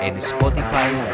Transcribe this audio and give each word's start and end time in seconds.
en 0.00 0.16
Spotify 0.18 1.09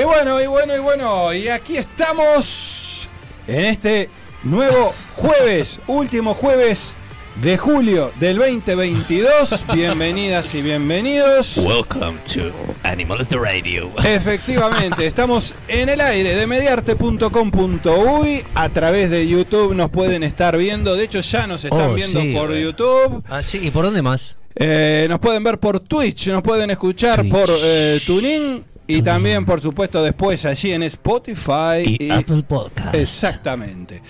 Y 0.00 0.04
bueno, 0.04 0.40
y 0.40 0.46
bueno, 0.46 0.74
y 0.74 0.78
bueno, 0.78 1.34
y 1.34 1.48
aquí 1.48 1.76
estamos 1.76 3.06
en 3.46 3.64
este 3.66 4.08
nuevo 4.44 4.94
jueves, 5.16 5.78
último 5.88 6.32
jueves 6.32 6.94
de 7.42 7.58
julio 7.58 8.10
del 8.18 8.38
2022. 8.38 9.64
Bienvenidas 9.74 10.54
y 10.54 10.62
bienvenidos. 10.62 11.58
Welcome 11.58 12.18
to 12.32 12.50
Animales 12.82 13.28
de 13.28 13.36
Radio. 13.36 13.90
Efectivamente, 14.02 15.04
estamos 15.04 15.54
en 15.68 15.90
el 15.90 16.00
aire 16.00 16.34
de 16.34 16.46
mediarte.com.uy. 16.46 18.44
A 18.54 18.68
través 18.70 19.10
de 19.10 19.28
YouTube 19.28 19.74
nos 19.74 19.90
pueden 19.90 20.22
estar 20.22 20.56
viendo. 20.56 20.94
De 20.96 21.04
hecho, 21.04 21.20
ya 21.20 21.46
nos 21.46 21.62
están 21.64 21.90
Oh, 21.90 21.94
viendo 21.94 22.22
sí, 22.22 22.32
por 22.32 22.52
eh. 22.52 22.62
YouTube. 22.62 23.22
Ah, 23.28 23.42
sí, 23.42 23.58
¿y 23.62 23.70
por 23.70 23.84
dónde 23.84 24.00
más? 24.00 24.36
Eh, 24.56 25.06
nos 25.10 25.20
pueden 25.20 25.44
ver 25.44 25.58
por 25.58 25.78
Twitch, 25.80 26.28
nos 26.28 26.42
pueden 26.42 26.70
escuchar 26.70 27.20
Twitch. 27.20 27.32
por 27.32 27.48
eh, 27.62 28.00
TuneIn 28.04 28.64
y 28.96 29.02
también, 29.02 29.44
por 29.44 29.60
supuesto, 29.60 30.02
después 30.02 30.44
allí 30.44 30.72
en 30.72 30.82
Spotify. 30.84 31.82
Y, 31.84 32.04
y- 32.06 32.10
Apple 32.10 32.42
Podcast. 32.46 32.94
Exactamente. 32.94 34.02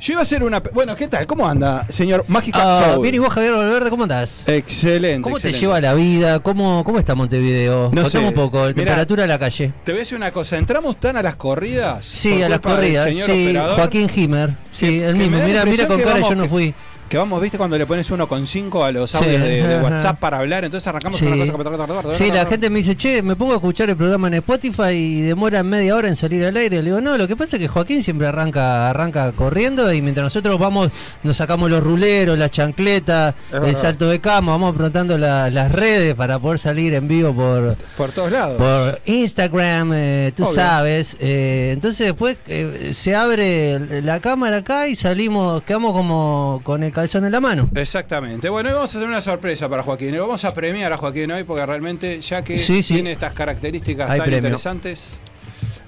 Yo 0.00 0.14
iba 0.14 0.20
a 0.20 0.22
hacer 0.22 0.42
una. 0.42 0.58
Bueno, 0.58 0.96
¿qué 0.96 1.06
tal? 1.06 1.26
¿Cómo 1.28 1.46
anda, 1.48 1.86
señor 1.88 2.24
Mágica 2.26 2.76
Soul? 2.92 3.02
bien, 3.02 3.14
y 3.14 3.18
vos, 3.18 3.32
Javier 3.32 3.52
Valverde, 3.52 3.88
¿cómo 3.88 4.02
andás? 4.02 4.42
Excelente. 4.48 5.22
¿Cómo 5.22 5.38
te 5.38 5.52
lleva 5.52 5.80
la 5.80 5.94
vida? 5.94 6.40
¿Cómo, 6.40 6.82
cómo 6.82 6.98
está 6.98 7.14
Montevideo? 7.14 7.90
No 7.92 8.08
sé. 8.08 8.18
un 8.18 8.34
poco, 8.34 8.62
Mirá. 8.62 8.74
temperatura 8.74 9.22
de 9.22 9.28
la 9.28 9.38
calle. 9.38 9.72
Te 9.84 9.92
voy 9.92 10.00
a 10.00 10.02
decir 10.02 10.16
una 10.16 10.32
cosa. 10.32 10.58
¿Entramos 10.58 10.96
tan 10.98 11.16
a 11.18 11.22
las 11.22 11.36
corridas? 11.36 12.04
Sí, 12.04 12.42
a 12.42 12.48
las 12.48 12.58
corridas. 12.58 13.04
señor 13.04 13.26
Sí, 13.30 13.44
operador, 13.46 13.76
Joaquín 13.76 14.10
Himer. 14.12 14.50
Sí, 14.72 14.86
Que- 14.86 15.08
el 15.08 15.16
mismo. 15.16 15.38
Mira, 15.38 15.64
mira 15.64 15.86
con 15.86 16.00
cara, 16.00 16.18
yo 16.18 16.34
no 16.34 16.48
fui. 16.48 16.72
Que 16.72 16.76
vamos, 17.16 17.40
viste, 17.40 17.58
cuando 17.58 17.76
le 17.78 17.86
pones 17.86 18.10
1,5 18.10 18.84
a 18.84 18.90
los 18.92 19.10
Sí. 19.10 19.16
audios 19.18 19.42
de, 19.42 19.66
de 19.66 19.78
WhatsApp 19.82 20.18
para 20.18 20.38
hablar, 20.38 20.64
entonces 20.64 20.86
arrancamos 20.86 21.18
Sí. 21.18 21.26
con 21.26 21.32
una 21.66 21.76
cosa. 22.02 22.14
Sí, 22.14 22.30
la 22.30 22.46
gente 22.46 22.70
me 22.70 22.78
dice, 22.78 22.96
che, 22.96 23.22
me 23.22 23.36
pongo 23.36 23.52
a 23.52 23.56
escuchar 23.56 23.90
el 23.90 23.96
programa 23.96 24.28
en 24.28 24.34
Spotify 24.34 24.90
y 24.92 25.20
demora 25.22 25.62
media 25.62 25.94
hora 25.96 26.08
en 26.08 26.16
salir 26.16 26.44
al 26.44 26.56
aire. 26.56 26.76
Le 26.78 26.82
digo, 26.90 27.00
no, 27.00 27.16
lo 27.18 27.26
que 27.28 27.36
pasa 27.36 27.56
es 27.56 27.60
que 27.60 27.68
Joaquín 27.68 28.02
siempre 28.02 28.26
arranca 28.26 28.90
arranca 28.90 29.30
corriendo 29.32 29.92
y 29.92 30.00
mientras 30.02 30.24
nosotros 30.24 30.58
vamos, 30.58 30.90
nos 31.22 31.36
sacamos 31.36 31.70
los 31.70 31.82
ruleros, 31.82 32.38
la 32.38 32.48
chancleta, 32.50 33.34
Es 33.50 33.54
el 33.54 33.60
verdad. 33.60 33.80
salto 33.80 34.08
de 34.08 34.20
cama, 34.20 34.52
vamos 34.52 34.74
aprontando 34.74 35.18
la- 35.18 35.50
las 35.50 35.72
redes 35.72 36.14
para 36.14 36.38
poder 36.38 36.58
salir 36.58 36.94
en 36.94 37.08
vivo 37.08 37.32
por, 37.32 37.76
Por 37.96 38.10
todos 38.12 38.30
lados. 38.32 38.56
por 38.58 39.00
Instagram, 39.06 39.92
eh, 39.94 40.32
tú 40.36 40.44
Obvio. 40.44 40.54
sabes. 40.54 41.16
eh, 41.20 41.70
entonces 41.72 42.06
después 42.06 42.36
eh, 42.46 42.90
se 42.92 43.14
abre 43.14 44.02
la 44.02 44.20
cámara 44.20 44.58
acá 44.58 44.88
y 44.88 44.96
salimos, 44.96 45.62
quedamos 45.62 45.92
como 45.92 46.60
con 46.64 46.82
el 46.82 46.92
calzón 47.02 47.24
en 47.24 47.32
la 47.32 47.40
mano. 47.40 47.68
Exactamente. 47.74 48.48
Bueno, 48.48 48.68
hoy 48.68 48.74
vamos 48.76 48.90
a 48.90 48.92
tener 48.94 49.08
una 49.08 49.20
sorpresa 49.22 49.68
para 49.68 49.82
Joaquín. 49.82 50.16
Vamos 50.18 50.44
a 50.44 50.54
premiar 50.54 50.92
a 50.92 50.96
Joaquín 50.96 51.30
hoy 51.32 51.42
porque 51.44 51.66
realmente, 51.66 52.20
ya 52.20 52.42
que 52.44 52.58
Sí, 52.58 52.82
sí. 52.82 52.94
tiene 52.94 53.12
estas 53.12 53.32
características 53.32 54.08
Hay 54.08 54.18
tan 54.18 54.24
premio. 54.26 54.38
interesantes, 54.38 55.18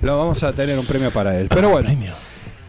lo 0.03 0.19
vamos 0.19 0.43
a 0.43 0.53
tener 0.53 0.77
un 0.79 0.85
premio 0.87 1.11
para 1.13 1.39
él. 1.39 1.47
Pero 1.49 1.71
bueno, 1.71 1.87
Premio. 1.87 2.13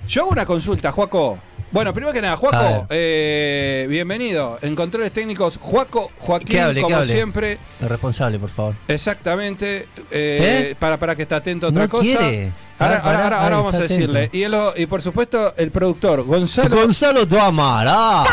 yo 0.07 0.21
hago 0.21 0.31
una 0.31 0.45
consulta, 0.45 0.91
Juaco. 0.91 1.39
Bueno, 1.71 1.93
primero 1.93 2.13
que 2.13 2.21
nada, 2.21 2.37
Juaco, 2.37 2.87
eh, 2.89 3.85
bienvenido. 3.89 4.57
En 4.61 4.75
controles 4.75 5.11
técnicos, 5.11 5.57
Juaco, 5.57 6.09
Joaquín, 6.19 6.59
hable, 6.59 6.81
como 6.81 6.95
hable. 6.95 7.07
siempre. 7.07 7.57
El 7.81 7.89
responsable, 7.89 8.39
por 8.39 8.49
favor. 8.49 8.75
Exactamente. 8.87 9.87
eh, 10.11 10.69
¿Eh? 10.71 10.75
Para, 10.79 10.95
para 10.95 11.15
que 11.17 11.23
está 11.23 11.37
atento 11.37 11.65
a 11.65 11.69
otra 11.69 11.83
No 11.83 11.89
cosa. 11.89 12.03
quiere. 12.03 12.51
Ahora, 12.79 12.97
Ah, 12.97 13.01
pará, 13.01 13.01
ahora, 13.01 13.23
ahora, 13.23 13.37
ahí 13.37 13.43
ahora 13.43 13.55
vamos 13.57 13.75
a 13.75 13.79
decirle. 13.79 14.29
Y, 14.31 14.43
el- 14.43 14.55
y 14.77 14.85
por 14.85 15.01
supuesto, 15.01 15.53
el 15.57 15.71
productor, 15.71 16.23
Gonzalo. 16.23 16.75
Gonzalo 16.77 17.27
Tuamara. 17.27 18.23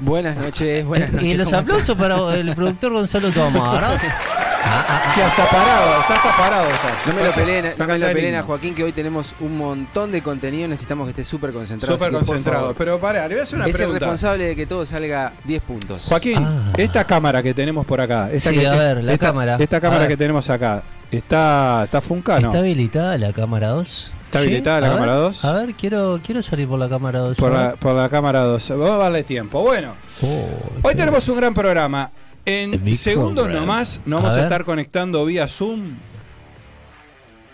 Buenas 0.00 0.36
noches, 0.36 0.84
buenas 0.84 1.12
noches. 1.12 1.32
Y 1.32 1.36
los 1.36 1.46
¿cómo 1.48 1.58
aplausos 1.60 1.96
para 1.96 2.34
el 2.34 2.54
productor 2.54 2.92
Gonzalo 2.92 3.30
Tuamara. 3.30 3.98
que 5.14 5.22
hasta 5.22 5.44
parado, 5.50 6.00
está 6.00 6.14
hasta 6.14 6.36
parado. 6.36 6.68
No 7.06 7.12
me 7.14 7.24
lo 7.24 7.32
peleen, 7.32 7.74
no 7.76 7.86
me 7.86 7.98
lo 7.98 8.06
peleen 8.12 8.34
a. 8.36 8.42
Joaquín 8.42 8.74
que 8.74 8.84
hoy 8.84 8.92
tenemos 8.92 9.34
un 9.40 9.56
montón 9.58 10.10
de 10.12 10.22
contenido, 10.22 10.68
necesitamos 10.68 11.06
que 11.06 11.10
esté 11.10 11.24
súper 11.24 11.52
concentrado. 11.52 11.96
Súper 11.98 12.12
concentrado. 12.12 12.60
favor, 12.60 12.74
Pero 12.76 12.98
pará, 12.98 13.22
le 13.28 13.34
voy 13.34 13.40
a 13.40 13.42
hacer 13.44 13.56
una 13.56 13.64
es 13.66 13.70
el 13.70 13.76
pregunta. 13.76 13.98
responsable 14.00 14.44
de 14.46 14.56
que 14.56 14.66
todo 14.66 14.86
salga 14.86 15.32
10 15.44 15.62
puntos. 15.62 16.04
Joaquín, 16.08 16.38
Ah. 16.38 16.72
esta 16.76 17.04
cámara 17.04 17.42
que 17.42 17.54
tenemos 17.54 17.84
por 17.86 18.00
acá. 18.00 18.30
Esta 18.30 18.50
Sí, 18.50 18.58
que- 18.58 18.66
a 18.66 18.74
ver, 18.74 19.04
la 19.04 19.12
esta- 19.14 19.26
cámara. 19.26 19.56
Esta 19.58 19.80
cámara 19.80 20.00
ver. 20.00 20.08
que 20.08 20.16
tenemos 20.16 20.48
acá. 20.50 20.82
¿Está, 21.10 21.82
está 21.84 22.00
Funcano? 22.00 22.48
¿Está 22.48 22.58
habilitada 22.60 23.18
la 23.18 23.32
cámara 23.32 23.68
2? 23.68 24.10
¿Está 24.26 24.38
habilitada 24.38 24.80
la 24.80 24.86
A 24.86 24.90
ver, 24.90 24.98
cámara 24.98 25.18
2? 25.18 25.44
A 25.44 25.52
ver, 25.54 25.74
quiero, 25.74 26.20
quiero 26.24 26.42
salir 26.42 26.66
por 26.66 26.78
la 26.78 26.88
cámara 26.88 27.18
2. 27.18 27.36
Por 27.36 27.52
la, 27.52 27.68
ver. 27.68 27.76
por 27.76 27.94
la 27.94 28.08
cámara 28.08 28.40
2. 28.40 28.70
Vamos 28.70 28.90
a 28.90 28.96
darle 28.96 29.22
tiempo. 29.24 29.60
Bueno, 29.62 29.94
Oh, 30.22 30.48
hoy 30.82 30.94
tenemos 30.94 31.28
un 31.28 31.36
gran 31.36 31.52
programa. 31.52 32.10
En 32.44 32.82
big 32.84 32.94
segundos 32.96 33.44
program. 33.44 33.66
nomás 33.66 34.00
nos 34.04 34.22
vamos 34.22 34.36
a, 34.36 34.42
estar 34.42 34.64
conectando 34.64 35.24
vía 35.24 35.46
Zoom 35.48 35.82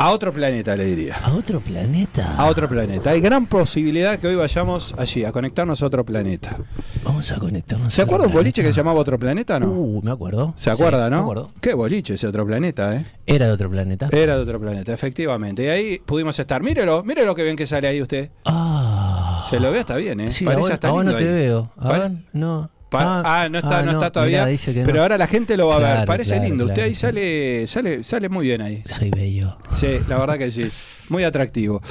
a 0.01 0.11
otro 0.13 0.33
planeta, 0.33 0.77
le 0.77 0.85
diría. 0.85 1.17
¿A 1.17 1.33
otro 1.35 1.59
planeta? 1.61 2.37
A 2.37 2.47
otro 2.47 2.69
planeta. 2.69 3.11
Hay 3.11 3.21
gran 3.21 3.47
posibilidad 3.47 4.17
que 4.21 4.29
hoy 4.29 4.37
vayamos 4.37 4.95
allí, 4.97 5.25
a 5.25 5.33
conectarnos 5.33 5.83
a 5.83 5.87
otro 5.87 6.05
planeta. 6.07 6.57
Vamos 7.03 7.33
a 7.33 7.37
conectarnos. 7.39 7.93
¿Se 7.93 8.03
acuerda 8.03 8.27
un 8.29 8.33
boliche 8.33 8.63
que 8.63 8.69
se 8.69 8.75
llamaba 8.75 9.01
Otro 9.01 9.19
Planeta, 9.19 9.59
no? 9.59 9.67
Uh, 9.71 10.01
me 10.01 10.13
acuerdo. 10.13 10.53
¿Se 10.57 10.71
acuerda, 10.71 11.07
Sí, 11.07 11.11
no? 11.11 11.17
Me 11.17 11.23
acuerdo. 11.23 11.51
Qué 11.61 11.75
boliche 11.75 12.15
ese 12.15 12.29
otro 12.29 12.47
planeta, 12.47 12.95
¿eh? 12.95 13.07
Era 13.27 13.47
de 13.47 13.53
otro 13.53 13.69
planeta. 13.69 14.09
Era 14.13 14.37
de 14.37 14.43
otro 14.43 14.61
planeta, 14.61 14.93
efectivamente. 14.95 15.65
Y 15.65 15.67
ahí 15.67 15.99
pudimos 15.99 16.39
estar. 16.39 16.63
Mírelo, 16.63 17.03
mírelo 17.03 17.35
que 17.35 17.43
bien 17.43 17.57
que 17.57 17.67
sale 17.67 17.89
ahí 17.89 18.01
usted. 18.01 18.31
Ah. 18.45 19.43
Se 19.51 19.59
lo 19.59 19.73
ve 19.73 19.81
hasta 19.81 19.97
bien, 19.97 20.21
¿eh? 20.21 20.31
Sí, 20.31 20.45
Parece 20.45 20.63
ahora, 20.63 20.75
hasta 20.75 20.89
ahora 20.89 21.11
lindo 21.11 21.19
no 21.19 21.27
te 21.27 21.29
ahí. 21.29 21.41
veo. 21.41 21.73
A 21.77 21.93
ver, 21.93 22.11
no. 22.33 22.71
Pa- 22.89 23.23
ah, 23.43 23.49
no 23.51 23.59
está, 23.59 23.81
ah, 23.81 23.83
no 23.83 23.93
está 23.93 24.11
todavía. 24.11 24.49
pero 24.87 25.03
ahora 25.03 25.19
la 25.19 25.27
gente 25.27 25.57
lo 25.57 25.69
va 25.69 25.77
a 25.77 25.97
ver. 25.99 26.07
Parece 26.07 26.35
claro, 26.35 26.49
lindo. 26.49 26.65
Usted 26.67 26.83
ahí 26.83 26.95
sale, 26.95 27.67
sale, 27.67 28.03
sale 28.03 28.29
muy 28.29 28.47
bien 28.47 28.63
ahí. 28.63 28.83
Soy 28.89 29.11
bello. 29.11 29.59
Sí, 29.77 29.99
la 30.09 30.19
verdad 30.19 30.39
que 30.39 30.51
sí. 30.51 30.71
Muy 31.11 31.25
atractivo. 31.25 31.83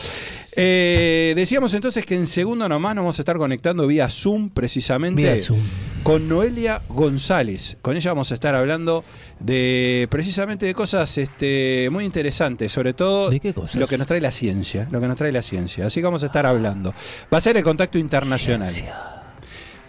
Eh, 0.60 1.34
decíamos 1.36 1.74
entonces 1.76 2.04
que 2.06 2.16
en 2.16 2.26
segundo 2.26 2.68
nomás 2.68 2.96
nos 2.96 3.04
vamos 3.04 3.20
a 3.20 3.22
estar 3.22 3.38
conectando 3.38 3.86
vía 3.86 4.10
Zoom, 4.10 4.50
precisamente. 4.50 5.22
Vía 5.22 5.38
Zoom. 5.38 5.60
Con 6.02 6.28
Noelia 6.28 6.82
González. 6.90 7.78
Con 7.84 7.96
ella 7.96 8.12
vamos 8.12 8.32
a 8.32 8.34
estar 8.36 8.56
hablando 8.56 9.04
de 9.40 10.08
precisamente 10.10 10.66
de 10.66 10.74
cosas 10.74 11.16
este, 11.20 11.90
muy 11.92 12.06
interesantes, 12.06 12.72
sobre 12.72 12.94
todo 12.94 13.30
¿De 13.30 13.40
qué 13.40 13.54
cosas? 13.54 13.76
lo 13.76 13.86
que 13.88 13.98
nos 14.00 14.08
trae 14.08 14.22
la 14.22 14.32
ciencia, 14.32 14.88
lo 14.90 15.00
que 15.00 15.08
nos 15.08 15.18
trae 15.18 15.32
la 15.32 15.44
ciencia. 15.44 15.86
Así 15.86 16.00
que 16.00 16.06
vamos 16.06 16.24
a 16.24 16.28
estar 16.28 16.46
hablando. 16.48 16.94
Va 17.32 17.38
a 17.38 17.42
ser 17.42 17.56
el 17.58 17.64
contacto 17.64 18.00
internacional. 18.00 18.68
Ciencia. 18.68 19.14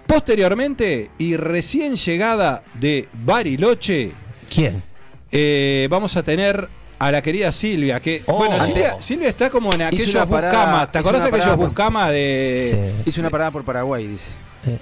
Posteriormente 0.08 1.10
y 1.18 1.36
recién 1.36 1.94
llegada 1.94 2.62
de 2.80 3.06
Bariloche, 3.26 4.10
¿Quién? 4.52 4.82
eh, 5.30 5.86
vamos 5.90 6.16
a 6.16 6.22
tener 6.22 6.66
a 6.98 7.12
la 7.12 7.20
querida 7.20 7.52
Silvia, 7.52 8.00
que 8.00 8.22
Oh. 8.24 8.38
bueno, 8.38 8.64
Silvia, 8.64 8.96
Silvia 9.00 9.28
está 9.28 9.50
como 9.50 9.70
en 9.74 9.82
aquellos 9.82 10.26
buscamas. 10.26 10.90
¿Te 10.90 10.98
acordás 10.98 11.22
de 11.24 11.28
aquellos 11.28 11.56
buscamas 11.58 12.10
de 12.10 12.92
Sí. 13.04 13.10
Hizo 13.10 13.20
una 13.20 13.28
parada 13.28 13.50
por 13.50 13.64
Paraguay, 13.64 14.06
dice. 14.06 14.30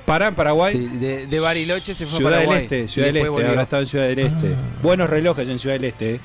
Pará 0.04 0.28
en 0.28 0.34
Paraguay? 0.36 0.72
Sí, 0.74 0.96
de, 0.96 1.26
de 1.26 1.40
Bariloche 1.40 1.92
se 1.92 2.06
fue 2.06 2.18
Ciudad 2.18 2.32
a 2.34 2.36
del 2.38 2.46
Paraguay. 2.46 2.62
Este, 2.64 2.80
y 2.84 2.88
Ciudad 2.88 3.06
del 3.08 3.16
Este, 3.16 3.28
volvió. 3.28 3.48
ahora 3.48 3.62
está 3.62 3.78
en 3.80 3.86
Ciudad 3.88 4.06
del 4.06 4.18
Este. 4.20 4.46
Ah. 4.54 4.78
Buenos 4.82 5.10
relojes 5.10 5.48
en 5.50 5.58
Ciudad 5.58 5.74
del 5.74 5.84
Este. 5.86 6.14
eh. 6.14 6.20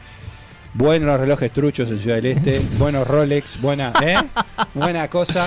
Buenos 0.74 1.20
relojes 1.20 1.52
truchos 1.52 1.90
en 1.90 2.00
Ciudad 2.00 2.16
del 2.18 2.28
Este, 2.38 2.62
buenos 2.78 3.06
Rolex, 3.08 3.60
buena, 3.60 3.92
¿eh? 4.04 4.16
buena 4.74 5.10
cosa. 5.10 5.46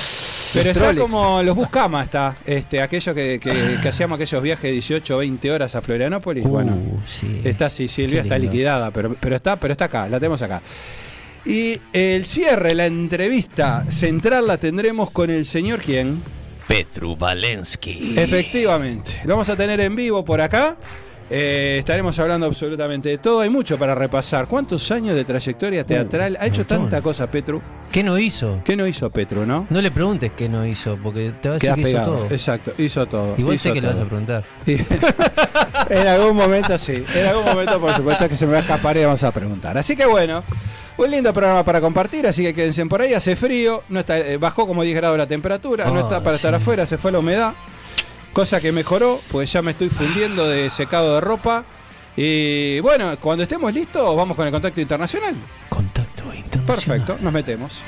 Pero 0.52 0.66
Los 0.66 0.76
está 0.76 0.86
Rolex. 0.92 1.00
como 1.00 1.42
los 1.42 1.56
Buscama, 1.56 2.02
está, 2.04 2.36
este, 2.44 2.82
aquello 2.82 3.14
que, 3.14 3.40
que- 3.40 3.76
que 3.80 3.88
hacíamos 3.88 4.16
aquellos 4.16 4.42
viajes 4.42 4.62
de 4.64 4.72
18 4.72 5.16
20 5.18 5.50
horas 5.50 5.74
a 5.74 5.80
Florianópolis. 5.82 6.44
bueno, 6.44 6.72
Uh, 6.74 7.00
sí. 7.06 7.40
Está 7.42 7.66
así, 7.66 7.88
Silvia 7.88 8.20
está 8.22 8.36
liquidada, 8.38 8.90
pero, 8.90 9.16
pero 9.18 9.36
está, 9.36 9.56
pero 9.56 9.72
está 9.72 9.86
acá, 9.86 10.08
la 10.08 10.18
tenemos 10.20 10.42
acá. 10.42 10.60
Y 11.46 11.80
el 11.92 12.24
cierre, 12.26 12.74
la 12.74 12.86
entrevista 12.86 13.84
central 13.90 14.46
la 14.46 14.58
tendremos 14.58 15.10
con 15.10 15.30
el 15.30 15.44
señor 15.46 15.80
quién. 15.80 16.22
Petru 16.68 17.16
Valensky. 17.16 18.14
Efectivamente, 18.16 19.20
lo 19.24 19.30
vamos 19.34 19.48
a 19.48 19.56
tener 19.56 19.80
en 19.80 19.96
vivo 19.96 20.24
por 20.24 20.40
acá. 20.40 20.76
Eh, 21.30 21.76
estaremos 21.78 22.18
hablando 22.18 22.46
absolutamente 22.46 23.08
de 23.08 23.18
todo. 23.18 23.40
Hay 23.40 23.50
mucho 23.50 23.78
para 23.78 23.94
repasar. 23.94 24.46
¿Cuántos 24.46 24.90
años 24.90 25.16
de 25.16 25.24
trayectoria 25.24 25.84
teatral? 25.84 26.36
ha 26.38 26.46
hecho 26.46 26.66
tanta 26.66 27.00
cosa 27.00 27.26
Petru. 27.30 27.62
¿Qué 27.90 28.02
no 28.02 28.18
hizo? 28.18 28.60
¿Qué 28.64 28.76
no 28.76 28.86
hizo 28.86 29.08
Petru, 29.10 29.46
no? 29.46 29.66
No 29.70 29.80
le 29.80 29.90
preguntes 29.90 30.32
qué 30.36 30.48
no 30.48 30.66
hizo, 30.66 30.98
porque 31.02 31.32
te 31.40 31.48
va 31.48 31.54
a 31.54 31.58
decir 31.58 31.74
que 31.74 31.90
hizo 31.90 32.02
todo. 32.02 32.26
Exacto, 32.30 32.72
hizo 32.78 33.06
todo. 33.06 33.34
Igual 33.38 33.54
hizo 33.54 33.68
sé 33.68 33.72
que 33.74 33.80
le 33.80 33.88
vas 33.88 33.98
a 33.98 34.04
preguntar. 34.04 34.44
en 35.90 36.06
algún 36.08 36.36
momento 36.36 36.76
sí. 36.76 37.04
En 37.14 37.26
algún 37.26 37.44
momento, 37.44 37.80
por 37.80 37.94
supuesto, 37.94 38.28
que 38.28 38.36
se 38.36 38.46
me 38.46 38.52
va 38.52 38.58
a 38.58 38.62
escapar 38.62 38.96
y 38.96 39.04
vamos 39.04 39.22
a 39.22 39.30
preguntar. 39.30 39.78
Así 39.78 39.96
que 39.96 40.06
bueno, 40.06 40.42
un 40.96 41.10
lindo 41.10 41.32
programa 41.32 41.64
para 41.64 41.80
compartir. 41.80 42.26
Así 42.26 42.42
que 42.42 42.52
quédense 42.52 42.84
por 42.86 43.00
ahí. 43.00 43.14
Hace 43.14 43.36
frío, 43.36 43.82
no 43.88 44.00
está, 44.00 44.18
eh, 44.18 44.36
bajó 44.36 44.66
como 44.66 44.82
10 44.82 44.96
grados 44.96 45.16
la 45.16 45.26
temperatura, 45.26 45.86
no 45.86 45.96
Ah, 45.96 46.00
está 46.00 46.22
para 46.22 46.36
estar 46.36 46.54
afuera, 46.54 46.86
se 46.86 46.98
fue 46.98 47.12
la 47.12 47.20
humedad. 47.20 47.52
Cosa 48.34 48.60
que 48.60 48.72
mejoró, 48.72 49.20
pues 49.30 49.52
ya 49.52 49.62
me 49.62 49.70
estoy 49.70 49.90
fundiendo 49.90 50.48
de 50.48 50.68
secado 50.68 51.14
de 51.14 51.20
ropa. 51.20 51.62
Y 52.16 52.80
bueno, 52.80 53.16
cuando 53.20 53.44
estemos 53.44 53.72
listos, 53.72 54.16
vamos 54.16 54.36
con 54.36 54.44
el 54.44 54.52
contacto 54.52 54.80
internacional. 54.80 55.36
Contacto 55.68 56.34
internacional. 56.34 56.66
Perfecto, 56.66 57.16
nos 57.20 57.32
metemos. 57.32 57.80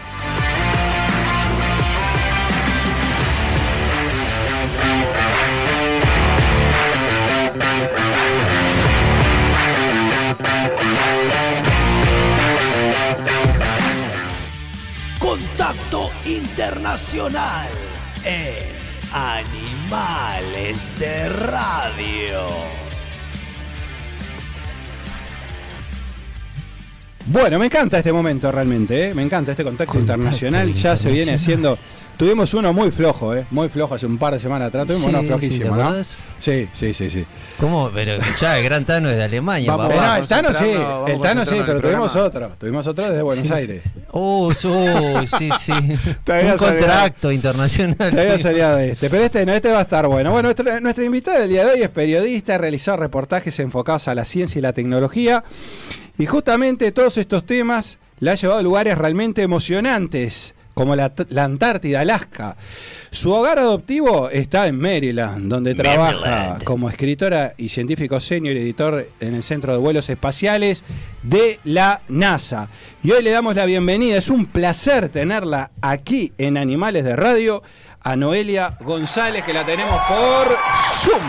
Contacto 15.18 16.12
internacional 16.24 17.68
en 18.24 18.75
Animales 19.12 20.98
de 20.98 21.28
Radio. 21.28 22.48
Bueno, 27.26 27.58
me 27.58 27.66
encanta 27.66 27.98
este 27.98 28.12
momento 28.12 28.52
realmente, 28.52 29.08
¿eh? 29.08 29.14
me 29.14 29.22
encanta 29.22 29.50
este 29.50 29.64
contacto, 29.64 29.92
Contacto 29.94 30.22
internacional. 30.22 30.72
Ya 30.72 30.96
se 30.96 31.10
viene 31.10 31.34
haciendo. 31.34 31.76
Tuvimos 32.16 32.54
uno 32.54 32.72
muy 32.72 32.90
flojo, 32.90 33.34
¿eh? 33.34 33.44
muy 33.50 33.68
flojo 33.68 33.94
hace 33.94 34.06
un 34.06 34.16
par 34.16 34.32
de 34.32 34.40
semanas 34.40 34.68
atrás. 34.68 34.86
Tuvimos 34.86 35.04
Sí, 35.04 35.10
uno 35.10 35.20
sí, 35.20 35.26
flojísimo, 35.26 35.76
¿te 35.76 35.82
¿no? 35.82 36.04
Sí, 36.38 36.68
sí, 36.72 36.94
sí, 36.94 37.10
sí. 37.10 37.26
¿Cómo? 37.60 37.90
Pero 37.92 38.12
escuchá, 38.14 38.58
el 38.58 38.64
gran 38.64 38.84
Tano 38.86 39.10
es 39.10 39.16
de 39.16 39.24
Alemania, 39.24 39.70
Vamos, 39.76 39.92
papá. 39.94 40.06
no, 40.06 40.22
el 40.22 40.28
Tano 40.28 40.54
sí, 40.54 40.72
el 41.08 41.20
Tano 41.20 41.44
sí, 41.44 41.56
pero 41.66 41.80
tuvimos 41.80 42.16
otro. 42.16 42.52
Tuvimos 42.58 42.86
otro 42.86 43.04
desde 43.08 43.20
Buenos 43.22 43.42
Sí, 43.46 43.48
sí, 43.52 43.54
Aires. 43.58 43.84
sí. 43.84 43.90
Oh, 44.12 44.46
uy, 44.48 45.26
sí, 45.26 45.50
sí. 45.60 45.72
Todavía 46.24 46.52
Un 46.54 46.58
contrato 46.58 47.30
internacional. 47.32 47.96
Te 47.98 48.20
había 48.20 48.38
salido 48.38 48.76
de 48.76 48.92
este, 48.92 49.10
pero 49.10 49.22
este 49.22 49.44
no, 49.46 49.52
este 49.52 49.70
va 49.72 49.78
a 49.80 49.82
estar 49.82 50.06
bueno. 50.06 50.30
Bueno, 50.32 50.46
nuestra, 50.48 50.80
nuestra 50.80 51.04
invitada 51.04 51.40
del 51.40 51.50
día 51.50 51.64
de 51.66 51.72
hoy 51.74 51.82
es 51.82 51.90
periodista, 51.90 52.54
ha 52.54 52.58
realizado 52.58 52.96
reportajes 52.96 53.58
enfocados 53.60 54.08
a 54.08 54.14
la 54.14 54.24
ciencia 54.24 54.58
y 54.58 54.62
la 54.62 54.72
tecnología. 54.72 55.44
Y 56.18 56.24
justamente 56.26 56.92
todos 56.92 57.18
estos 57.18 57.44
temas 57.44 57.98
la 58.20 58.32
ha 58.32 58.34
llevado 58.36 58.60
a 58.60 58.62
lugares 58.62 58.96
realmente 58.96 59.42
emocionantes, 59.42 60.54
como 60.76 60.94
la, 60.94 61.10
la 61.30 61.44
Antártida, 61.44 62.00
Alaska. 62.00 62.54
Su 63.10 63.32
hogar 63.32 63.58
adoptivo 63.58 64.28
está 64.28 64.66
en 64.66 64.78
Maryland, 64.78 65.48
donde 65.48 65.74
trabaja 65.74 66.58
como 66.64 66.90
escritora 66.90 67.54
y 67.56 67.70
científico 67.70 68.20
senior 68.20 68.54
y 68.54 68.60
editor 68.60 69.08
en 69.20 69.34
el 69.34 69.42
Centro 69.42 69.72
de 69.72 69.78
Vuelos 69.78 70.10
Espaciales 70.10 70.84
de 71.22 71.60
la 71.64 72.02
NASA. 72.08 72.68
Y 73.02 73.10
hoy 73.12 73.22
le 73.22 73.30
damos 73.30 73.56
la 73.56 73.64
bienvenida, 73.64 74.18
es 74.18 74.28
un 74.28 74.44
placer 74.44 75.08
tenerla 75.08 75.70
aquí 75.80 76.34
en 76.36 76.58
Animales 76.58 77.04
de 77.04 77.16
Radio, 77.16 77.62
a 78.02 78.14
Noelia 78.14 78.76
González, 78.80 79.44
que 79.44 79.54
la 79.54 79.64
tenemos 79.64 79.98
por 80.04 80.58
Zoom. 81.00 81.22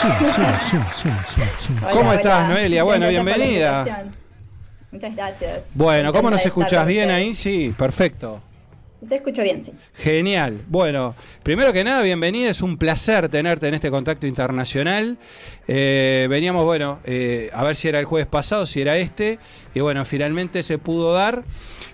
Zoom, 0.00 0.12
zoom, 0.18 0.32
zoom, 0.32 0.82
zoom, 0.90 1.16
zoom, 1.28 1.48
zoom. 1.60 1.78
Hola, 1.84 1.90
¿Cómo 1.92 2.10
hola. 2.10 2.14
estás, 2.18 2.48
Noelia? 2.48 2.82
Bueno, 2.82 3.06
gracias 3.06 3.24
bienvenida. 3.24 4.04
Muchas 4.90 5.14
gracias. 5.14 5.60
Bueno, 5.72 6.12
¿cómo 6.12 6.30
nos 6.30 6.44
con 6.44 6.84
¿Bien 6.84 7.10
ahí? 7.10 7.36
Sí, 7.36 7.72
perfecto. 7.78 8.42
Se 9.06 9.16
escucha 9.16 9.42
bien, 9.42 9.64
sí. 9.64 9.72
Genial. 9.94 10.60
Bueno, 10.68 11.14
primero 11.42 11.72
que 11.72 11.82
nada, 11.82 12.02
bienvenida. 12.02 12.50
Es 12.50 12.62
un 12.62 12.76
placer 12.78 13.28
tenerte 13.28 13.66
en 13.66 13.74
este 13.74 13.90
contacto 13.90 14.26
internacional. 14.28 15.18
Eh, 15.66 16.26
veníamos, 16.30 16.64
bueno, 16.64 17.00
eh, 17.04 17.50
a 17.52 17.64
ver 17.64 17.74
si 17.74 17.88
era 17.88 17.98
el 17.98 18.04
jueves 18.04 18.28
pasado, 18.28 18.64
si 18.64 18.80
era 18.80 18.96
este. 18.98 19.40
Y 19.74 19.80
bueno, 19.80 20.04
finalmente 20.04 20.62
se 20.62 20.78
pudo 20.78 21.12
dar. 21.14 21.42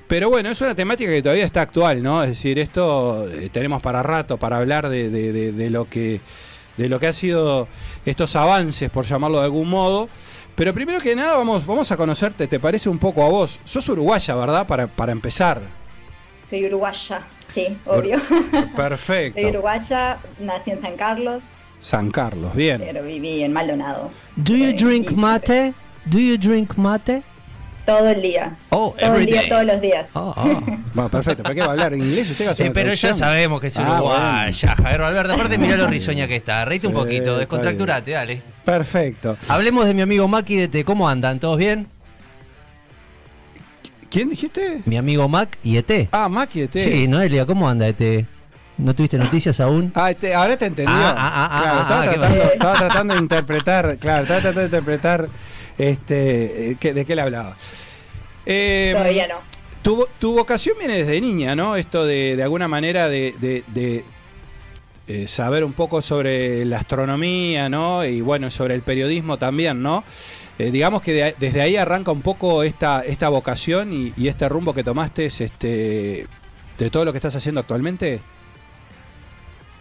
Pero 0.07 0.29
bueno, 0.29 0.51
es 0.51 0.61
una 0.61 0.75
temática 0.75 1.11
que 1.11 1.23
todavía 1.23 1.45
está 1.47 1.63
actual, 1.63 2.03
¿no? 2.03 2.23
Es 2.23 2.31
decir, 2.31 2.59
esto 2.59 3.27
eh, 3.31 3.49
tenemos 3.53 3.81
para 3.83 4.03
rato 4.03 4.37
para 4.37 4.59
hablar 4.59 4.89
de, 4.89 5.09
de- 5.11 5.33
de- 5.33 5.53
de 5.53 5.71
lo 5.71 5.87
que 5.89 6.21
de 6.77 6.89
lo 6.89 7.01
que 7.01 7.09
ha 7.09 7.13
sido 7.13 7.67
estos 8.07 8.37
avances, 8.37 8.89
por 8.91 9.05
llamarlo 9.07 9.39
de 9.39 9.45
algún 9.45 9.69
modo. 9.69 10.09
Pero 10.55 10.73
primero 10.75 11.01
que 11.01 11.17
nada, 11.17 11.37
vamos, 11.37 11.67
vamos 11.67 11.91
a 11.91 11.97
conocerte, 11.97 12.47
¿te 12.47 12.61
parece 12.61 12.89
un 12.89 12.99
poco 12.99 13.25
a 13.25 13.29
vos? 13.29 13.59
Sos 13.65 13.89
uruguaya, 13.89 14.35
¿verdad? 14.35 14.67
Para, 14.67 14.87
para 14.87 15.13
empezar. 15.13 15.61
Soy 16.49 16.65
uruguaya, 16.67 17.21
sí, 17.53 17.77
obvio. 17.85 18.19
Perfecto. 18.77 19.41
Soy 19.41 19.51
uruguaya, 19.51 20.19
nací 20.41 20.71
en 20.71 20.81
San 20.81 20.97
Carlos, 20.97 21.55
San 21.81 22.11
Carlos, 22.11 22.55
bien. 22.55 22.81
pero 22.85 23.03
viví 23.05 23.43
en 23.43 23.53
Maldonado. 23.53 24.11
Do 24.37 24.55
you 24.57 24.73
drink 24.73 25.11
mate? 25.13 25.75
Do 26.07 26.19
you 26.19 26.37
drink 26.39 26.77
mate? 26.77 27.23
Todo 27.85 28.09
el 28.11 28.21
día. 28.21 28.55
Oh, 28.71 28.95
Todo 28.99 29.15
el 29.15 29.23
every 29.23 29.27
día, 29.27 29.41
day. 29.41 29.49
todos 29.49 29.65
los 29.65 29.81
días. 29.81 30.09
Oh, 30.13 30.35
oh. 30.37 30.61
Bueno, 30.93 31.09
perfecto. 31.11 31.43
¿Para 31.43 31.55
qué 31.55 31.61
va 31.63 31.69
a 31.69 31.71
hablar 31.71 31.95
inglés? 31.95 32.29
¿Usted 32.31 32.45
va 32.45 32.49
a 32.51 32.53
hacer 32.53 32.67
Eh, 32.67 32.71
pero 32.75 32.93
ya 32.93 33.15
sabemos 33.15 33.61
que 33.63 33.69
es 33.69 33.79
Ah, 33.79 33.95
uruguaya, 33.95 34.77
Javier 34.77 35.01
Valverde. 35.01 35.33
Aparte, 35.33 35.57
mirá 35.57 35.77
lo 35.79 35.87
risueña 35.87 36.29
que 36.29 36.37
está. 36.37 36.67
Reíte 36.67 36.87
un 36.87 36.93
poquito, 36.93 37.39
descontracturate, 37.39 38.11
dale. 38.11 38.43
Perfecto. 38.65 39.39
Hablemos 39.49 39.87
de 39.87 39.95
mi 39.95 40.03
amigo 40.03 40.29
Mac 40.29 40.51
y 40.51 40.57
de 40.57 40.69
T. 40.69 40.85
¿Cómo 40.85 41.09
andan? 41.09 41.41
¿Todos 41.41 41.57
bien? 41.57 41.87
¿Quién 44.11 44.31
dijiste? 44.31 44.81
Mi 44.87 44.97
amigo 44.97 45.29
Mac 45.29 45.59
y 45.63 45.77
ET. 45.77 46.09
Ah, 46.13 46.29
Maki 46.29 46.61
de 46.61 46.69
T. 46.69 46.81
Sí, 46.83 47.09
Noelia, 47.09 47.45
¿cómo 47.45 47.69
anda 47.69 47.87
ET? 47.89 48.25
¿No 48.79 48.95
tuviste 48.95 49.19
noticias 49.19 49.59
aún? 49.61 49.93
Ah, 49.95 50.11
este- 50.11 50.35
ahora 50.35 50.57
te 50.57 50.67
entendió. 50.67 50.95
Ah, 50.97 51.15
ah, 51.17 51.49
ah, 51.51 51.59
Claro, 51.61 51.79
ah, 51.79 51.83
estaba, 51.83 52.01
ah, 52.01 52.05
tratando, 52.13 52.53
estaba 52.53 52.75
tratando 52.75 53.15
de 53.15 53.21
interpretar, 53.21 53.97
claro, 53.99 54.23
estaba 54.23 54.41
tratando 54.41 54.61
de 54.61 54.67
interpretar 54.67 55.29
este, 55.77 56.71
eh, 56.71 56.77
que- 56.81 56.95
de 56.95 57.05
qué 57.05 57.15
le 57.15 57.23
hablaba. 57.23 57.57
Eh, 58.47 58.93
Todavía 58.97 59.27
no. 59.29 59.35
Tu, 59.83 60.07
tu 60.19 60.33
vocación 60.33 60.77
viene 60.79 60.99
desde 60.99 61.21
niña, 61.21 61.55
¿no? 61.55 61.77
Esto 61.77 62.05
de, 62.07 62.35
de 62.37 62.43
alguna 62.43 62.67
manera 62.69 63.09
de, 63.09 63.35
de- 63.41 63.63
de, 63.69 64.05
eh, 65.07 65.27
saber 65.29 65.65
un 65.65 65.73
poco 65.73 66.03
sobre 66.03 66.65
la 66.65 66.79
astronomía, 66.79 67.69
¿no? 67.69 68.05
Y 68.05 68.21
bueno, 68.21 68.51
sobre 68.51 68.75
el 68.75 68.83
periodismo 68.83 69.39
también, 69.39 69.83
¿no? 69.83 70.05
Eh, 70.59 70.71
digamos 70.73 71.03
que 71.03 71.13
de- 71.13 71.35
desde 71.39 71.61
ahí 71.61 71.77
arranca 71.77 72.11
un 72.11 72.23
poco 72.23 72.63
esta, 72.65 73.03
esta 73.03 73.29
vocación 73.29 73.93
y, 73.93 74.13
y 74.17 74.29
este 74.29 74.49
rumbo 74.49 74.75
que 74.75 74.83
tomaste 74.85 75.27
es 75.27 75.41
este, 75.41 76.27
de 76.79 76.91
todo 76.91 77.05
lo 77.05 77.13
que 77.13 77.19
estás 77.19 77.37
haciendo 77.37 77.61
actualmente. 77.61 78.21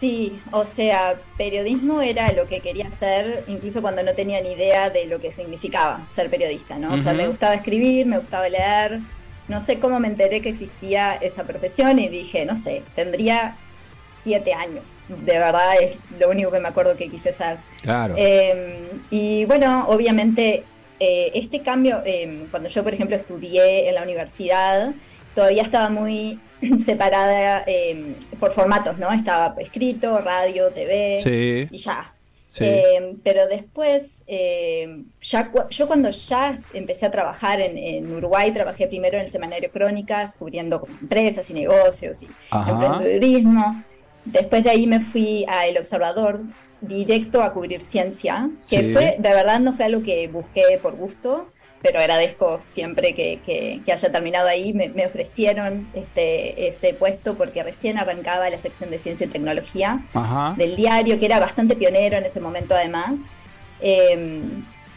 Sí, 0.00 0.38
o 0.52 0.64
sea, 0.64 1.16
periodismo 1.36 2.00
era 2.00 2.30
lo 2.32 2.46
que 2.46 2.60
quería 2.60 2.86
hacer, 2.86 3.42
incluso 3.48 3.82
cuando 3.82 4.04
no 4.04 4.14
tenía 4.14 4.40
ni 4.40 4.52
idea 4.52 4.90
de 4.90 5.06
lo 5.06 5.18
que 5.20 5.32
significaba 5.32 6.06
ser 6.10 6.30
periodista, 6.30 6.78
¿no? 6.78 6.94
O 6.94 6.98
sea, 7.00 7.12
me 7.14 7.26
gustaba 7.26 7.54
escribir, 7.54 8.06
me 8.06 8.18
gustaba 8.18 8.48
leer. 8.48 9.00
No 9.48 9.60
sé 9.60 9.80
cómo 9.80 9.98
me 9.98 10.06
enteré 10.06 10.40
que 10.40 10.50
existía 10.50 11.14
esa 11.16 11.42
profesión 11.42 11.98
y 11.98 12.08
dije, 12.08 12.44
no 12.44 12.56
sé, 12.56 12.82
tendría 12.94 13.56
siete 14.28 14.52
años. 14.52 15.00
De 15.08 15.38
verdad 15.38 15.80
es 15.80 15.96
lo 16.20 16.28
único 16.28 16.50
que 16.50 16.60
me 16.60 16.68
acuerdo 16.68 16.96
que 16.96 17.08
quise 17.08 17.32
ser. 17.32 17.56
Claro. 17.82 18.14
Eh, 18.18 18.86
y 19.10 19.44
bueno, 19.46 19.86
obviamente 19.88 20.64
eh, 21.00 21.30
este 21.34 21.62
cambio, 21.62 22.02
eh, 22.04 22.46
cuando 22.50 22.68
yo 22.68 22.84
por 22.84 22.92
ejemplo 22.92 23.16
estudié 23.16 23.88
en 23.88 23.94
la 23.94 24.02
universidad, 24.02 24.92
todavía 25.34 25.62
estaba 25.62 25.88
muy 25.88 26.38
separada 26.84 27.64
eh, 27.66 28.14
por 28.40 28.52
formatos, 28.52 28.98
¿no? 28.98 29.10
Estaba 29.12 29.54
escrito, 29.60 30.18
radio, 30.20 30.68
TV 30.68 31.20
sí, 31.22 31.68
y 31.70 31.78
ya. 31.78 32.12
sí. 32.50 32.64
Pero 33.22 33.46
después, 33.46 34.24
ya 35.30 35.50
cu- 35.52 35.68
yo 35.70 35.86
cuando 35.86 36.10
ya 36.10 36.58
empecé 36.74 37.06
a 37.06 37.10
trabajar 37.10 37.60
en, 37.60 37.78
en 37.78 38.12
Uruguay, 38.12 38.50
trabajé 38.52 38.86
primero 38.88 39.16
en 39.18 39.24
el 39.26 39.30
semanario 39.30 39.70
Crónicas, 39.70 40.34
cubriendo 40.36 40.84
empresas 41.00 41.48
y 41.50 41.54
negocios 41.54 42.22
y 42.24 42.28
Ajá. 42.50 42.72
emprendedurismo. 42.72 43.84
Después 44.32 44.62
de 44.64 44.70
ahí 44.70 44.86
me 44.86 45.00
fui 45.00 45.44
a 45.48 45.66
El 45.66 45.78
Observador, 45.78 46.40
directo 46.80 47.42
a 47.42 47.52
cubrir 47.52 47.80
ciencia, 47.80 48.48
que 48.68 48.82
Sí. 48.84 48.92
fue, 48.92 49.16
de 49.18 49.28
verdad 49.34 49.58
no 49.60 49.72
fue 49.72 49.86
algo 49.86 50.02
que 50.02 50.28
busqué 50.28 50.78
por 50.82 50.94
gusto, 50.96 51.48
pero 51.80 51.98
agradezco 52.00 52.60
siempre 52.66 53.14
que, 53.14 53.40
que- 53.44 53.80
que 53.84 53.92
haya 53.92 54.10
terminado 54.12 54.48
ahí. 54.48 54.72
Me, 54.72 54.88
me 54.88 55.06
ofrecieron 55.06 55.88
este, 55.94 56.68
ese 56.68 56.92
puesto 56.94 57.36
porque 57.36 57.62
recién 57.62 57.98
arrancaba 57.98 58.48
la 58.50 58.58
sección 58.58 58.90
de 58.90 58.98
ciencia 58.98 59.26
y 59.26 59.28
tecnología 59.30 60.00
Ajá. 60.14 60.54
del 60.56 60.76
diario, 60.76 61.18
que 61.18 61.26
era 61.26 61.38
bastante 61.40 61.74
pionero 61.76 62.16
en 62.18 62.24
ese 62.24 62.40
momento 62.40 62.74
además. 62.74 63.20
Eh, 63.80 64.40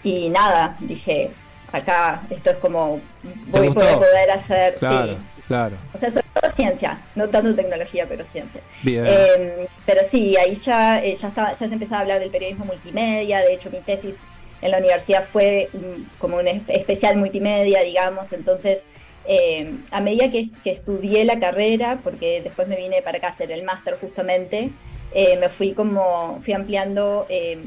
y 0.04 0.30
nada, 0.30 0.76
dije, 0.80 1.30
acá 1.72 2.24
esto 2.32 2.50
es 2.52 2.58
como, 2.58 3.00
voy, 3.48 3.68
a 3.68 3.74
poder 3.74 4.32
hacer, 4.32 4.76
Claro, 4.76 5.18
sí, 5.36 5.41
claro. 5.52 5.76
o 5.94 5.98
sea, 5.98 6.12
sobre 6.12 6.28
todo 6.34 6.50
ciencia, 6.52 6.98
no 7.16 7.30
tanto 7.30 7.54
tecnología, 7.56 8.06
pero 8.08 8.26
ciencia. 8.26 8.62
Bien. 8.84 9.06
Eh, 9.08 9.68
pero 9.86 10.02
sí, 10.04 10.36
ahí 10.38 10.56
ya, 10.56 11.04
eh, 11.04 11.16
ya, 11.16 11.28
estaba, 11.28 11.54
ya 11.54 11.68
se 11.68 11.74
empezaba 11.74 12.00
a 12.00 12.02
hablar 12.02 12.20
del 12.20 12.30
periodismo 12.32 12.66
multimedia, 12.66 13.40
de 13.40 13.54
hecho 13.54 13.70
mi 13.70 13.80
tesis 13.80 14.18
en 14.62 14.72
la 14.72 14.78
universidad 14.78 15.24
fue 15.24 15.70
mm, 15.74 16.04
como 16.20 16.38
un 16.38 16.48
es- 16.48 16.62
especial 16.68 17.18
multimedia, 17.18 17.82
digamos, 17.82 18.32
entonces 18.34 18.86
eh, 19.28 19.76
a 19.92 20.02
medida 20.02 20.30
que, 20.32 20.50
que 20.64 20.72
estudié 20.72 21.26
la 21.26 21.40
carrera, 21.40 22.00
porque 22.04 22.42
después 22.42 22.68
me 22.68 22.76
vine 22.76 23.02
para 23.02 23.18
acá 23.20 23.28
a 23.28 23.32
hacer 23.32 23.52
el 23.52 23.64
máster 23.64 23.98
justamente, 24.02 24.70
eh, 25.14 25.38
me 25.38 25.50
fui 25.50 25.74
como, 25.74 26.40
fui 26.44 26.54
ampliando 26.54 27.26
eh, 27.30 27.60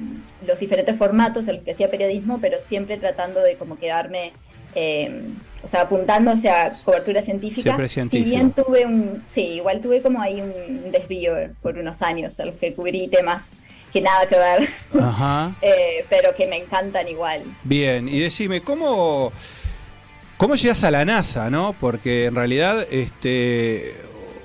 los 0.47 0.59
diferentes 0.59 0.97
formatos 0.97 1.47
en 1.47 1.57
los 1.57 1.64
que 1.64 1.73
hacía 1.73 1.88
periodismo, 1.91 2.38
pero 2.41 2.59
siempre 2.59 2.97
tratando 2.97 3.41
de 3.41 3.57
como 3.57 3.79
quedarme, 3.79 4.33
o 5.64 5.68
sea, 5.68 5.83
apuntando 5.83 6.30
hacia 6.30 6.73
cobertura 6.85 7.23
científica. 7.23 7.76
Si 7.88 8.23
bien 8.23 8.52
tuve 8.52 8.85
un, 8.87 9.23
sí, 9.25 9.54
igual 9.54 9.80
tuve 9.80 10.02
como 10.02 10.21
ahí 10.21 10.40
un 10.40 10.92
desvío 10.92 11.35
por 11.62 11.78
unos 11.78 12.02
años 12.02 12.38
en 12.38 12.47
los 12.47 12.54
que 12.56 12.75
cubrí 12.75 13.09
temas 13.09 13.52
que 13.92 14.00
nada 14.00 14.26
que 14.28 14.35
ver, 14.35 14.68
Ajá. 15.00 15.52
eh, 15.62 16.04
pero 16.11 16.35
que 16.35 16.47
me 16.47 16.56
encantan 16.56 17.09
igual. 17.09 17.42
Bien, 17.62 18.09
y 18.09 18.18
decime, 18.18 18.61
¿cómo, 18.61 19.33
¿cómo 20.37 20.56
llegas 20.56 20.83
a 20.83 20.90
la 20.90 21.04
NASA, 21.04 21.49
no? 21.49 21.75
Porque 21.80 22.26
en 22.26 22.35
realidad, 22.35 22.87
este, 22.90 23.94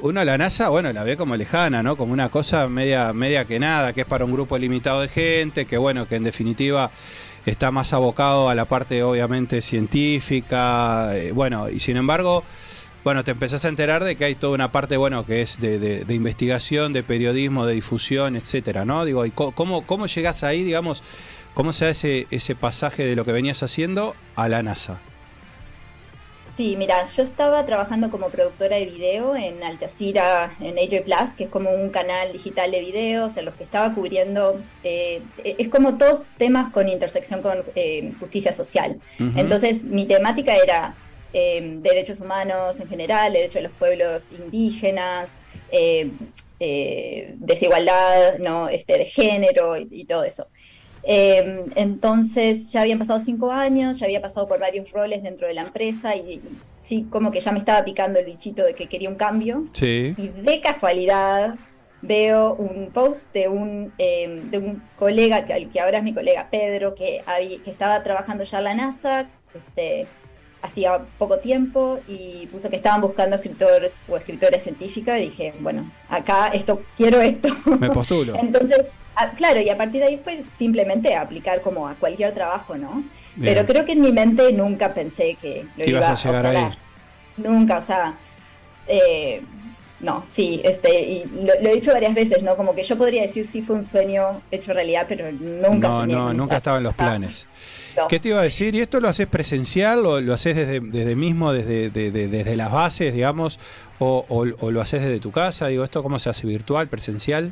uno 0.02 0.22
a 0.22 0.26
la 0.26 0.38
NASA, 0.38 0.70
bueno, 0.70 0.94
la 0.94 1.04
ve 1.04 1.18
como 1.18 1.36
lejana, 1.36 1.82
¿no? 1.82 1.98
Como 1.98 2.14
una 2.14 2.30
cosa 2.30 2.68
media, 2.70 3.12
media 3.12 3.46
que 3.46 3.60
nada, 3.60 3.92
que 3.94 4.02
es 4.02 4.08
para 4.08 4.24
un 4.24 4.32
grupo 4.32 4.56
limitado 4.58 5.02
de 5.02 5.10
gente, 5.10 5.66
que 5.66 5.78
bueno, 5.78 6.08
que 6.08 6.16
en 6.16 6.24
definitiva 6.24 6.92
está 7.46 7.72
más 7.72 7.94
abocado 7.94 8.50
a 8.50 8.56
la 8.56 8.66
parte 8.66 9.04
obviamente 9.04 9.62
científica, 9.62 11.16
eh, 11.18 11.32
bueno, 11.32 11.70
y 11.70 11.80
sin 11.80 11.98
embargo, 11.98 12.44
bueno, 13.04 13.24
te 13.24 13.32
empezás 13.32 13.64
a 13.66 13.70
enterar 13.70 14.04
de 14.04 14.16
que 14.16 14.26
hay 14.26 14.36
toda 14.36 14.54
una 14.54 14.72
parte, 14.72 14.98
bueno, 14.98 15.26
que 15.26 15.42
es 15.42 15.60
de, 15.62 15.80
de- 15.80 16.04
de 16.06 16.14
investigación, 16.14 16.92
de 16.94 17.02
periodismo, 17.04 17.66
de 17.66 17.74
difusión, 17.76 18.36
etcétera, 18.36 18.84
¿no? 18.86 19.06
Digo, 19.06 19.26
¿y 19.26 19.32
cómo, 19.32 19.86
cómo 19.86 20.06
llegás 20.08 20.44
ahí, 20.44 20.64
digamos, 20.64 21.02
cómo 21.54 21.72
se 21.74 21.90
ese, 21.90 22.28
ese 22.30 22.56
pasaje 22.56 23.06
de 23.06 23.16
lo 23.16 23.24
que 23.26 23.32
venías 23.32 23.64
haciendo 23.64 24.16
a 24.36 24.50
la 24.50 24.62
NASA? 24.64 25.00
Sí, 26.60 26.76
mira, 26.76 27.02
yo 27.04 27.24
estaba 27.24 27.66
trabajando 27.66 28.12
como 28.12 28.28
productora 28.30 28.76
de 28.76 28.84
video 28.84 29.34
en 29.34 29.64
Al 29.64 29.78
Jazeera, 29.78 30.58
en 30.60 30.78
AJ 30.78 31.06
Plus, 31.06 31.34
que 31.34 31.46
es 31.46 31.50
como 31.50 31.72
un 31.72 31.90
canal 31.90 32.34
digital 32.34 32.70
de 32.70 32.82
videos 32.82 33.38
en 33.38 33.46
los 33.46 33.56
que 33.56 33.64
estaba 33.64 33.96
cubriendo, 33.96 34.60
eh, 34.84 35.22
es 35.46 35.70
como 35.70 35.98
todos 35.98 36.26
temas 36.38 36.68
con 36.68 36.90
intersección 36.90 37.42
con 37.42 37.64
eh, 37.76 38.12
justicia 38.20 38.52
social. 38.52 39.00
Entonces, 39.38 39.86
mi 39.86 40.04
temática 40.04 40.54
era 40.54 40.96
eh, 41.32 41.78
derechos 41.78 42.20
humanos 42.20 42.78
en 42.82 42.90
general, 42.90 43.32
derechos 43.32 43.54
de 43.54 43.62
los 43.62 43.72
pueblos 43.72 44.34
indígenas, 44.34 45.44
eh, 45.72 46.12
desigualdad 47.38 48.38
¿no? 48.40 48.68
este, 48.68 48.98
de 48.98 49.06
género 49.06 49.78
y, 49.78 49.88
y 49.92 50.04
todo 50.04 50.26
eso. 50.26 50.50
Eh, 51.12 51.66
entonces 51.76 52.72
ya 52.72 52.82
habían 52.82 53.00
pasado 53.00 53.20
cinco 53.20 53.52
años, 53.52 53.98
ya 53.98 54.06
había 54.06 54.22
pasado 54.22 54.48
por 54.48 54.60
varios 54.60 54.92
roles 54.92 55.24
dentro 55.24 55.48
de 55.48 55.56
la 55.56 55.62
empresa 55.62 56.16
y 56.16 56.40
sí, 56.84 57.08
como 57.10 57.32
que 57.32 57.40
ya 57.40 57.52
me 57.52 57.58
estaba 57.58 57.84
picando 57.84 58.20
el 58.20 58.26
bichito 58.28 58.64
de 58.64 58.76
que 58.76 58.86
quería 58.86 59.10
un 59.10 59.16
cambio. 59.16 59.66
Sí. 59.74 60.14
Y 60.18 60.28
de 60.28 60.62
casualidad 60.62 61.56
veo 62.04 62.54
un 62.54 62.92
post 62.94 63.34
de 63.34 63.48
un, 63.48 63.92
eh, 63.98 64.40
de 64.52 64.58
un 64.60 64.84
colega, 65.00 65.46
que, 65.46 65.68
que 65.70 65.80
ahora 65.80 65.98
es 65.98 66.04
mi 66.04 66.14
colega 66.14 66.48
Pedro, 66.52 66.94
que, 66.94 67.22
había- 67.26 67.58
que 67.64 67.72
estaba 67.72 68.04
trabajando 68.04 68.44
ya 68.44 68.60
en 68.60 68.64
la 68.66 68.74
NASA 68.76 69.28
este, 69.56 70.06
hacía 70.62 71.02
poco 71.18 71.40
tiempo 71.40 72.00
y 72.08 72.46
puso 72.52 72.70
que 72.70 72.76
estaban 72.76 73.02
buscando 73.02 73.36
escritores 73.38 73.98
o 74.08 74.16
escritoras 74.16 74.62
científicas 74.62 75.20
y 75.20 75.24
dije, 75.24 75.54
bueno, 75.60 75.92
acá 76.08 76.50
esto 76.54 76.84
quiero 76.96 77.20
esto. 77.20 77.50
Me 77.80 77.90
postulo. 77.90 78.36
Entonces, 78.40 78.86
ah, 79.20 79.32
claro, 79.36 79.60
y 79.62 79.70
a 79.70 79.78
partir 79.78 80.02
de 80.02 80.08
ahí 80.08 80.22
fue 80.24 80.44
simplemente 80.56 81.16
aplicar 81.16 81.62
como 81.62 81.88
a 81.88 81.96
cualquier 81.96 82.34
trabajo, 82.34 82.78
¿no? 82.78 83.04
Bien. 83.36 83.54
Pero 83.54 83.66
creo 83.66 83.86
que 83.86 83.92
en 83.92 84.02
mi 84.02 84.12
mente 84.12 84.52
nunca 84.54 84.94
pensé 84.94 85.38
que 85.40 85.66
lo 85.78 85.86
ibas 85.86 86.08
iba 86.08 86.14
a 86.14 86.16
llegar 86.16 86.46
ahí. 86.48 86.56
obtener. 86.56 86.78
Nunca, 87.38 87.78
o 87.78 87.82
sea, 87.82 88.16
eh, 88.88 89.42
no, 90.00 90.24
sí, 90.28 90.62
este, 90.64 91.02
y 91.02 91.26
lo, 91.44 91.54
he 91.54 91.74
dicho 91.74 91.92
varias 91.92 92.14
veces, 92.14 92.42
¿no? 92.42 92.56
Como 92.56 92.74
que 92.74 92.84
yo 92.84 92.98
podría 92.98 93.22
decir 93.22 93.46
si 93.46 93.62
fue 93.62 93.76
un 93.76 93.84
sueño 93.84 94.42
hecho 94.50 94.72
realidad, 94.74 95.06
pero 95.10 95.30
nunca 95.32 95.90
No, 95.90 96.08
no, 96.08 96.34
nunca 96.34 96.58
estaba 96.58 96.78
en 96.78 96.84
los 96.84 96.96
planes. 96.96 97.48
¿Qué 98.08 98.20
te 98.20 98.30
iba 98.30 98.40
a 98.40 98.44
decir? 98.44 98.76
¿Y 98.76 98.82
esto 98.82 99.02
lo 99.02 99.10
haces 99.10 99.28
presencial 99.28 100.06
o 100.06 100.22
lo 100.22 100.34
haces 100.34 100.56
desde, 100.56 100.80
desde 100.80 101.16
mismo, 101.18 101.52
desde, 101.52 101.90
desde 101.90 102.56
las 102.56 102.72
bases, 102.72 103.14
digamos, 103.14 103.60
o, 103.98 104.26
o, 104.30 104.72
lo 104.72 104.82
haces 104.82 105.02
desde 105.02 105.20
tu 105.20 105.32
casa? 105.32 105.68
Digo, 105.68 105.84
¿esto 105.84 106.02
cómo 106.02 106.18
se 106.18 106.30
hace? 106.30 106.48
¿Virtual, 106.48 106.88
presencial? 106.88 107.52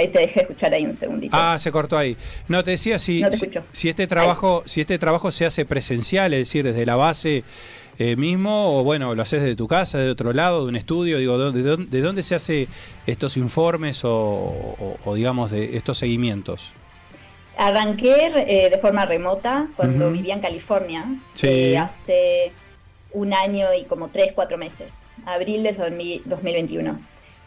Ahí 0.00 0.08
te 0.08 0.20
dejé 0.20 0.40
escuchar 0.40 0.72
ahí 0.72 0.86
un 0.86 0.94
segundito. 0.94 1.36
Ah, 1.38 1.58
se 1.58 1.70
cortó 1.70 1.98
ahí. 1.98 2.16
No, 2.48 2.64
te 2.64 2.70
decía 2.70 2.98
si, 2.98 3.22
si, 3.72 3.90
este 3.90 4.06
trabajo, 4.06 4.62
si 4.64 4.80
este 4.80 4.98
trabajo 4.98 5.30
se 5.30 5.44
hace 5.44 5.66
presencial, 5.66 6.32
es 6.32 6.40
decir, 6.40 6.64
desde 6.64 6.86
la 6.86 6.96
base 6.96 7.44
eh, 7.98 8.16
mismo, 8.16 8.78
o 8.78 8.82
bueno, 8.82 9.14
lo 9.14 9.20
haces 9.20 9.42
de 9.42 9.54
tu 9.54 9.68
casa, 9.68 9.98
de 9.98 10.08
otro 10.08 10.32
lado, 10.32 10.62
de 10.62 10.70
un 10.70 10.76
estudio, 10.76 11.18
digo, 11.18 11.52
¿de, 11.52 11.76
de, 11.76 12.00
dónde 12.00 12.22
se 12.22 12.34
hace 12.34 12.66
estos 13.06 13.36
informes 13.36 14.00
o, 14.04 14.96
digamos, 15.14 15.50
de 15.50 15.76
estos 15.76 15.98
seguimientos? 15.98 16.72
Arranqué 17.58 18.32
eh, 18.48 18.70
de 18.70 18.78
forma 18.78 19.04
remota 19.04 19.68
cuando 19.76 20.10
vivía 20.10 20.32
en 20.32 20.40
California, 20.40 21.04
eh, 21.42 21.76
hace 21.76 22.52
un 23.12 23.34
año 23.34 23.66
y 23.78 23.84
como 23.84 24.08
tres, 24.08 24.32
cuatro 24.32 24.56
meses, 24.56 25.10
abril 25.26 25.62
del 25.62 25.76
2021. 26.24 26.98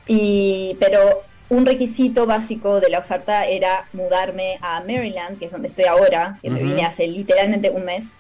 Y, 0.06 0.78
pero 0.80 1.24
un 1.50 1.66
requisito 1.66 2.26
básico 2.26 2.80
de 2.80 2.90
la 2.90 3.00
oferta 3.00 3.46
era 3.46 3.88
mudarme 3.94 4.58
a 4.62 4.82
Maryland, 4.82 5.40
que 5.40 5.46
es 5.46 5.52
donde 5.52 5.68
estoy 5.68 5.86
ahora, 5.86 6.40
que 6.42 6.50
me 6.50 6.64
vine 6.64 6.86
hace 6.86 7.08
literalmente 7.08 7.70
un 7.70 7.86
mes, 7.86 8.16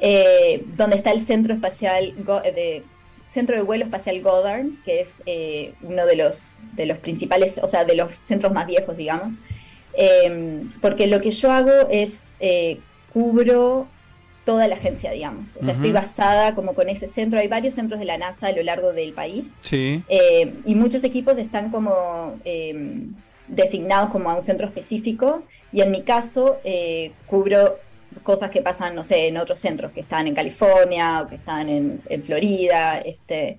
eh, 0.00 0.64
donde 0.76 0.96
está 0.96 1.10
el 1.10 1.20
centro 1.20 1.54
espacial 1.54 2.14
de 2.16 2.84
centro 3.26 3.56
de 3.56 3.62
vuelo 3.62 3.84
espacial 3.84 4.20
Goddard, 4.22 4.66
que 4.84 5.00
es 5.00 5.22
eh, 5.26 5.72
uno 5.82 6.06
de 6.06 6.16
los 6.16 6.58
de 6.74 6.86
los 6.86 6.98
principales, 6.98 7.58
o 7.62 7.68
sea, 7.68 7.84
de 7.84 7.96
los 7.96 8.14
centros 8.22 8.52
más 8.52 8.66
viejos, 8.66 8.96
digamos. 8.96 9.34
Em, 9.94 10.68
porque 10.80 11.06
lo 11.06 11.20
que 11.20 11.30
yo 11.30 11.50
hago 11.50 11.88
es 11.90 12.36
eh, 12.40 12.78
cubro 13.12 13.88
toda 14.46 14.66
la 14.68 14.76
agencia, 14.76 15.10
digamos. 15.10 15.56
O 15.56 15.62
sea, 15.62 15.74
estoy 15.74 15.92
basada 15.92 16.54
como 16.54 16.74
con 16.74 16.88
ese 16.88 17.06
centro. 17.06 17.38
Hay 17.38 17.48
varios 17.48 17.74
centros 17.74 18.00
de 18.00 18.06
la 18.06 18.16
NASA 18.16 18.46
a 18.46 18.52
lo 18.52 18.62
largo 18.62 18.94
del 18.94 19.12
país. 19.12 19.56
Sí. 19.60 20.02
y 20.64 20.74
muchos 20.74 21.04
equipos 21.04 21.36
están 21.36 21.70
como 21.70 22.38
em, 22.44 23.12
designados 23.48 24.08
como 24.08 24.30
a 24.30 24.34
un 24.34 24.42
centro 24.42 24.66
específico. 24.66 25.42
Y 25.72 25.82
en 25.82 25.90
mi 25.90 26.02
caso, 26.02 26.60
cubro 27.26 27.76
cosas 28.22 28.50
que 28.50 28.62
pasan, 28.62 28.94
no 28.94 29.04
sé, 29.04 29.28
en 29.28 29.36
otros 29.36 29.58
centros 29.58 29.92
que 29.92 30.00
están 30.00 30.26
en 30.26 30.34
California 30.34 31.22
o 31.22 31.28
que 31.28 31.36
están 31.36 31.68
en, 31.68 32.02
Florida, 32.22 32.98
este, 32.98 33.58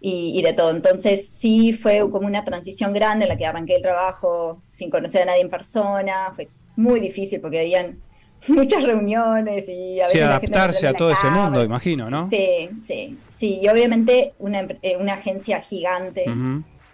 y, 0.00 0.40
de 0.42 0.52
todo. 0.52 0.70
Entonces 0.70 1.28
sí 1.28 1.72
fue 1.72 2.00
como 2.10 2.26
una 2.26 2.44
transición 2.44 2.92
grande 2.92 3.24
en 3.24 3.28
la 3.28 3.36
que 3.36 3.46
arranqué 3.46 3.76
el 3.76 3.82
trabajo 3.82 4.62
sin 4.70 4.90
conocer 4.90 5.22
a 5.22 5.26
nadie 5.26 5.42
en 5.42 5.50
persona, 5.50 6.32
fue 6.34 6.48
muy 6.76 7.00
difícil 7.00 7.40
porque 7.40 7.60
habían 7.60 8.00
muchas 8.48 8.84
reuniones 8.84 9.68
y 9.68 10.00
a 10.00 10.06
adaptarse 10.06 10.86
a 10.86 10.94
todo 10.94 11.10
ese 11.10 11.28
mundo, 11.28 11.62
imagino, 11.62 12.10
¿no? 12.10 12.28
Sí, 12.28 12.70
sí, 12.80 13.18
sí, 13.28 13.60
y 13.62 13.68
obviamente 13.68 14.34
una, 14.38 14.66
eh, 14.82 14.96
una 14.98 15.14
agencia 15.14 15.60
gigante. 15.60 16.24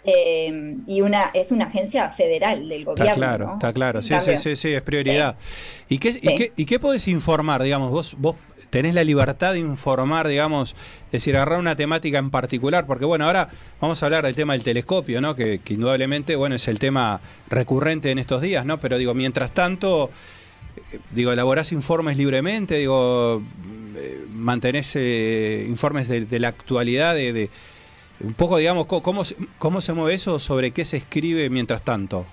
Eh, 0.05 0.77
y 0.87 1.03
una 1.03 1.25
es 1.35 1.53
una 1.53 1.67
agencia 1.67 2.09
federal 2.09 2.67
del 2.69 2.85
gobierno. 2.87 3.13
Está 3.13 3.15
claro, 3.15 3.53
está 3.55 3.73
claro, 3.73 4.03
sí, 4.03 4.15
sí, 4.37 4.57
sí, 4.57 4.69
es 4.73 4.83
prioridad. 4.83 5.37
¿Y, 5.89 5.99
qué, 5.99 6.53
y, 6.57 6.65
qué, 6.65 6.79
podés 6.79 7.09
informar, 7.09 7.63
digamos, 7.63 7.91
vos, 7.91 8.15
vos 8.17 8.37
tenés 8.71 8.95
la 8.95 9.05
libertad 9.05 9.53
de 9.53 9.59
informar, 9.59 10.29
digamos, 10.29 10.75
es 11.07 11.13
decir, 11.13 11.37
agarrar 11.37 11.59
una 11.59 11.77
temática 11.77 12.19
en 12.19 12.31
particular, 12.31 12.87
porque 12.87 13.05
bueno, 13.05 13.27
ahora 13.27 13.49
vamos 13.81 14.03
a 14.03 14.07
hablar 14.07 14.25
del 14.25 14.35
tema 14.35 14.53
del 14.53 14.63
telescopio, 14.63 15.21
¿no? 15.21 15.35
Que, 15.35 15.61
indudablemente, 15.69 16.37
bueno, 16.37 16.55
es 16.55 16.69
el 16.69 16.79
tema 16.79 17.21
recurrente 17.49 18.11
en 18.11 18.19
estos 18.19 18.43
días, 18.43 18.65
¿no? 18.67 18.79
Pero 18.79 18.99
digo, 18.99 19.15
mientras 19.15 19.53
tanto, 19.53 20.11
digo, 21.11 21.33
elaborás 21.33 21.73
informes 21.73 22.17
libremente, 22.17 22.77
digo, 22.77 23.43
eh, 23.97 24.25
mantenés 24.33 24.97
informes 25.69 26.09
de, 26.09 26.39
la 26.39 26.49
actualidad, 26.49 27.15
de 27.15 27.51
un 28.21 28.35
poco, 28.35 28.57
digamos, 28.57 28.87
¿cómo, 28.87 29.23
cómo 29.59 29.81
se 29.81 29.93
mueve 29.93 30.15
eso? 30.15 30.39
¿Sobre 30.39 30.73
qué 30.73 30.85
se 30.85 30.97
escribe 30.97 31.51
mientras 31.51 31.83
tanto? 31.83 32.27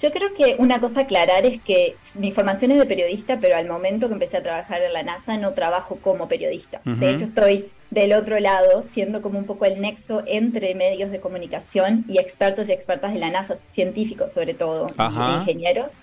Yo 0.00 0.10
creo 0.10 0.34
que 0.34 0.56
una 0.58 0.80
cosa 0.80 1.00
a 1.00 1.02
aclarar 1.04 1.46
es 1.46 1.60
que 1.60 1.96
mi 2.18 2.32
formación 2.32 2.72
es 2.72 2.78
de 2.78 2.86
periodista, 2.86 3.38
pero 3.40 3.56
al 3.56 3.68
momento 3.68 4.08
que 4.08 4.14
empecé 4.14 4.38
a 4.38 4.42
trabajar 4.42 4.82
en 4.82 4.92
la 4.92 5.02
NASA 5.02 5.36
no 5.36 5.52
trabajo 5.52 5.98
como 6.02 6.26
periodista. 6.28 6.80
De 6.84 7.10
hecho, 7.10 7.24
estoy 7.24 7.70
del 7.90 8.14
otro 8.14 8.40
lado, 8.40 8.82
siendo 8.82 9.22
como 9.22 9.38
un 9.38 9.44
poco 9.44 9.64
el 9.64 9.80
nexo 9.80 10.24
entre 10.26 10.74
medios 10.74 11.10
de 11.10 11.20
comunicación 11.20 12.04
y 12.08 12.18
expertos 12.18 12.68
y 12.68 12.72
expertas 12.72 13.12
de 13.12 13.20
la 13.20 13.30
NASA, 13.30 13.54
científicos 13.68 14.32
sobre 14.32 14.54
todo, 14.54 14.88
y 14.98 15.40
ingenieros. 15.40 16.00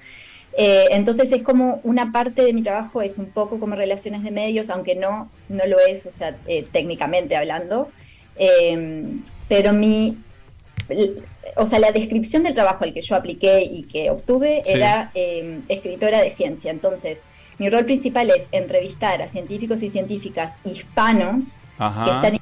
Eh, 0.58 0.88
entonces 0.92 1.32
es 1.32 1.44
como 1.44 1.80
una 1.84 2.12
parte 2.12 2.44
de 2.44 2.54
mi 2.54 2.64
trabajo 2.64 3.02
es 3.02 3.18
un 3.18 3.28
poco 3.28 3.60
como 3.60 3.76
relaciones 3.76 4.24
de 4.24 4.32
medios, 4.32 4.70
aunque 4.70 4.96
no, 4.96 5.30
no 5.48 5.66
lo 5.68 5.80
es, 5.80 6.06
o 6.06 6.12
sea, 6.12 6.38
eh, 6.48 6.66
técnicamente 6.72 7.36
hablando. 7.36 7.90
Em, 8.38 9.24
pero 9.48 9.74
mi, 9.74 10.18
o 11.56 11.68
sea, 11.68 11.80
la 11.80 11.92
descripción 11.92 12.44
del 12.44 12.54
trabajo 12.54 12.84
al 12.84 12.94
que 12.94 13.02
yo 13.02 13.16
apliqué 13.16 13.62
y 13.64 13.84
que 13.84 14.10
obtuve 14.10 14.64
era 14.66 15.12
em, 15.14 15.62
escritora 15.68 16.22
de 16.22 16.30
ciencia. 16.30 16.72
Entonces, 16.72 17.24
mi 17.58 17.70
rol 17.70 17.86
principal 17.86 18.30
es 18.30 18.48
entrevistar 18.52 19.22
a 19.22 19.28
científicos 19.28 19.84
y 19.84 19.90
científicas 19.90 20.54
hispanos 20.64 21.60
que 21.78 22.12
están 22.12 22.40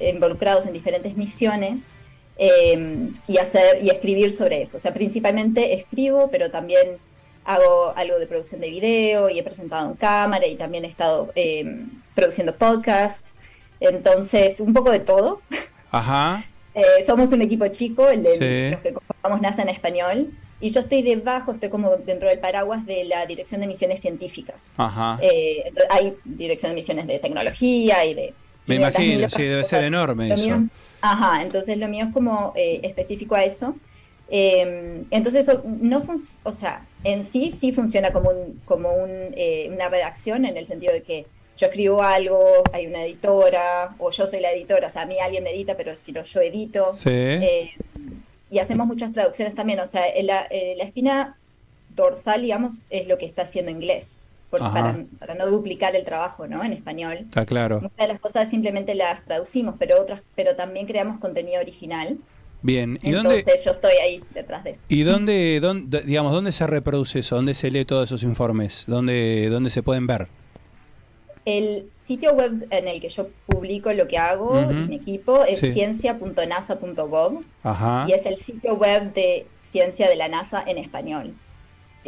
involucrados 0.00 0.66
en 0.66 0.72
diferentes 0.72 1.16
misiones 1.16 1.92
em, 2.38 3.12
y 3.26 3.38
hacer 3.38 3.82
y 3.82 3.88
escribir 3.88 4.34
sobre 4.34 4.62
eso. 4.62 4.76
O 4.76 4.80
sea, 4.80 4.92
principalmente 4.92 5.74
escribo, 5.74 6.28
pero 6.30 6.50
también 6.50 6.98
hago 7.46 7.92
algo 7.96 8.18
de 8.18 8.26
producción 8.26 8.60
de 8.60 8.70
video 8.70 9.30
y 9.30 9.38
he 9.38 9.42
presentado 9.42 9.88
en 9.88 9.96
cámara 9.96 10.46
y 10.46 10.56
también 10.56 10.84
he 10.84 10.88
estado 10.88 11.32
produciendo 12.14 12.54
podcast. 12.54 13.24
Entonces, 13.80 14.60
un 14.60 14.72
poco 14.72 14.90
de 14.90 15.00
todo. 15.00 15.40
Ajá. 15.90 16.44
Eh, 16.76 17.06
somos 17.06 17.32
un 17.32 17.40
equipo 17.40 17.66
chico, 17.68 18.06
el 18.06 18.22
de 18.22 18.72
los 18.72 18.80
que 18.80 18.92
conformamos 18.92 19.40
NASA 19.40 19.62
en 19.62 19.70
español, 19.70 20.30
y 20.60 20.68
yo 20.68 20.80
estoy 20.80 21.00
debajo, 21.00 21.50
estoy 21.52 21.70
como 21.70 21.96
dentro 21.96 22.28
del 22.28 22.38
paraguas 22.38 22.84
de 22.84 23.04
la 23.04 23.24
Dirección 23.24 23.62
de 23.62 23.66
Misiones 23.66 24.00
Científicas. 24.00 24.74
Ajá. 24.76 25.18
Eh, 25.22 25.72
hay 25.88 26.14
Dirección 26.24 26.72
de 26.72 26.76
Misiones 26.76 27.06
de 27.06 27.18
Tecnología 27.18 28.04
y 28.04 28.12
de... 28.12 28.34
Me 28.66 28.74
imagino, 28.74 29.30
sí, 29.30 29.44
debe 29.44 29.64
ser 29.64 29.84
enorme 29.84 30.34
eso. 30.34 30.64
ajá, 31.00 31.40
entonces 31.40 31.78
lo 31.78 31.88
mío 31.88 32.06
es 32.08 32.12
como 32.12 32.52
eh, 32.56 32.80
específico 32.82 33.34
a 33.34 33.44
eso. 33.44 33.74
Em, 34.28 35.04
entonces, 35.10 35.50
no 35.64 36.02
o 36.42 36.52
sea, 36.52 36.84
en 37.06 37.24
sí 37.24 37.52
sí 37.52 37.72
funciona 37.72 38.12
como, 38.12 38.30
un, 38.30 38.60
como 38.64 38.92
un, 38.92 39.34
una 39.72 39.88
redacción 39.88 40.44
en 40.44 40.56
el 40.56 40.66
sentido 40.66 40.92
de 40.92 41.02
que 41.02 41.26
yo 41.56 41.66
escribo 41.68 42.02
algo, 42.02 42.62
hay 42.72 42.86
una 42.86 43.02
editora, 43.04 43.94
o 43.98 44.10
yo 44.10 44.26
soy 44.26 44.40
la 44.40 44.52
editora, 44.52 44.88
o 44.88 44.90
sea, 44.90 45.02
a 45.02 45.06
mí 45.06 45.18
alguien 45.18 45.42
me 45.44 45.50
edita, 45.50 45.76
pero 45.76 45.96
si 45.96 46.12
no, 46.12 46.22
yo 46.24 46.40
edito. 46.40 46.92
Eh, 47.06 47.70
y 48.50 48.58
hacemos 48.58 48.86
muchas 48.86 49.12
traducciones 49.12 49.54
también, 49.54 49.80
o 49.80 49.86
sea, 49.86 50.02
la, 50.22 50.48
la, 50.50 50.84
espina 50.84 51.38
dorsal, 51.94 52.42
digamos, 52.42 52.82
es 52.90 53.06
lo 53.06 53.16
que 53.18 53.24
está 53.24 53.42
haciendo 53.42 53.70
inglés. 53.70 54.20
para, 54.50 55.04
para, 55.18 55.34
no 55.34 55.46
duplicar 55.46 55.96
el 55.96 56.04
trabajo, 56.04 56.46
¿no? 56.46 56.62
En 56.62 56.72
español. 56.72 57.18
Está 57.20 57.46
claro. 57.46 57.80
Muchas 57.80 57.96
de 57.96 58.08
las 58.08 58.20
cosas 58.20 58.50
simplemente 58.50 58.94
las 58.94 59.24
traducimos, 59.24 59.76
pero 59.78 60.00
otras, 60.00 60.22
pero 60.34 60.56
también 60.56 60.86
creamos 60.86 61.18
contenido 61.18 61.60
original. 61.60 62.18
Bien, 62.66 62.98
¿y 63.00 63.14
Entonces 63.14 63.64
yo 63.64 63.70
estoy 63.70 63.92
ahí 64.02 64.24
detrás 64.34 64.64
de 64.64 64.70
eso. 64.70 64.86
¿Y 64.88 65.04
dónde, 65.04 65.60
dónde, 65.62 66.02
digamos, 66.02 66.32
dónde 66.32 66.50
se 66.50 66.66
reproduce 66.66 67.20
eso? 67.20 67.36
¿Dónde 67.36 67.54
se 67.54 67.70
lee 67.70 67.84
todos 67.84 68.08
esos 68.08 68.24
informes? 68.24 68.86
¿Dónde, 68.88 69.46
dónde 69.52 69.70
se 69.70 69.84
pueden 69.84 70.08
ver? 70.08 70.26
El 71.44 71.88
sitio 71.94 72.34
web 72.34 72.66
en 72.70 72.88
el 72.88 73.00
que 73.00 73.08
yo 73.08 73.28
publico 73.46 73.92
lo 73.92 74.08
que 74.08 74.18
hago 74.18 74.60
y 74.68 74.74
mi 74.88 74.96
equipo 74.96 75.44
es 75.44 75.60
ciencia.nasa.gov 75.60 77.44
y 78.08 78.12
es 78.12 78.26
el 78.26 78.36
sitio 78.38 78.74
web 78.74 79.14
de 79.14 79.46
ciencia 79.62 80.08
de 80.08 80.16
la 80.16 80.26
NASA 80.26 80.64
en 80.66 80.78
español. 80.78 81.34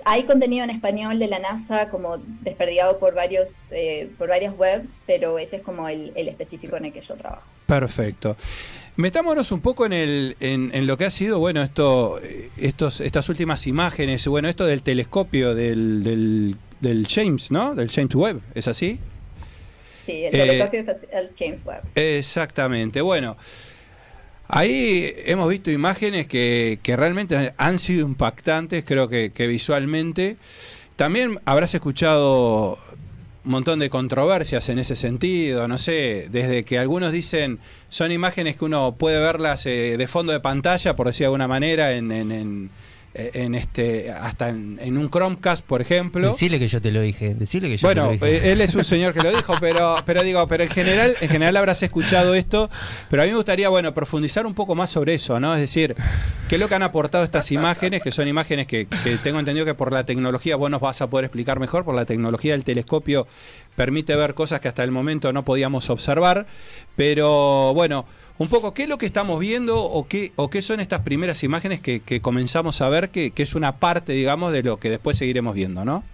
Hay 0.05 0.25
contenido 0.25 0.65
en 0.65 0.71
español 0.71 1.21
de 1.21 1.29
la 1.29 1.39
NASA 1.39 1.89
como 1.89 2.19
desperdigado 2.19 2.99
por 2.99 3.15
varios 3.15 3.65
eh, 3.71 4.11
por 4.19 4.29
varias 4.29 4.59
webs, 4.59 5.05
pero 5.07 5.39
ese 5.39 5.57
es 5.57 5.63
como 5.63 5.89
el, 5.89 6.13
específico 6.17 6.77
en 6.77 6.87
el 6.87 6.93
que 6.93 7.01
yo 7.01 7.15
trabajo. 7.15 7.49
Perfecto. 7.67 8.37
Metámonos 8.99 9.53
un 9.53 9.61
poco 9.61 9.87
en, 9.87 9.93
el, 9.93 10.37
en, 10.41 10.87
lo 10.89 10.97
que 10.97 11.05
ha 11.05 11.11
sido, 11.13 11.39
bueno, 11.39 11.63
esto, 11.63 12.21
estos, 12.57 13.01
estas 13.01 13.29
últimas 13.29 13.69
imágenes, 13.69 14.27
bueno, 14.27 14.49
esto 14.49 14.67
del 14.67 14.83
telescopio 14.83 15.55
del, 15.55 16.03
del, 16.03 16.57
del 16.81 17.07
James, 17.07 17.53
¿no? 17.53 17.77
Del 17.77 17.91
James 17.91 18.13
Webb, 18.17 18.41
¿es 18.57 18.67
así? 18.67 18.99
Sí, 20.05 20.25
el 20.25 20.33
telescopio 20.33 20.81
eh, 20.81 21.31
James 21.39 21.65
Webb. 21.65 21.83
Exactamente. 21.95 23.01
Bueno, 23.01 23.37
ahí 24.49 25.15
hemos 25.27 25.49
visto 25.49 25.71
imágenes 25.71 26.27
que, 26.27 26.81
realmente 26.85 27.55
han 27.57 27.79
sido 27.79 28.05
impactantes, 28.05 28.85
creo 28.85 29.09
que, 29.09 29.47
visualmente. 29.47 30.39
También 30.97 31.39
habrás 31.45 31.73
escuchado 31.73 32.79
un 33.45 33.51
montón 33.53 33.79
de 33.79 33.89
controversias 33.89 34.69
en 34.69 34.79
ese 34.79 34.97
sentido, 34.97 35.69
no 35.69 35.79
sé, 35.79 36.29
desde 36.31 36.65
que 36.65 36.79
algunos 36.79 37.13
dicen 37.13 37.59
son 37.89 38.13
imágenes 38.13 38.57
que 38.57 38.65
uno 38.65 38.97
puede 38.99 39.19
verlas 39.21 39.65
eh, 39.67 39.97
de 39.97 40.07
fondo 40.09 40.33
de 40.33 40.41
pantalla, 40.41 40.95
por 40.97 41.07
decir 41.07 41.21
de 41.21 41.27
alguna 41.27 41.49
manera, 41.49 41.93
en, 41.93 42.11
en- 42.13 42.33
en- 42.33 42.71
en 43.15 43.55
este 43.55 44.13
hasta 44.13 44.49
en, 44.51 44.79
en 44.81 44.97
un 44.97 45.11
Chromecast, 45.11 45.65
por 45.65 45.81
ejemplo. 45.81 46.29
Decirle 46.29 46.59
que 46.59 46.69
yo 46.69 46.81
te 46.81 46.91
lo 46.91 47.01
dije. 47.01 47.35
Decirle 47.35 47.69
que 47.69 47.77
yo 47.79 47.87
Bueno, 47.87 48.11
te 48.11 48.19
lo 48.19 48.27
dije. 48.27 48.49
eh, 48.49 48.53
él 48.53 48.61
es 48.61 48.75
un 48.75 48.85
señor 48.85 49.15
que 49.15 49.21
lo 49.21 49.31
dijo, 49.35 49.55
pero, 49.61 49.97
pero 50.05 50.23
digo, 50.23 50.47
pero 50.47 50.63
en 50.65 50.71
general, 50.71 51.17
en 51.21 51.29
general 51.29 51.57
habrás 51.57 51.83
escuchado 51.83 52.35
esto, 52.35 52.71
pero 53.11 53.23
a 53.23 53.25
mí 53.25 53.31
me 53.31 53.37
gustaría, 53.37 53.69
bueno, 53.69 53.95
profundizar 53.95 54.47
un 54.47 54.55
poco 54.55 54.75
más 54.75 54.91
sobre 54.91 55.15
eso, 55.15 55.41
¿no? 55.41 55.55
Es 55.55 55.61
decir, 55.61 55.97
qué 56.49 56.57
es 56.57 56.61
lo 56.61 56.69
que 56.69 56.75
han 56.75 56.83
aportado 56.83 57.25
estas 57.25 57.51
imágenes, 57.51 58.03
que 58.03 58.13
son 58.13 58.29
imágenes 58.29 58.67
que, 58.67 58.87
que 58.87 59.17
tengo 59.17 59.39
entendido 59.39 59.65
que 59.67 59.75
por 59.75 59.93
la 59.93 60.05
tecnología, 60.05 60.57
vos 60.57 60.71
nos 60.71 60.81
vas 60.81 61.01
a 61.01 61.09
poder 61.09 61.25
explicar 61.25 61.59
mejor, 61.59 61.85
por 61.85 61.95
la 61.95 62.05
tecnología 62.05 62.53
del 62.53 62.65
telescopio 62.65 63.27
permite 63.75 64.17
ver 64.17 64.35
cosas 64.35 64.61
que 64.61 64.67
hasta 64.67 64.83
el 64.83 64.91
momento 64.91 65.33
no 65.33 65.45
podíamos 65.45 65.89
observar, 65.89 66.47
pero 66.97 67.73
bueno, 67.75 68.07
un 68.39 68.49
poco, 68.49 68.73
¿qué 68.75 68.85
es 68.85 68.89
lo 68.89 68.99
que 68.99 69.07
estamos 69.07 69.39
viendo 69.41 69.83
o 69.83 70.07
qué, 70.07 70.33
o 70.37 70.49
qué 70.49 70.63
son 70.63 70.81
estas 70.81 71.01
primeras 71.01 71.43
imágenes 71.43 71.81
que, 71.81 72.01
que 72.01 72.21
comenzamos 72.21 72.81
a 72.81 72.89
ver, 72.89 73.11
que, 73.11 73.33
que 73.33 73.43
es 73.43 73.55
una 73.55 73.77
parte, 73.79 74.13
digamos, 74.13 74.53
de 74.53 74.63
lo 74.63 74.79
que 74.79 74.91
después 74.91 75.19
seguiremos 75.19 75.55
viendo, 75.55 75.85
¿no? 75.85 76.05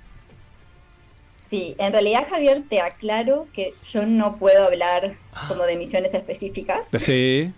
Sí, 1.40 1.74
en 1.78 1.92
realidad 1.92 2.26
Javier, 2.28 2.62
te 2.68 2.80
aclaro 2.80 3.46
que 3.52 3.74
yo 3.92 4.06
no 4.06 4.37
puedo 4.38 4.64
hablar 4.66 5.14
como 5.48 5.64
de 5.64 5.76
misiones 5.76 6.14
específicas, 6.14 6.88
Sí. 6.98 7.52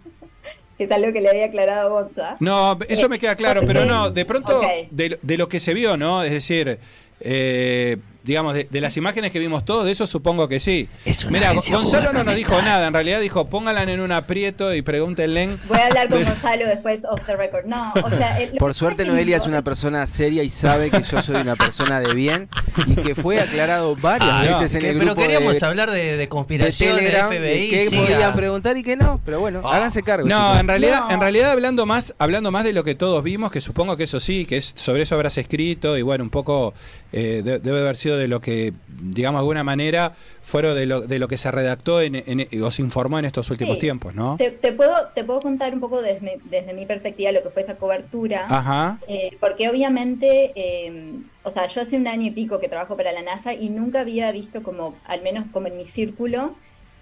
que 0.76 0.84
es 0.84 0.90
algo 0.90 1.12
que 1.12 1.20
le 1.20 1.30
había 1.30 1.46
aclarado 1.46 1.96
a 1.96 2.02
Gonza. 2.02 2.36
No, 2.40 2.78
eso 2.88 3.08
me 3.08 3.18
queda 3.18 3.36
claro, 3.36 3.62
pero 3.66 3.84
no, 3.84 4.10
de 4.10 4.24
pronto 4.24 4.60
de 4.90 5.36
lo 5.38 5.48
que 5.48 5.60
se 5.60 5.72
vio, 5.74 5.96
¿no? 5.96 6.24
Es 6.24 6.32
decir, 6.32 6.78
eh, 7.20 7.96
digamos, 8.26 8.52
de, 8.54 8.66
de 8.70 8.80
las 8.80 8.96
imágenes 8.96 9.30
que 9.30 9.38
vimos 9.38 9.64
todos, 9.64 9.84
de 9.86 9.92
eso 9.92 10.06
supongo 10.06 10.48
que 10.48 10.60
sí. 10.60 10.88
Es 11.04 11.24
una 11.24 11.38
Mira, 11.38 11.52
Gonzalo 11.54 12.12
no 12.12 12.24
nos 12.24 12.34
dijo 12.36 12.60
nada, 12.60 12.88
en 12.88 12.92
realidad 12.92 13.20
dijo, 13.20 13.46
pónganla 13.46 13.84
en 13.84 14.00
un 14.00 14.12
aprieto 14.12 14.74
y 14.74 14.82
pregúntenle. 14.82 15.56
Voy 15.68 15.78
a 15.78 15.86
hablar 15.86 16.08
con 16.08 16.22
Gonzalo 16.24 16.66
después 16.66 17.04
off 17.04 17.20
the 17.26 17.36
record. 17.36 17.64
No, 17.66 17.92
o 18.04 18.10
sea, 18.10 18.38
el- 18.40 18.58
Por 18.58 18.74
suerte 18.74 19.04
Noelia 19.06 19.36
es 19.36 19.46
una 19.46 19.62
persona 19.62 20.04
seria 20.06 20.42
y 20.42 20.50
sabe 20.50 20.90
que 20.90 21.02
yo 21.02 21.22
soy 21.22 21.36
una 21.36 21.56
persona 21.56 22.00
de 22.00 22.12
bien 22.14 22.48
y 22.86 22.96
que 22.96 23.14
fue 23.14 23.40
aclarado 23.40 23.94
varias 23.96 24.28
Ah, 24.30 24.42
veces 24.42 24.74
en 24.74 24.80
que- 24.80 24.90
el 24.90 24.98
pero 24.98 25.12
grupo 25.14 25.22
queríamos 25.22 25.58
de, 25.60 25.66
hablar 25.66 25.90
de, 25.90 26.16
de 26.16 26.16
de 26.16 26.28
conspiración, 26.28 26.96
de 26.96 27.02
Telegram 27.02 27.28
FBI. 27.30 27.70
que 27.70 27.86
siga. 27.88 28.02
podían 28.02 28.34
preguntar 28.34 28.76
y 28.76 28.82
que 28.82 28.96
no, 28.96 29.20
pero 29.24 29.38
bueno, 29.38 29.60
Oh. 29.62 29.68
háganse 29.68 30.02
cargo. 30.02 30.26
No, 30.26 30.36
chicos. 30.48 30.60
en 30.60 30.66
realidad, 30.68 31.00
No. 31.02 31.10
en 31.12 31.20
realidad 31.20 31.50
hablando 31.52 31.86
más, 31.86 32.14
hablando 32.18 32.50
más 32.50 32.64
de 32.64 32.72
lo 32.72 32.82
que 32.84 32.94
todos 32.96 33.22
vimos, 33.22 33.52
que 33.52 33.60
supongo 33.60 33.96
que 33.96 34.04
eso 34.04 34.18
sí, 34.18 34.44
que 34.46 34.56
es 34.56 34.72
sobre 34.74 35.02
eso 35.02 35.14
habrás 35.14 35.38
escrito 35.38 35.96
y 35.96 36.02
bueno, 36.02 36.24
un 36.24 36.30
poco 36.30 36.74
eh, 37.12 37.42
de- 37.44 37.58
debe 37.60 37.80
haber 37.80 37.96
sido 37.96 38.15
de 38.16 38.28
lo 38.28 38.40
que, 38.40 38.72
digamos 38.88 39.38
de 39.38 39.42
alguna 39.42 39.64
manera, 39.64 40.14
fueron 40.42 40.74
de 40.76 40.86
lo, 40.86 41.00
de 41.02 41.18
lo 41.18 41.28
que 41.28 41.36
se 41.36 41.50
redactó 41.50 42.00
en, 42.00 42.14
en- 42.16 42.62
o 42.62 42.70
se 42.70 42.82
informó 42.82 43.18
en 43.18 43.24
estos 43.24 43.50
últimos 43.50 43.74
Sí. 43.74 43.80
tiempos, 43.80 44.14
¿no? 44.14 44.36
Te, 44.36 44.50
te 44.50 44.72
puedo, 44.72 44.92
te 45.14 45.24
puedo 45.24 45.40
contar 45.40 45.74
un 45.74 45.80
poco 45.80 46.02
desde, 46.02 46.20
mi- 46.20 46.40
desde 46.50 46.72
mi 46.74 46.86
perspectiva 46.86 47.32
lo 47.32 47.42
que 47.42 47.50
fue 47.50 47.62
esa 47.62 47.76
cobertura. 47.76 48.46
Ajá. 48.48 48.98
Eh, 49.08 49.36
porque 49.40 49.68
obviamente, 49.68 50.52
eh, 50.54 51.12
o 51.42 51.50
sea, 51.50 51.66
yo 51.66 51.80
hace 51.80 51.96
un 51.96 52.06
año 52.06 52.26
y 52.26 52.30
pico 52.30 52.58
que 52.58 52.68
trabajo 52.68 52.96
para 52.96 53.12
la 53.12 53.22
NASA 53.22 53.54
y 53.54 53.68
nunca 53.70 54.00
había 54.00 54.30
visto 54.32 54.62
como, 54.62 54.94
al 55.04 55.22
menos 55.22 55.44
como 55.52 55.66
en 55.68 55.76
mi 55.76 55.86
círculo, 55.86 56.54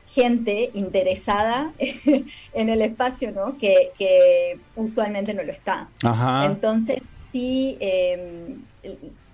gente 0.07 0.71
interesada 0.75 1.73
en 2.53 2.69
el 2.69 2.83
espacio, 2.83 3.33
¿no? 3.33 3.57
Que, 3.59 3.93
que 3.99 4.59
usualmente 4.77 5.33
no 5.35 5.43
lo 5.43 5.51
está. 5.53 5.89
Ajá. 6.03 6.45
Entonces, 6.47 6.99
sí, 7.33 7.77
eh, 7.81 8.55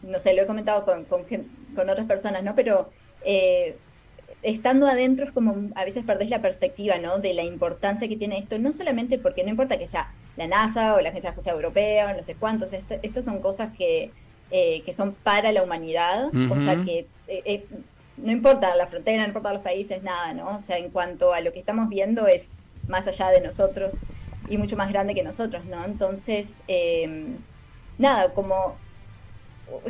no 0.03 0.19
sé, 0.21 0.33
lo 0.35 0.43
he 0.43 0.47
comentado 0.47 0.85
con, 0.85 1.05
con, 1.05 1.25
con 1.75 1.89
otras 1.91 2.07
personas, 2.07 2.43
¿no? 2.43 2.55
Pero 2.55 2.91
eh, 3.25 3.77
estando 4.43 4.87
adentro 4.87 5.27
es 5.27 5.33
como 5.33 5.71
a 5.75 5.85
veces 5.85 6.05
perdés 6.05 6.31
la 6.31 6.41
perspectiva, 6.41 6.99
¿no? 6.99 7.19
De 7.19 7.35
la 7.35 7.43
importancia 7.43 8.09
que 8.09 8.17
tiene 8.17 8.39
esto, 8.39 8.59
no 8.59 8.73
solamente 8.73 9.19
porque 9.19 9.43
no 9.45 9.51
importa 9.51 9.79
que 9.79 9.87
sea 9.87 10.13
la 10.37 10.47
NASA 10.47 10.95
o 10.95 11.01
la 11.01 11.11
Agencia 11.11 11.31
Espacial 11.31 11.57
Europea 11.57 12.11
o 12.11 12.17
no 12.17 12.23
sé 12.23 12.35
cuántos, 12.35 12.73
esto, 12.73 12.97
estos 13.03 13.25
son 13.25 13.41
cosas 13.41 13.71
que, 13.77 14.11
eh, 14.51 14.83
que 14.83 14.93
son 14.93 15.13
para 15.13 15.53
la 15.53 15.63
humanidad, 15.63 16.31
o 16.51 16.59
sea 16.59 16.75
Ujú. 16.75 16.85
que 16.85 17.07
eh, 17.29 17.67
no 18.17 18.33
importa 18.33 18.75
la 18.77 18.87
frontera, 18.87 19.23
no 19.23 19.29
importa 19.29 19.53
los 19.53 19.63
países, 19.63 20.03
nada, 20.03 20.33
¿no? 20.33 20.57
O 20.57 20.59
sea, 20.59 20.79
en 20.79 20.91
cuanto 20.91 21.33
a 21.33 21.41
lo 21.41 21.53
que 21.53 21.59
estamos 21.59 21.89
viendo 21.89 22.27
es 22.27 22.53
más 22.89 23.07
allá 23.07 23.31
de 23.31 23.41
nosotros 23.41 23.97
y 24.49 24.59
mucho 24.59 24.77
más 24.77 24.91
grande 24.91 25.15
que 25.15 25.23
nosotros, 25.23 25.65
¿no? 25.65 25.85
Entonces, 25.85 26.63
nada, 27.99 28.35
como 28.35 28.77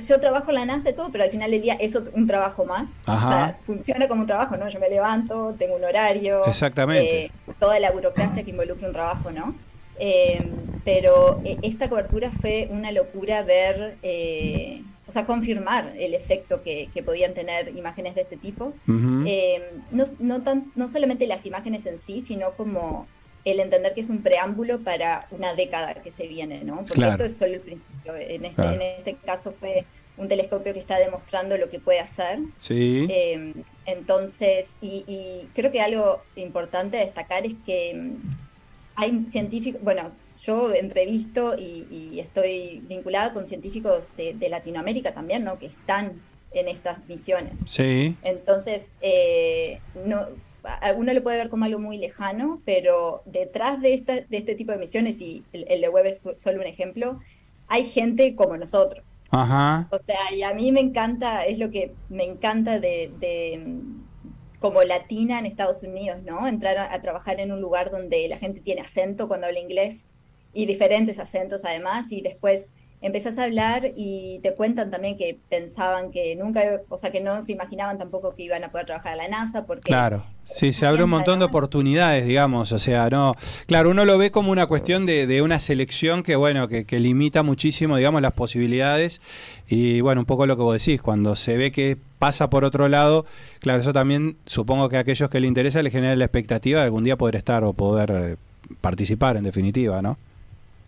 yo 0.07 0.21
trabajo 0.21 0.51
en 0.51 0.55
la 0.57 0.65
NASA 0.67 0.91
y 0.91 0.93
todo, 0.93 1.11
pero 1.11 1.25
al 1.25 1.31
final 1.31 1.51
del 1.51 1.63
día 1.63 1.75
es 1.81 1.97
otro- 1.97 2.13
un 2.15 2.27
trabajo 2.27 2.65
más. 2.65 2.89
Ajá. 3.07 3.27
O 3.27 3.31
sea, 3.31 3.59
funciona 3.67 4.09
como 4.09 4.23
un 4.23 4.27
trabajo, 4.27 4.57
¿no? 4.57 4.69
Yo 4.69 4.79
me 4.81 4.89
levanto, 4.89 5.55
tengo 5.59 5.77
un 5.77 5.85
horario. 5.85 6.45
Exactamente. 6.47 7.25
eh, 7.27 7.31
toda 7.59 7.79
la 7.81 7.91
burocracia 7.91 8.43
que 8.45 8.51
involucra 8.51 8.87
un 8.89 8.93
trabajo, 8.95 9.31
¿no? 9.31 9.55
Eh, 9.99 10.43
pero 10.85 11.41
eh, 11.45 11.59
esta 11.63 11.89
cobertura 11.91 12.31
fue 12.31 12.69
una 12.71 12.91
locura 12.91 13.43
ver, 13.43 13.97
eh, 14.03 14.83
o 15.07 15.13
sea, 15.13 15.27
confirmar 15.27 15.93
el 15.99 16.15
efecto 16.15 16.63
que, 16.63 16.89
que 16.95 17.03
podían 17.03 17.35
tener 17.35 17.77
imágenes 17.77 18.15
de 18.15 18.23
este 18.23 18.37
tipo. 18.37 18.73
No, 18.87 20.05
no, 20.21 20.43
tan, 20.43 20.73
no 20.77 20.89
solamente 20.89 21.27
las 21.27 21.45
imágenes 21.47 21.85
en 21.87 21.99
sí, 21.99 22.21
sino 22.23 22.53
como 22.53 23.07
el 23.45 23.61
entender 23.61 23.95
que 23.95 24.01
es 24.03 24.11
un 24.11 24.23
preámbulo 24.23 24.81
para 24.81 25.27
una 25.31 25.55
década 25.55 25.95
que 25.95 26.11
se 26.11 26.27
viene, 26.27 26.63
¿no? 26.65 26.77
Porque 26.79 26.95
Claro. 26.95 27.13
esto 27.13 27.25
es 27.25 27.37
solo 27.37 27.55
el 27.55 27.61
principio. 27.61 28.15
En 28.17 28.45
este, 28.45 28.55
Claro. 28.57 28.73
en 28.73 28.83
este 28.83 29.15
caso 29.17 29.55
fue 29.59 29.85
un 30.19 30.29
telescopio 30.29 30.75
que 30.75 30.81
está 30.81 30.99
demostrando 30.99 31.57
lo 31.57 31.71
que 31.71 31.79
puede 31.81 32.01
hacer. 32.01 32.39
Sí. 32.59 33.07
Eh, 33.11 33.55
entonces, 33.87 34.77
y, 34.83 35.05
y 35.07 35.49
creo 35.55 35.71
que 35.73 35.81
algo 35.81 36.23
importante 36.37 36.99
a 36.99 37.01
destacar 37.01 37.47
es 37.47 37.55
que 37.65 37.95
mm, 37.95 38.17
hay 38.97 39.25
científicos, 39.27 39.81
bueno, 39.83 40.11
yo 40.45 40.75
entrevisto 40.75 41.57
y, 41.59 41.87
y 41.91 42.21
estoy 42.21 42.83
vinculada 42.87 43.33
con 43.33 43.49
científicos 43.49 44.09
de, 44.19 44.35
de 44.35 44.49
Latinoamérica 44.51 45.15
también, 45.15 45.45
¿no? 45.45 45.59
Que 45.59 45.67
están 45.67 46.21
en 46.53 46.69
estas 46.69 46.99
misiones. 47.09 47.53
Sí. 47.67 48.17
Entonces, 48.23 48.97
eh, 49.01 49.79
no, 50.05 50.27
uno 50.97 51.13
lo 51.13 51.23
puede 51.23 51.39
ver 51.39 51.49
como 51.51 51.65
algo 51.65 51.79
muy 51.79 51.99
lejano, 51.99 52.63
pero 52.65 53.23
detrás 53.27 53.81
de, 53.81 53.95
esta, 53.95 54.15
de 54.21 54.37
este 54.39 54.55
tipo 54.55 54.73
de 54.73 54.79
misiones, 54.79 55.21
y 55.21 55.45
el, 55.53 55.65
el 55.69 55.81
de 55.81 55.89
web 55.89 56.07
es 56.07 56.21
su- 56.21 56.37
solo 56.37 56.61
un 56.61 56.67
ejemplo, 56.67 57.21
hay 57.69 57.85
gente 57.85 58.35
como 58.35 58.57
nosotros. 58.57 59.23
Ajá. 59.31 59.89
O 59.91 59.99
sea, 59.99 60.33
y 60.35 60.43
a 60.43 60.55
mí 60.55 60.73
me 60.73 60.81
encanta, 60.81 61.45
es 61.45 61.59
lo 61.59 61.71
que 61.71 61.95
me 62.09 62.25
encanta 62.25 62.81
de, 62.81 63.13
de, 63.19 63.83
como 64.59 64.83
latina 64.83 65.39
en 65.39 65.47
Estados 65.47 65.83
Unidos, 65.83 66.23
¿no? 66.23 66.47
Entrar 66.47 66.77
a, 66.79 66.93
a 66.93 67.01
trabajar 67.01 67.41
en 67.41 67.53
un 67.53 67.61
lugar 67.61 67.91
donde 67.91 68.29
la 68.29 68.39
gente 68.39 68.61
tiene 68.61 68.83
acento 68.83 69.29
cuando 69.29 69.47
habla 69.47 69.61
inglés 69.61 70.09
y 70.53 70.67
diferentes 70.67 71.19
acentos 71.19 71.65
además, 71.65 72.11
y 72.13 72.21
después 72.23 72.71
empezás 73.03 73.39
a 73.39 73.45
hablar 73.45 73.93
y 73.97 74.41
te 74.43 74.55
cuentan 74.55 74.91
también 74.91 75.17
que 75.17 75.39
pensaban 75.49 76.11
que 76.11 76.37
nunca, 76.37 76.83
o 76.89 76.99
sea, 76.99 77.11
que 77.11 77.21
no 77.21 77.41
se 77.41 77.53
imaginaban 77.53 77.99
tampoco 77.99 78.35
que 78.35 78.43
iban 78.43 78.63
a 78.63 78.71
poder 78.71 78.87
trabajar 78.87 79.15
a 79.15 79.17
la 79.17 79.29
NASA 79.29 79.65
porque 79.65 79.91
Claro, 79.91 80.23
sí, 80.45 80.73
se 80.73 80.87
abre 80.87 81.05
un 81.05 81.11
montón 81.11 81.39
de 81.39 81.47
oportunidades, 81.47 82.27
digamos, 82.27 82.73
o 82.73 82.79
sea, 82.79 83.09
no, 83.09 83.37
claro, 83.67 83.91
uno 83.91 84.05
lo 84.05 84.19
ve 84.19 84.31
como 84.31 84.53
una 84.53 84.67
cuestión 84.67 85.07
de, 85.07 85.27
de 85.27 85.41
una 85.41 85.61
selección 85.61 86.23
que, 86.23 86.37
bueno, 86.37 86.69
que, 86.69 86.85
que 86.85 87.01
limita 87.01 87.43
muchísimo, 87.43 87.97
digamos, 87.97 88.21
las 88.21 88.33
posibilidades 88.33 89.23
y, 89.67 90.03
bueno, 90.03 90.21
un 90.21 90.27
poco 90.27 90.45
lo 90.45 90.57
que 90.57 90.63
vos 90.63 90.85
decís, 90.85 91.01
cuando 91.01 91.37
se 91.37 91.57
ve 91.57 91.73
que 91.73 91.97
pasa 92.19 92.51
por 92.51 92.67
otro 92.67 92.89
lado, 92.89 93.25
claro, 93.61 93.81
eso 93.81 93.95
también 93.95 94.37
supongo 94.45 94.91
que 94.91 94.99
a 94.99 95.01
aquellos 95.01 95.31
que 95.31 95.41
le 95.41 95.47
interesa 95.47 95.83
le 95.83 95.91
genera 95.91 96.15
la 96.17 96.27
expectativa 96.27 96.81
de 96.81 96.85
algún 96.85 97.05
día 97.05 97.17
poder 97.17 97.37
estar 97.37 97.65
o 97.65 97.73
poder 97.73 98.11
eh, 98.11 98.37
participar, 98.83 99.39
en 99.39 99.45
definitiva, 99.45 100.03
¿no? 100.03 100.19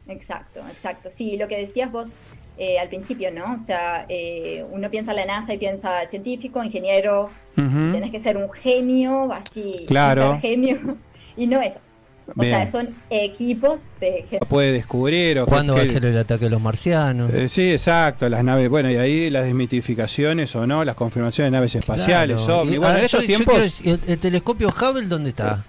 Exacto, 0.09 0.61
exacto. 0.71 1.11
Sí, 1.11 1.37
lo 1.37 1.49
que 1.49 1.57
decías 1.57 1.91
vos 1.93 2.13
eh, 2.59 2.79
al 2.79 2.89
principio, 2.89 3.31
¿no? 3.31 3.55
O 3.55 3.59
sea, 3.59 4.05
eh, 4.09 4.65
uno 4.71 4.91
piensa 4.91 5.13
en 5.13 5.17
la 5.19 5.25
NASA 5.27 5.55
y 5.55 5.59
piensa 5.59 6.09
científico, 6.09 6.63
ingeniero, 6.63 7.31
Ujú. 7.57 7.93
tenés 7.93 8.11
que 8.11 8.21
ser 8.21 8.37
un 8.37 8.51
genio, 8.51 9.33
así, 9.33 9.85
Claro. 9.87 10.39
genio, 10.41 10.77
y 11.37 11.47
no 11.47 11.61
es 11.63 11.77
así. 11.77 11.89
O 12.37 12.41
Bien. 12.41 12.55
sea, 12.55 12.67
son 12.69 12.89
equipos 13.11 13.91
de 14.01 14.25
gente. 14.31 14.47
Puede 14.47 14.73
descubrir 14.73 15.41
o 15.41 15.47
¿Cuándo 15.47 15.75
que- 15.75 15.81
va 15.81 15.85
a 15.87 15.89
ser 15.89 16.05
el 16.05 16.17
ataque 16.17 16.45
de 16.45 16.51
los 16.51 16.61
marcianos? 16.61 17.33
Eh, 17.35 17.49
sí, 17.49 17.73
exacto, 17.73 18.29
las 18.29 18.45
naves, 18.45 18.69
bueno, 18.69 18.91
y 18.91 18.97
ahí 18.97 19.29
las 19.29 19.45
desmitificaciones 19.45 20.55
o 20.55 20.65
no, 20.67 20.85
las 20.85 20.95
confirmaciones 20.95 21.51
de 21.51 21.57
naves 21.57 21.75
espaciales, 21.75 22.45
Claro. 22.45 22.61
ovni. 22.61 22.75
Y, 22.75 22.79
Bueno, 22.79 22.95
ah, 22.95 22.99
en 22.99 23.05
estos 23.07 23.21
yo- 23.23 23.27
yo 23.27 23.37
tiempos... 23.37 23.81
quiero 23.83 23.99
el, 24.07 24.11
el 24.13 24.19
telescopio 24.19 24.69
Hubble 24.69 25.07
dónde 25.07 25.31
está? 25.31 25.65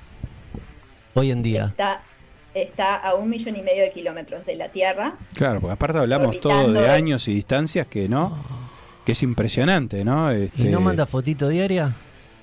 Hoy 1.15 1.32
en 1.32 1.41
día. 1.43 1.65
Está, 1.65 2.02
está 2.54 2.96
a 2.96 3.16
un 3.16 3.30
millón 3.30 3.56
y 3.56 3.62
medio 3.62 3.84
de 3.84 3.92
kilómetros 3.92 4.46
de 4.46 4.56
la 4.56 4.70
Tierra. 4.70 5.16
Claro, 5.36 5.60
porque 5.60 5.74
aparte 5.74 5.98
hablamos 6.00 6.39
todo 6.39 6.72
de 6.72 6.89
años 6.89 7.28
y 7.28 7.34
distancias 7.34 7.88
que 7.88 8.08
no, 8.08 8.38
que 9.06 9.13
es 9.13 9.24
impresionante, 9.24 10.04
¿no? 10.04 10.36
¿Y 10.36 10.44
Este, 10.46 10.70
no 10.70 10.82
manda 10.82 11.06
fotito 11.06 11.48
diaria? 11.50 11.94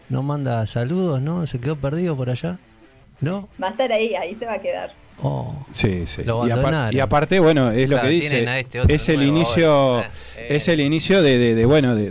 ¿No 0.08 0.22
manda 0.22 0.66
saludos? 0.66 1.20
¿No? 1.22 1.46
¿Se 1.46 1.60
quedó 1.60 1.76
perdido 1.76 2.16
por 2.16 2.30
allá? 2.30 2.58
¿No? 3.20 3.48
Va 3.62 3.68
a 3.68 3.70
estar 3.70 3.92
ahí, 3.92 4.14
ahí 4.14 4.34
se 4.34 4.46
va 4.46 4.54
a 4.54 4.60
quedar. 4.60 4.92
Oh. 5.22 5.54
Sí, 5.72 6.04
sí. 6.06 6.22
Lo 6.24 6.46
y, 6.46 6.50
aparte, 7.00 7.40
bueno, 7.40 7.70
es 7.70 7.88
lo 7.90 8.00
que 8.00 8.08
dice. 8.08 8.38
este 8.84 8.94
es 8.94 9.08
el 9.10 9.16
nuevo 9.16 9.36
inicio. 9.36 10.00
Eh, 10.00 10.46
es 10.56 10.68
el 10.68 10.80
inicio 10.80 11.22
de, 11.22 11.36
de- 11.38 11.54
de, 11.54 11.64
bueno, 11.66 11.94
de, 11.94 12.10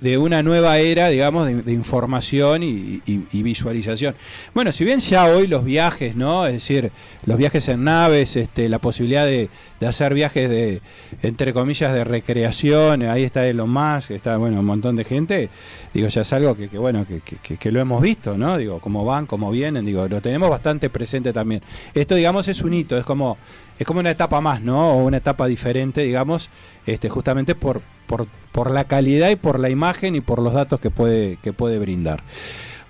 de- 0.00 0.18
una 0.18 0.42
nueva 0.42 0.78
era, 0.78 1.08
digamos, 1.08 1.46
de, 1.46 1.62
de 1.62 1.72
información 1.72 2.62
y, 2.62 3.00
y- 3.06 3.24
y 3.32 3.42
visualización. 3.42 4.14
Bueno, 4.54 4.70
si 4.72 4.84
bien 4.84 5.00
ya 5.00 5.26
hoy 5.26 5.46
los 5.46 5.64
viajes, 5.64 6.14
¿no? 6.14 6.46
Es 6.46 6.52
decir, 6.54 6.92
los 7.24 7.38
viajes 7.38 7.66
en 7.68 7.84
naves, 7.84 8.36
este, 8.36 8.68
la 8.68 8.78
posibilidad 8.78 9.24
de, 9.24 9.48
de 9.82 9.88
hacer 9.88 10.14
viajes 10.14 10.48
de, 10.48 10.80
entre 11.24 11.52
comillas, 11.52 11.92
de 11.92 12.04
recreación, 12.04 13.02
ahí 13.02 13.24
está 13.24 13.44
Elon 13.46 13.68
Musk, 13.68 14.12
está, 14.12 14.36
bueno, 14.36 14.60
un 14.60 14.64
montón 14.66 14.94
de 14.94 15.02
gente, 15.02 15.48
digo, 15.92 16.06
ya 16.06 16.20
es 16.20 16.32
algo 16.32 16.54
que, 16.56 16.68
bueno, 16.68 17.04
que- 17.04 17.56
que 17.56 17.72
lo 17.72 17.80
hemos 17.80 18.00
visto, 18.00 18.38
¿no? 18.38 18.56
Digo, 18.58 18.78
cómo 18.78 19.04
van, 19.04 19.26
cómo 19.26 19.50
vienen, 19.50 19.84
digo, 19.84 20.06
lo 20.06 20.20
tenemos 20.20 20.48
bastante 20.50 20.88
presente 20.88 21.32
también. 21.32 21.62
Esto, 21.94 22.14
digamos, 22.14 22.46
es 22.46 22.62
un 22.62 22.72
hito, 22.74 22.96
es 22.96 23.04
como, 23.04 23.36
es 23.76 23.84
como 23.84 23.98
una 23.98 24.10
etapa 24.12 24.40
más, 24.40 24.62
¿no? 24.62 24.92
O 24.92 25.04
una 25.04 25.16
etapa 25.16 25.48
diferente, 25.48 26.02
digamos, 26.02 26.48
este, 26.86 27.08
justamente 27.08 27.56
por, 27.56 27.82
por, 28.06 28.28
por 28.52 28.70
la 28.70 28.84
calidad 28.84 29.30
y 29.30 29.36
por 29.36 29.58
la 29.58 29.68
imagen 29.68 30.14
y 30.14 30.20
por 30.20 30.40
los 30.40 30.52
datos 30.52 30.78
que 30.78 30.90
puede, 30.90 31.38
que 31.42 31.52
puede 31.52 31.80
brindar. 31.80 32.22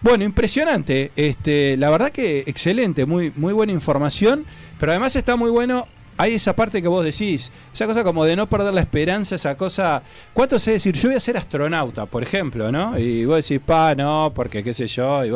Bueno, 0.03 0.25
impresionante. 0.25 1.11
Este, 1.17 1.77
la 1.79 1.89
verdad 1.89 2.13
que 2.13 2.41
excelente, 2.47 3.07
muy, 3.07 3.33
muy 3.37 3.53
buena 3.55 3.73
información, 3.73 4.45
pero 4.79 4.93
además 4.93 5.17
está 5.17 5.37
muy 5.37 5.51
bueno. 5.51 5.87
Hay 6.19 6.35
esa 6.35 6.55
parte 6.55 6.83
que 6.83 6.89
vos 6.89 7.05
decís, 7.05 7.51
esa 7.73 7.87
cosa 7.87 8.05
como 8.05 8.25
de 8.25 8.37
no 8.37 8.47
perder 8.47 8.75
la 8.75 8.83
esperanza, 8.83 9.35
esa 9.35 9.57
cosa. 9.57 10.03
¿Cuánto 10.33 10.59
sé 10.59 10.73
decir? 10.73 10.95
Yo 10.95 11.09
voy 11.09 11.17
a 11.17 11.21
ser 11.21 11.37
astronauta, 11.37 12.07
por 12.07 12.23
ejemplo, 12.23 12.71
¿no? 12.71 12.99
Y 12.99 13.25
vos 13.25 13.37
decís, 13.37 13.61
pa, 13.65 13.95
no, 13.95 14.31
porque 14.35 14.63
qué 14.63 14.75
sé 14.75 14.87
yo. 14.87 15.25
Y, 15.25 15.33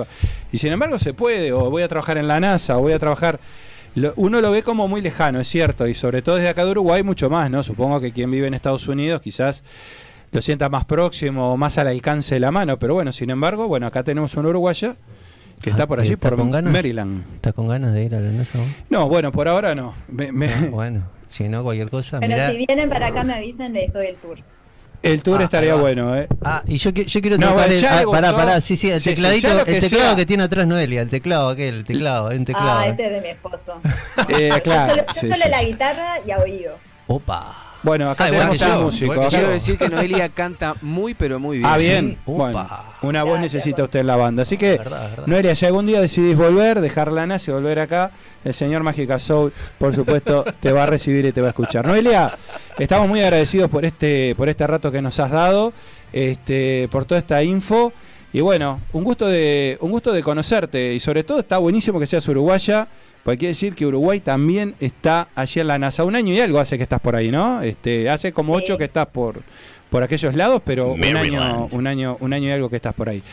y 0.52 0.58
sin 0.58 0.72
embargo 0.72 0.98
se 0.98 1.14
puede, 1.14 1.52
o 1.52 1.70
voy 1.70 1.82
a 1.82 1.88
trabajar 1.88 2.18
en 2.18 2.28
la 2.28 2.40
NASA, 2.40 2.76
o 2.78 2.82
voy 2.82 2.92
a 2.92 2.98
trabajar. 2.98 3.40
Uno 4.16 4.42
lo 4.42 4.50
ve 4.50 4.62
como 4.62 4.88
muy 4.88 5.00
lejano, 5.00 5.40
es 5.40 5.48
cierto, 5.48 5.86
y 5.86 5.94
sobre 5.94 6.20
todo 6.20 6.36
desde 6.36 6.50
acá 6.50 6.66
de 6.66 6.72
Uruguay 6.72 7.02
mucho 7.02 7.30
más, 7.30 7.50
¿no? 7.50 7.62
Supongo 7.62 7.98
que 7.98 8.12
quien 8.12 8.30
vive 8.30 8.46
en 8.46 8.52
Estados 8.52 8.86
Unidos 8.88 9.22
quizás 9.22 9.64
lo 10.32 10.42
sienta 10.42 10.68
más 10.68 10.84
próximo 10.84 11.56
más 11.56 11.78
al 11.78 11.88
alcance 11.88 12.34
de 12.34 12.40
la 12.40 12.50
mano, 12.50 12.78
pero 12.78 12.92
bueno, 12.92 13.10
sin 13.10 13.30
embargo, 13.30 13.68
bueno, 13.68 13.86
acá 13.86 14.02
tenemos 14.02 14.34
un 14.34 14.44
uruguayo 14.44 14.96
que 15.60 15.70
está 15.70 15.84
Ah, 15.84 15.86
por 15.86 16.00
allí, 16.00 16.12
¿está 16.12 16.28
por 16.30 16.38
con 16.38 16.50
ganas? 16.50 16.72
Maryland. 16.72 17.24
¿Estás 17.36 17.54
con 17.54 17.68
ganas 17.68 17.92
de 17.92 18.04
ir 18.04 18.14
a 18.14 18.20
la 18.20 18.30
NASA? 18.30 18.58
vos? 18.58 18.68
No, 18.90 19.08
bueno, 19.08 19.32
por 19.32 19.48
ahora 19.48 19.74
no. 19.74 19.94
Me- 20.08 20.32
me- 20.32 20.46
Ah, 20.52 20.66
bueno, 20.70 21.02
si 21.28 21.48
no, 21.48 21.62
cualquier 21.62 21.90
cosa. 21.90 22.20
Pero 22.20 22.32
mirá. 22.34 22.50
si 22.50 22.56
vienen 22.58 22.88
para 22.88 23.08
acá 23.08 23.24
me 23.24 23.34
avisan, 23.34 23.72
les 23.72 23.92
doy 23.92 24.06
el 24.06 24.16
tour. 24.16 24.38
el 25.02 25.22
tour 25.22 25.40
Ah, 25.40 25.44
estaría 25.44 25.74
bueno, 25.76 26.16
¿eh? 26.16 26.26
Ah, 26.42 26.62
y 26.66 26.76
yo, 26.78 26.90
yo 26.90 27.20
quiero 27.20 27.36
No, 27.38 27.50
tocar 27.50 27.70
el. 27.72 27.84
ah, 27.84 28.02
pará, 28.10 28.32
pará, 28.32 28.60
sí, 28.60 28.76
sí, 28.76 28.90
el 28.90 29.00
Sí, 29.00 29.10
tecladito, 29.10 29.64
que 29.64 29.76
el 29.78 29.80
teclado 29.82 30.06
sea. 30.08 30.16
que 30.16 30.26
tiene 30.26 30.42
atrás 30.44 30.66
Noelia, 30.66 31.02
el 31.02 31.08
teclado 31.08 31.48
aquel, 31.50 31.74
el 31.76 31.84
teclado, 31.84 32.28
un 32.30 32.44
teclado. 32.44 32.78
Ah, 32.78 32.86
eh. 32.86 32.90
este 32.90 33.06
es 33.06 33.10
de 33.12 33.20
mi 33.20 33.28
esposo. 33.28 33.80
Eh, 34.28 34.50
Yo 34.54 34.62
claro, 34.62 34.90
solo, 34.94 35.04
yo 35.06 35.12
sí, 35.14 35.20
solo 35.28 35.42
sí, 35.42 35.48
la 35.50 35.58
sí. 35.60 35.66
guitarra 35.66 36.14
y 36.26 36.30
a 36.30 36.38
oído. 36.38 36.78
Opa. 37.08 37.62
Bueno, 37.86 38.10
acá 38.10 38.24
Ah, 38.24 38.30
tenemos 38.30 38.60
un 38.62 38.82
músico. 38.82 39.12
acá- 39.12 39.28
Quiero 39.28 39.48
decir 39.50 39.78
que 39.78 39.88
Noelia 39.88 40.28
canta 40.30 40.74
muy, 40.82 41.14
pero 41.14 41.38
muy 41.38 41.58
bien. 41.58 41.70
Ah, 41.70 41.76
bien. 41.78 42.18
Bueno, 42.26 42.68
una 43.02 43.22
voz 43.22 43.38
necesita 43.38 43.84
usted 43.84 44.00
en 44.00 44.08
la 44.08 44.16
banda. 44.16 44.42
Así 44.42 44.56
que, 44.56 44.76
Verdad, 44.76 45.08
verdad. 45.10 45.26
Noelia, 45.28 45.54
si 45.54 45.66
algún 45.66 45.86
día 45.86 46.00
decidís 46.00 46.36
volver, 46.36 46.80
dejar 46.80 47.12
la 47.12 47.28
NASA 47.28 47.52
y 47.52 47.54
volver 47.54 47.78
acá, 47.78 48.10
el 48.44 48.54
señor 48.54 48.82
Mágica 48.82 49.20
Soul, 49.20 49.52
por 49.78 49.94
supuesto, 49.94 50.44
te 50.60 50.72
va 50.72 50.82
a 50.82 50.86
recibir 50.86 51.26
y 51.26 51.32
te 51.32 51.40
va 51.40 51.46
a 51.46 51.50
escuchar. 51.50 51.86
Noelia, 51.86 52.36
estamos 52.76 53.06
muy 53.08 53.20
agradecidos 53.20 53.70
por 53.70 53.84
este, 53.84 54.34
por 54.36 54.48
este 54.48 54.66
rato 54.66 54.90
que 54.90 55.00
nos 55.00 55.20
has 55.20 55.30
dado, 55.30 55.72
este, 56.12 56.88
por 56.90 57.04
toda 57.04 57.20
esta 57.20 57.40
info. 57.44 57.92
Y 58.32 58.40
bueno, 58.40 58.80
un 58.92 59.04
gusto 59.04 59.28
de, 59.28 59.78
un 59.80 59.92
gusto 59.92 60.12
de 60.12 60.24
conocerte. 60.24 60.92
Y 60.92 60.98
sobre 60.98 61.22
todo 61.22 61.38
está 61.38 61.58
buenísimo 61.58 62.00
que 62.00 62.06
seas 62.06 62.26
uruguaya. 62.26 62.88
Porque 63.26 63.38
quiere 63.40 63.50
decir 63.50 63.74
que 63.74 63.84
Uruguay 63.84 64.20
también 64.20 64.76
está 64.78 65.26
allí 65.34 65.60
en 65.60 65.66
la 65.66 65.78
NASA. 65.80 66.04
Un 66.04 66.14
año 66.14 66.32
y 66.32 66.38
algo 66.40 66.60
hace 66.60 66.76
que 66.76 66.84
estás 66.84 67.00
por 67.00 67.16
ahí, 67.16 67.32
¿no? 67.32 67.60
Este, 67.60 68.08
hace 68.08 68.32
como 68.32 68.52
ocho 68.54 68.78
que 68.78 68.84
estás 68.84 69.08
por, 69.08 69.42
por 69.90 70.04
aquellos 70.04 70.36
lados, 70.36 70.62
pero 70.64 70.92
un 70.92 71.02
año, 71.04 71.66
un 71.72 71.86
año, 71.88 72.16
un 72.20 72.32
año 72.32 72.48
y 72.48 72.52
algo 72.52 72.70
que 72.70 72.76
estás 72.76 72.94
por 72.94 73.08
ahí. 73.08 73.24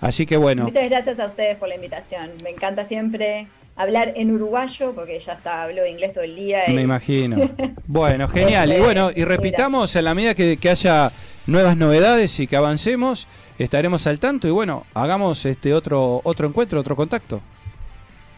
Así 0.00 0.24
que 0.24 0.38
bueno, 0.38 0.64
Muchas 0.64 0.88
gracias 0.88 1.18
a 1.20 1.26
ustedes 1.26 1.56
por 1.58 1.68
la 1.68 1.74
invitación. 1.74 2.30
Me 2.42 2.48
encanta 2.48 2.84
siempre 2.84 3.46
hablar 3.76 4.14
en 4.16 4.30
uruguayo 4.30 4.94
porque 4.94 5.18
ya 5.18 5.34
está, 5.34 5.64
hablo 5.64 5.86
inglés 5.86 6.14
todo 6.14 6.24
el 6.24 6.36
día. 6.36 6.62
y- 6.66 6.72
me 6.72 6.80
imagino. 6.82 7.36
Bueno, 7.86 8.26
genial. 8.28 8.72
Y 8.72 8.80
bueno, 8.80 9.10
y 9.14 9.24
repitamos 9.24 9.94
en 9.94 10.04
la 10.04 10.14
medida 10.14 10.34
que, 10.34 10.56
que 10.56 10.70
haya 10.70 11.12
nuevas 11.46 11.76
novedades 11.76 12.40
y 12.40 12.46
que 12.46 12.56
avancemos, 12.56 13.28
estaremos 13.58 14.06
al 14.06 14.18
tanto 14.18 14.48
y 14.48 14.52
bueno, 14.52 14.86
hagamos 14.94 15.44
este 15.44 15.74
otro 15.74 16.22
otro 16.24 16.48
encuentro, 16.48 16.80
otro 16.80 16.96
contacto. 16.96 17.42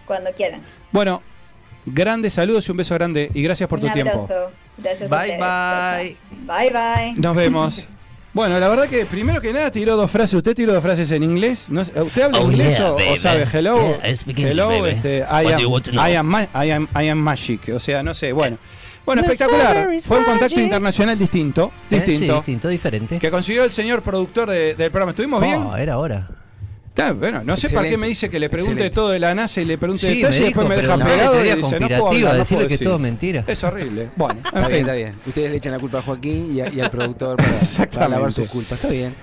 Cuando 0.06 0.30
quieran. 0.32 0.62
Bueno, 0.92 1.22
grandes 1.84 2.32
saludos 2.34 2.66
y 2.68 2.70
un 2.70 2.76
beso 2.78 2.94
grande 2.94 3.30
y 3.34 3.42
gracias 3.42 3.68
por 3.68 3.78
Un 3.80 3.86
tu 3.88 3.92
tiempo. 3.92 4.12
abrazo. 4.14 4.50
Gracias 4.78 5.10
a 5.10 5.18
Bye. 5.22 5.36
Chao, 5.38 5.98
bye. 5.98 6.16
Bye, 6.46 6.70
bye. 6.70 7.20
Nos 7.20 7.36
vemos. 7.36 7.88
Bueno, 8.36 8.58
la 8.60 8.68
verdad 8.68 8.86
que 8.86 9.06
primero 9.06 9.40
que 9.40 9.50
nada 9.50 9.70
tiró 9.70 9.96
dos 9.96 10.10
frases. 10.10 10.34
¿Usted 10.34 10.54
tiró 10.54 10.74
dos 10.74 10.82
frases 10.82 11.10
en 11.10 11.22
inglés? 11.22 11.70
No 11.70 11.80
¿Usted 11.80 12.20
habla 12.20 12.38
Oh, 12.40 12.50
inglés 12.50 12.76
yeah, 12.76 12.92
o, 12.92 13.16
sabe 13.16 13.46
hello? 13.50 13.78
Yeah, 13.78 14.10
English, 14.10 14.44
hello, 14.44 14.68
baby. 14.68 14.88
este, 14.90 15.18
I, 15.20 15.46
am? 15.54 15.94
I, 15.94 16.14
am, 16.16 16.34
I, 16.54 16.70
am, 16.70 16.88
I 17.02 17.08
am 17.08 17.16
magic. 17.18 17.70
O 17.74 17.80
sea, 17.80 18.02
no 18.02 18.12
sé, 18.12 18.32
bueno. 18.32 18.58
Bueno, 19.06 19.22
The 19.22 19.32
espectacular. 19.32 19.88
Fue 20.02 20.18
un 20.18 20.24
contacto 20.24 20.54
magic. 20.56 20.58
internacional 20.64 21.18
distinto. 21.18 21.72
Eh, 21.90 22.02
Sí, 22.04 22.10
Distinto. 22.10 22.34
distinto, 22.36 22.68
diferente. 22.68 23.18
Que 23.18 23.30
consiguió 23.30 23.64
el 23.64 23.72
señor 23.72 24.02
productor 24.02 24.50
de- 24.50 24.74
del 24.74 24.90
programa. 24.90 25.12
¿Estuvimos 25.12 25.40
bien? 25.40 25.62
Oh, 25.62 25.74
era 25.74 25.96
hora. 25.96 26.28
Está, 26.96 27.12
bueno, 27.12 27.42
no 27.44 27.58
sé 27.58 27.68
para 27.68 27.90
qué 27.90 27.98
me 27.98 28.08
dice 28.08 28.30
que 28.30 28.38
le 28.40 28.48
pregunte 28.48 28.72
Excelente. 28.86 28.94
todo 28.94 29.10
de 29.10 29.18
la 29.18 29.34
NASA 29.34 29.60
y 29.60 29.66
le 29.66 29.76
pregunte 29.76 30.06
Sí, 30.06 30.16
detalles 30.22 30.38
y 30.38 30.40
me 30.40 30.46
después 30.46 30.66
me 30.68 30.76
deja 30.76 30.96
pegado 30.96 31.44
y 31.44 31.52
dice, 31.52 31.78
no 31.78 31.88
puedo 31.88 32.06
hablar, 32.08 32.32
no 32.32 32.38
decirle 32.38 32.44
puedo 32.56 32.58
que 32.58 32.64
es 32.64 32.70
decir. 32.80 32.86
todo 32.86 32.98
mentira. 32.98 33.44
Es 33.46 33.64
horrible. 33.64 34.08
Bueno, 34.16 34.40
en 34.40 34.46
Está 34.46 34.60
bien, 34.60 34.70
fin. 34.70 34.78
está 34.80 34.92
bien. 34.94 35.14
Ustedes 35.26 35.50
le 35.50 35.56
echan 35.58 35.72
la 35.72 35.78
culpa 35.78 35.98
a 35.98 36.02
Joaquín 36.02 36.56
y, 36.56 36.60
a- 36.62 36.72
y 36.72 36.80
al 36.80 36.90
productor 36.90 37.36
para, 37.36 37.86
para 37.92 38.08
lavar 38.08 38.32
sus 38.32 38.48
culpas. 38.48 38.78
Está 38.78 38.88
bien. 38.88 39.14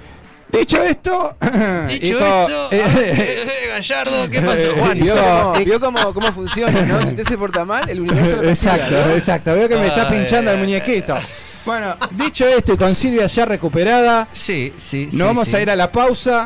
Dicho 0.52 0.84
esto, 0.84 1.36
Dicho 1.90 2.06
hijo, 2.06 2.20
esto, 2.20 2.68
eh, 2.70 3.48
Gallardo, 3.70 4.30
¿qué 4.30 4.40
pasó, 4.40 4.74
Juan? 4.78 5.00
Vio, 5.00 5.16
cómo, 5.16 5.60
y- 5.60 5.66
vio 5.66 5.80
cómo, 5.80 6.14
cómo 6.14 6.32
funciona, 6.32 6.80
¿no? 6.84 7.02
Si 7.02 7.08
usted 7.08 7.24
se 7.24 7.38
porta 7.40 7.66
mal, 7.66 7.90
el 7.90 8.02
universo 8.02 8.36
lo 8.36 8.44
castiga, 8.44 8.76
Exacto, 8.76 9.08
¿no? 9.08 9.14
exacto. 9.16 9.54
Veo 9.56 9.68
que 9.68 9.78
me 9.78 9.88
está 9.88 10.08
Ay, 10.10 10.18
pinchando 10.20 10.52
el 10.52 10.58
ay, 10.58 10.64
muñequito. 10.64 11.18
Bueno, 11.66 11.96
dicho 12.12 12.48
esto 12.48 12.74
y 12.74 12.78
con 12.78 12.94
Silvia 12.94 13.26
ya 13.26 13.46
recuperada, 13.46 14.28
Sí, 14.32 14.72
sí, 14.78 15.08
sí. 15.10 15.18
nos 15.18 15.26
vamos 15.26 15.48
sí. 15.48 15.56
a 15.56 15.62
ir 15.62 15.72
a 15.72 15.76
la 15.76 15.92
pausa 15.92 16.46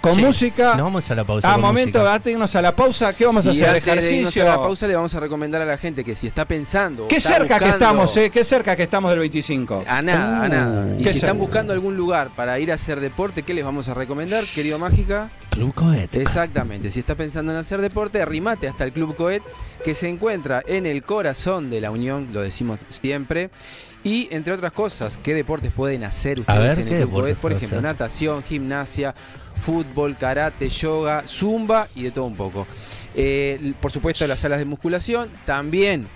con 0.00 0.16
Sí, 0.16 0.22
música. 0.24 0.68
Nos 0.74 0.82
vamos 0.84 1.10
a 1.10 1.14
la 1.14 1.24
pausa. 1.24 1.48
Ah, 1.48 1.52
con 1.54 1.62
momento, 1.62 1.98
música. 1.98 2.14
antes 2.14 2.24
de 2.24 2.30
irnos 2.32 2.56
a 2.56 2.62
la 2.62 2.74
pausa, 2.76 3.12
¿qué 3.12 3.26
vamos 3.26 3.46
a 3.46 3.50
Y 3.50 3.52
hacer? 3.52 3.68
antes 3.68 3.84
de 3.84 3.90
irnos 3.92 4.04
Ejercicio. 4.10 4.42
a 4.42 4.46
la 4.46 4.56
pausa 4.56 4.86
le 4.86 4.96
vamos 4.96 5.14
a 5.14 5.20
recomendar 5.20 5.60
a 5.62 5.64
la 5.66 5.76
gente 5.76 6.02
que 6.04 6.16
si 6.16 6.26
está 6.26 6.44
pensando... 6.44 7.06
Qué 7.08 7.16
está 7.16 7.36
cerca 7.36 7.58
que 7.58 7.68
estamos, 7.68 8.16
eh, 8.16 8.30
qué 8.30 8.44
cerca 8.44 8.76
que 8.76 8.82
estamos 8.84 9.10
del 9.10 9.20
25. 9.20 9.84
A 9.86 10.02
nada, 10.02 10.44
a 10.44 10.48
nada. 10.48 10.94
Y 10.98 11.02
¿Qué 11.04 11.10
si 11.12 11.18
están 11.18 11.38
buscando 11.38 11.72
algún 11.72 11.96
lugar 11.96 12.30
para 12.34 12.58
ir 12.58 12.70
a 12.70 12.74
hacer 12.74 13.00
deporte, 13.00 13.42
¿qué 13.42 13.52
les 13.54 13.64
vamos 13.64 13.88
a 13.88 13.94
recomendar, 13.94 14.44
querido 14.44 14.78
Mágica? 14.78 15.28
Club 15.50 15.74
Coet. 15.74 16.14
Exactamente, 16.16 16.90
si 16.90 17.00
está 17.00 17.14
pensando 17.16 17.52
en 17.52 17.58
hacer 17.58 17.80
deporte, 17.80 18.22
arrimate 18.22 18.68
hasta 18.68 18.84
el 18.84 18.92
Club 18.92 19.16
Coet, 19.16 19.42
que 19.84 19.94
se 19.94 20.08
encuentra 20.08 20.62
en 20.66 20.86
el 20.86 21.02
corazón 21.02 21.70
de 21.70 21.80
la 21.80 21.90
Unión, 21.90 22.28
lo 22.32 22.40
decimos 22.40 22.80
siempre. 22.88 23.50
Y 24.02 24.28
entre 24.30 24.54
otras 24.54 24.72
cosas, 24.72 25.18
¿qué 25.22 25.34
deportes 25.34 25.72
pueden 25.72 26.04
hacer 26.04 26.40
ustedes 26.40 26.76
ver, 26.76 26.78
en 26.78 26.88
¿qué 26.88 26.96
el 27.02 27.08
Club 27.08 27.20
Coet? 27.20 27.36
Por 27.36 27.52
ejemplo, 27.52 27.78
hacer? 27.78 27.82
natación, 27.90 28.42
gimnasia, 28.42 29.14
fútbol, 29.60 30.16
karate, 30.16 30.68
yoga, 30.68 31.22
zumba 31.26 31.88
y 31.94 32.02
de 32.04 32.10
todo 32.10 32.24
un 32.26 32.36
poco. 32.36 32.66
Eh, 33.14 33.74
por 33.80 33.92
supuesto, 33.92 34.26
las 34.26 34.40
salas 34.40 34.58
de 34.58 34.64
musculación 34.64 35.28
también 35.44 36.06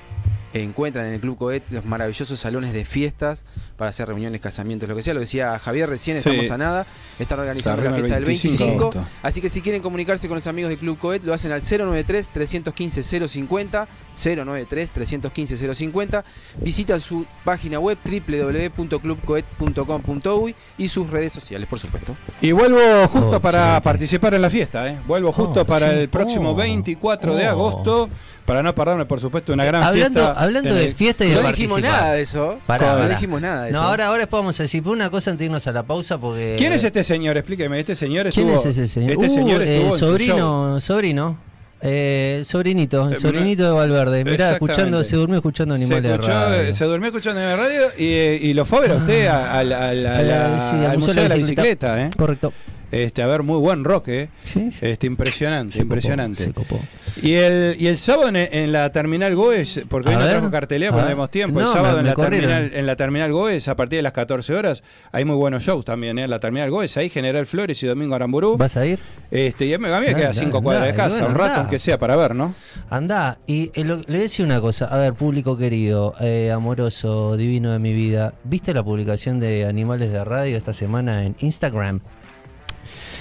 encuentran 0.53 1.07
en 1.07 1.15
el 1.15 1.21
Club 1.21 1.37
Coet 1.37 1.65
los 1.71 1.85
maravillosos 1.85 2.39
salones 2.39 2.73
de 2.73 2.85
fiestas 2.85 3.45
para 3.77 3.91
hacer 3.91 4.07
reuniones, 4.07 4.41
casamientos, 4.41 4.89
lo 4.89 4.95
que 4.95 5.03
sea. 5.03 5.13
Lo 5.13 5.19
decía 5.19 5.59
Javier 5.59 5.89
recién, 5.89 6.23
Sí. 6.23 6.31
estamos 6.31 6.49
a 6.53 6.59
nada. 6.59 6.87
Están 7.19 7.41
organizando 7.41 7.83
la 7.83 7.91
fiesta 7.93 8.19
el 8.19 8.23
del 8.23 8.25
25 8.25 8.57
de 8.57 8.65
25. 8.71 8.83
agosto. 8.85 9.05
Así 9.25 9.41
que 9.41 9.51
si 9.51 9.61
quieren 9.63 9.83
comunicarse 9.83 10.29
con 10.29 10.37
los 10.37 10.47
amigos 10.47 10.69
del 10.71 10.79
Club 10.79 10.97
Coet, 10.99 11.25
lo 11.25 11.35
hacen 11.35 11.51
al 11.51 11.61
093-315-050. 11.61 13.89
093-315-050. 14.17 16.25
Visita 16.61 16.99
su 17.01 17.25
página 17.45 17.79
web 17.81 17.99
www.clubcoet.com.uy 18.05 20.55
y 20.79 20.89
sus 20.89 21.09
redes 21.11 21.33
sociales, 21.33 21.69
por 21.69 21.79
supuesto. 21.79 22.15
Y 22.41 22.53
vuelvo 22.53 22.79
justo 23.09 23.37
Oh, 23.37 23.41
para 23.41 23.77
sí. 23.77 23.81
participar 23.83 24.35
en 24.35 24.43
la 24.43 24.51
fiesta, 24.51 24.89
¿eh? 24.89 24.97
Vuelvo 25.07 25.33
justo 25.33 25.63
Oh, 25.63 25.65
para 25.65 25.91
sí. 25.91 25.97
el 25.99 26.09
próximo 26.09 26.51
Oh. 26.51 26.55
24 26.55 27.35
de 27.35 27.47
Oh. 27.47 27.51
agosto, 27.51 28.09
para 28.45 28.63
no 28.63 28.75
perderme, 28.75 29.07
por 29.07 29.21
supuesto, 29.21 29.53
una 29.55 29.65
gran 29.65 29.83
Hablando, 29.83 30.21
fiesta. 30.21 30.41
hablando 30.43 30.75
de 30.75 30.85
el- 30.87 30.95
fiesta 30.95 31.25
y 31.25 31.31
de 31.31 31.37
No 31.43 31.49
dijimos 31.49 31.81
nada 31.81 32.13
de 32.13 32.21
eso. 32.23 32.59
Pará, 32.67 32.93
no 32.93 32.99
pará. 32.99 33.09
dijimos 33.15 33.41
nada 33.41 33.63
de 33.65 33.73
No, 33.73 33.79
eso. 33.79 33.87
ahora, 33.89 34.07
ahora 34.09 34.19
después 34.21 34.41
vamos 34.43 34.61
a 34.61 34.65
decir, 34.65 34.83
por 34.83 34.93
una 34.93 35.09
cosa 35.11 35.31
antes 35.31 35.39
de 35.41 35.45
irnos 35.47 35.67
a 35.67 35.73
la 35.73 35.83
pausa 35.83 36.19
porque... 36.19 36.57
¿Quién 36.59 36.73
es 36.75 36.85
este 36.85 37.03
señor? 37.03 37.39
Explíqueme, 37.39 37.81
este 37.81 37.95
señor 37.95 38.29
¿Quién 38.31 38.51
es 38.51 38.67
ese 38.67 38.87
señor? 38.87 39.13
Este 39.13 39.27
Uh, 39.27 39.31
señor 39.31 39.63
eh, 39.63 39.77
estuvo 39.77 39.95
en 39.95 39.99
su 39.99 40.05
show. 40.05 40.19
sobrino, 40.19 40.81
sobrino. 40.81 41.37
Eh, 41.87 42.37
el 42.39 42.45
sobrinito, 42.47 43.07
el 43.09 43.13
Eh, 43.15 43.17
sobrinito 43.17 43.65
de 43.65 43.71
Valverde. 43.71 44.25
Mirá, 44.25 44.53
escuchando, 44.53 45.05
se 45.05 45.17
durmió 45.17 45.37
escuchando 45.37 45.77
Se, 45.77 45.85
animales 45.85 46.03
de 46.11 46.15
escuchó, 46.15 46.33
radio. 46.33 46.61
eh, 46.63 46.75
se 46.75 46.85
durmió 46.87 47.09
escuchando 47.09 47.41
en 47.43 47.47
la 47.47 47.57
radio 47.57 47.83
y, 47.99 48.05
eh, 48.07 48.39
y 48.41 48.55
lo 48.55 48.65
fue 48.65 48.79
a 48.79 48.81
ver 48.81 48.91
a 48.93 48.97
usted 48.97 49.23
sí, 49.23 50.87
al 50.87 50.99
Museo 50.99 51.23
de 51.25 51.29
la 51.29 51.35
Bicicleta, 51.35 52.03
¿eh? 52.03 52.11
Correcto. 52.17 52.53
Este, 52.93 53.23
a 53.23 53.27
ver, 53.27 53.43
muy 53.43 53.59
buen 53.59 53.83
rock, 53.85 54.09
¿eh? 54.09 54.29
Sí, 54.45 54.71
sí. 54.71 54.87
Este, 54.87 55.07
impresionante, 55.07 55.75
Se 55.77 55.83
impresionante. 55.83 56.53
copó. 56.53 56.79
Y 57.23 57.33
el, 57.35 57.77
y 57.79 57.87
el 57.89 57.99
sábado 57.99 58.29
en, 58.29 58.37
en 58.37 58.73
la 58.73 58.91
terminal 58.93 59.35
Goes, 59.35 59.83
porque 59.89 60.11
hoy 60.11 60.15
A 60.15 60.19
no 60.19 60.29
trajo 60.29 60.51
cartelera, 60.51 60.91
a 60.91 60.93
porque 60.93 61.03
no 61.03 61.07
tenemos 61.09 61.31
tiempo. 61.31 61.61
El 61.61 61.67
sábado 61.67 61.95
me- 61.95 61.99
en, 62.01 62.05
me 62.05 62.09
la 62.11 62.15
corrieron. 62.15 62.51
terminal, 62.51 62.79
en 62.79 62.87
la 62.87 62.97
terminal 62.97 63.33
Goes, 63.33 63.69
a 63.69 63.75
partir 63.77 63.99
de 63.99 64.03
las 64.03 64.13
14 64.13 64.55
horas, 64.55 64.83
hay 65.13 65.25
muy 65.25 65.37
buenos 65.37 65.63
shows 65.65 65.85
también, 65.85 66.19
¿eh? 66.19 66.25
En 66.25 66.31
la 66.31 66.39
terminal 66.41 66.71
Goes, 66.71 66.97
ahí 66.97 67.09
General 67.11 67.47
Flores 67.47 67.83
y 67.83 67.87
Domingo 67.87 68.15
Aramburú. 68.15 68.57
¿Vas 68.57 68.77
a 68.77 68.87
ir? 68.87 68.99
Este, 69.31 69.67
y 69.67 69.75
a 69.75 69.79
mí, 69.79 69.89
a 69.89 70.01
me 70.01 70.15
queda 70.15 70.33
cinco 70.35 70.59
dale, 70.59 70.63
cuadras 70.65 70.87
de 70.87 70.95
casa, 70.95 71.19
bueno, 71.21 71.29
un 71.29 71.35
rato, 71.35 71.61
aunque 71.61 71.79
sea 71.79 71.99
para 71.99 72.15
ver, 72.17 72.35
¿no? 72.35 72.55
Andá, 72.91 73.39
y 73.47 73.71
eh, 73.75 73.85
lo- 73.85 74.03
le 74.07 74.19
a 74.19 74.21
decir 74.21 74.45
una 74.45 74.61
cosa, 74.61 74.85
a 74.87 74.97
ver, 74.99 75.15
público 75.15 75.57
querido, 75.59 76.15
eh, 76.21 76.53
amoroso, 76.53 77.37
divino 77.37 77.73
de 77.73 77.79
mi 77.81 77.93
vida, 77.93 78.35
¿viste 78.45 78.73
la 78.75 78.83
publicación 78.85 79.41
de 79.41 79.65
Animales 79.67 80.13
de 80.13 80.25
Radio 80.25 80.57
esta 80.57 80.75
semana 80.75 81.25
en 81.25 81.35
Instagram? 81.41 82.01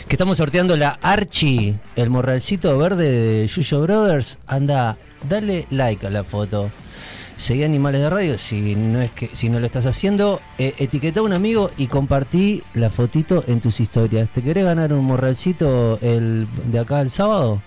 Que 0.08 0.16
estamos 0.16 0.38
sorteando 0.38 0.78
la 0.78 1.00
Archie, 1.02 1.76
el 1.96 2.10
morralcito 2.10 2.78
verde 2.78 3.10
de 3.10 3.48
Yuyo 3.48 3.82
Brothers. 3.82 4.38
Anda, 4.46 4.98
dale 5.28 5.66
like 5.72 6.06
a 6.06 6.10
la 6.10 6.24
foto. 6.24 6.70
Seguí 7.38 7.64
Animales 7.64 8.02
de 8.02 8.10
Radio, 8.10 8.38
si 8.38 8.76
no 8.76 9.02
es 9.02 9.12
que 9.12 9.30
si 9.34 9.50
no 9.50 9.60
lo 9.60 9.66
estás 9.66 9.86
haciendo, 9.86 10.40
eh, 10.60 10.76
etiqueta 10.78 11.20
a 11.20 11.24
un 11.24 11.34
amigo 11.34 11.72
y 11.78 11.88
compartí 11.88 12.62
la 12.76 12.90
fotito 12.90 13.44
en 13.48 13.60
tus 13.60 13.80
historias. 13.80 14.30
¿Te 14.30 14.44
querés 14.44 14.66
ganar 14.66 14.94
un 14.94 15.04
morralcito 15.06 15.98
el, 16.02 16.48
de 16.66 16.80
acá 16.80 17.02
el 17.02 17.10
sábado? 17.10 17.62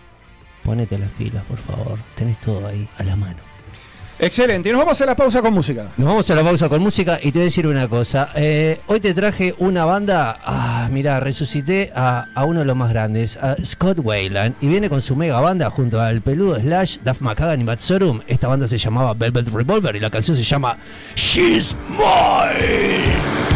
Ponete 0.62 0.98
las 0.98 1.10
pilas, 1.12 1.44
por 1.46 1.58
favor. 1.58 1.98
Tenés 2.14 2.38
todo 2.40 2.66
ahí 2.66 2.88
a 2.98 3.02
la 3.02 3.16
mano. 3.16 3.45
Excelente, 4.18 4.70
y 4.70 4.72
nos 4.72 4.80
vamos 4.80 4.98
a 5.00 5.06
la 5.06 5.14
pausa 5.14 5.42
con 5.42 5.52
música. 5.52 5.88
Nos 5.98 6.08
vamos 6.08 6.30
a 6.30 6.34
la 6.34 6.42
pausa 6.42 6.70
con 6.70 6.80
música 6.80 7.18
y 7.22 7.32
te 7.32 7.38
voy 7.38 7.42
a 7.42 7.44
decir 7.44 7.66
una 7.66 7.86
cosa. 7.86 8.30
Eh, 8.34 8.80
hoy 8.86 8.98
te 8.98 9.12
traje 9.12 9.54
una 9.58 9.84
banda. 9.84 10.38
Ah, 10.42 10.88
mira, 10.90 11.20
resucité 11.20 11.92
a, 11.94 12.26
uno 12.46 12.60
de 12.60 12.64
los 12.64 12.76
más 12.76 12.90
grandes, 12.90 13.36
a 13.36 13.56
Scott 13.62 13.98
Wayland, 14.02 14.56
y 14.62 14.68
viene 14.68 14.88
con 14.88 15.02
su 15.02 15.16
mega 15.16 15.40
banda 15.40 15.68
junto 15.68 16.00
al 16.00 16.22
peludo 16.22 16.58
Slash, 16.58 16.98
Duff 17.04 17.20
McKagan 17.20 17.60
y 17.60 17.64
Matt 17.64 17.80
Sorum. 17.80 18.22
Esta 18.26 18.48
banda 18.48 18.66
se 18.66 18.78
llamaba 18.78 19.12
Velvet 19.12 19.48
Revolver 19.48 19.94
y 19.96 20.00
la 20.00 20.10
canción 20.10 20.34
se 20.34 20.42
llama 20.42 20.78
She's 21.14 21.76
Mine. 21.90 23.55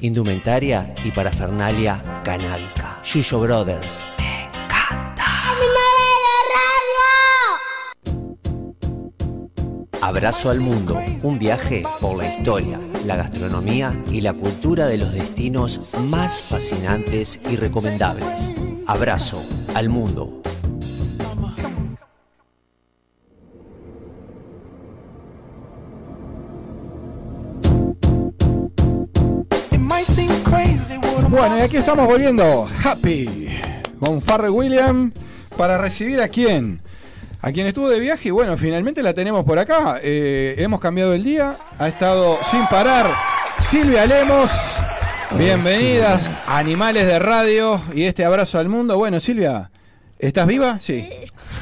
Indumentaria 0.00 0.94
y 1.04 1.10
parafernalia 1.10 2.22
canábica. 2.24 3.00
Yuyo 3.04 3.40
Brothers. 3.40 4.04
Abrazo 10.02 10.50
al 10.50 10.60
mundo, 10.60 11.00
un 11.22 11.38
viaje 11.38 11.82
por 12.00 12.16
la 12.16 12.32
historia, 12.32 12.78
la 13.06 13.16
gastronomía 13.16 14.00
y 14.08 14.20
la 14.20 14.34
cultura 14.34 14.86
de 14.86 14.98
los 14.98 15.12
destinos 15.12 15.80
más 16.08 16.42
fascinantes 16.42 17.40
y 17.50 17.56
recomendables. 17.56 18.52
Abrazo 18.86 19.42
al 19.74 19.88
mundo. 19.88 20.42
Bueno, 31.36 31.58
y 31.58 31.60
aquí 31.60 31.76
estamos 31.76 32.06
volviendo. 32.06 32.66
Happy. 32.82 33.50
Con 34.00 34.22
Farrell 34.22 34.52
William. 34.52 35.12
Para 35.58 35.76
recibir 35.76 36.18
a 36.22 36.28
quién. 36.28 36.80
A 37.42 37.52
quien 37.52 37.66
estuvo 37.66 37.90
de 37.90 38.00
viaje 38.00 38.28
y 38.28 38.30
bueno, 38.30 38.56
finalmente 38.56 39.02
la 39.02 39.12
tenemos 39.12 39.44
por 39.44 39.58
acá. 39.58 40.00
Eh, 40.02 40.54
hemos 40.56 40.80
cambiado 40.80 41.12
el 41.12 41.22
día. 41.22 41.54
Ha 41.78 41.88
estado 41.88 42.38
sin 42.50 42.66
parar 42.68 43.06
Silvia 43.58 44.06
Lemos. 44.06 44.50
Bienvenidas 45.36 46.26
Animales 46.46 47.06
de 47.06 47.18
Radio 47.18 47.82
y 47.94 48.04
este 48.04 48.24
abrazo 48.24 48.58
al 48.58 48.70
mundo. 48.70 48.96
Bueno, 48.96 49.20
Silvia, 49.20 49.70
¿estás 50.18 50.46
viva? 50.46 50.78
Sí. 50.80 51.08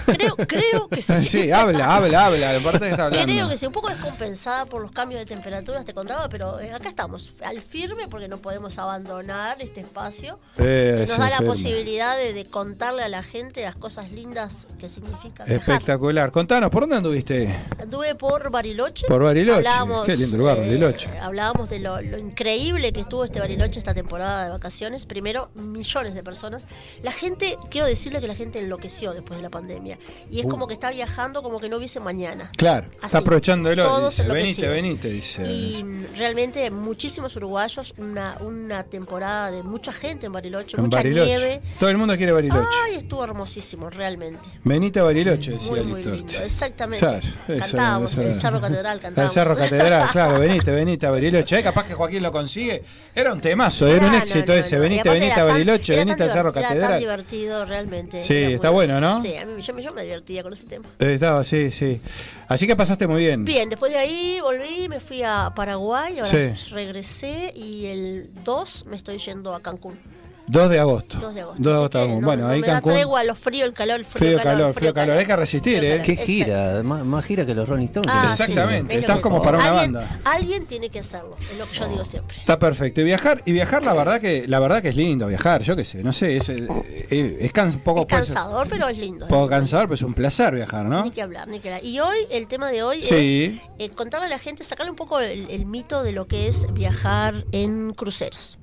Creo, 0.07 0.37
creo 0.37 0.89
que 0.89 1.03
sí. 1.03 1.13
Sí, 1.35 1.51
habla, 1.51 1.97
habla, 1.97 2.27
habla. 2.27 2.57
Aparte 2.57 2.81
que 2.81 2.91
está 2.91 3.07
hablando. 3.07 3.33
Creo 3.33 3.49
que 3.49 3.59
sí, 3.59 3.67
un 3.67 3.73
poco 3.73 3.89
descompensada 3.89 4.67
por 4.67 4.83
los 4.83 4.91
cambios 4.91 5.21
de 5.21 5.27
temperaturas, 5.27 5.85
te 5.85 5.95
contaba, 5.95 6.29
pero 6.29 6.61
eh, 6.61 6.73
acá 6.73 6.89
estamos, 6.89 7.33
al 7.45 7.61
firme, 7.61 8.09
porque 8.09 8.29
no 8.29 8.39
podemos 8.39 8.79
abandonar 8.79 9.57
este 9.61 9.81
espacio. 9.81 10.39
Eh, 10.59 11.05
que 11.05 11.07
nos 11.09 11.19
da 11.19 11.31
la 11.31 11.37
firme. 11.39 11.51
posibilidad 11.53 12.17
de, 12.17 12.33
de 12.33 12.45
contarle 12.45 13.03
a 13.03 13.09
la 13.09 13.23
gente 13.23 13.63
las 13.63 13.75
cosas 13.75 14.13
lindas 14.13 14.67
que 14.79 14.89
significa 14.89 15.45
viajar. 15.45 15.51
Espectacular. 15.51 16.31
Contanos, 16.31 16.71
¿por 16.71 16.83
dónde 16.83 16.97
anduviste? 16.97 17.55
Anduve 17.81 18.15
por 18.15 18.51
Bariloche. 18.51 19.07
Por 19.07 19.23
Bariloche. 19.25 19.67
Hablábamos, 19.67 20.07
Qué 20.07 20.17
lindo 20.17 20.37
lugar, 20.37 20.59
eh, 20.59 20.61
Bariloche. 20.61 21.09
Hablábamos 21.19 21.71
de 21.71 21.79
lo, 21.79 22.01
lo 22.01 22.19
increíble 22.19 22.93
que 22.93 23.01
estuvo 23.01 23.25
este 23.25 23.41
Bariloche 23.41 23.79
esta 23.79 23.95
temporada 23.95 24.45
de 24.45 24.51
vacaciones. 24.51 25.07
Primero, 25.07 25.51
millones 25.55 26.15
de 26.15 26.23
personas. 26.23 26.67
La 27.03 27.13
gente, 27.13 27.57
quiero 27.71 27.87
decirle 27.87 28.21
que 28.21 28.29
la 28.29 28.35
gente 28.35 28.44
enloqueció 28.53 29.13
después 29.13 29.39
de 29.39 29.43
la 29.43 29.51
pandemia. 29.51 29.99
Y 30.31 30.41
es 30.41 30.47
Uh. 30.47 30.49
como 30.49 30.67
que 30.67 30.75
está 30.75 30.91
viajando 30.91 31.43
como 31.43 31.59
que 31.61 31.69
no 31.69 31.77
hubiese 31.79 32.01
mañana. 32.01 32.51
Claro, 32.57 32.87
Así, 32.99 33.07
está 33.07 33.19
aprovechándolo. 33.19 33.85
todos 33.85 34.17
Dice, 34.17 34.29
venite, 34.31 34.69
venite, 34.69 35.09
dice. 35.09 35.45
Y 35.51 35.83
mm, 35.83 36.05
realmente 36.17 36.71
muchísimos 36.71 37.35
uruguayos, 37.37 37.95
una, 37.99 38.37
una 38.41 38.85
temporada 38.85 39.51
de 39.51 39.63
mucha 39.63 39.93
gente 39.93 40.27
en 40.27 40.33
Bariloche, 40.33 40.77
en 40.77 40.85
mucha 40.85 40.99
Bariloche. 40.99 41.27
nieve. 41.27 41.63
Todo 41.79 41.91
el 41.91 41.99
mundo 41.99 42.17
quiere 42.17 42.33
Bariloche. 42.33 42.69
Ay, 42.85 42.97
estuvo 42.97 43.25
hermosísimo, 43.25 43.91
realmente. 43.91 44.41
Venite 44.65 45.01
a 45.01 45.03
Bariloche, 45.05 45.53
decía 45.53 45.71
Muy, 45.71 45.81
el 45.81 45.87
lindo, 46.13 46.15
exactamente. 46.43 47.07
Cantábamos, 47.47 48.13
eso 48.13 48.23
el. 48.23 48.35
Cerro 48.35 48.61
Catedral 48.61 48.97
El 48.97 49.01
cantábamos. 49.03 49.35
Cerro 49.35 49.57
Catedral, 49.57 50.09
claro, 50.11 50.39
venite, 50.41 50.71
venite 50.71 51.07
a 51.07 51.11
Bariloche. 51.11 51.59
Eh, 51.59 51.63
capaz 51.63 51.87
que 51.87 51.95
Joaquín 51.95 52.23
lo 52.23 52.33
consigue. 52.33 52.83
Era 53.15 53.33
un 53.33 53.41
temazo, 53.41 53.87
era 53.87 54.07
un 54.07 54.15
éxito 54.15 54.53
no, 54.53 54.59
ese. 54.59 54.77
no. 54.77 54.83
Venite, 54.83 55.09
venite 55.09 55.41
a 55.41 55.45
Bariloche, 55.45 55.97
venite 55.97 56.23
al 56.23 56.31
Cerro 56.33 56.53
diver- 56.53 56.59
Era 56.59 56.69
tan 56.69 56.79
Catedral. 56.79 57.01
divertido 57.01 57.65
realmente. 57.65 58.23
Sí, 58.23 58.34
Sí, 58.41 58.45
muy 58.45 58.55
está 58.55 58.71
bueno, 58.71 59.01
¿no? 59.01 59.21
Sí, 59.23 59.35
a 59.37 59.45
mí, 59.47 59.63
yo, 59.63 59.75
me- 59.75 59.83
yo 59.83 59.93
me 59.93 60.03
divertía 60.05 60.43
con 60.43 60.53
ese 60.53 60.65
tema. 60.67 60.85
Eh, 60.99 61.15
estaba, 61.15 61.43
sí, 61.45 61.71
sí. 61.71 62.01
Así 62.49 62.67
que 62.67 62.77
pasaste 62.77 63.07
muy 63.07 63.23
bien. 63.25 63.45
Bien, 63.45 63.69
después 63.69 63.93
de 63.93 63.99
ahí 63.99 64.39
volví, 64.43 64.89
me 64.89 65.01
fui 65.01 65.23
a 65.23 65.53
Paraguay, 65.55 66.19
ahora 66.19 66.25
Sí. 66.31 66.71
regresé 66.71 67.53
y 67.57 67.87
el 67.87 68.31
2 68.45 68.85
me 68.87 68.97
estoy 68.97 69.19
yendo 69.19 69.55
a 69.55 69.61
Cancún. 69.61 69.99
2 70.47 70.69
de 70.71 70.79
agosto. 70.79 71.19
2 71.19 71.35
de 71.35 71.41
agosto. 71.41 71.63
2 71.63 71.73
de 71.73 71.77
agosto. 71.79 72.07
no- 72.09 72.21
bueno, 72.27 72.43
no 72.45 72.49
ahí 72.51 72.61
me 72.61 72.67
da 72.67 72.75
Cancún. 72.75 72.93
tregua 72.93 73.25
los 73.25 73.39
frío, 73.39 73.65
el 73.65 73.73
calor, 73.73 74.01
el 74.01 74.05
frío, 74.05 74.19
Frío, 74.19 74.37
calor, 74.39 74.53
calor, 74.53 74.75
frío, 74.75 74.95
calor. 74.95 75.17
Hay 75.17 75.25
que 75.27 75.37
resistir, 75.37 75.83
¿eh? 75.85 76.03
Qué 76.05 76.17
gira, 76.17 76.83
más, 76.83 77.05
más 77.05 77.25
gira 77.25 77.47
que 77.47 77.55
los 77.55 77.69
Rolling 77.69 77.87
Stones. 77.87 78.11
Ah, 78.15 78.27
sí, 78.29 78.43
Exactamente, 78.43 78.93
sí, 78.93 78.99
es 78.99 79.03
lo 79.03 79.07
estás 79.07 79.17
que- 79.17 79.23
como 79.23 79.43
para 79.43 79.57
una 79.59 79.71
alguien, 79.71 79.93
banda. 79.95 80.21
Alguien 80.25 80.67
tiene 80.67 80.91
que 80.91 81.01
hacerlo, 81.01 81.37
es 81.51 81.59
lo 81.59 81.67
que 81.67 81.77
yo 81.79 81.89
digo 81.89 82.05
siempre. 82.05 82.37
Está 82.39 82.59
perfecto. 82.59 83.01
Y 83.01 83.05
viajar, 83.05 83.43
y 83.47 83.53
viajar 83.53 83.83
la 83.83 83.95
verdad 83.95 84.21
que 84.21 84.47
la 84.47 84.59
verdad 84.61 84.83
que 84.83 84.89
es 84.91 84.97
lindo 84.97 85.27
viajar, 85.29 85.63
yo 85.63 85.77
qué 85.77 85.85
sé, 85.85 86.05
no 86.05 86.13
sé, 86.13 86.37
es, 86.37 86.49
eh, 86.51 86.67
eh, 87.11 87.39
es 87.41 87.53
cans- 87.53 87.77
poco, 87.77 88.01
Es 88.01 88.07
puede 88.07 88.23
ser 88.25 88.35
cansador, 88.35 88.67
pero 88.69 88.89
es 88.89 88.99
lindo. 88.99 89.27
poco 89.29 89.49
cansador, 89.49 89.87
pero 89.87 89.95
es 89.95 90.03
un 90.03 90.13
placer 90.15 90.55
viajar, 90.55 90.85
¿no? 90.85 91.05
Ni 91.05 91.11
que 91.11 91.23
hablar, 91.23 91.49
ni 91.49 91.61
que 91.61 91.69
hablar. 91.69 91.85
Y 91.85 92.01
hoy, 92.01 92.19
el 92.31 92.47
tema 92.49 92.71
de 92.71 92.83
hoy 92.83 93.03
Sí. 93.03 93.61
es 93.79 93.91
eh, 93.91 93.95
contarle 93.95 94.27
a 94.27 94.31
la 94.31 94.39
gente, 94.39 94.63
sacarle 94.65 94.91
un 94.91 94.97
poco 94.97 95.21
el, 95.21 95.49
el 95.51 95.65
mito 95.67 96.03
de 96.03 96.13
lo 96.13 96.27
que 96.27 96.49
es 96.49 96.67
viajar 96.75 97.45
en 97.53 97.95
cruceros. 97.95 98.59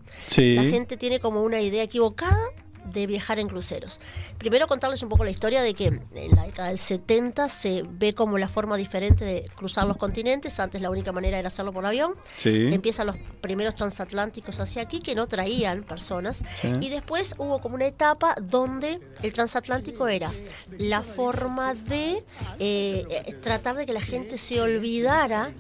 La 0.56 0.64
gente 0.64 0.98
tiene 0.98 1.20
como 1.20 1.44
una 1.44 1.62
idea 1.62 1.84
equivocada 1.84 2.38
de 2.86 3.08
viajar 3.08 3.40
en 3.40 3.48
cruceros. 3.48 4.00
Primero 4.38 4.68
contarles 4.68 5.02
un 5.04 5.10
poco 5.10 5.24
la 5.24 5.32
historia 5.32 5.62
de 5.62 5.74
que 5.74 5.88
en 5.88 6.36
la 6.36 6.44
década 6.46 6.70
del 6.70 6.80
70 6.80 7.50
se 7.50 7.84
ve 7.88 8.14
como 8.14 8.38
la 8.38 8.48
forma 8.48 8.78
diferente 8.78 9.24
de 9.26 9.50
cruzar 9.56 9.86
los 9.88 9.98
continentes. 9.98 10.60
Antes 10.60 10.82
la 10.82 10.90
única 10.90 11.12
manera 11.12 11.38
era 11.38 11.48
hacerlo 11.48 11.72
por 11.74 11.86
avión. 11.86 12.16
Sí. 12.38 12.70
Empiezan 12.74 13.08
los 13.08 13.18
primeros 13.42 13.76
transatlánticos 13.76 14.60
hacia 14.60 14.82
aquí 14.82 15.00
que 15.00 15.16
no 15.16 15.28
traían 15.28 15.84
personas. 15.84 16.40
Sí. 16.60 16.72
Y 16.82 16.90
después 16.90 17.36
hubo 17.38 17.60
como 17.60 17.76
una 17.76 17.86
etapa 17.88 18.36
donde 18.42 19.00
el 19.22 19.34
transatlántico 19.34 20.08
era 20.08 20.32
la 20.78 21.02
forma 21.02 21.74
de 21.74 22.24
eh, 22.60 23.06
eh, 23.10 23.34
tratar 23.42 23.76
de 23.76 23.86
que 23.86 23.94
la 23.94 24.02
gente 24.02 24.38
se 24.38 24.62
olvidara 24.62 25.52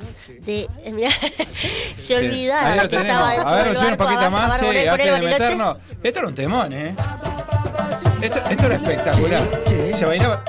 de... 0.42 0.68
eh, 0.84 0.92
mirá, 0.94 1.12
se 1.98 2.16
olvidara 2.16 2.76
lo 2.76 2.90
que 2.90 2.98
tenemos. 2.98 3.12
estaba 3.12 3.32
dentro 3.32 3.50
A 3.50 3.56
ver, 3.56 3.78
del 3.78 3.92
un 3.92 3.98
poquito 3.98 4.32
más, 4.32 4.60
sí, 4.60 4.66
antes 4.66 5.12
de 5.12 5.22
meternos. 5.22 5.78
Esto 6.04 6.20
era 6.20 6.28
un 6.28 6.36
temón, 6.36 6.74
¿eh? 6.74 6.96
Esto, 8.22 8.40
esto 8.50 8.66
era 8.66 8.76
espectacular. 8.76 9.42
¿Se 9.94 10.06
bailaba? 10.06 10.44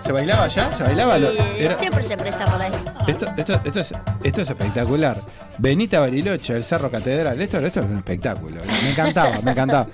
¿Se 0.00 0.12
bailaba 0.12 0.46
ya? 0.48 0.72
¿Se 0.72 0.82
bailaba? 0.84 1.18
Lo- 1.18 1.30
era- 1.30 1.78
Siempre 1.78 2.04
se 2.04 2.16
presta 2.16 2.44
para 2.44 2.68
esto. 2.68 2.92
Esto, 3.06 3.26
esto, 3.36 3.60
esto, 3.64 3.80
es, 3.80 3.92
esto 4.22 4.40
es 4.42 4.50
espectacular. 4.50 5.16
Benita 5.58 6.00
Bariloche, 6.00 6.54
el 6.54 6.64
Cerro 6.64 6.90
Catedral, 6.90 7.40
esto, 7.40 7.58
esto 7.60 7.80
es 7.80 7.86
un 7.86 7.96
espectáculo. 7.98 8.60
Me 8.82 8.90
encantaba, 8.90 9.40
me 9.40 9.52
encantaba. 9.52 9.86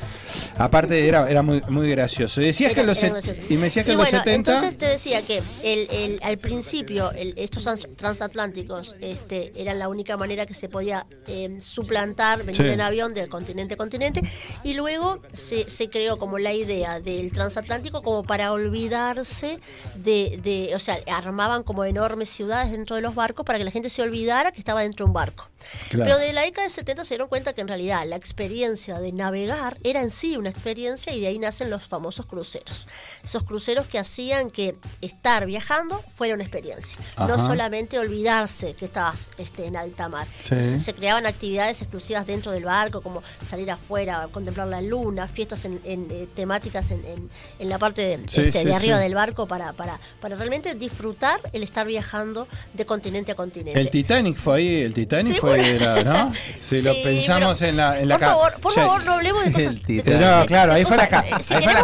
Aparte 0.58 1.06
era, 1.06 1.28
era 1.30 1.42
muy, 1.42 1.62
muy 1.68 1.88
gracioso. 1.90 2.40
Decías 2.40 2.72
que 2.72 2.82
los 2.82 3.00
y 3.02 3.56
me 3.56 3.64
decías 3.64 3.84
que 3.84 3.92
en 3.92 3.98
los 3.98 4.10
bueno, 4.10 4.24
70 4.24 4.52
Entonces 4.54 4.78
te 4.78 4.86
decía 4.86 5.22
que 5.22 5.38
el, 5.62 5.88
el- 5.90 6.20
al 6.22 6.38
principio 6.38 7.12
el- 7.12 7.34
estos 7.36 7.62
trans- 7.64 7.86
transatlánticos 7.96 8.96
este, 9.00 9.52
eran 9.56 9.78
la 9.78 9.88
única 9.88 10.16
manera 10.16 10.46
que 10.46 10.54
se 10.54 10.68
podía 10.68 11.06
eh, 11.26 11.58
suplantar, 11.60 12.40
venir 12.44 12.56
Sí. 12.62 12.68
en 12.68 12.80
avión 12.80 13.14
de 13.14 13.28
continente 13.28 13.74
a 13.74 13.76
continente, 13.76 14.22
y 14.64 14.74
luego 14.74 15.20
se, 15.32 15.68
se 15.70 15.88
creó 15.90 16.18
como 16.18 16.38
la 16.38 16.52
idea 16.52 17.00
del 17.00 17.30
transatlántico 17.32 18.02
como 18.02 18.22
para 18.24 18.52
olvidarse 18.52 19.58
de, 19.96 20.40
de- 20.42 20.74
o 20.74 20.78
sea, 20.80 20.98
armaban 21.06 21.62
como 21.62 21.84
enormes 21.84 22.30
ciudades 22.30 22.72
dentro 22.72 22.96
de 22.96 23.02
los 23.02 23.14
barcos 23.14 23.44
para 23.46 23.58
que 23.58 23.64
la 23.64 23.70
gente 23.70 23.90
se 23.90 24.02
olvidara 24.02 24.50
que 24.52 24.58
estaba 24.58 24.82
dentro 24.82 25.04
de 25.04 25.08
un 25.10 25.14
barco. 25.14 25.48
Claro. 25.90 26.04
Pero 26.04 26.18
de 26.18 26.32
la 26.32 26.42
década 26.42 26.66
de 26.68 26.72
70 26.74 27.04
se 27.04 27.10
dieron 27.14 27.28
cuenta 27.28 27.52
que 27.52 27.60
en 27.60 27.68
realidad 27.68 28.04
la 28.06 28.16
experiencia 28.16 28.98
de 28.98 29.12
navegar 29.12 29.78
era 29.84 30.02
en 30.02 30.10
sí 30.10 30.36
una 30.36 30.50
experiencia 30.50 31.12
y 31.14 31.20
de 31.20 31.26
ahí 31.28 31.38
nacen 31.38 31.70
los 31.70 31.86
famosos 31.88 32.26
cruceros. 32.26 32.86
Esos 33.24 33.42
cruceros 33.42 33.86
que 33.86 33.98
hacían 33.98 34.50
que 34.50 34.74
estar 35.00 35.46
viajando 35.46 36.02
fuera 36.14 36.34
una 36.34 36.44
experiencia. 36.44 36.98
No 37.18 37.36
solamente 37.36 37.98
olvidarse 37.98 38.74
que 38.74 38.84
estabas 38.86 39.30
este, 39.38 39.66
en 39.66 39.76
alta 39.76 40.08
mar. 40.08 40.26
Sí. 40.40 40.54
Entonces, 40.54 40.82
se 40.84 40.94
creaban 40.94 41.26
actividades 41.26 41.80
exclusivas 41.80 42.26
dentro 42.26 42.52
del 42.52 42.64
barco, 42.64 43.00
como 43.00 43.22
salir 43.46 43.70
afuera, 43.70 44.28
contemplar 44.32 44.66
la 44.68 44.80
luna, 44.82 45.28
fiestas 45.28 45.64
en, 45.64 45.80
en, 45.84 46.08
eh, 46.10 46.26
temáticas 46.34 46.90
en, 46.90 47.04
en- 47.04 47.30
en 47.58 47.68
la 47.68 47.78
parte 47.78 48.02
de, 48.02 48.16
Sí, 48.28 48.42
este, 48.42 48.60
sí, 48.60 48.66
de 48.68 48.74
arriba 48.74 48.98
del 48.98 49.14
barco 49.14 49.46
para, 49.46 49.72
para, 49.72 49.98
para 50.20 50.36
realmente 50.36 50.74
disfrutar 50.74 51.40
el 51.52 51.62
estar 51.62 51.86
viajando 51.86 52.46
de 52.74 52.84
continente 52.86 53.32
a 53.32 53.34
continente. 53.34 53.80
el 53.80 53.90
Titanic 53.90 54.36
fue 54.36 54.56
ahí, 54.56 54.80
el 54.82 54.94
Titanic 54.94 55.38
fue, 55.40 55.51
era, 55.54 56.02
¿no? 56.04 56.32
Si 56.72 56.80
lo 56.80 56.94
Sí, 56.94 57.00
pensamos 57.04 57.58
pero- 57.58 57.68
en 57.70 57.76
la, 57.76 58.00
en 58.00 58.08
la 58.08 58.18
por 58.18 58.26
favor, 58.28 58.60
por 58.60 58.72
favor, 58.72 59.04
no 59.04 59.12
hablemos 59.12 59.44
de 59.44 59.52
cosas. 59.52 59.74
No, 60.20 60.46
claro, 60.46 60.72
ahí 60.72 60.84
fue 60.86 60.96
la, 60.96 61.04
eh, 61.04 61.24
si 61.42 61.52
ahí 61.52 61.62
fue 61.64 61.74
la 61.74 61.80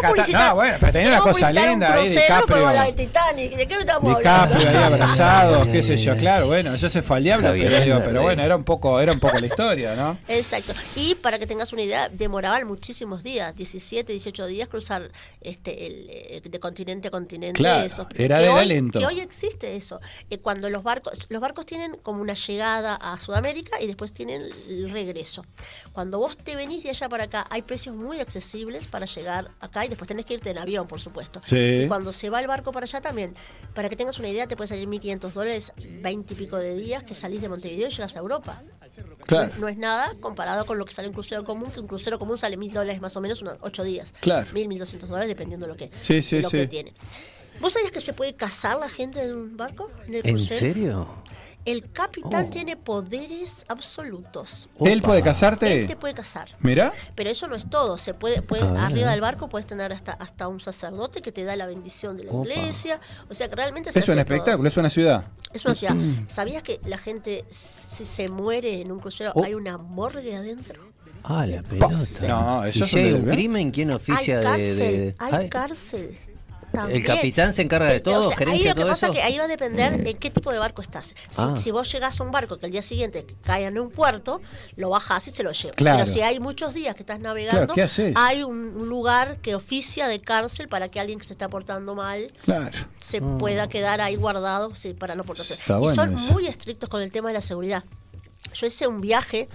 No, 0.49 0.55
bueno, 0.55 0.77
pero 0.81 0.93
tenía 0.93 1.09
una 1.09 1.19
queremos 1.19 1.21
cosa 1.21 1.47
publicitar 1.49 1.65
un 1.65 1.71
linda 1.71 1.93
ahí, 1.93 2.09
DiCaprio. 2.09 2.69
hablar 2.69 2.87
de 2.87 2.93
Titanic, 2.95 3.53
¿de 3.55 3.69
qué 3.69 3.75
estamos 3.75 4.17
DiCaprio 4.19 4.59
ahí 4.61 4.67
hablando? 4.67 4.95
abrazados, 4.95 5.67
qué 5.73 5.83
sé 5.83 5.97
yo, 5.99 6.17
claro, 6.17 6.47
bueno, 6.47 6.73
eso 6.73 6.89
se 6.89 7.03
fue 7.03 7.19
al 7.19 7.25
diablo, 7.25 7.49
pero, 7.53 7.65
digo, 7.65 7.77
Bardem. 7.97 8.03
pero 8.05 8.23
bueno, 8.23 8.43
era 8.43 8.57
un 8.57 8.65
poco, 8.65 8.99
era 8.99 9.13
un 9.13 9.21
poco 9.21 9.39
la 9.39 9.47
historia, 9.47 9.95
¿no? 9.95 10.17
Exacto. 10.27 10.73
Y 10.97 11.17
para 11.17 11.39
que 11.39 11.47
tengas 11.47 11.71
una 11.75 11.83
idea, 11.83 12.09
demoraban 12.09 12.67
muchísimos 12.67 13.23
días, 13.23 13.55
17, 13.55 14.11
18 14.13 14.47
días 14.47 14.69
cruzar 14.69 15.11
este 15.43 15.87
el, 15.87 16.07
eh, 16.11 16.41
de 16.43 16.61
continente 16.61 17.09
a 17.09 17.11
continente. 17.11 17.59
Claro, 17.59 17.85
esos- 17.85 18.07
era 18.15 18.39
que 18.39 18.45
de 18.45 18.49
hoy- 18.49 18.65
lento. 18.67 19.01
Que 19.01 19.07
hoy 19.07 19.21
existe 19.21 19.77
eso. 19.77 20.01
Eh, 20.31 20.39
cuando 20.39 20.71
los 20.71 20.83
barcos, 20.83 21.27
los 21.29 21.43
barcos 21.43 21.67
tienen 21.67 21.99
como 22.03 22.23
una 22.23 22.33
llegada 22.33 22.95
a 22.95 23.19
Sudamérica 23.19 23.58
y 23.81 23.87
después 23.87 24.13
tienen 24.13 24.43
el 24.69 24.91
regreso. 24.91 25.45
Cuando 25.93 26.19
vos 26.19 26.37
te 26.37 26.57
venís 26.57 26.83
de 26.85 26.91
allá 26.91 27.09
para 27.09 27.25
acá, 27.25 27.47
hay 27.51 27.63
precios 27.63 27.95
muy 27.95 28.21
accesibles 28.21 28.87
para 28.87 29.07
llegar 29.07 29.51
acá 29.61 29.85
y 29.85 29.89
después 29.89 30.09
tenés 30.09 30.25
que 30.25 30.35
irte 30.35 30.51
en 30.51 30.59
avión, 30.59 30.87
por 30.87 31.01
supuesto. 31.01 31.41
Sí. 31.43 31.83
Y 31.85 31.89
cuando 31.89 32.13
se 32.13 32.31
va 32.31 32.41
el 32.41 32.47
barco 32.47 32.73
para 32.73 32.85
allá 32.85 33.01
también, 33.01 33.35
para 33.75 33.89
que 33.89 33.97
tengas 33.97 34.19
una 34.19 34.29
idea, 34.29 34.47
te 34.47 34.57
puede 34.57 34.69
salir 34.69 34.89
1.500 34.89 35.33
dólares, 35.33 35.73
20 36.03 36.35
y 36.35 36.37
pico 36.37 36.57
de 36.57 36.77
días 36.77 37.03
que 37.03 37.15
salís 37.15 37.41
de 37.41 37.49
Montevideo 37.49 37.89
y 37.89 37.91
llegas 37.91 38.17
a 38.17 38.19
Europa. 38.19 38.63
Claro. 39.27 39.53
No, 39.55 39.61
no 39.61 39.69
es 39.69 39.77
nada 39.77 40.15
comparado 40.21 40.65
con 40.65 40.79
lo 40.79 40.85
que 40.85 40.95
sale 40.95 41.09
un 41.09 41.15
crucero 41.15 41.45
común, 41.45 41.71
que 41.71 41.81
un 41.81 41.87
crucero 41.87 42.19
común 42.19 42.39
sale 42.39 42.57
mil 42.57 42.73
dólares 42.73 43.01
más 43.01 43.17
o 43.17 43.21
menos 43.21 43.43
unos 43.43 43.59
ocho 43.61 43.85
días. 43.85 44.13
Claro. 44.21 44.51
Mil, 44.53 44.69
mil 44.69 44.79
doscientos 44.79 45.09
dólares 45.09 45.29
dependiendo 45.29 45.67
de 45.67 45.73
lo 45.73 45.77
que, 45.77 45.91
Sí, 45.99 46.23
sí, 46.23 46.37
de 46.37 46.43
lo 46.43 46.49
sí. 46.49 46.57
que 46.59 46.67
tiene. 46.69 46.95
¿Vos 47.61 47.73
sabías 47.73 47.91
que 47.91 48.01
se 48.01 48.13
puede 48.13 48.35
casar 48.35 48.79
la 48.79 48.89
gente 48.89 49.23
en 49.23 49.35
un 49.35 49.57
barco? 49.57 49.91
¿En, 50.07 50.15
el 50.15 50.27
¿En 50.27 50.39
serio? 50.39 51.09
El 51.65 51.91
capitán 51.93 52.47
Oh. 52.47 52.51
tiene 52.51 52.77
poderes 52.77 53.65
absolutos. 53.69 54.69
¿Él 54.81 55.03
puede 55.03 55.19
Él 55.19 55.25
casarte? 55.25 55.85
te 55.87 55.97
puede 55.97 56.15
casar. 56.15 56.49
Mirá. 56.61 56.93
Pero 57.15 57.29
eso 57.31 57.47
no 57.47 57.57
es 57.57 57.69
todo. 57.69 57.99
Se 57.99 58.15
puede, 58.15 58.41
puede 58.43 58.63
A 58.63 58.71
ver, 58.71 58.81
a 58.81 58.87
arriba 58.87 59.11
del 59.11 59.21
barco 59.21 59.49
puedes 59.49 59.67
tener 59.67 59.93
hasta, 59.93 60.13
hasta 60.13 60.49
un 60.49 60.61
sacerdote 60.61 61.21
que 61.21 61.31
te 61.33 61.45
da 61.45 61.57
la 61.57 61.67
bendición 61.67 62.17
de 62.17 62.25
la 62.25 62.33
Opa. 62.33 62.49
iglesia. 62.49 63.01
O 63.29 63.35
sea 63.35 63.49
que 63.49 63.57
realmente 63.57 63.93
se 63.93 63.99
Es 63.99 64.09
un 64.09 64.15
todo. 64.15 64.23
espectáculo, 64.23 64.69
es 64.69 64.77
una 64.77 64.89
ciudad. 64.91 65.25
Es 65.53 65.65
una 65.65 65.75
ciudad. 65.75 65.95
¿Sabías 66.29 66.63
que 66.63 66.81
la 66.87 66.97
gente, 66.99 67.45
si 67.51 68.05
se 68.07 68.29
muere 68.29 68.81
en 68.81 68.91
un 68.93 69.01
crucero, 69.01 69.33
Oh. 69.35 69.45
hay 69.45 69.55
una 69.55 69.77
morgue 69.77 70.37
adentro? 70.37 70.89
Ah, 71.25 71.45
la 71.45 71.63
pelota. 71.63 71.89
No, 72.29 72.65
eso 72.65 72.79
¿Y 72.79 72.83
es 72.83 72.89
si 72.91 72.99
hay 72.99 73.13
un 73.13 73.25
crimen, 73.27 73.71
¿quién 73.73 73.91
oficia 73.91 74.39
hay 74.39 74.41
de, 74.41 74.45
cárcel, 74.45 74.79
de- 74.79 75.15
hay 75.19 75.33
Ay, 75.35 75.49
cárcel. 75.51 76.19
¿El 76.91 77.05
capitán 77.05 77.53
se 77.53 77.63
encarga 77.63 77.89
de 77.91 78.01
todo, 78.01 78.27
o 78.27 78.29
sea, 78.29 78.37
gerencia 78.37 78.63
ahí 78.63 78.69
lo 78.71 78.75
que 78.75 78.81
todo 78.83 78.91
pasa 78.91 79.07
eso? 79.07 79.13
que 79.15 79.23
ahí 79.23 79.39
va 79.39 79.45
a 79.45 79.49
depender 79.49 80.07
en 80.07 80.17
qué 80.19 80.31
tipo 80.31 80.53
de 80.53 80.59
barco 80.59 80.83
estás. 80.83 81.09
Si, 81.09 81.15
Ah. 81.37 81.55
si 81.57 81.71
vos 81.71 81.91
llegás 81.91 82.21
a 82.21 82.25
un 82.25 82.31
barco 82.31 82.59
que 82.59 82.67
al 82.67 82.73
día 82.73 82.83
siguiente 82.83 83.27
cae 83.43 83.67
en 83.67 83.79
un 83.79 83.91
puerto, 83.91 84.41
lo 84.77 84.91
bajás 84.91 85.27
y 85.29 85.31
se 85.31 85.43
lo 85.43 85.53
llevas. 85.53 85.77
Claro. 85.77 85.99
Pero 86.05 86.13
si 86.13 86.21
hay 86.21 86.41
muchos 86.41 86.75
días 86.75 86.95
que 86.95 87.03
estás 87.03 87.21
navegando, 87.21 87.59
Claro, 87.61 87.75
¿qué 87.75 87.83
haces? 87.83 88.15
hay 88.17 88.43
un, 88.43 88.89
lugar 88.89 89.39
que 89.39 89.55
oficia 89.55 90.09
de 90.09 90.21
cárcel 90.21 90.69
para 90.69 90.89
que 90.89 91.01
alguien 91.01 91.19
que 91.19 91.27
se 91.27 91.33
está 91.33 91.49
portando 91.49 91.95
mal 91.95 92.33
Claro. 92.45 92.71
se 92.99 93.21
pueda 93.21 93.69
quedar 93.69 94.01
ahí 94.01 94.17
guardado 94.17 94.75
sí, 94.75 94.95
para 94.95 95.15
no 95.15 95.25
portarse. 95.25 95.55
Está 95.55 95.75
y 95.75 95.81
bueno 95.81 95.95
son 95.95 96.15
eso. 96.17 96.33
muy 96.33 96.47
estrictos 96.47 96.89
con 96.89 97.03
el 97.03 97.11
tema 97.11 97.29
de 97.29 97.35
la 97.35 97.43
seguridad. 97.43 97.85
Yo 98.55 98.67
hice 98.67 98.87
un 98.87 99.01
viaje 99.01 99.49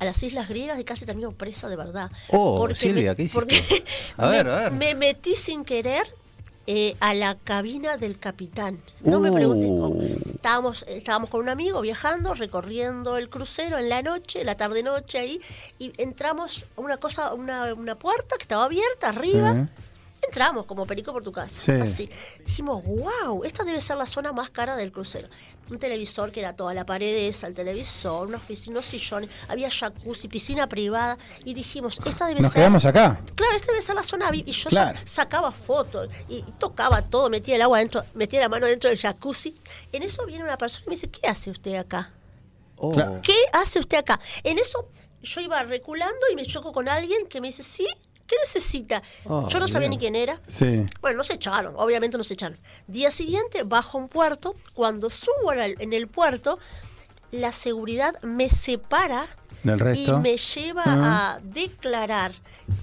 a 0.00 0.04
las 0.04 0.22
Islas 0.22 0.48
Griegas 0.48 0.78
y 0.78 0.84
casi 0.84 1.04
termino 1.04 1.32
presa 1.32 1.68
de 1.68 1.74
verdad. 1.76 2.10
Oh, 2.28 2.68
Silvia, 2.74 3.14
¿qué 3.16 3.24
hiciste? 3.24 3.38
porque 3.40 3.84
A 4.16 4.28
ver, 4.30 4.46
me, 4.46 4.52
a 4.52 4.56
ver. 4.56 4.72
me 4.72 4.94
metí 4.94 5.34
sin 5.34 5.64
querer 5.64 6.06
eh, 6.70 6.96
a 7.00 7.14
la 7.14 7.34
cabina 7.36 7.96
del 7.96 8.18
capitán. 8.18 8.78
No 9.00 9.20
me 9.20 9.32
preguntes 9.32 9.70
Uh. 9.70 9.80
cómo. 9.80 10.02
Estábamos, 10.02 10.84
estábamos 10.86 11.30
con 11.30 11.40
un 11.40 11.48
amigo 11.48 11.80
viajando, 11.80 12.34
recorriendo 12.34 13.16
el 13.16 13.30
crucero 13.30 13.78
en 13.78 13.88
la 13.88 14.02
noche, 14.02 14.44
la 14.44 14.54
tarde-noche 14.56 15.18
ahí, 15.18 15.40
y 15.78 15.92
entramos 15.96 16.66
a 16.76 16.80
una 16.82 16.98
cosa, 16.98 17.32
una, 17.32 17.72
una 17.72 17.98
puerta 17.98 18.36
que 18.36 18.42
estaba 18.42 18.64
abierta 18.66 19.08
arriba. 19.08 19.66
Entramos 20.22 20.66
como 20.66 20.86
perico 20.86 21.12
por 21.12 21.22
tu 21.22 21.32
casa. 21.32 21.60
Sí. 21.60 21.72
Así. 21.72 22.10
Dijimos, 22.44 22.82
wow, 22.84 23.44
esta 23.44 23.64
debe 23.64 23.80
ser 23.80 23.96
la 23.96 24.06
zona 24.06 24.32
más 24.32 24.50
cara 24.50 24.76
del 24.76 24.92
crucero. 24.92 25.28
Un 25.70 25.78
televisor 25.78 26.32
que 26.32 26.40
era 26.40 26.54
toda 26.54 26.74
la 26.74 26.84
pared 26.84 27.28
esa, 27.28 27.46
el 27.46 27.54
televisor, 27.54 28.26
una 28.26 28.36
oficina, 28.38 28.74
unos 28.78 28.84
sillones, 28.86 29.30
había 29.48 29.70
jacuzzi, 29.70 30.28
piscina 30.28 30.68
privada. 30.68 31.18
Y 31.44 31.54
dijimos, 31.54 31.98
esta 32.04 32.26
debe 32.26 32.40
Nos 32.40 32.52
ser. 32.52 32.60
quedamos 32.62 32.84
acá. 32.84 33.20
Claro, 33.34 33.56
esta 33.56 33.72
debe 33.72 33.82
ser 33.82 33.94
la 33.94 34.02
zona. 34.02 34.28
Y 34.32 34.50
yo 34.52 34.68
Claro. 34.68 34.98
sacaba 35.04 35.52
fotos 35.52 36.08
y, 36.28 36.36
y 36.38 36.44
tocaba 36.58 37.02
todo, 37.02 37.30
metía 37.30 37.56
el 37.56 37.62
agua 37.62 37.78
dentro, 37.78 38.04
metía 38.14 38.40
la 38.40 38.48
mano 38.48 38.66
dentro 38.66 38.90
del 38.90 38.98
jacuzzi. 38.98 39.56
En 39.92 40.02
eso 40.02 40.26
viene 40.26 40.44
una 40.44 40.58
persona 40.58 40.84
y 40.86 40.88
me 40.90 40.94
dice, 40.96 41.08
¿qué 41.10 41.26
hace 41.26 41.50
usted 41.50 41.74
acá? 41.76 42.12
Oh. 42.76 42.92
Claro. 42.92 43.20
¿Qué 43.22 43.36
hace 43.52 43.78
usted 43.80 43.98
acá? 43.98 44.20
En 44.42 44.58
eso 44.58 44.88
yo 45.22 45.40
iba 45.40 45.62
reculando 45.64 46.18
y 46.32 46.36
me 46.36 46.44
choco 46.46 46.72
con 46.72 46.88
alguien 46.88 47.26
que 47.28 47.40
me 47.40 47.48
dice, 47.48 47.62
sí, 47.62 47.86
¿Qué 48.28 48.36
necesita? 48.40 49.02
Oh, 49.24 49.48
Yo 49.48 49.58
no 49.58 49.66
sabía 49.66 49.88
ni 49.88 49.98
quién 49.98 50.14
era. 50.14 50.40
Sí. 50.46 50.84
Bueno, 51.00 51.16
nos 51.18 51.30
echaron, 51.30 51.74
obviamente 51.76 52.16
nos 52.18 52.30
echaron. 52.30 52.58
Día 52.86 53.10
siguiente 53.10 53.62
bajo 53.64 53.98
un 53.98 54.08
puerto. 54.08 54.54
Cuando 54.74 55.10
subo 55.10 55.52
en 55.54 55.58
el, 55.60 55.76
en 55.80 55.92
el 55.94 56.06
puerto, 56.08 56.58
la 57.32 57.50
seguridad 57.52 58.14
me 58.22 58.48
separa 58.50 59.26
Del 59.64 59.80
resto. 59.80 60.16
y 60.16 60.20
me 60.20 60.36
lleva 60.36 60.82
Ah. 60.86 61.34
a 61.34 61.40
declarar 61.42 62.32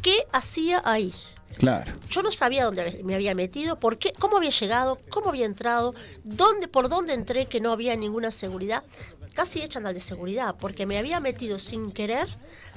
qué 0.02 0.26
hacía 0.34 0.82
ahí. 0.84 1.14
Claro. 1.58 1.94
Yo 2.10 2.22
no 2.22 2.32
sabía 2.34 2.66
dónde 2.66 3.00
me 3.06 3.16
había 3.16 3.34
metido, 3.34 3.80
por 3.80 3.98
qué, 3.98 4.12
cómo 4.20 4.36
había 4.38 4.50
llegado, 4.50 5.00
cómo 5.10 5.30
había 5.30 5.46
entrado, 5.46 5.94
dónde, 6.26 6.68
por 6.68 6.90
dónde 6.90 7.14
entré 7.14 7.46
que 7.46 7.62
no 7.62 7.72
había 7.72 7.96
ninguna 7.96 8.32
seguridad. 8.32 8.84
Casi 9.36 9.62
echan 9.62 9.86
al 9.86 9.94
de 9.94 10.00
seguridad, 10.00 10.56
porque 10.60 10.86
me 10.86 10.98
había 10.98 11.20
metido 11.20 11.60
sin 11.60 11.92
querer 11.92 12.28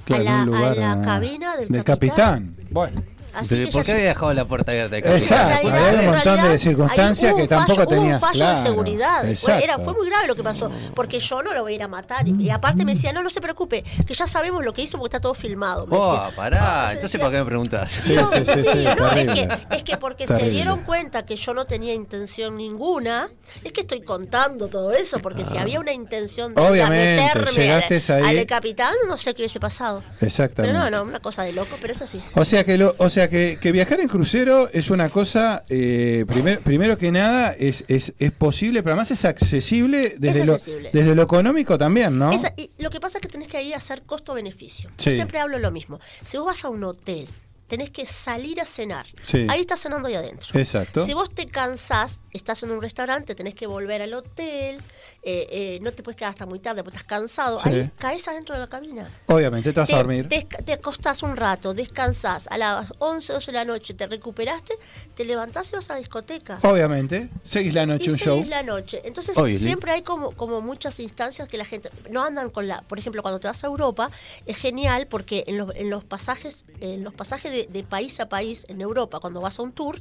Claro, 0.04 0.56
a, 0.56 0.60
la, 0.60 0.70
a 0.70 0.74
la 0.74 0.92
ah, 0.92 1.02
cabina 1.02 1.56
del, 1.56 1.68
del 1.68 1.84
capitán. 1.84 2.56
Bueno. 2.70 3.02
Así 3.34 3.46
Pero 3.50 3.66
que 3.66 3.72
¿por 3.72 3.84
qué 3.84 3.92
había 3.92 4.04
dejado 4.06 4.32
la 4.34 4.44
puerta 4.44 4.72
abierta 4.72 4.96
de 4.96 5.14
Exacto, 5.16 5.48
realidad- 5.68 5.88
había 5.88 6.00
un 6.00 6.14
montón 6.14 6.42
de 6.50 6.58
circunstancias 6.58 7.34
que 7.34 7.42
un 7.42 7.48
tampoco 7.48 7.86
tenías 7.86 8.14
un 8.14 8.20
fallo 8.20 8.34
claro. 8.40 8.58
de 8.60 8.66
seguridad. 8.66 9.20
Fue- 9.20 9.30
Exacto. 9.30 9.64
Era, 9.64 9.78
fue 9.78 9.94
muy 9.94 10.08
grave 10.08 10.26
lo 10.26 10.34
que 10.36 10.42
pasó, 10.42 10.70
porque 10.94 11.20
yo 11.20 11.42
no 11.42 11.52
lo 11.52 11.62
voy 11.62 11.72
a 11.72 11.76
ir 11.76 11.82
a 11.82 11.88
matar. 11.88 12.26
Y, 12.26 12.34
y 12.42 12.50
aparte 12.50 12.84
me 12.84 12.94
decía, 12.94 13.12
no, 13.12 13.22
no 13.22 13.30
se 13.30 13.40
preocupe, 13.40 13.84
que 14.06 14.14
ya 14.14 14.26
sabemos 14.26 14.64
lo 14.64 14.72
que 14.72 14.82
hizo 14.82 14.98
porque 14.98 15.16
está 15.16 15.20
todo 15.20 15.34
filmado. 15.34 15.86
Me 15.86 15.96
Oh, 15.96 16.12
decía. 16.22 16.36
pará. 16.36 16.92
Entonces, 16.92 17.20
¿para 17.20 17.32
qué 17.32 17.38
me 17.38 17.44
preguntas? 17.44 17.92
Sí, 17.92 18.14
No, 18.14 18.26
sí, 18.26 18.44
sí, 18.44 18.64
sí, 18.64 18.84
no, 18.98 19.10
es 19.10 19.32
que, 19.32 19.48
es 19.70 19.82
que 19.82 19.96
porque 19.98 20.26
Terrible. 20.26 20.48
se 20.48 20.54
dieron 20.54 20.80
cuenta 20.84 21.24
que 21.26 21.36
yo 21.36 21.54
no 21.54 21.64
tenía 21.66 21.94
intención 21.94 22.56
ninguna, 22.56 23.28
es 23.64 23.72
que 23.72 23.80
estoy 23.82 24.02
contando 24.02 24.68
todo 24.68 24.92
eso, 24.92 25.18
porque 25.18 25.44
si 25.44 25.56
había 25.56 25.80
una 25.80 25.92
intención 25.92 26.54
de 26.54 26.62
Ah. 26.62 26.70
Obviamente, 26.70 27.22
meterme 27.22 27.50
llegaste 27.52 28.12
al, 28.12 28.24
ahí. 28.24 28.38
al 28.38 28.46
capitán, 28.46 28.94
no 29.08 29.16
sé 29.16 29.34
qué 29.34 29.42
hubiese 29.42 29.58
pasado. 29.60 30.02
Exactamente. 30.20 30.78
Pero 30.78 30.90
no, 30.90 31.04
no, 31.04 31.08
una 31.08 31.20
cosa 31.20 31.42
de 31.42 31.52
loco, 31.52 31.76
pero 31.80 31.92
es 31.92 32.02
así. 32.02 32.22
O 32.34 32.44
sea 32.44 32.62
que 32.64 32.76
lo, 32.78 32.94
o 32.98 33.08
sea 33.10 33.17
que, 33.26 33.58
que 33.60 33.72
viajar 33.72 33.98
en 33.98 34.06
crucero 34.06 34.70
es 34.72 34.90
una 34.90 35.08
cosa 35.08 35.64
eh, 35.68 36.24
primer- 36.28 36.60
primero 36.60 36.96
que 36.96 37.10
nada 37.10 37.52
es, 37.58 37.84
es, 37.88 38.12
es 38.20 38.30
posible, 38.30 38.82
pero 38.84 38.92
además 38.92 39.10
es 39.10 39.24
accesible 39.24 40.14
desde 40.18 40.40
Es 40.42 40.46
lo 40.46 40.58
desde 40.92 41.14
lo 41.16 41.22
económico 41.22 41.76
también, 41.76 42.16
¿no? 42.18 42.30
Esa- 42.30 42.52
y 42.56 42.70
lo 42.78 42.90
que 42.90 43.00
pasa 43.00 43.18
es 43.18 43.22
que 43.22 43.28
tenés 43.28 43.48
que 43.48 43.60
ir 43.62 43.74
a 43.74 43.78
hacer 43.78 44.02
costo-beneficio. 44.02 44.90
Sí. 44.98 45.10
Yo 45.10 45.16
siempre 45.16 45.40
hablo 45.40 45.58
lo 45.58 45.70
mismo. 45.72 45.98
Si 46.24 46.36
vos 46.36 46.46
vas 46.46 46.64
a 46.64 46.68
un 46.68 46.84
hotel, 46.84 47.28
tenés 47.66 47.90
que 47.90 48.06
salir 48.06 48.60
a 48.60 48.64
cenar. 48.64 49.06
Sí. 49.24 49.46
Ahí 49.48 49.60
estás 49.62 49.80
cenando 49.80 50.06
ahí 50.08 50.14
adentro. 50.14 50.58
Exacto. 50.58 51.04
Si 51.04 51.14
vos 51.14 51.28
te 51.34 51.46
cansás, 51.46 52.20
estás 52.32 52.62
en 52.62 52.70
un 52.70 52.80
restaurante, 52.80 53.34
tenés 53.34 53.54
que 53.54 53.66
volver 53.66 54.00
al 54.02 54.14
hotel, 54.14 54.78
eh, 55.22 55.48
eh, 55.50 55.78
no 55.82 55.92
te 55.92 56.02
puedes 56.02 56.16
quedar 56.16 56.30
hasta 56.30 56.46
muy 56.46 56.60
tarde 56.60 56.84
porque 56.84 56.96
estás 56.96 57.08
cansado. 57.08 57.58
Sí. 57.58 57.68
Ahí 57.68 57.90
caes 57.98 58.28
adentro 58.28 58.54
de 58.54 58.60
la 58.60 58.68
cabina. 58.68 59.10
Obviamente 59.26 59.72
te 59.72 59.80
vas 59.80 59.92
a 59.92 59.96
dormir. 59.96 60.28
Te, 60.28 60.46
te 60.64 60.72
acostás 60.72 61.22
un 61.22 61.36
rato, 61.36 61.74
descansás, 61.74 62.46
a 62.46 62.56
las 62.56 62.92
11, 62.98 63.32
12 63.32 63.46
de 63.46 63.52
la 63.52 63.64
noche 63.64 63.94
te 63.94 64.06
recuperaste, 64.06 64.74
te 65.14 65.24
levantás 65.24 65.72
y 65.72 65.76
vas 65.76 65.90
a 65.90 65.94
la 65.94 65.98
discoteca. 65.98 66.60
Obviamente, 66.62 67.30
seguís 67.42 67.74
la 67.74 67.84
noche 67.84 68.06
y 68.06 68.10
un 68.10 68.18
seguís 68.18 68.42
show. 68.42 68.48
la 68.48 68.62
noche. 68.62 69.02
Entonces 69.04 69.34
siempre 69.60 69.92
hay 69.92 70.02
como, 70.02 70.30
como 70.32 70.60
muchas 70.60 71.00
instancias 71.00 71.48
que 71.48 71.58
la 71.58 71.64
gente 71.64 71.90
no 72.10 72.22
andan 72.22 72.50
con 72.50 72.68
la, 72.68 72.82
por 72.82 72.98
ejemplo, 72.98 73.22
cuando 73.22 73.40
te 73.40 73.48
vas 73.48 73.62
a 73.64 73.66
Europa 73.66 74.10
es 74.46 74.56
genial 74.56 75.08
porque 75.08 75.44
en 75.48 75.58
los, 75.58 75.74
en 75.74 75.90
los 75.90 76.04
pasajes, 76.04 76.64
en 76.80 77.02
los 77.02 77.12
pasajes 77.12 77.50
de, 77.50 77.66
de 77.66 77.82
país 77.82 78.20
a 78.20 78.28
país 78.28 78.64
en 78.68 78.80
Europa, 78.80 79.18
cuando 79.18 79.40
vas 79.40 79.58
a 79.58 79.62
un 79.62 79.72
tour, 79.72 79.98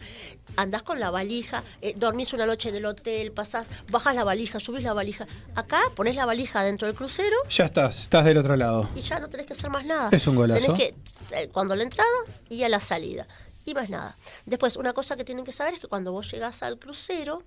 andás 0.57 0.83
con 0.83 0.99
la 0.99 1.09
valija, 1.09 1.63
eh, 1.81 1.95
dormís 1.97 2.33
una 2.33 2.45
noche 2.45 2.69
en 2.69 2.75
el 2.75 2.85
hotel, 2.85 3.31
pasás, 3.31 3.67
bajas 3.89 4.13
la 4.13 4.23
valija, 4.23 4.59
subís 4.59 4.83
la 4.83 4.93
valija. 4.93 5.06
Acá 5.55 5.81
pones 5.95 6.15
la 6.15 6.25
valija 6.25 6.63
dentro 6.63 6.87
del 6.87 6.95
crucero 6.95 7.35
Ya 7.49 7.65
estás, 7.65 8.01
estás 8.03 8.25
del 8.25 8.37
otro 8.37 8.55
lado. 8.55 8.89
y 8.95 9.01
ya 9.01 9.19
no 9.19 9.29
tenés 9.29 9.45
que 9.45 9.53
hacer 9.53 9.69
más 9.69 9.85
nada. 9.85 10.09
Es 10.11 10.27
un 10.27 10.35
golazo. 10.35 10.73
Tenés 10.73 10.77
que, 11.29 11.35
eh, 11.35 11.49
cuando 11.49 11.75
la 11.75 11.83
entrada 11.83 12.09
y 12.49 12.63
a 12.63 12.69
la 12.69 12.79
salida. 12.79 13.27
Y 13.65 13.73
más 13.73 13.89
nada. 13.89 14.17
Después, 14.45 14.77
una 14.77 14.93
cosa 14.93 15.15
que 15.17 15.25
tienen 15.25 15.43
que 15.43 15.51
saber 15.51 15.73
es 15.73 15.79
que 15.79 15.87
cuando 15.87 16.11
vos 16.11 16.31
llegás 16.31 16.63
al 16.63 16.79
crucero, 16.79 17.43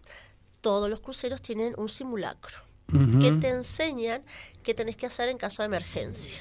todos 0.61 0.90
los 0.90 1.00
cruceros 1.00 1.40
tienen 1.40 1.74
un 1.78 1.88
simulacro. 1.88 2.58
Que 3.20 3.30
te 3.40 3.48
enseñan 3.50 4.22
qué 4.64 4.74
tenés 4.74 4.96
que 4.96 5.06
hacer 5.06 5.28
en 5.28 5.38
caso 5.38 5.62
de 5.62 5.66
emergencia. 5.66 6.40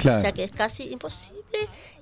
Claro. 0.00 0.18
O 0.18 0.20
sea 0.22 0.32
que 0.32 0.44
es 0.44 0.50
casi 0.52 0.90
imposible 0.90 1.40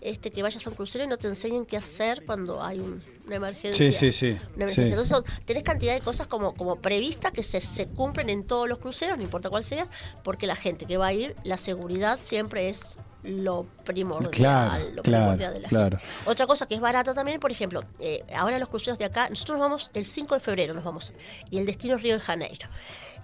este, 0.01 0.31
que 0.31 0.43
vayas 0.43 0.67
a 0.67 0.71
un 0.71 0.77
crucero 0.77 1.05
y 1.05 1.07
no 1.09 1.17
te 1.19 1.27
enseñen 1.29 1.67
qué 1.67 1.77
hacer 1.77 2.25
cuando 2.25 2.63
hay 2.63 2.79
un- 2.79 3.03
una 3.27 3.37
emergencia. 3.37 3.75
Sí, 3.75 3.93
sí, 3.93 4.13
sí, 4.13 4.27
Una 4.55 4.65
emergencia. 4.65 4.85
sí. 4.85 4.91
Entonces 4.91 5.09
son- 5.09 5.25
tenés 5.45 5.63
cantidad 5.63 5.95
de 5.95 6.01
cosas 6.01 6.27
como, 6.27 6.55
como 6.55 6.77
previstas 6.77 7.33
que 7.33 7.43
se, 7.43 7.61
se 7.61 7.87
cumplen 7.89 8.31
en 8.31 8.45
todos 8.45 8.69
los 8.69 8.79
cruceros, 8.79 9.19
no 9.19 9.25
importa 9.25 9.51
cuál 9.51 9.65
sea, 9.65 9.87
porque 10.23 10.47
la 10.47 10.57
gente 10.57 10.87
que 10.87 10.97
va 10.97 11.09
a 11.09 11.13
ir, 11.13 11.35
la 11.45 11.57
seguridad 11.57 12.19
siempre 12.23 12.69
es 12.69 12.83
lo 13.25 13.67
primordial. 13.85 14.31
Claro, 14.31 14.85
lo 14.95 15.03
claro, 15.03 15.25
primordial 15.25 15.53
de 15.55 15.61
la 15.61 15.69
claro. 15.69 15.99
gente. 15.99 16.31
Otra 16.31 16.47
cosa 16.47 16.67
que 16.67 16.77
es 16.77 16.81
barata 16.81 17.15
también, 17.15 17.41
por 17.41 17.51
ejemplo, 17.51 17.83
eh, 17.99 18.23
ahora 18.35 18.59
los 18.61 18.69
cruceros 18.69 18.97
de 18.99 19.05
acá, 19.07 19.29
nosotros 19.29 19.59
nos 19.59 19.65
vamos 19.65 19.91
el 19.95 20.07
5 20.07 20.35
de 20.37 20.41
febrero, 20.41 20.73
nos 20.73 20.85
vamos, 20.85 21.13
y 21.51 21.59
el 21.59 21.67
destino 21.67 21.97
es 21.97 22.03
Río 22.03 22.15
de 22.15 22.21
Janeiro. 22.21 22.69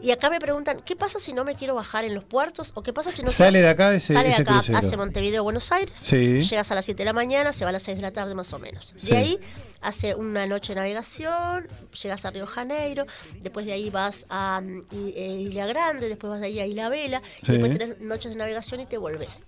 Y 0.00 0.10
acá 0.10 0.28
me 0.28 0.38
preguntan, 0.40 0.80
¿qué 0.84 0.96
pasa 0.96 1.18
si 1.20 1.32
no 1.32 1.44
me 1.44 1.54
quiero 1.54 1.74
bajar 1.74 2.04
en 2.04 2.14
los 2.14 2.24
puertos? 2.24 2.72
¿O 2.74 2.82
qué 2.82 2.92
pasa 2.92 3.10
si 3.12 3.22
no 3.22 3.30
Sale 3.30 3.60
de 3.62 3.68
acá 3.68 3.94
ese- 3.94 4.12
sale 4.12 4.26
de 4.28 4.30
ese 4.34 4.42
acá, 4.42 4.54
crucero. 4.54 4.78
hace 4.78 4.96
Montevideo, 4.96 5.42
Buenos 5.42 5.70
Aires, 5.72 5.94
Sí. 5.96 6.42
llegas 6.42 6.70
a 6.70 6.74
las 6.74 6.84
7 6.84 6.98
de 6.98 7.04
la 7.06 7.12
mañana, 7.12 7.52
se 7.52 7.64
va 7.64 7.70
a 7.70 7.72
las 7.72 7.82
6 7.84 7.96
de 7.96 8.02
la 8.02 8.10
tarde 8.10 8.34
más 8.34 8.52
o 8.52 8.58
menos. 8.58 8.92
Sí. 8.96 9.12
De 9.12 9.16
ahí 9.16 9.40
hace 9.80 10.14
una 10.14 10.46
noche 10.46 10.72
de 10.74 10.80
navegación, 10.80 11.68
llegas 12.02 12.24
a 12.24 12.30
Río 12.30 12.46
Janeiro, 12.46 13.06
después 13.40 13.64
de 13.66 13.72
ahí 13.72 13.88
vas 13.90 14.26
a 14.30 14.60
eh, 14.92 15.38
Isla 15.48 15.66
Grande, 15.66 16.08
después 16.08 16.30
vas 16.30 16.40
de 16.40 16.46
ahí 16.48 16.60
a 16.60 16.66
Isla 16.66 16.88
Vela, 16.88 17.22
Sí. 17.42 17.52
y 17.52 17.52
después 17.52 17.78
tenés 17.78 18.00
noches 18.00 18.30
de 18.30 18.36
navegación 18.36 18.80
y 18.80 18.86
te 18.86 18.98
volvés. 18.98 19.42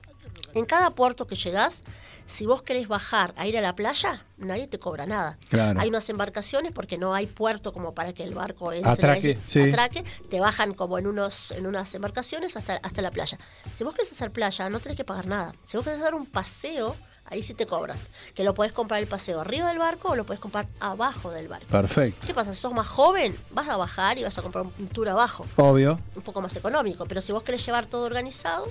En 0.54 0.64
cada 0.64 0.90
puerto 0.90 1.26
que 1.26 1.34
llegás, 1.34 1.82
si 2.26 2.46
vos 2.46 2.62
querés 2.62 2.88
bajar 2.88 3.32
a 3.36 3.46
ir 3.46 3.56
a 3.56 3.60
la 3.60 3.74
playa, 3.74 4.24
nadie 4.36 4.66
te 4.66 4.78
cobra 4.78 5.06
nada. 5.06 5.38
Claro. 5.48 5.80
Hay 5.80 5.88
unas 5.88 6.08
embarcaciones 6.08 6.72
porque 6.72 6.98
no 6.98 7.14
hay 7.14 7.26
puerto 7.26 7.72
como 7.72 7.94
para 7.94 8.12
que 8.12 8.24
el 8.24 8.34
barco 8.34 8.72
entre 8.72 8.90
Atraque, 8.90 9.38
sí. 9.46 9.60
atraque, 9.62 10.04
te 10.28 10.40
bajan 10.40 10.74
como 10.74 10.98
en 10.98 11.06
unos 11.06 11.50
en 11.52 11.66
unas 11.66 11.94
embarcaciones 11.94 12.56
hasta, 12.56 12.76
hasta 12.76 13.02
la 13.02 13.10
playa. 13.10 13.38
Si 13.74 13.84
vos 13.84 13.94
querés 13.94 14.12
hacer 14.12 14.30
playa, 14.30 14.68
no 14.68 14.80
tenés 14.80 14.96
que 14.96 15.04
pagar 15.04 15.26
nada. 15.26 15.52
Si 15.66 15.76
vos 15.76 15.84
querés 15.84 16.00
hacer 16.00 16.14
un 16.14 16.26
paseo, 16.26 16.96
ahí 17.26 17.42
sí 17.42 17.54
te 17.54 17.66
cobran. 17.66 17.98
Que 18.34 18.44
lo 18.44 18.54
podés 18.54 18.72
comprar 18.72 19.00
el 19.00 19.06
paseo 19.08 19.40
arriba 19.40 19.68
del 19.68 19.78
barco 19.78 20.10
o 20.10 20.16
lo 20.16 20.24
podés 20.24 20.40
comprar 20.40 20.66
abajo 20.80 21.30
del 21.30 21.48
barco. 21.48 21.66
Perfecto. 21.68 22.26
¿Qué 22.26 22.34
pasa? 22.34 22.54
Si 22.54 22.60
sos 22.60 22.72
más 22.72 22.86
joven, 22.88 23.36
vas 23.50 23.68
a 23.68 23.76
bajar 23.76 24.18
y 24.18 24.24
vas 24.24 24.36
a 24.38 24.42
comprar 24.42 24.64
un 24.64 24.88
tour 24.88 25.08
abajo 25.08 25.46
Obvio. 25.56 25.98
un 26.14 26.22
poco 26.22 26.40
más 26.40 26.54
económico, 26.56 27.04
pero 27.06 27.20
si 27.20 27.32
vos 27.32 27.42
querés 27.42 27.64
llevar 27.64 27.86
todo 27.86 28.04
organizado, 28.04 28.66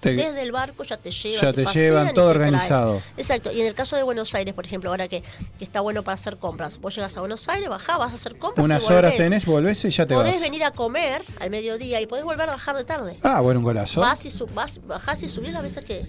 Te- 0.00 0.14
desde 0.14 0.40
el 0.42 0.50
barco 0.52 0.82
ya 0.82 0.96
te 0.96 1.10
llevan. 1.10 1.40
Ya 1.42 1.52
te 1.52 1.64
llevan 1.66 2.14
todo 2.14 2.28
organizado. 2.30 3.02
Exacto, 3.16 3.52
y 3.52 3.60
en 3.60 3.66
el 3.66 3.74
caso 3.74 3.96
de 3.96 4.02
Buenos 4.02 4.34
Aires, 4.34 4.54
por 4.54 4.64
ejemplo, 4.64 4.88
ahora 4.90 5.08
que, 5.08 5.22
que 5.58 5.64
está 5.64 5.80
bueno 5.80 6.02
para 6.02 6.14
hacer 6.14 6.38
compras, 6.38 6.80
vos 6.80 6.94
llegas 6.94 7.16
a 7.16 7.20
Buenos 7.20 7.48
Aires, 7.48 7.68
bajás, 7.68 7.98
vas 7.98 8.12
a 8.12 8.14
hacer 8.14 8.38
compras. 8.38 8.64
Unas 8.64 8.88
horas 8.90 9.14
tenés, 9.16 9.44
volvés 9.46 9.84
y 9.84 9.90
ya 9.90 10.06
te 10.06 10.14
Podés 10.14 10.32
vas. 10.34 10.42
venir 10.42 10.64
a 10.64 10.70
comer 10.70 11.22
al 11.38 11.50
mediodía 11.50 12.00
y 12.00 12.06
podés 12.06 12.24
volver 12.24 12.48
a 12.48 12.52
bajar 12.52 12.76
de 12.76 12.84
tarde. 12.84 13.18
Ah, 13.22 13.40
bueno, 13.40 13.60
un 13.60 13.64
golazo. 13.64 14.00
Vas 14.00 14.24
y 14.24 14.30
sub- 14.30 14.52
vas, 14.54 14.80
bajás 14.86 15.22
y 15.22 15.28
subís 15.28 15.52
las 15.52 15.62
veces 15.62 15.84
que 15.84 16.06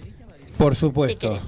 Por 0.56 0.74
supuesto. 0.74 1.38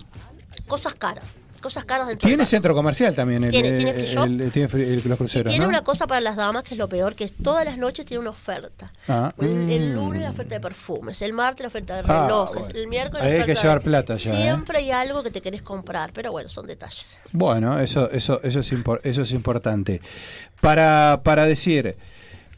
Cosas 0.69 0.95
caras, 0.95 1.39
cosas 1.65 1.85
caras 1.85 2.07
dentro 2.07 2.29
Tiene 2.29 2.43
del 2.43 2.47
centro 2.47 2.75
comercial 2.75 3.15
también 3.15 3.43
el, 3.45 3.51
Tiene- 3.51 3.69
el- 3.71 3.77
tiene 3.79 4.07
shop. 4.15 4.25
el- 4.25 4.53
tiene 4.53 4.69
los 5.09 5.19
cruceros, 5.19 5.51
Tiene 5.51 5.65
¿no? 5.65 5.69
una 5.71 5.83
cosa 5.83 6.07
para 6.07 6.21
las 6.21 6.37
damas 6.37 6.63
que 6.63 6.75
es 6.75 6.79
lo 6.79 6.89
peor, 6.89 7.15
que 7.17 7.25
es 7.25 7.33
todas 7.43 7.65
las 7.65 7.77
noches 7.79 8.07
tiene 8.07 8.21
una 8.21 8.31
oferta. 8.31 8.93
Ah. 9.09 9.33
El, 9.41 9.71
el 9.71 9.91
Mm. 9.91 9.95
lunes 9.97 10.23
la 10.23 10.31
oferta 10.31 10.55
de 10.55 10.61
perfumes, 10.61 11.21
el 11.23 11.33
martes 11.33 11.63
la 11.63 11.69
oferta 11.69 11.95
de 11.97 12.03
Ah, 12.07 12.23
relojes, 12.27 12.63
bueno. 12.67 12.79
el 12.79 12.87
miércoles 12.87 13.25
Ahí 13.25 13.31
la 13.33 13.35
hay 13.39 13.45
que 13.47 13.53
oferta 13.53 13.63
llevar 13.63 13.79
de- 13.79 13.85
plata 13.85 14.15
ya, 14.17 14.33
¿eh? 14.39 14.43
Siempre 14.43 14.79
hay 14.79 14.91
algo 14.93 15.23
que 15.23 15.31
te 15.31 15.41
querés 15.41 15.63
comprar, 15.63 16.13
pero 16.13 16.31
bueno, 16.31 16.49
son 16.49 16.67
detalles. 16.67 17.07
Bueno, 17.33 17.81
eso, 17.81 18.11
eso, 18.11 18.41
eso, 18.43 18.61
es, 18.61 18.73
impor- 18.73 19.01
eso 19.03 19.23
es 19.23 19.33
importante. 19.33 20.01
Para, 20.61 21.21
para 21.25 21.47
decir, 21.47 21.97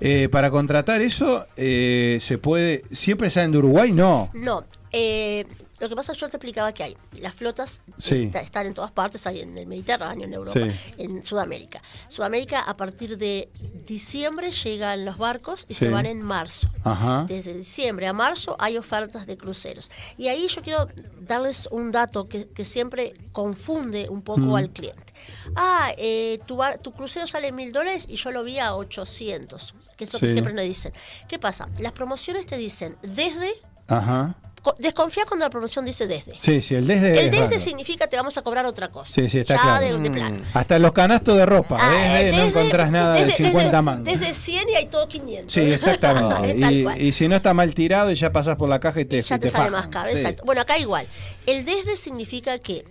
eh, 0.01 0.29
para 0.31 0.51
contratar 0.51 1.01
eso, 1.01 1.47
eh, 1.57 2.19
se 2.21 2.39
puede. 2.39 2.83
¿Siempre 2.93 3.31
salen 3.31 3.53
de 3.53 3.59
Uruguay? 3.59 3.93
No. 3.93 4.31
No, 4.35 4.65
eh, 4.93 5.47
lo 5.81 5.89
que 5.89 5.97
pasa 5.97 6.13
es 6.13 6.19
que 6.19 6.23
yo 6.23 6.29
te 6.31 6.37
explicaba 6.37 6.73
que 6.73 6.83
hay. 6.85 6.97
Las 7.21 7.35
flotas 7.35 7.81
Sí. 7.99 8.25
está- 8.25 8.41
están 8.41 8.67
en 8.67 8.75
todas 8.75 8.91
partes, 8.93 9.27
hay 9.27 9.41
en 9.41 9.57
el 9.59 9.67
Mediterráneo, 9.67 10.27
en 10.27 10.35
Europa, 10.35 10.59
Sí. 10.59 10.71
en 10.99 11.23
Sudamérica. 11.25 11.83
Sudamérica 12.09 12.61
a 12.63 12.77
partir 12.77 13.19
de 13.19 13.51
diciembre 13.87 14.51
llegan 14.53 15.05
los 15.05 15.19
barcos 15.19 15.65
y 15.69 15.75
Sí. 15.75 15.81
se 15.87 15.91
van 15.91 16.07
en 16.07 16.23
marzo. 16.23 16.69
Ajá. 16.85 17.25
Desde 17.29 17.55
diciembre 17.55 18.07
a 18.07 18.13
marzo 18.13 18.57
hay 18.59 18.77
ofertas 18.79 19.27
de 19.27 19.37
cruceros. 19.37 19.91
Y 20.17 20.29
ahí 20.29 20.47
yo 20.49 20.63
quiero 20.63 20.89
darles 21.21 21.69
un 21.71 21.93
dato 21.93 22.29
que, 22.29 22.49
que 22.49 22.65
siempre 22.65 23.13
confunde 23.33 24.09
un 24.09 24.23
poco 24.23 24.41
Mm. 24.41 24.55
al 24.55 24.71
cliente. 24.71 25.13
Ah, 25.57 25.93
eh, 25.99 26.41
tu, 26.47 26.57
bar- 26.57 26.79
tu 26.79 26.93
crucero 26.93 27.27
sale 27.27 27.51
mil 27.53 27.73
dólares 27.73 28.05
y 28.09 28.17
yo 28.17 28.31
lo 28.33 28.45
vi 28.45 28.59
a 28.59 28.75
800, 28.77 29.75
que 29.97 30.05
es 30.05 30.13
lo 30.13 30.21
que 30.21 30.29
siempre 30.29 30.53
nos 30.53 30.65
dicen. 30.65 30.93
¿Qué 31.29 31.39
pasa? 31.39 31.69
Las 31.79 31.93
promociones 31.93 32.47
te 32.47 32.57
dicen 32.57 32.97
desde, 33.03 33.53
Ajá. 33.89 34.37
Co- 34.67 34.75
desconfía 34.81 35.25
cuando 35.27 35.47
la 35.47 35.51
promoción 35.51 35.85
dice 35.85 36.09
desde. 36.09 36.35
Sí, 36.41 36.61
sí, 36.61 36.75
el 36.75 36.87
desde. 36.89 37.13
El 37.21 37.33
es 37.35 37.49
desde 37.49 37.61
significa 37.61 38.09
te 38.09 38.17
vamos 38.17 38.37
a 38.37 38.43
cobrar 38.43 38.67
otra 38.67 38.89
cosa. 38.91 39.13
Sí, 39.13 39.29
sí, 39.29 39.39
está 39.39 39.55
ya 39.55 39.63
claro. 39.63 39.97
de, 39.97 40.03
de 40.03 40.11
plano. 40.11 40.41
Hasta 40.55 40.77
en 40.77 40.83
los 40.83 40.93
canastos 40.93 41.37
de 41.37 41.47
ropa, 41.47 41.79
Ah, 41.81 41.91
desde, 41.91 42.29
eh, 42.29 42.33
no 42.33 42.37
desde- 42.39 42.49
encontrás 42.49 42.91
nada 42.91 43.15
de 43.15 43.27
desde- 43.27 43.37
50 43.45 43.65
desde- 43.69 43.83
mangos. 43.83 44.05
Desde 44.05 44.35
100 44.35 44.69
y 44.71 44.75
hay 44.75 44.87
todo 44.87 45.07
500. 45.09 45.53
Sí, 45.53 45.61
exactamente. 45.61 46.97
Y, 46.99 47.13
si 47.13 47.29
no 47.29 47.37
está 47.37 47.55
mal 47.55 47.73
tirado 47.75 48.11
y 48.11 48.15
ya 48.17 48.33
pasás 48.33 48.57
por 48.57 48.69
la 48.69 48.81
caja 48.81 49.01
y 49.01 49.05
te, 49.05 49.23
ya 49.23 49.37
y 49.37 49.39
te, 49.39 49.49
te 49.49 49.57
sale 49.57 49.71
más 49.71 49.87
caro. 49.87 50.11
Sí. 50.11 50.19
Exacto. 50.19 50.43
Bueno, 50.45 50.61
acá 50.63 50.79
igual. 50.79 51.07
El 51.47 51.65
desde 51.65 51.97
significa 51.97 52.59
que 52.59 52.85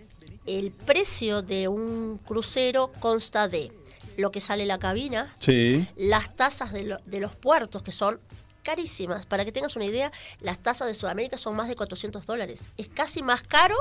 el 0.45 0.71
precio 0.71 1.41
de 1.41 1.67
un 1.67 2.19
crucero 2.26 2.91
consta 2.99 3.47
de 3.47 3.71
lo 4.17 4.32
que 4.32 4.39
sale 4.39 4.65
la 4.65 4.78
cabina, 4.78 5.34
Sí. 5.39 5.88
las 5.97 6.34
tasas 6.36 6.71
de, 6.71 6.84
lo- 6.84 6.99
de 7.05 7.19
los 7.19 7.36
puertos, 7.36 7.82
que 7.82 7.91
son 7.91 8.19
carísimas. 8.66 9.26
Para 9.26 9.45
que 9.45 9.51
tengas 9.53 9.76
una 9.78 9.86
idea, 9.86 10.11
las 10.41 10.57
tasas 10.57 10.88
de 10.88 10.95
Sudamérica 10.95 11.38
son 11.38 11.55
más 11.55 11.70
de 11.70 11.76
400 11.76 12.26
dólares. 12.26 12.61
Es 12.78 12.89
casi 12.89 13.22
más 13.24 13.41
caro 13.43 13.76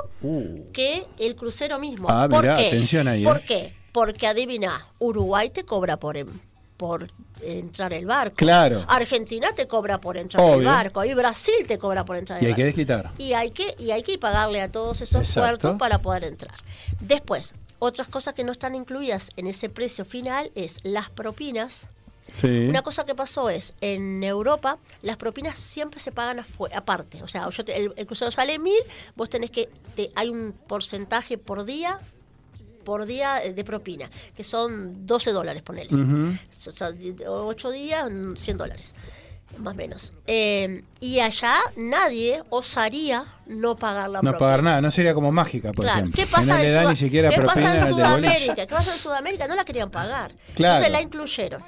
que 0.72 1.06
el 1.18 1.34
crucero 1.34 1.78
mismo. 1.80 2.06
Ah, 2.10 2.28
¿Por 2.28 2.42
mirá, 2.42 2.56
qué? 2.56 2.68
atención 2.68 3.08
ahí, 3.08 3.24
¿Por 3.24 3.38
eh. 3.38 3.44
qué? 3.48 3.74
Porque 3.92 4.26
adivina, 4.26 4.86
Uruguay 4.98 5.50
te 5.50 5.64
cobra 5.64 5.96
por, 5.96 6.16
por 6.76 7.08
entrar 7.42 7.92
el 7.92 8.06
barco. 8.06 8.36
Claro. 8.36 8.84
Argentina 8.88 9.48
te 9.54 9.66
cobra 9.66 10.00
por 10.00 10.16
entrar 10.16 10.44
el 10.46 10.54
Obvio. 10.54 10.68
barco. 10.68 11.04
Y 11.04 11.14
Brasil 11.14 11.54
te 11.66 11.78
cobra 11.78 12.04
por 12.04 12.16
entrar 12.16 12.42
Y 12.42 12.46
el 12.46 12.50
hay 12.50 12.54
que 12.54 12.62
barco. 12.62 12.76
desquitar. 12.76 13.10
Y 13.18 13.32
hay 13.32 13.50
que, 13.52 13.74
y 13.78 13.90
hay 13.92 14.02
que 14.02 14.18
pagarle 14.18 14.60
a 14.60 14.70
todos 14.70 15.00
esos 15.00 15.22
Exacto. 15.22 15.40
puertos 15.60 15.78
para 15.78 15.98
poder 16.00 16.24
entrar. 16.24 16.54
Después, 17.00 17.54
otras 17.78 18.08
cosas 18.08 18.34
que 18.34 18.44
no 18.44 18.52
están 18.52 18.74
incluidas 18.74 19.30
en 19.36 19.46
ese 19.46 19.68
precio 19.68 20.04
final 20.04 20.50
es 20.54 20.78
las 20.82 21.08
propinas. 21.10 21.86
Sí. 22.30 22.66
Una 22.68 22.82
cosa 22.82 23.04
que 23.04 23.14
pasó 23.14 23.48
es, 23.50 23.74
en 23.80 24.22
Europa, 24.24 24.78
las 25.02 25.16
propinas 25.16 25.58
siempre 25.58 26.00
se 26.00 26.10
pagan 26.10 26.44
aparte. 26.74 27.22
O 27.22 27.28
sea, 27.28 27.48
yo 27.50 27.64
te- 27.64 27.76
el, 27.76 27.92
el 27.96 28.06
crucero 28.06 28.30
sale 28.30 28.58
mil, 28.58 28.78
vos 29.14 29.28
tenés 29.30 29.50
que, 29.50 29.68
te- 29.94 30.10
hay 30.14 30.28
un 30.30 30.52
porcentaje 30.66 31.38
por 31.38 31.64
día 31.64 32.00
por 32.84 33.06
día 33.06 33.36
de 33.36 33.64
propina, 33.64 34.10
que 34.36 34.44
son 34.44 35.06
12 35.06 35.32
dólares, 35.32 35.62
ponele. 35.62 35.94
Ujú. 35.94 36.36
O 36.68 36.72
sea, 36.72 36.90
8 37.26 37.70
días, 37.70 38.10
mm, 38.10 38.36
100 38.36 38.58
dólares, 38.58 38.92
más 39.56 39.72
o 39.72 39.76
menos. 39.76 40.12
Eh, 40.26 40.82
y 41.00 41.20
allá 41.20 41.60
nadie 41.76 42.42
osaría 42.50 43.24
no 43.46 43.76
pagar 43.76 44.10
la 44.10 44.18
No 44.18 44.32
propina. 44.32 44.38
pagar 44.38 44.62
nada, 44.62 44.80
no 44.82 44.90
sería 44.90 45.14
como 45.14 45.32
mágica, 45.32 45.72
por 45.72 45.86
Claro, 45.86 46.00
ejemplo. 46.00 46.22
¿qué 46.24 46.30
pasa, 46.30 46.56
no 46.56 46.62
le 46.62 46.68
en, 46.68 46.74
da 46.74 46.80
Suda- 46.82 46.90
ni 46.90 46.96
siquiera 46.96 47.30
¿qué 47.30 47.36
pasa 47.36 47.46
propina 47.54 47.70
en 47.70 47.74
de 47.74 47.80
boliche. 47.92 48.06
Sudamérica? 48.06 48.54
¿Qué 48.66 48.74
pasa 48.74 48.92
en 48.92 48.98
Sudamérica? 48.98 49.48
No 49.48 49.54
la 49.54 49.64
querían 49.64 49.90
pagar. 49.90 50.32
Claro. 50.54 50.74
Entonces 50.84 50.92
la 50.92 51.00
incluyeron. 51.00 51.62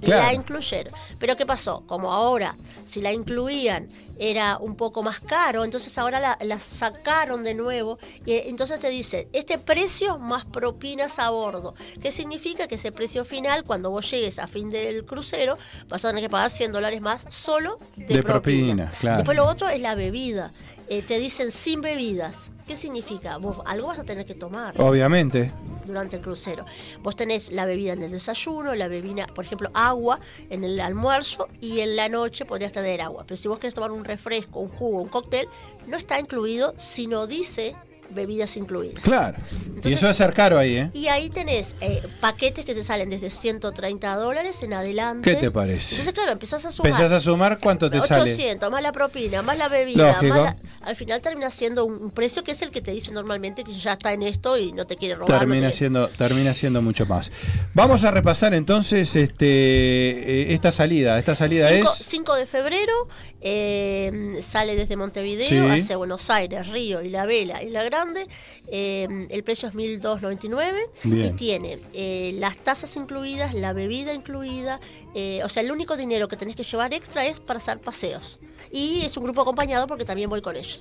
Claro. 0.00 0.22
La 0.26 0.34
incluyeron. 0.34 0.92
Pero 1.18 1.36
¿qué 1.36 1.46
pasó? 1.46 1.84
Como 1.86 2.12
ahora, 2.12 2.56
si 2.86 3.00
la 3.00 3.12
incluían, 3.12 3.88
era 4.18 4.58
un 4.58 4.76
poco 4.76 5.02
más 5.02 5.20
caro, 5.20 5.64
entonces 5.64 5.96
ahora 5.98 6.20
la, 6.20 6.38
la 6.42 6.58
sacaron 6.58 7.44
de 7.44 7.54
nuevo. 7.54 7.98
Y 8.24 8.32
eh, 8.32 8.44
entonces 8.48 8.80
te 8.80 8.88
dice, 8.88 9.28
este 9.32 9.58
precio 9.58 10.18
más 10.18 10.44
propinas 10.44 11.18
a 11.18 11.30
bordo. 11.30 11.74
¿Qué 12.00 12.12
significa? 12.12 12.68
Que 12.68 12.76
ese 12.76 12.92
precio 12.92 13.24
final, 13.24 13.64
cuando 13.64 13.90
vos 13.90 14.10
llegues 14.10 14.38
a 14.38 14.46
fin 14.46 14.70
del 14.70 15.04
crucero, 15.04 15.58
vas 15.88 16.04
a 16.04 16.08
tener 16.08 16.22
que 16.22 16.30
pagar 16.30 16.50
100 16.50 16.72
dólares 16.72 17.00
más 17.00 17.24
solo 17.30 17.78
de, 17.96 18.06
De 18.06 18.22
propina, 18.22 18.92
claro. 19.00 19.18
Después 19.18 19.36
lo 19.36 19.46
otro 19.46 19.68
es 19.68 19.80
la 19.80 19.94
bebida. 19.94 20.52
Eh, 20.88 21.02
te 21.02 21.18
dicen 21.18 21.50
sin 21.50 21.80
bebidas. 21.80 22.36
¿Qué 22.66 22.76
significa? 22.76 23.36
Vos 23.36 23.58
algo 23.66 23.88
vas 23.88 23.98
a 23.98 24.04
tener 24.04 24.24
que 24.24 24.34
tomar 24.34 24.80
Obviamente. 24.80 25.52
durante 25.84 26.16
el 26.16 26.22
crucero. 26.22 26.64
Vos 27.02 27.14
tenés 27.14 27.52
la 27.52 27.66
bebida 27.66 27.92
en 27.92 28.02
el 28.02 28.10
desayuno, 28.10 28.74
la 28.74 28.88
bebida, 28.88 29.26
por 29.26 29.44
ejemplo, 29.44 29.70
agua 29.74 30.18
en 30.48 30.64
el 30.64 30.80
almuerzo 30.80 31.48
y 31.60 31.80
en 31.80 31.94
la 31.94 32.08
noche 32.08 32.46
podrías 32.46 32.72
tener 32.72 33.02
agua. 33.02 33.24
Pero 33.26 33.36
si 33.36 33.48
vos 33.48 33.58
querés 33.58 33.74
tomar 33.74 33.92
un 33.92 34.04
refresco, 34.04 34.60
un 34.60 34.70
jugo, 34.70 35.02
un 35.02 35.08
cóctel, 35.08 35.46
no 35.86 35.98
está 35.98 36.18
incluido, 36.18 36.74
sino 36.78 37.26
dice 37.26 37.76
bebidas 38.10 38.56
incluidas. 38.56 39.02
Claro. 39.02 39.36
y 39.50 39.66
Entonces- 39.66 39.92
eso 39.94 40.06
va 40.06 40.10
a 40.10 40.14
ser 40.14 40.32
caro 40.32 40.58
ahí, 40.58 40.76
¿eh? 40.76 40.90
Y 40.94 41.08
ahí 41.08 41.30
tenés 41.30 41.74
eh, 41.80 42.02
paquetes 42.20 42.64
que 42.64 42.74
te 42.74 42.84
salen 42.84 43.10
desde 43.10 43.30
130 43.30 44.16
dólares 44.16 44.62
en 44.62 44.72
adelante. 44.74 45.30
¿Qué 45.34 45.36
te 45.40 45.50
parece? 45.50 45.96
Entonces, 45.96 46.14
claro, 46.14 46.32
empezás 46.32 46.64
a 46.64 46.72
sumar. 46.72 46.90
Empezás 46.90 47.12
a 47.12 47.18
sumar 47.20 47.58
cuánto 47.58 47.90
te 47.90 48.00
sale. 48.00 48.32
800, 48.32 48.70
más 48.70 48.82
la 48.82 48.92
propina, 48.92 49.42
más 49.42 49.58
la 49.58 49.68
bebida, 49.68 50.12
Lógico. 50.12 50.34
más 50.34 50.54
la- 50.54 50.56
al 50.88 50.96
final 50.96 51.20
termina 51.22 51.50
siendo 51.50 51.84
un, 51.86 51.94
un 51.94 52.10
precio 52.10 52.44
que 52.44 52.52
es 52.52 52.60
el 52.62 52.70
que 52.70 52.82
te 52.82 52.90
dice 52.90 53.10
normalmente 53.10 53.64
que 53.64 53.74
ya 53.78 53.94
está 53.94 54.12
en 54.12 54.22
esto 54.22 54.58
y 54.58 54.72
no 54.72 54.86
te 54.86 54.96
quiere 54.96 55.14
robar. 55.14 55.30
no 55.32 55.38
Termina 55.38 55.68
te- 55.70 55.76
siendo, 55.76 56.08
termina 56.08 56.52
siendo 56.54 56.82
mucho 56.82 57.06
más. 57.06 57.32
Vamos 57.72 58.04
a 58.04 58.10
repasar 58.10 58.52
entonces 58.54 59.16
este 59.16 59.46
eh, 60.50 60.52
esta 60.54 60.70
salida. 60.72 61.18
Esta 61.18 61.34
salida 61.34 61.68
5, 61.68 61.88
es 61.90 62.04
5 62.06 62.34
de 62.34 62.46
febrero 62.46 62.92
eh, 63.40 64.40
sale 64.42 64.74
desde 64.76 64.96
Montevideo 64.96 65.44
Sí. 65.46 65.56
hacia 65.58 65.96
Buenos 65.96 66.30
Aires, 66.30 66.66
Río 66.68 67.02
y 67.02 67.10
La 67.10 67.26
Vela 67.26 67.62
y 67.62 67.70
La 67.70 67.82
Grande. 67.94 68.26
eh, 68.66 69.26
el 69.30 69.44
precio 69.44 69.68
es 69.68 69.74
1.299 69.74 70.88
y 71.04 71.30
tiene 71.32 71.78
eh, 71.92 72.32
las 72.38 72.56
tasas 72.58 72.96
incluidas, 72.96 73.54
la 73.54 73.72
bebida 73.72 74.12
incluida. 74.12 74.80
eh, 75.14 75.42
o 75.44 75.48
sea, 75.48 75.62
el 75.62 75.70
único 75.70 75.96
dinero 75.96 76.26
que 76.26 76.36
tenés 76.36 76.56
que 76.56 76.64
llevar 76.64 76.92
extra 76.92 77.24
es 77.24 77.38
para 77.38 77.58
hacer 77.60 77.78
paseos. 77.78 78.38
Y 78.72 79.02
es 79.02 79.16
un 79.16 79.22
grupo 79.24 79.42
acompañado 79.42 79.86
porque 79.86 80.04
también 80.04 80.28
voy 80.28 80.42
con 80.42 80.56
ellos. 80.56 80.80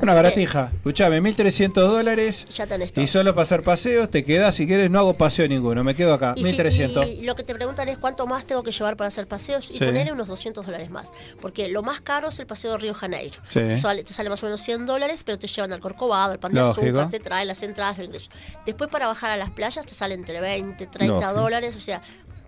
Una 0.00 0.14
baratija. 0.14 0.70
Escuchame, 0.74 1.20
1300 1.20 1.90
dólares. 1.90 2.46
Ya 2.54 2.66
tenés 2.66 2.92
todo. 2.92 3.02
Y 3.04 3.06
solo 3.06 3.32
para 3.34 3.42
hacer 3.42 3.62
paseos, 3.62 4.10
te 4.10 4.24
quedas. 4.24 4.54
Si 4.54 4.66
quieres, 4.66 4.90
no 4.90 4.98
hago 5.00 5.14
paseo 5.14 5.48
ninguno. 5.48 5.82
Me 5.84 5.94
quedo 5.94 6.14
acá. 6.14 6.34
Y, 6.36 6.40
si- 6.40 6.44
1300. 6.44 7.06
y 7.06 7.22
lo 7.22 7.34
que 7.34 7.42
te 7.42 7.54
preguntan 7.54 7.88
es 7.88 7.98
cuánto 7.98 8.26
más 8.26 8.44
tengo 8.44 8.62
que 8.62 8.70
llevar 8.72 8.96
para 8.96 9.08
hacer 9.08 9.26
paseos 9.26 9.70
y 9.70 9.74
Sí. 9.74 9.84
ponerle 9.84 10.12
unos 10.12 10.28
200 10.28 10.64
dólares 10.64 10.90
más. 10.90 11.08
Porque 11.40 11.68
lo 11.68 11.82
más 11.82 12.00
caro 12.00 12.28
es 12.28 12.38
el 12.38 12.46
paseo 12.46 12.72
de 12.72 12.78
Río 12.78 12.94
Janeiro. 12.94 13.38
Sí. 13.44 13.76
Sale- 13.76 14.04
te 14.04 14.12
sale 14.12 14.30
más 14.30 14.42
o 14.42 14.46
menos 14.46 14.60
100 14.62 14.86
dólares, 14.86 15.22
pero 15.24 15.38
te 15.38 15.46
llevan 15.46 15.72
al 15.72 15.80
Corcovado, 15.80 16.32
al 16.32 16.38
pan 16.38 16.52
de 16.52 16.60
azúcar, 16.60 17.10
te 17.10 17.20
traen 17.20 17.48
las 17.48 17.62
entradas 17.62 17.96
de 17.98 18.04
ingreso. 18.04 18.30
Después 18.66 18.88
para 18.90 19.06
bajar 19.08 19.30
a 19.30 19.36
las 19.36 19.50
playas 19.50 19.84
te 19.84 19.94
sale 19.94 20.14
entre 20.14 20.40
20, 20.40 20.86
30 20.86 21.14
Lógico. 21.26 21.40
dólares, 21.40 21.74
o 21.76 21.80
sea, 21.80 22.00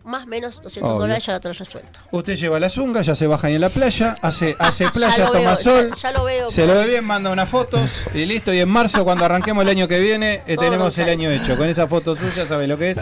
más 0.04 0.24
o 0.24 0.26
menos 0.26 0.62
200 0.62 0.90
Obvio. 0.90 1.00
dólares 1.02 1.26
ya 1.26 1.34
lo 1.34 1.40
tenés 1.40 1.58
resuelto. 1.58 2.00
Usted 2.10 2.36
lleva 2.36 2.58
la 2.58 2.70
zunga, 2.70 3.02
ya 3.02 3.14
se 3.14 3.26
baja 3.26 3.46
ahí 3.48 3.54
en 3.54 3.60
la 3.60 3.68
playa, 3.68 4.14
hace, 4.22 4.56
hace 4.60 4.88
playa, 4.90 5.26
toma 5.26 5.56
sol, 5.56 5.90
ya- 5.90 5.96
ya 5.96 6.12
lo 6.12 6.24
veo, 6.24 6.50
se 6.50 6.66
lo 6.66 6.74
ve 6.74 6.86
bien, 6.86 7.04
manda 7.04 7.30
unas 7.30 7.48
fotos 7.48 8.04
y 8.14 8.24
listo. 8.26 8.52
Y 8.52 8.60
en 8.60 8.68
marzo, 8.68 9.04
cuando 9.04 9.24
arranquemos 9.24 9.62
el 9.62 9.68
año 9.68 9.86
que 9.88 9.98
viene, 10.00 10.42
eh, 10.46 10.56
tenemos 10.56 10.96
el 10.98 11.08
año 11.08 11.30
hecho. 11.30 11.56
Con 11.56 11.68
esa 11.68 11.86
foto 11.86 12.14
suya, 12.16 12.46
sabe 12.46 12.66
lo 12.66 12.78
que 12.78 12.92
es. 12.92 13.00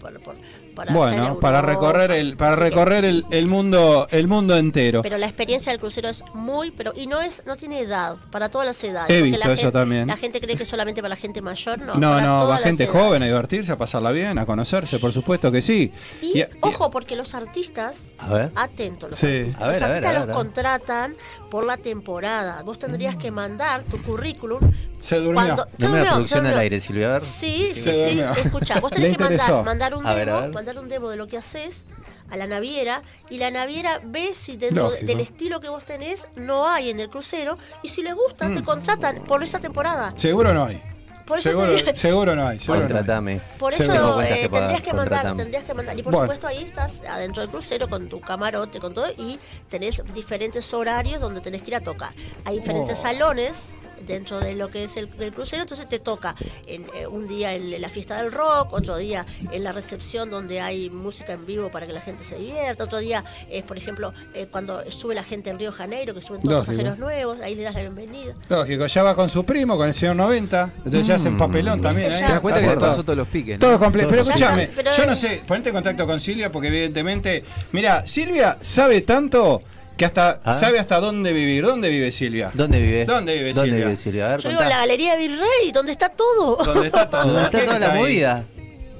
para, 0.00 0.18
por- 0.20 0.36
para 0.74 0.92
hacer 0.92 0.96
Bueno, 1.18 1.40
para 1.40 1.62
recorrer 1.62 2.10
el, 2.12 2.36
para 2.36 2.52
así 2.52 2.58
que- 2.60 2.64
recorrer 2.70 3.04
el, 3.04 3.24
el 3.30 3.46
mundo, 3.46 4.06
el 4.10 4.28
mundo 4.28 4.56
entero. 4.56 5.02
Pero 5.02 5.18
la 5.18 5.26
experiencia 5.26 5.72
del 5.72 5.80
crucero 5.80 6.08
es 6.08 6.22
muy, 6.34 6.70
pero 6.70 6.92
y 6.94 7.06
no 7.06 7.20
es, 7.20 7.42
no 7.46 7.56
tiene 7.56 7.80
edad, 7.80 8.16
para 8.30 8.48
todas 8.48 8.66
las 8.66 8.82
edades. 8.84 9.10
He 9.10 9.22
visto 9.22 9.38
la 9.38 9.52
eso 9.52 9.62
gente- 9.62 9.72
también. 9.78 10.06
La 10.08 10.16
gente 10.16 10.40
cree 10.40 10.56
que 10.56 10.64
solamente 10.64 11.00
para 11.02 11.10
la 11.10 11.20
gente 11.20 11.40
mayor, 11.42 11.78
no. 11.80 11.94
No, 11.94 12.10
para 12.12 12.26
no, 12.26 12.48
va 12.48 12.54
las 12.56 12.62
gente 12.62 12.84
edades. 12.84 13.00
joven 13.00 13.22
a 13.22 13.26
divertirse, 13.26 13.72
a 13.72 13.76
pasarla 13.78 14.10
bien, 14.12 14.38
a 14.38 14.46
conocerse, 14.46 14.98
por 14.98 15.12
supuesto 15.12 15.50
que 15.52 15.60
sí. 15.62 15.92
Y, 16.22 16.38
Y- 16.38 16.40
y- 16.42 16.46
ojo, 16.62 16.90
porque 16.90 17.16
los 17.16 17.34
artistas, 17.34 18.08
A 18.18 18.28
ver. 18.28 18.50
atentos, 18.54 19.10
los 19.10 19.18
Sí. 19.18 19.26
artistas, 19.26 19.62
A 19.62 19.66
ver, 19.68 19.74
los 19.74 19.82
a 19.82 19.86
ver, 19.86 19.94
artistas 19.96 20.04
a 20.04 20.12
ver, 20.12 20.14
los 20.14 20.22
a 20.22 20.26
ver. 20.26 20.34
contratan 20.36 21.14
por 21.50 21.64
la 21.66 21.76
temporada. 21.76 22.62
Vos 22.62 22.78
tendrías 22.78 23.16
que 23.16 23.30
mandar 23.30 23.82
tu 23.82 24.00
currículum. 24.02 24.60
Se 25.00 25.16
durmió. 25.16 25.34
Cuando, 25.34 25.64
Dame 25.78 25.94
la 25.94 25.98
durmió, 25.98 26.12
producción 26.12 26.44
se 26.44 26.52
al 26.52 26.58
aire, 26.58 26.78
Silvia. 26.78 27.08
A 27.08 27.18
ver. 27.18 27.22
Sí, 27.24 27.68
sí, 27.72 27.80
sí. 27.90 28.20
Escucha, 28.44 28.80
vos 28.80 28.92
tenés 28.92 29.16
que 29.16 29.22
mandar, 29.24 29.64
mandar 29.64 29.94
un 29.94 30.06
A 30.06 30.14
ver, 30.14 30.28
a 30.28 30.34
demo, 30.42 30.52
un 30.78 30.88
demo 30.88 31.08
de 31.10 31.16
lo 31.16 31.26
que 31.26 31.36
haces 31.36 31.84
a 32.30 32.36
la 32.36 32.46
naviera 32.46 33.02
y 33.28 33.38
la 33.38 33.50
naviera 33.50 34.00
ve 34.04 34.34
si 34.34 34.56
dentro 34.56 34.84
Lógico. 34.90 35.06
del 35.06 35.20
estilo 35.20 35.60
que 35.60 35.68
vos 35.68 35.84
tenés 35.84 36.28
no 36.36 36.68
hay 36.68 36.90
en 36.90 37.00
el 37.00 37.08
crucero 37.10 37.58
y 37.82 37.88
si 37.88 38.02
les 38.02 38.14
gusta 38.14 38.48
Mm. 38.48 38.54
te 38.56 38.62
contratan 38.62 39.24
por 39.24 39.42
esa 39.42 39.58
temporada. 39.58 40.12
Seguro 40.16 40.52
no 40.54 40.64
hay. 40.66 40.82
Por 41.26 41.38
eso 41.38 41.48
Seguro, 41.50 41.84
te- 41.84 41.94
seguro 41.96 42.34
no 42.34 42.48
hay. 42.48 42.58
seguro 42.58 42.80
no 42.80 42.86
hay. 42.86 42.92
Contratame. 42.92 43.40
Por 43.56 43.72
eso 43.72 44.20
eh, 44.20 44.40
que 44.42 44.48
tendrías 44.48 44.82
que 44.82 44.92
mandar, 44.92 45.36
tendrías 45.36 45.62
que 45.64 45.74
mandar. 45.74 45.96
Y 45.98 46.02
por 46.02 46.12
Bueno. 46.12 46.24
supuesto 46.26 46.46
ahí 46.48 46.64
estás 46.64 47.02
adentro 47.08 47.42
del 47.42 47.50
crucero 47.50 47.88
con 47.88 48.08
tu 48.08 48.20
camarote, 48.20 48.80
con 48.80 48.94
todo, 48.94 49.06
y 49.16 49.38
tenés 49.68 50.02
diferentes 50.12 50.74
horarios 50.74 51.20
donde 51.20 51.40
tenés 51.40 51.62
que 51.62 51.68
ir 51.68 51.76
a 51.76 51.80
tocar. 51.80 52.12
Hay 52.44 52.58
diferentes 52.58 52.98
Oh. 52.98 53.02
salones 53.02 53.74
dentro 54.06 54.40
de 54.40 54.54
lo 54.54 54.70
que 54.70 54.84
es 54.84 54.96
el, 54.96 55.08
el 55.18 55.32
crucero, 55.32 55.62
entonces 55.62 55.88
te 55.88 55.98
toca 55.98 56.34
en, 56.66 56.84
eh, 56.94 57.06
un 57.06 57.28
día 57.28 57.54
en 57.54 57.80
la 57.80 57.88
fiesta 57.88 58.22
del 58.22 58.32
rock, 58.32 58.72
otro 58.72 58.96
día 58.96 59.26
en 59.50 59.64
la 59.64 59.72
recepción 59.72 60.30
donde 60.30 60.60
hay 60.60 60.90
música 60.90 61.32
en 61.32 61.46
vivo 61.46 61.68
para 61.70 61.86
que 61.86 61.92
la 61.92 62.00
gente 62.00 62.24
se 62.24 62.36
divierta, 62.36 62.84
otro 62.84 62.98
día 62.98 63.24
es, 63.50 63.64
por 63.64 63.76
ejemplo, 63.76 64.12
eh, 64.34 64.46
cuando 64.50 64.90
sube 64.90 65.14
la 65.14 65.22
gente 65.22 65.50
en 65.50 65.58
Río 65.58 65.72
Janeiro, 65.72 66.14
que 66.14 66.22
suben 66.22 66.40
todos 66.40 66.52
Lógico. 66.52 66.72
pasajeros 66.72 66.98
nuevos, 66.98 67.40
ahí 67.40 67.54
le 67.54 67.62
das 67.62 67.74
la 67.74 67.80
bienvenida. 67.80 68.34
Lógico, 68.48 68.86
ya 68.86 69.02
va 69.02 69.14
con 69.14 69.28
su 69.28 69.44
primo, 69.44 69.76
con 69.76 69.88
el 69.88 69.94
señor 69.94 70.16
90. 70.16 70.70
Entonces 70.78 71.06
ya 71.06 71.14
hacen 71.16 71.38
papelón 71.38 71.80
también. 71.80 72.12
¿eh? 72.12 72.16
Te 72.16 72.22
das 72.22 72.40
cuenta 72.40 72.60
que 72.60 72.66
todo. 72.66 72.80
pasó 72.80 73.02
todos 73.02 73.16
los 73.16 73.28
piques. 73.28 73.58
¿no? 73.58 73.66
Todo 73.66 73.78
completo. 73.78 74.08
Pero 74.08 74.22
escúchame, 74.22 74.66
yo 74.66 75.06
no 75.06 75.14
sé, 75.14 75.42
ponete 75.46 75.70
en 75.70 75.74
contacto 75.74 76.06
con 76.06 76.20
Silvia 76.20 76.50
porque 76.50 76.68
evidentemente, 76.68 77.44
mira, 77.72 78.06
Silvia 78.06 78.58
sabe 78.60 79.02
tanto 79.02 79.62
que 80.00 80.06
hasta 80.06 80.40
Ah. 80.44 80.54
sabe 80.54 80.78
hasta 80.78 80.98
dónde 80.98 81.32
vivir. 81.34 81.62
¿Dónde 81.62 81.90
vive 81.90 82.10
Silvia? 82.10 82.50
¿Dónde 82.54 82.80
vive? 82.80 83.04
¿Dónde 83.04 83.34
vive 83.34 83.52
¿Dónde 83.52 83.70
Silvia? 83.70 83.84
vive 83.84 83.96
Silvia? 83.98 84.26
A 84.26 84.30
ver, 84.30 84.40
Yo 84.40 84.48
digo, 84.48 84.60
la 84.62 84.66
contá. 84.66 84.78
Galería 84.80 85.16
Virrey, 85.16 85.72
donde 85.74 85.92
está 85.92 86.08
todo. 86.08 86.56
¿Dónde 86.64 86.86
está 86.86 87.10
todo? 87.10 87.24
¿Dónde 87.26 87.42
está 87.44 87.58
¿Qué 87.60 87.64
toda 87.66 87.78
la 87.78 87.92
ahí? 87.92 87.98
movida? 88.00 88.44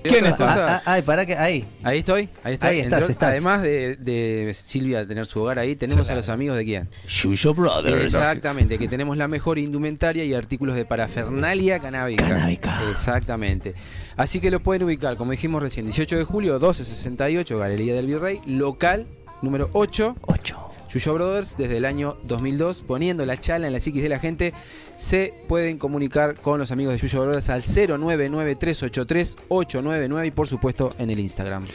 ¿Quién 0.03 0.27
está? 0.27 0.37
cosa- 0.37 0.75
Ah, 0.77 0.83
ah, 0.87 0.93
ay, 0.93 1.03
para 1.03 1.25
que 1.27 1.37
ahí. 1.37 1.65
Ahí 1.83 1.99
estoy, 2.01 2.29
ahí 2.45 2.55
estoy. 2.55 2.69
Ahí 2.71 2.81
estás, 2.81 3.09
estás. 3.09 3.29
Además 3.31 3.63
de, 3.63 3.97
de 3.97 4.53
Silvia 4.55 5.07
tener 5.07 5.25
su 5.27 5.41
hogar 5.41 5.59
ahí, 5.59 5.75
tenemos 5.77 6.09
a 6.11 6.15
los 6.15 6.29
amigos 6.29 6.57
de 6.59 6.65
quién. 6.65 6.89
Yuyo 7.09 7.55
Brothers. 7.55 8.05
Exactamente, 8.05 8.79
que 8.79 8.89
tenemos 8.89 9.17
la 9.17 9.27
mejor 9.29 9.59
indumentaria 9.59 10.25
y 10.25 10.33
artículos 10.35 10.75
de 10.77 10.85
parafernalia 10.87 11.79
canábica. 11.81 12.27
Canábica. 12.29 12.79
Exactamente. 12.91 13.75
Así 14.17 14.41
que 14.41 14.51
lo 14.51 14.61
pueden 14.61 14.83
ubicar, 14.83 15.17
como 15.17 15.33
dijimos 15.33 15.63
recién, 15.63 15.87
18 15.87 16.17
de 16.19 16.25
julio, 16.25 16.53
1268, 16.55 17.59
Galería 17.59 17.95
del 17.95 18.07
Virrey, 18.07 18.41
local 18.47 19.07
número 19.43 19.71
8. 19.73 20.17
8. 20.23 20.70
Yuyo 20.93 21.15
Brothers, 21.15 21.57
desde 21.57 21.77
el 21.77 21.85
año 21.85 22.17
2002, 22.25 22.83
poniendo 22.87 23.25
la 23.27 23.39
chala 23.39 23.67
en 23.69 23.73
la 23.73 23.81
psiquis 23.81 24.03
de 24.03 24.09
la 24.09 24.19
gente, 24.19 24.53
se 24.97 25.33
pueden 25.49 25.79
comunicar 25.79 26.35
con 26.35 26.59
los 26.59 26.73
amigos 26.73 26.95
de 26.95 27.01
Yuyo 27.01 27.23
Brothers 27.25 27.49
al 27.49 27.63
099-383-899 27.63 30.27
y 30.27 30.31
por 30.31 30.47
supuesto 30.49 30.95
en 30.99 31.11
el 31.11 31.21
Instagram. 31.21 31.67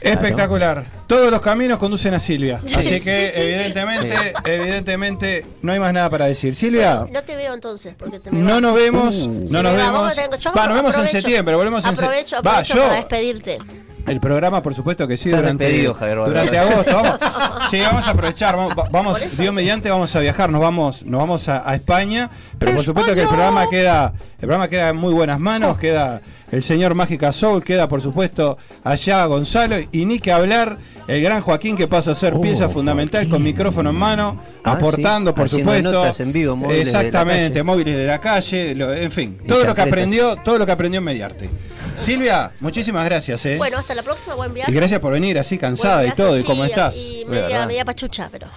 Espectacular. 0.00 0.86
Todos 1.06 1.30
los 1.30 1.42
caminos 1.42 1.78
conducen 1.78 2.14
a 2.14 2.20
Silvia. 2.20 2.62
Sí. 2.64 2.74
Así 2.74 3.00
que 3.02 3.26
Sí, 3.28 3.32
sí. 3.34 3.40
evidentemente, 3.42 4.32
evidentemente 4.46 5.44
no 5.60 5.72
hay 5.72 5.78
más 5.80 5.92
nada 5.92 6.08
para 6.08 6.24
decir. 6.26 6.54
Silvia, 6.54 7.06
No 7.10 7.22
te 7.22 7.36
veo 7.36 7.52
entonces, 7.52 7.94
porque 7.98 8.18
te 8.18 8.30
me 8.30 8.38
no 8.38 8.62
nos 8.62 8.74
vemos, 8.74 9.14
Sí, 9.14 9.28
no 9.28 9.62
nos 9.62 9.76
vemos. 9.76 10.16
Va, 10.56 10.66
nos 10.68 10.76
vemos 10.76 10.94
en 10.94 11.00
aprovecho- 11.02 11.06
septiembre, 11.10 11.54
volvemos 11.54 11.84
en 11.84 11.90
septiembre. 11.96 12.20
Aprovecho, 12.20 12.36
Va, 12.36 12.50
aprovecho 12.60 12.74
yo 12.76 12.82
para 12.82 12.94
despedirte. 12.96 13.58
El 14.06 14.20
programa, 14.20 14.62
por 14.62 14.74
supuesto 14.74 15.06
que 15.08 15.16
sí, 15.16 15.30
durante, 15.30 15.64
Javier 15.94 16.18
agosto. 16.58 16.94
Vamos, 16.94 17.18
sí, 17.70 17.80
vamos 17.80 18.06
a 18.06 18.10
aprovechar. 18.10 18.56
Vamos, 18.56 18.74
va- 18.78 18.88
vamos 18.90 19.36
Dios 19.36 19.52
mediante, 19.54 19.90
vamos 19.90 20.14
a 20.16 20.20
viajar. 20.20 20.50
Nos 20.50 20.60
vamos, 20.60 21.04
nos 21.04 21.20
vamos 21.20 21.48
a, 21.48 21.68
a 21.68 21.74
España. 21.74 22.30
Pero 22.58 22.74
por 22.74 22.84
supuesto 22.84 23.14
que 23.14 23.22
el 23.22 23.28
programa 23.28 23.68
queda, 23.68 24.12
el 24.34 24.38
programa 24.40 24.68
queda 24.68 24.88
en 24.90 24.96
muy 24.96 25.12
buenas 25.12 25.38
manos. 25.40 25.78
Queda 25.78 26.20
el 26.52 26.62
señor 26.62 26.94
Mágica 26.94 27.32
Soul, 27.32 27.62
queda 27.62 27.88
por 27.88 28.00
supuesto 28.02 28.58
allá 28.84 29.24
Gonzalo 29.26 29.76
y 29.92 30.04
ni 30.06 30.18
que 30.18 30.32
hablar. 30.32 30.76
El 31.06 31.22
gran 31.22 31.40
Joaquín 31.40 31.76
que 31.76 31.88
pasa 31.88 32.12
a 32.12 32.14
ser 32.14 32.34
Oh, 32.34 32.40
pieza 32.40 32.68
fundamental 32.68 33.28
con 33.28 33.42
micrófono 33.42 33.90
en 33.90 33.96
mano, 33.96 34.40
Ah, 34.62 34.72
aportando, 34.72 35.30
sí, 35.32 35.36
por 35.36 35.46
haciendo 35.46 35.72
supuesto. 35.72 35.92
notas 35.92 36.20
en 36.20 36.32
vivo, 36.32 36.54
móviles 36.54 36.86
de 36.86 36.92
la 36.92 36.98
Exactamente, 37.00 37.48
calle. 37.50 37.62
móviles 37.64 37.96
de 37.96 38.06
la 38.06 38.18
calle, 38.20 38.74
lo- 38.76 38.94
en 38.94 39.10
fin, 39.10 39.38
todo 39.48 39.64
lo 39.64 39.74
que 39.74 39.80
aprendió, 39.80 40.36
todo 40.36 40.58
lo 40.58 40.66
que 40.66 40.72
aprendió 40.72 40.98
en 40.98 41.04
Mediarte. 41.04 41.50
Silvia, 41.96 42.52
muchísimas 42.60 43.04
gracias, 43.04 43.44
eh. 43.46 43.56
Bueno, 43.56 43.78
hasta 43.78 43.94
la 43.94 44.02
próxima, 44.02 44.34
buen 44.34 44.54
viaje. 44.54 44.70
Y 44.70 44.74
gracias 44.74 45.00
por 45.00 45.12
venir 45.12 45.38
así 45.38 45.58
cansada 45.58 46.06
y 46.06 46.12
todo, 46.12 46.32
viaje, 46.32 46.40
y 46.40 46.44
cómo 46.44 46.64
sí, 46.64 46.70
estás. 46.70 46.96
Y 46.96 47.24
media 47.24 47.84
pachucha, 47.84 48.28
pero. 48.30 48.48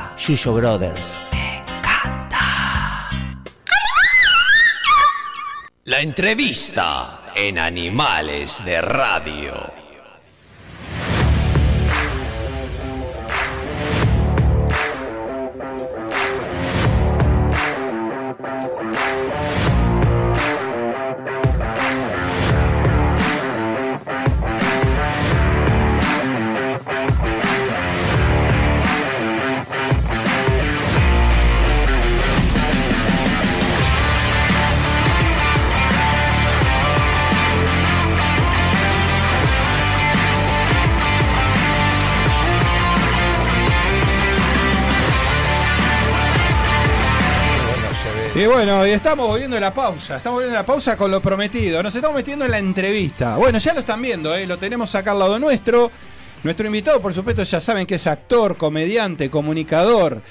Yuyo 0.21 0.53
Brothers. 0.53 1.17
La 5.85 5.99
entrevista 5.99 7.23
en 7.33 7.57
Animales 7.57 8.63
de 8.63 8.81
Radio. 8.81 9.80
Bueno, 48.63 48.85
y 48.85 48.91
estamos 48.91 49.27
volviendo 49.27 49.57
a 49.57 49.59
la 49.59 49.73
pausa. 49.73 50.17
Estamos 50.17 50.35
volviendo 50.35 50.55
a 50.55 50.61
la 50.61 50.65
pausa 50.67 50.95
con 50.95 51.09
lo 51.09 51.19
prometido. 51.19 51.81
Nos 51.81 51.95
estamos 51.95 52.15
metiendo 52.15 52.45
en 52.45 52.51
la 52.51 52.59
entrevista. 52.59 53.35
Bueno, 53.37 53.57
ya 53.57 53.73
lo 53.73 53.79
están 53.79 53.99
viendo, 53.99 54.35
¿eh? 54.35 54.45
lo 54.45 54.59
tenemos 54.59 54.93
acá 54.93 55.13
al 55.13 55.19
lado 55.19 55.39
nuestro. 55.39 55.89
Nuestro 56.43 56.67
invitado, 56.67 57.01
por 57.01 57.11
supuesto, 57.11 57.41
ya 57.41 57.59
saben 57.59 57.87
que 57.87 57.95
es 57.95 58.05
actor, 58.05 58.57
comediante, 58.57 59.31
comunicador. 59.31 60.21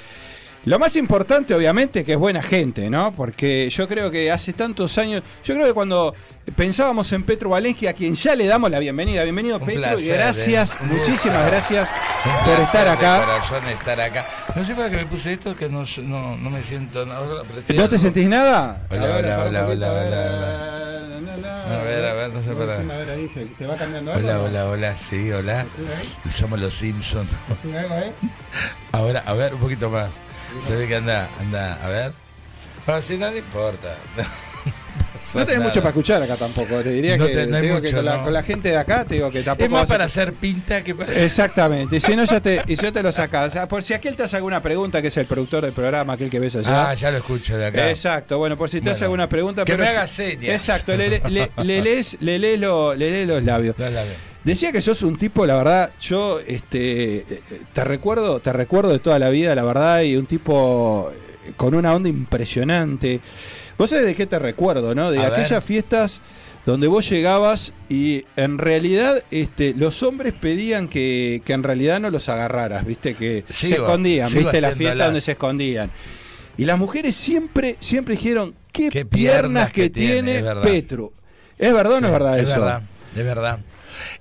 Lo 0.66 0.78
más 0.78 0.94
importante, 0.96 1.54
obviamente, 1.54 2.04
que 2.04 2.12
es 2.12 2.18
buena 2.18 2.42
gente, 2.42 2.90
¿no? 2.90 3.12
Porque 3.12 3.70
yo 3.70 3.88
creo 3.88 4.10
que 4.10 4.30
hace 4.30 4.52
tantos 4.52 4.98
años. 4.98 5.22
Yo 5.42 5.54
creo 5.54 5.66
que 5.66 5.72
cuando 5.72 6.14
pensábamos 6.54 7.10
en 7.12 7.22
Petro 7.22 7.48
Valensky, 7.50 7.86
a 7.86 7.94
quien 7.94 8.14
ya 8.14 8.36
le 8.36 8.46
damos 8.46 8.70
la 8.70 8.78
bienvenida. 8.78 9.22
Bienvenido, 9.22 9.56
Un 9.56 9.64
Petro, 9.64 9.98
y 9.98 10.08
gracias, 10.08 10.74
¿eh? 10.74 10.78
muchísimas 10.82 11.46
gracias 11.46 11.88
Un 12.26 12.44
por 12.44 12.60
estar 12.60 12.86
acá. 12.88 13.24
corazón 13.24 13.66
estar 13.68 14.00
acá. 14.02 14.26
No 14.54 14.62
sé 14.62 14.74
para 14.74 14.90
qué 14.90 14.96
me 14.96 15.06
puse 15.06 15.32
esto, 15.32 15.56
que 15.56 15.70
no, 15.70 15.82
no, 16.02 16.36
no 16.36 16.50
me 16.50 16.62
siento 16.62 17.06
nada. 17.06 17.42
¿No 17.74 17.88
te 17.88 17.98
sentís 17.98 18.28
nada? 18.28 18.82
Hola, 18.90 19.16
hola, 19.16 19.44
hola, 19.44 19.66
hola, 19.66 19.92
hola, 19.92 21.80
A 21.80 21.82
ver, 21.84 22.04
a 22.04 22.12
ver, 22.12 22.30
no 22.34 22.44
sé 22.44 22.50
para. 22.50 22.76
Te 23.56 23.66
va 23.66 23.76
cambiando 23.76 24.12
algo. 24.12 24.28
Hola, 24.28 24.42
hola, 24.42 24.68
hola, 24.68 24.94
sí, 24.96 25.30
hola. 25.32 25.64
Somos 26.34 26.60
los 26.60 26.74
Simpsons. 26.74 27.30
Ahora, 28.92 29.22
a 29.24 29.32
ver, 29.32 29.54
un 29.54 29.60
poquito 29.60 29.88
más. 29.88 30.10
Se 30.66 30.76
ve 30.76 30.86
que 30.88 30.96
anda, 30.96 31.28
anda, 31.40 31.78
a 31.84 31.88
ver. 31.88 32.12
No, 32.86 33.02
si 33.02 33.16
no 33.16 33.30
le 33.30 33.38
importa. 33.38 33.94
No 35.32 35.46
tenés 35.46 35.62
mucho 35.62 35.78
para 35.80 35.90
escuchar 35.90 36.20
acá 36.24 36.34
tampoco. 36.34 36.80
Te 36.82 36.90
diría 36.90 37.16
No 37.16 37.24
que, 37.24 37.32
te- 37.34 37.46
no 37.46 37.60
con, 37.94 38.04
la, 38.04 38.16
no. 38.16 38.22
con 38.24 38.32
la 38.32 38.42
gente 38.42 38.70
de 38.70 38.76
acá, 38.76 39.04
te 39.04 39.14
digo 39.14 39.30
que 39.30 39.44
tampoco. 39.44 39.64
Es 39.64 39.70
más 39.70 39.88
a- 39.88 39.94
para 39.94 40.04
hacer 40.06 40.32
pinta 40.32 40.82
que 40.82 40.92
para. 40.92 41.14
Exactamente. 41.22 41.94
Y 41.94 42.00
si 42.00 42.16
no, 42.16 42.24
ya 42.24 42.40
te, 42.40 42.62
y 42.66 42.74
si 42.74 42.82
yo 42.82 42.92
te 42.92 43.00
lo 43.00 43.12
sacas. 43.12 43.48
O 43.50 43.52
sea, 43.52 43.68
por 43.68 43.84
si 43.84 43.94
aquel 43.94 44.16
te 44.16 44.24
hace 44.24 44.34
alguna 44.34 44.60
pregunta, 44.60 45.00
que 45.00 45.06
es 45.06 45.16
el 45.18 45.26
productor 45.26 45.62
del 45.64 45.72
programa, 45.72 46.14
aquel 46.14 46.30
que 46.30 46.40
ves 46.40 46.56
allá. 46.56 46.90
Ah, 46.90 46.94
ya 46.94 47.12
lo 47.12 47.18
escucho 47.18 47.56
de 47.56 47.66
acá. 47.66 47.88
Exacto, 47.90 48.38
bueno, 48.38 48.56
por 48.58 48.68
si 48.68 48.80
te 48.80 48.90
hace 48.90 49.06
Bueno, 49.06 49.22
alguna 49.22 49.28
pregunta. 49.28 49.64
que 49.64 49.72
pero 49.72 49.84
me 49.84 49.88
haga 49.90 50.08
señas. 50.08 50.48
Exacto, 50.52 50.96
le, 50.96 51.08
le- 51.10 51.22
le- 51.30 51.50
le 51.62 51.80
lees, 51.82 52.16
le 52.20 52.36
lees 52.40 52.58
lo- 52.58 52.94
le 52.96 53.08
lees 53.12 53.28
los 53.28 53.44
labios. 53.44 53.76
Los 53.78 53.92
labios. 53.92 54.16
Decía 54.44 54.72
que 54.72 54.80
sos 54.80 55.02
un 55.02 55.18
tipo, 55.18 55.44
la 55.44 55.56
verdad, 55.56 55.90
yo 56.00 56.40
este 56.40 57.24
te 57.74 57.84
recuerdo, 57.84 58.40
te 58.40 58.52
recuerdo 58.52 58.90
de 58.90 58.98
toda 58.98 59.18
la 59.18 59.28
vida, 59.28 59.54
la 59.54 59.64
verdad, 59.64 60.00
y 60.02 60.16
un 60.16 60.26
tipo 60.26 61.12
eh, 61.46 61.52
con 61.56 61.74
una 61.74 61.94
onda 61.94 62.08
impresionante. 62.08 63.20
Vos 63.76 63.90
sabés 63.90 64.06
de 64.06 64.14
qué 64.14 64.26
te 64.26 64.38
recuerdo, 64.38 64.94
¿no? 64.94 65.10
De 65.10 65.18
A 65.18 65.24
ver. 65.30 65.32
aquellas 65.34 65.62
fiestas 65.62 66.20
donde 66.64 66.86
vos 66.86 67.08
llegabas 67.08 67.72
y 67.88 68.24
en 68.36 68.58
realidad 68.58 69.22
este, 69.30 69.74
los 69.74 70.02
hombres 70.02 70.32
pedían 70.34 70.88
que, 70.88 71.42
que 71.44 71.52
en 71.52 71.62
realidad 71.62 72.00
no 72.00 72.10
los 72.10 72.28
agarraras, 72.28 72.84
viste, 72.86 73.14
que 73.14 73.44
se 73.48 73.74
escondían, 73.74 74.32
viste, 74.32 74.60
la 74.60 74.72
fiesta 74.72 75.04
donde 75.04 75.20
se 75.20 75.32
escondían. 75.32 75.90
Y 76.56 76.64
las 76.66 76.78
mujeres 76.78 77.16
siempre, 77.16 77.76
siempre 77.80 78.16
dijeron, 78.16 78.54
qué, 78.72 78.88
Qué 78.90 79.04
piernas, 79.06 79.40
piernas 79.40 79.72
que, 79.72 79.82
que 79.82 79.90
tiene, 79.90 80.12
tiene, 80.14 80.36
es 80.36 80.42
verdad. 80.44 80.62
Petro. 80.62 81.12
¿Es 81.58 81.72
verdad 81.72 81.94
o 81.94 82.00
no 82.00 82.06
es 82.08 82.12
verdad 82.12 82.38
es 82.38 82.48
eso? 82.50 82.60
verdad, 82.60 82.82
es 83.16 83.24
verdad. 83.24 83.58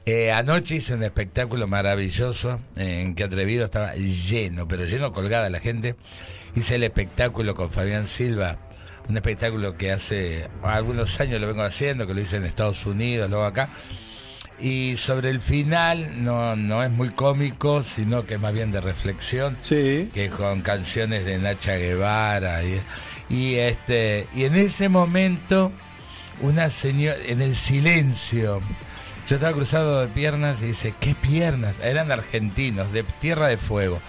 Eh, 0.05 0.31
anoche 0.31 0.75
hice 0.75 0.93
un 0.93 1.03
espectáculo 1.03 1.67
maravilloso 1.67 2.59
en 2.75 3.15
que 3.15 3.23
Atrevido 3.23 3.65
estaba 3.65 3.93
lleno, 3.95 4.67
pero 4.67 4.85
lleno 4.85 5.11
colgada 5.13 5.49
la 5.49 5.59
gente. 5.59 5.95
Hice 6.55 6.75
el 6.75 6.83
espectáculo 6.83 7.55
con 7.55 7.69
Fabián 7.71 8.07
Silva, 8.07 8.57
un 9.07 9.15
espectáculo 9.17 9.77
que 9.77 9.91
hace 9.91 10.47
algunos 10.63 11.19
años 11.19 11.39
lo 11.41 11.47
vengo 11.47 11.63
haciendo, 11.63 12.07
que 12.07 12.13
lo 12.13 12.21
hice 12.21 12.37
en 12.37 12.45
Estados 12.45 12.85
Unidos, 12.85 13.29
luego 13.29 13.45
acá. 13.45 13.69
Y 14.61 14.97
sobre 14.97 15.29
el 15.29 15.39
final 15.39 16.21
no, 16.23 16.55
no 16.57 16.83
es 16.83 16.91
muy 16.91 17.09
cómico, 17.11 17.81
sino 17.83 18.25
que 18.25 18.33
es 18.33 18.39
más 18.41 18.53
bien 18.53 18.71
de 18.71 18.81
reflexión, 18.81 19.55
Sí. 19.61 20.09
que 20.13 20.29
con 20.29 20.61
canciones 20.61 21.23
de 21.23 21.37
Nacha 21.37 21.75
Guevara. 21.77 22.63
Y, 22.65 22.81
y 23.29 23.55
este 23.55 24.27
y 24.35 24.43
en 24.43 24.55
ese 24.55 24.89
momento, 24.89 25.71
una 26.41 26.69
señora, 26.69 27.17
en 27.25 27.41
el 27.41 27.55
silencio, 27.55 28.61
yo 29.29 29.35
estaba 29.35 29.53
cruzado 29.53 30.01
de 30.01 30.07
piernas 30.07 30.59
y 30.63 30.67
dice, 30.67 30.91
¿qué 30.99 31.13
piernas? 31.13 31.75
Eran 31.83 32.11
argentinos, 32.11 32.91
de 32.91 33.03
Tierra 33.03 33.47
de 33.47 33.57
Fuego. 33.57 33.99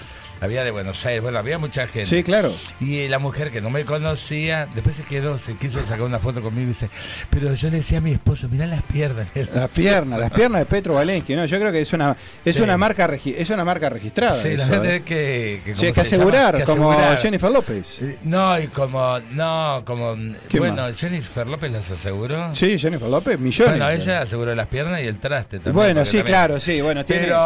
Había 0.41 0.65
de 0.65 0.71
Buenos 0.71 1.05
Aires, 1.05 1.23
bueno, 1.23 1.39
había 1.39 1.59
mucha 1.59 1.87
gente. 1.87 2.05
Sí, 2.07 2.23
claro. 2.23 2.53
Y 2.81 3.09
la 3.09 3.19
mujer 3.19 3.51
que 3.51 3.61
no 3.61 3.69
me 3.71 3.85
conocía, 3.85 4.67
después 4.75 4.97
se 4.97 5.03
quedó, 5.03 5.39
se 5.39 5.55
quiso 5.55 5.81
sacar 5.83 6.03
una 6.03 6.19
foto 6.19 6.41
conmigo 6.41 6.65
y 6.67 6.69
dice, 6.69 6.89
pero 7.31 7.53
yo 7.55 7.69
le 7.71 7.79
decía 7.79 7.99
a 7.99 8.01
mi 8.01 8.13
esposo, 8.13 8.49
mirá 8.49 8.67
las 8.67 8.83
piernas. 8.83 9.27
Las 9.55 9.71
piernas, 9.71 10.19
las 10.19 10.31
piernas 10.31 10.61
de 10.61 10.67
Petro 10.67 10.95
Valensky, 10.95 11.35
¿no? 11.37 11.45
Yo 11.47 11.59
creo 11.59 11.73
que 11.73 11.81
es 11.81 11.93
una 11.93 12.17
es 12.45 12.57
Sí. 12.57 12.63
una 12.63 12.77
marca 12.77 13.09
es 13.25 13.51
una 13.51 13.65
marca 13.65 13.89
registrada. 13.89 14.41
Sí, 14.43 14.49
la 14.57 14.63
eso, 14.63 14.71
verdad 14.73 14.95
¿eh? 14.95 15.03
que, 15.03 15.63
que 15.65 16.01
asegurar, 16.01 16.65
como. 16.65 16.97
Jennifer 17.17 17.51
López. 17.51 18.01
Eh, 18.03 18.19
No, 18.25 18.59
y 18.59 18.69
como, 18.69 19.19
no, 19.33 19.83
como, 19.85 20.13
¿Quién 20.15 20.39
bueno, 20.63 20.83
más? 20.83 20.99
Jennifer 20.99 21.47
López 21.47 21.71
las 21.73 21.91
aseguró. 21.91 22.55
Sí, 22.55 22.79
Jennifer 22.79 23.09
López, 23.09 23.39
millones. 23.39 23.73
Bueno, 23.79 23.91
ella 23.91 24.23
aseguró 24.23 24.55
las 24.55 24.67
piernas 24.69 25.01
y 25.03 25.07
el 25.07 25.19
traste 25.19 25.59
también. 25.59 25.75
Bueno, 25.75 26.05
sí, 26.05 26.19
también- 26.19 26.27
claro, 26.27 26.61
sí, 26.61 26.81
bueno, 26.81 27.05
tiene 27.05 27.25
Pero, 27.25 27.37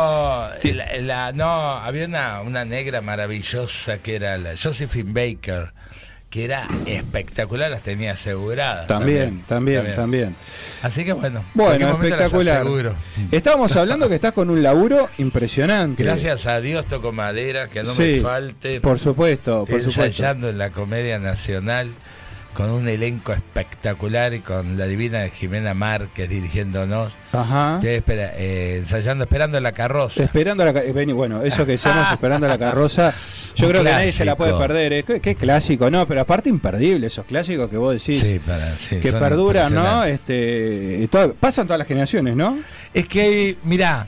la, 0.75 1.01
la- 1.01 1.33
no, 1.33 1.51
había 1.51 2.07
una, 2.07 2.41
una 2.43 2.65
negra 2.85 3.01
maravillosa 3.01 3.97
que 3.97 4.17
era 4.17 4.37
la 4.37 4.51
Josephine 4.63 5.11
Baker, 5.15 5.73
que 6.29 6.45
era 6.45 6.69
espectacular, 6.85 7.71
las 7.71 7.81
tenía 7.83 8.13
aseguradas. 8.13 8.87
También, 8.87 9.43
también, 9.49 9.95
también. 9.95 10.35
Así 10.83 11.03
que 11.03 11.15
bueno, 11.15 11.43
Bueno, 11.55 11.95
espectacular. 11.95 12.67
Estábamos 13.33 13.75
hablando 13.77 14.07
que 14.11 14.17
estás 14.17 14.35
con 14.35 14.51
un 14.51 14.63
laburo 14.63 15.09
impresionante. 15.17 16.05
Gracias 16.05 16.47
a 16.47 16.61
Dios 16.61 16.85
toco 16.87 17.11
madera, 17.11 17.69
que 17.69 17.83
no 17.83 17.89
Sí, 17.89 18.17
me 18.17 18.21
falte. 18.21 18.81
Por 18.83 18.99
supuesto, 18.99 19.61
por 19.65 19.71
Estoy 19.79 19.91
supuesto. 19.93 20.05
ensayando 20.05 20.51
en 20.51 20.59
la 20.59 20.69
Comedia 20.71 21.19
Nacional 21.19 21.91
con 22.55 22.71
un 22.71 22.89
elenco 22.89 23.33
espectacular 23.33 24.33
y 24.35 24.41
con 24.41 24.79
la 24.79 24.87
divina 24.87 25.29
Jimena 25.29 25.75
Márquez 25.75 26.29
dirigiéndonos. 26.29 27.17
Ajá. 27.33 27.75
Estoy 27.77 27.91
espera- 27.97 28.33
eh, 28.37 28.77
ensayando, 28.79 29.25
esperando 29.25 29.61
la 29.61 29.73
carroza. 29.73 30.23
Esperando 30.23 30.65
la 30.65 30.71
eh, 30.81 30.93
bueno, 31.13 31.43
eso 31.43 31.67
que 31.67 31.73
decíamos 31.73 32.07
esperando 32.13 32.47
la 32.47 32.57
carroza, 32.59 33.13
yo 33.57 33.67
Un 33.67 33.73
creo 33.73 33.85
que 33.85 33.91
nadie 33.91 34.13
se 34.13 34.25
la 34.25 34.37
puede 34.37 34.55
perder, 34.55 34.93
¿eh? 34.93 35.03
qué, 35.03 35.21
qué 35.21 35.35
clásico, 35.35 35.91
no, 35.91 36.07
pero 36.07 36.21
aparte 36.21 36.49
imperdible 36.49 37.09
esos 37.09 37.25
clásicos 37.27 37.69
que 37.69 37.77
vos 37.77 37.93
decís 37.93 38.23
Sí, 38.25 38.39
para- 38.39 38.77
sí, 38.77 38.97
que 39.01 39.13
perduran, 39.13 39.75
¿no? 39.75 40.05
Este, 40.05 41.07
todo- 41.11 41.35
pasan 41.35 41.67
todas 41.67 41.79
las 41.79 41.89
generaciones, 41.89 42.37
¿no? 42.37 42.59
Es 42.93 43.07
que, 43.09 43.57
mirá, 43.65 44.07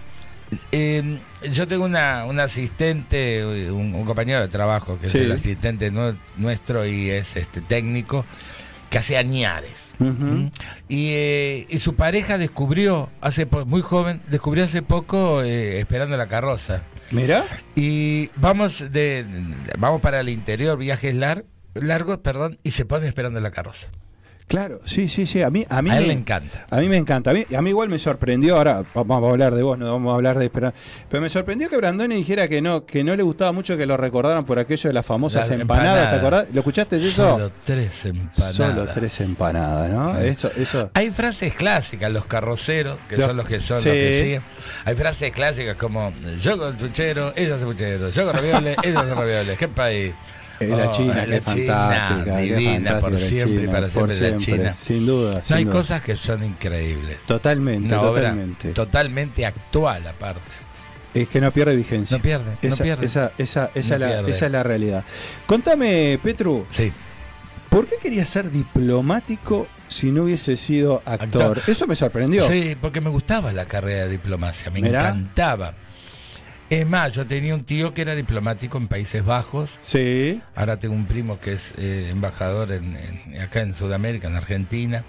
eh, 0.72 1.18
yo 1.52 1.66
tengo 1.66 1.84
una, 1.84 2.24
un 2.24 2.38
asistente, 2.40 3.44
un, 3.70 3.94
un 3.94 4.04
compañero 4.04 4.40
de 4.40 4.48
trabajo 4.48 4.98
que 4.98 5.08
Sí. 5.08 5.18
es 5.18 5.24
el 5.24 5.32
asistente 5.32 5.92
nue- 5.92 6.16
nuestro 6.36 6.86
y 6.86 7.10
es 7.10 7.36
este 7.36 7.60
técnico, 7.60 8.24
que 8.90 8.98
hace 8.98 9.16
añares. 9.16 9.86
¿Mm? 9.98 10.46
Y, 10.88 11.08
eh, 11.12 11.66
y 11.68 11.78
su 11.78 11.94
pareja 11.96 12.38
descubrió, 12.38 13.10
hace 13.20 13.46
muy 13.66 13.80
joven, 13.82 14.20
descubrió 14.28 14.64
hace 14.64 14.82
poco 14.82 15.42
eh, 15.42 15.80
Esperando 15.80 16.16
la 16.16 16.28
carroza. 16.28 16.82
Mirá. 17.10 17.44
Y 17.74 18.30
vamos 18.36 18.84
de 18.92 19.24
vamos 19.78 20.00
para 20.00 20.20
el 20.20 20.28
interior, 20.28 20.76
viajes 20.78 21.14
lar- 21.14 21.44
largos, 21.74 22.18
perdón, 22.18 22.58
y 22.62 22.72
se 22.72 22.84
pone 22.84 23.06
esperando 23.08 23.40
la 23.40 23.50
carroza. 23.50 23.88
Claro, 24.48 24.80
sí, 24.84 25.08
sí, 25.08 25.26
sí. 25.26 25.42
A 25.42 25.50
mí, 25.50 25.66
a 25.68 25.82
mí 25.82 25.90
A 25.90 25.94
él 25.96 26.02
me 26.02 26.06
le 26.06 26.12
encanta. 26.12 26.66
A 26.70 26.76
mí 26.78 26.88
me 26.88 26.96
encanta. 26.96 27.30
A 27.30 27.34
mí, 27.34 27.44
a 27.56 27.60
mí 27.62 27.70
igual 27.70 27.88
me 27.88 27.98
sorprendió. 27.98 28.56
Ahora 28.56 28.84
vamos 28.94 29.24
a 29.26 29.30
hablar 29.30 29.54
de 29.56 29.62
vos, 29.64 29.76
no 29.76 29.90
vamos 29.92 30.12
a 30.12 30.14
hablar 30.14 30.38
de 30.38 30.44
esperar. 30.44 30.72
Pero 31.10 31.20
me 31.20 31.28
sorprendió 31.28 31.68
que 31.68 31.76
Brandoni 31.76 32.14
dijera 32.14 32.46
que 32.46 32.62
no, 32.62 32.86
que 32.86 33.02
no 33.02 33.16
le 33.16 33.24
gustaba 33.24 33.50
mucho 33.50 33.76
que 33.76 33.86
lo 33.86 33.96
recordaran 33.96 34.44
por 34.44 34.60
aquello 34.60 34.88
de 34.88 34.94
las 34.94 35.04
famosas 35.04 35.48
Las 35.50 35.58
empanadas. 35.60 35.88
empanadas. 35.88 36.10
¿Te 36.12 36.16
acordás? 36.20 36.46
¿Lo 36.54 36.60
escuchaste 36.60 36.94
eso? 36.96 37.10
Solo 37.32 37.50
tres 37.64 38.04
empanadas. 38.04 38.54
Solo 38.54 38.86
tres 38.94 39.20
empanadas, 39.20 39.90
¿no? 39.90 40.18
Eso, 40.20 40.50
eso. 40.56 40.90
Hay 40.94 41.10
frases 41.10 41.52
clásicas, 41.54 42.12
los 42.12 42.26
carroceros, 42.26 43.00
que 43.08 43.16
Los- 43.16 43.26
son 43.26 43.36
los 43.36 43.48
que 43.48 43.58
son 43.58 43.78
sí. 43.78 43.88
los 43.88 43.96
que 43.96 44.20
siguen. 44.22 44.42
Hay 44.84 44.94
frases 44.94 45.32
clásicas 45.32 45.76
como 45.76 46.12
yo 46.40 46.56
con 46.56 46.72
puchero, 46.76 47.32
ella 47.34 47.56
hace 47.56 47.64
puchero, 47.64 48.10
yo 48.10 48.24
con 48.24 48.34
ravioles, 48.36 48.76
ella 48.84 49.00
hace 49.00 49.12
ravioles. 49.14 49.58
¿Qué 49.58 49.66
país? 49.66 50.12
La 50.60 50.88
Oh, 50.88 50.92
China, 50.92 51.14
la 51.14 51.26
qué 51.26 51.40
fantástica. 51.40 52.36
divina, 52.38 52.98
por 53.00 53.18
siempre 53.18 53.64
y 53.64 53.66
para 53.66 53.90
siempre 53.90 54.30
la 54.30 54.36
China. 54.38 54.72
Sin 54.72 55.06
duda. 55.06 55.32
No 55.34 55.40
sin 55.44 55.56
hay 55.56 55.64
duda. 55.64 55.72
cosas 55.74 56.02
que 56.02 56.16
son 56.16 56.44
increíbles. 56.44 57.18
Totalmente, 57.26 57.88
Una 57.88 58.00
obra 58.02 58.22
totalmente. 58.30 58.68
totalmente 58.72 59.46
actual 59.46 60.06
aparte. 60.06 60.40
Es 61.14 61.28
que 61.28 61.40
no 61.40 61.50
pierde 61.52 61.74
vigencia. 61.76 62.16
No 62.18 62.22
pierde, 62.22 62.56
no 62.62 62.68
esa, 62.68 62.84
pierde. 62.84 63.06
Esa, 63.06 63.32
esa, 63.38 63.70
esa, 63.74 63.98
No 63.98 64.04
es 64.04 64.10
la, 64.10 64.16
pierde. 64.16 64.30
esa 64.32 64.46
es 64.46 64.52
la 64.52 64.62
realidad. 64.62 65.04
Contame, 65.46 66.18
Petru. 66.22 66.66
Sí. 66.70 66.92
¿Por 67.70 67.86
qué 67.86 67.96
querías 68.00 68.28
ser 68.28 68.50
diplomático 68.50 69.66
si 69.88 70.10
no 70.10 70.24
hubiese 70.24 70.56
sido 70.56 71.02
actor? 71.04 71.42
Actor. 71.56 71.62
Eso 71.66 71.86
me 71.86 71.96
sorprendió. 71.96 72.46
Sí, 72.46 72.76
porque 72.80 73.00
me 73.00 73.10
gustaba 73.10 73.52
la 73.52 73.64
carrera 73.66 74.04
de 74.04 74.10
diplomacia, 74.10 74.70
me 74.70 74.80
Mirá. 74.80 75.00
encantaba. 75.08 75.74
Es 76.68 76.86
más, 76.86 77.12
yo 77.14 77.26
tenía 77.26 77.54
un 77.54 77.64
tío 77.64 77.94
que 77.94 78.02
era 78.02 78.14
diplomático 78.16 78.76
en 78.76 78.88
Países 78.88 79.24
Bajos. 79.24 79.78
Sí. 79.82 80.40
Ahora 80.56 80.78
tengo 80.78 80.94
un 80.94 81.06
primo 81.06 81.38
que 81.38 81.52
es 81.52 81.72
eh, 81.78 82.08
embajador 82.10 82.72
en, 82.72 82.96
en- 82.96 83.40
acá 83.40 83.60
en 83.60 83.74
Sudamérica, 83.74 84.26
en 84.26 84.34
Argentina. 84.36 85.04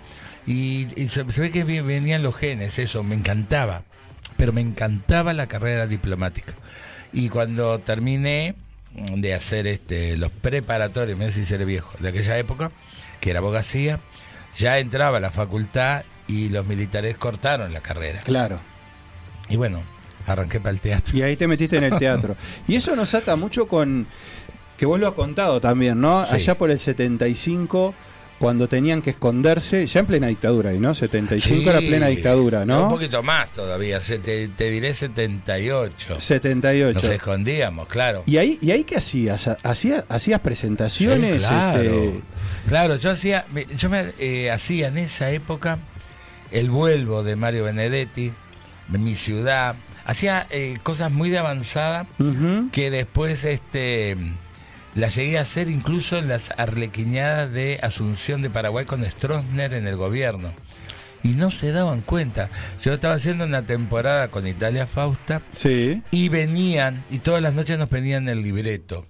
Y, 0.46 0.88
y 0.96 1.10
se, 1.10 1.30
se 1.32 1.42
ve 1.42 1.50
que 1.52 1.64
venían 1.64 2.22
los 2.24 2.36
genes, 2.36 2.78
eso, 2.80 3.04
me 3.04 3.16
encantaba. 3.16 3.82
Pero 4.38 4.54
me 4.54 4.62
encantaba 4.62 5.34
la 5.34 5.48
carrera 5.48 5.88
diplomática. 5.88 6.54
Y 7.12 7.30
cuando 7.30 7.80
terminé 7.80 8.54
de 9.16 9.34
hacer 9.34 9.66
este, 9.66 10.16
los 10.16 10.32
preparatorios, 10.32 11.18
me 11.18 11.26
decís 11.26 11.40
si 11.40 11.46
seré 11.46 11.66
viejo, 11.66 11.92
de 12.00 12.10
aquella 12.10 12.38
época, 12.38 12.72
que 13.20 13.32
era 13.32 13.40
abogacía, 13.40 14.00
ya 14.58 14.78
entraba 14.78 15.18
a 15.18 15.22
la 15.22 15.32
facultad 15.32 16.04
y 16.28 16.50
los 16.50 16.66
militares 16.68 17.18
cortaron 17.18 17.74
la 17.74 17.82
carrera. 17.82 18.22
Claro. 18.22 18.60
Y 19.50 19.56
bueno, 19.56 19.82
arranqué 20.28 20.60
para 20.60 20.72
el 20.72 20.80
teatro. 20.80 21.18
Y 21.18 21.22
ahí 21.24 21.36
te 21.36 21.48
metiste 21.48 21.78
en 21.78 21.86
el 21.86 21.98
teatro. 22.00 22.36
y 22.68 22.76
eso 22.76 22.96
nos 22.96 23.14
ata 23.16 23.36
mucho 23.36 23.68
con. 23.68 24.06
que 24.78 24.86
vos 24.86 25.00
lo 25.00 25.08
has 25.08 25.14
contado 25.14 25.60
también, 25.60 26.00
¿no? 26.00 26.24
Sí. 26.26 26.36
Allá 26.36 26.56
por 26.58 26.70
el 26.72 26.80
75, 26.80 27.94
cuando 28.40 28.68
tenían 28.68 29.02
que 29.02 29.10
esconderse, 29.10 29.88
ya 29.88 30.00
en 30.02 30.06
plena 30.06 30.28
dictadura, 30.28 30.72
¿y 30.72 30.78
no? 30.80 30.94
75 30.94 31.68
era 31.72 31.80
plena 31.80 32.06
dictadura, 32.06 32.62
Un 32.62 32.68
¿no? 32.68 32.88
poquito 32.90 33.24
más 33.24 33.50
todavía, 33.50 34.00
se- 34.00 34.20
te, 34.20 34.48
te 34.50 34.70
diré 34.70 34.94
78. 34.94 36.20
78. 36.20 36.94
Nos 37.02 37.04
escondíamos, 37.12 37.88
claro. 37.88 38.22
¿Y 38.28 38.38
ahí, 38.38 38.60
¿Y 38.62 38.70
ahí 38.70 38.84
qué 38.84 38.98
hacías? 38.98 39.48
¿Hacías, 39.64 40.04
hacías 40.10 40.40
presentaciones? 40.42 41.42
Sí, 41.42 41.48
claro. 41.48 41.82
este, 41.82 42.22
Claro, 42.68 42.96
yo 42.98 43.10
hacía, 43.12 43.46
yo 43.76 43.90
me 43.90 44.12
eh, 44.20 44.52
hacía 44.52 44.90
en 44.90 44.98
esa 45.00 45.32
época 45.32 45.80
el 46.52 46.70
vuelvo 46.70 47.24
de 47.24 47.36
Mario 47.36 47.64
Benedetti, 47.64 48.32
de 48.90 48.98
mi 49.00 49.16
ciudad, 49.16 49.76
hacía 50.08 50.48
eh, 50.50 50.80
cosas 50.82 51.12
muy 51.12 51.30
de 51.30 51.38
avanzada 51.38 52.08
que 52.72 52.90
después 52.90 53.44
este 53.44 54.18
las 54.96 55.14
llegué 55.16 55.38
a 55.38 55.42
hacer 55.42 55.70
incluso 55.70 56.18
en 56.18 56.28
las 56.28 56.50
arlequiñadas 56.58 57.52
de 57.52 57.78
Asunción 57.84 58.42
de 58.42 58.50
Paraguay 58.50 58.86
con 58.86 59.06
Stroessner 59.06 59.74
en 59.74 59.86
el 59.88 59.96
gobierno. 59.96 60.52
Y 61.24 61.30
no 61.30 61.52
se 61.52 61.72
daban 61.72 62.02
cuenta. 62.02 62.50
Yo 62.84 62.94
estaba 62.94 63.16
haciendo 63.16 63.46
una 63.46 63.62
temporada 63.64 64.30
con 64.30 64.48
Italia 64.48 64.88
Fausta 64.88 65.42
Sí. 65.52 66.02
y 66.10 66.30
venían, 66.30 67.04
y 67.12 67.20
todas 67.20 67.42
las 67.44 67.54
noches 67.54 67.78
nos 67.78 67.90
pedían 67.90 68.28
el 68.30 68.42
libreto. 68.42 69.06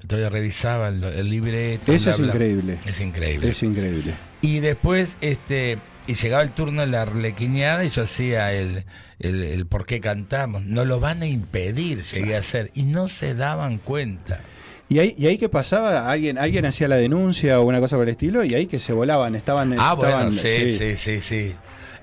Entonces 0.00 0.32
revisaban 0.32 1.04
el 1.04 1.30
libreto. 1.30 1.92
Eso 1.92 2.04
bla, 2.06 2.12
es 2.12 2.18
bla. 2.18 2.26
increíble. 2.28 2.78
Es 2.86 3.00
increíble. 3.00 3.50
Es 3.50 3.62
increíble. 3.62 4.14
Y 4.40 4.58
después, 4.60 5.16
este, 5.20 5.78
y 6.06 6.14
llegaba 6.14 6.42
el 6.42 6.50
turno 6.50 6.80
de 6.82 6.88
la 6.88 7.02
arlequineada 7.02 7.84
y 7.84 7.90
yo 7.90 8.02
hacía 8.02 8.52
el, 8.52 8.84
el, 9.18 9.42
el 9.42 9.66
por 9.66 9.86
qué 9.86 10.00
cantamos. 10.00 10.62
No 10.64 10.84
lo 10.84 10.98
van 11.00 11.22
a 11.22 11.26
impedir, 11.26 12.02
llegué 12.02 12.36
a 12.36 12.40
hacer. 12.40 12.70
Y 12.74 12.82
no 12.84 13.08
se 13.08 13.34
daban 13.34 13.78
cuenta. 13.78 14.40
¿Y 14.88 14.98
ahí, 14.98 15.14
¿Y 15.16 15.26
ahí 15.26 15.38
qué 15.38 15.48
pasaba? 15.48 16.10
¿Alguien, 16.10 16.36
¿Alguien 16.38 16.66
hacía 16.66 16.86
la 16.88 16.96
denuncia 16.96 17.58
o 17.60 17.64
una 17.64 17.80
cosa 17.80 17.96
por 17.96 18.02
el 18.04 18.10
estilo? 18.10 18.44
Y 18.44 18.54
ahí 18.54 18.66
que 18.66 18.78
se 18.78 18.92
volaban, 18.92 19.34
estaban... 19.34 19.74
Ah, 19.78 19.94
bueno, 19.94 20.28
estaban- 20.28 20.32
sí, 20.34 20.76
sí, 20.76 20.96
sí, 20.96 21.20
sí. 21.20 21.54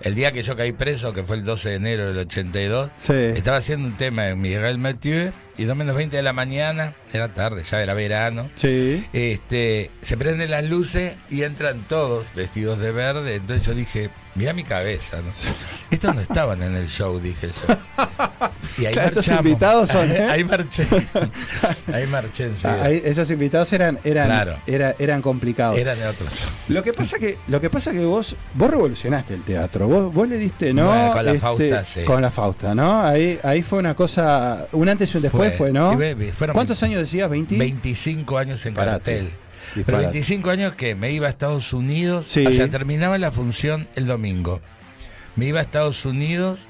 El 0.02 0.16
día 0.16 0.32
que 0.32 0.42
yo 0.44 0.56
caí 0.56 0.72
preso, 0.72 1.14
que 1.14 1.24
fue 1.24 1.36
el 1.36 1.44
12 1.44 1.70
de 1.70 1.76
enero 1.76 2.08
del 2.08 2.18
82, 2.20 2.90
Sí. 2.98 3.14
estaba 3.14 3.58
haciendo 3.58 3.86
un 3.88 3.94
tema 3.96 4.24
de 4.24 4.36
Miguel 4.36 4.78
Mathieu 4.78 5.30
y 5.60 5.66
dos 5.66 5.76
menos 5.76 5.96
20 5.96 6.16
de 6.16 6.24
la 6.24 6.34
mañana, 6.34 6.94
era 7.14 7.28
tarde, 7.34 7.64
ya 7.64 7.82
era 7.82 7.94
verano. 7.94 8.50
Sí. 8.56 9.06
Este, 9.14 9.92
se 10.02 10.16
prenden 10.18 10.50
las 10.52 10.64
luces 10.64 11.14
y 11.30 11.44
entran 11.44 11.82
todos 11.88 12.26
vestidos 12.36 12.80
de 12.80 12.92
verde. 12.92 13.36
Entonces 13.36 13.66
yo 13.68 13.74
dije, 13.74 14.10
mira 14.36 14.54
mi 14.54 14.64
cabeza. 14.64 15.18
¿no? 15.18 15.30
Estos 15.92 16.16
no 16.16 16.22
estaban 16.22 16.64
en 16.64 16.76
el 16.76 16.88
show, 16.88 17.20
dije 17.20 17.50
yo. 17.50 17.76
Y 18.78 18.86
ahí 18.86 18.94
Claro, 18.94 19.10
estos 19.10 19.28
invitados 19.28 19.90
son, 19.90 20.10
¿eh? 20.16 20.28
Ahí 20.30 20.44
marché. 20.44 20.86
Ahí 21.92 22.06
marché. 22.08 22.52
Ah, 22.64 22.78
ahí- 22.84 23.02
esos 23.04 23.30
invitados 23.32 23.72
eran, 23.74 24.00
eran, 24.04 24.28
Claro. 24.28 24.58
era- 24.68 24.96
eran 25.00 25.22
complicados. 25.22 25.78
Eran 25.78 25.98
de 26.00 26.08
otros. 26.08 26.34
Lo 26.70 26.84
que 26.84 26.94
pasa 26.94 27.18
que, 27.20 27.38
lo 27.48 27.60
que 27.60 27.70
pasa 27.70 27.92
que 27.92 28.00
vos, 28.06 28.36
vos 28.54 28.70
revolucionaste 28.70 29.34
el 29.34 29.42
teatro, 29.44 29.88
vos, 29.88 30.14
vos 30.14 30.30
le 30.30 30.38
diste, 30.38 30.74
¿no? 30.74 30.86
Bueno, 30.88 31.12
con 31.14 31.26
la 31.26 31.34
Fausta, 31.36 31.84
sí. 31.86 32.04
Con 32.06 32.22
la 32.22 32.32
Fausta, 32.32 32.74
¿no? 32.76 33.02
Ahí, 33.04 33.40
ahí 33.44 33.62
fue 33.62 33.80
una 33.80 33.96
cosa, 33.96 34.68
un 34.72 34.88
antes 34.88 35.14
y 35.14 35.18
un 35.18 35.24
después 35.24 35.49
fue, 35.52 35.72
¿no? 35.72 35.94
y 35.94 36.32
fueron 36.32 36.54
¿Cuántos 36.54 36.82
años 36.84 37.00
decías? 37.00 37.30
¿20? 37.30 37.58
25 37.58 38.38
años 38.38 38.66
en 38.66 38.74
Disparate. 38.74 38.98
cartel. 39.16 39.30
Pero 39.30 39.76
Disparate. 39.76 40.04
25 40.08 40.50
años 40.50 40.74
que 40.76 40.96
me 40.96 41.12
iba 41.12 41.28
a 41.28 41.30
Estados 41.30 41.74
Unidos, 41.74 42.28
Sí. 42.28 42.46
o 42.46 42.52
sea, 42.52 42.68
terminaba 42.70 43.18
la 43.18 43.32
función 43.32 43.88
el 43.96 44.08
domingo. 44.08 44.62
Me 45.36 45.46
iba 45.46 45.60
a 45.60 45.64
Estados 45.64 46.06
Unidos 46.06 46.68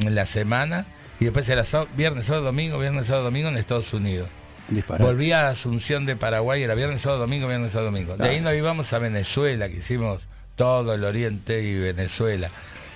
en 0.00 0.14
la 0.14 0.26
semana 0.26 0.86
y 1.18 1.24
después 1.24 1.48
era 1.48 1.64
sábado- 1.64 1.90
viernes, 1.96 2.26
sábado, 2.26 2.44
domingo, 2.46 2.78
viernes, 2.78 3.06
sábado, 3.06 3.24
domingo 3.26 3.48
en 3.48 3.56
Estados 3.56 3.92
Unidos. 3.92 4.28
Disparate. 4.68 5.02
Volví 5.04 5.32
a 5.32 5.48
Asunción 5.48 6.06
de 6.06 6.14
Paraguay, 6.16 6.62
era 6.62 6.74
viernes, 6.74 7.02
sábado, 7.02 7.20
domingo, 7.22 7.48
viernes, 7.48 7.72
sábado, 7.72 7.90
domingo. 7.90 8.16
De 8.16 8.28
ahí 8.28 8.36
Ah. 8.38 8.42
nos 8.42 8.54
íbamos 8.54 8.92
a 8.92 8.98
Venezuela, 8.98 9.68
que 9.68 9.78
hicimos 9.78 10.22
todo 10.56 10.94
el 10.94 11.02
Oriente 11.04 11.62
y 11.62 11.74
Venezuela. 11.78 12.50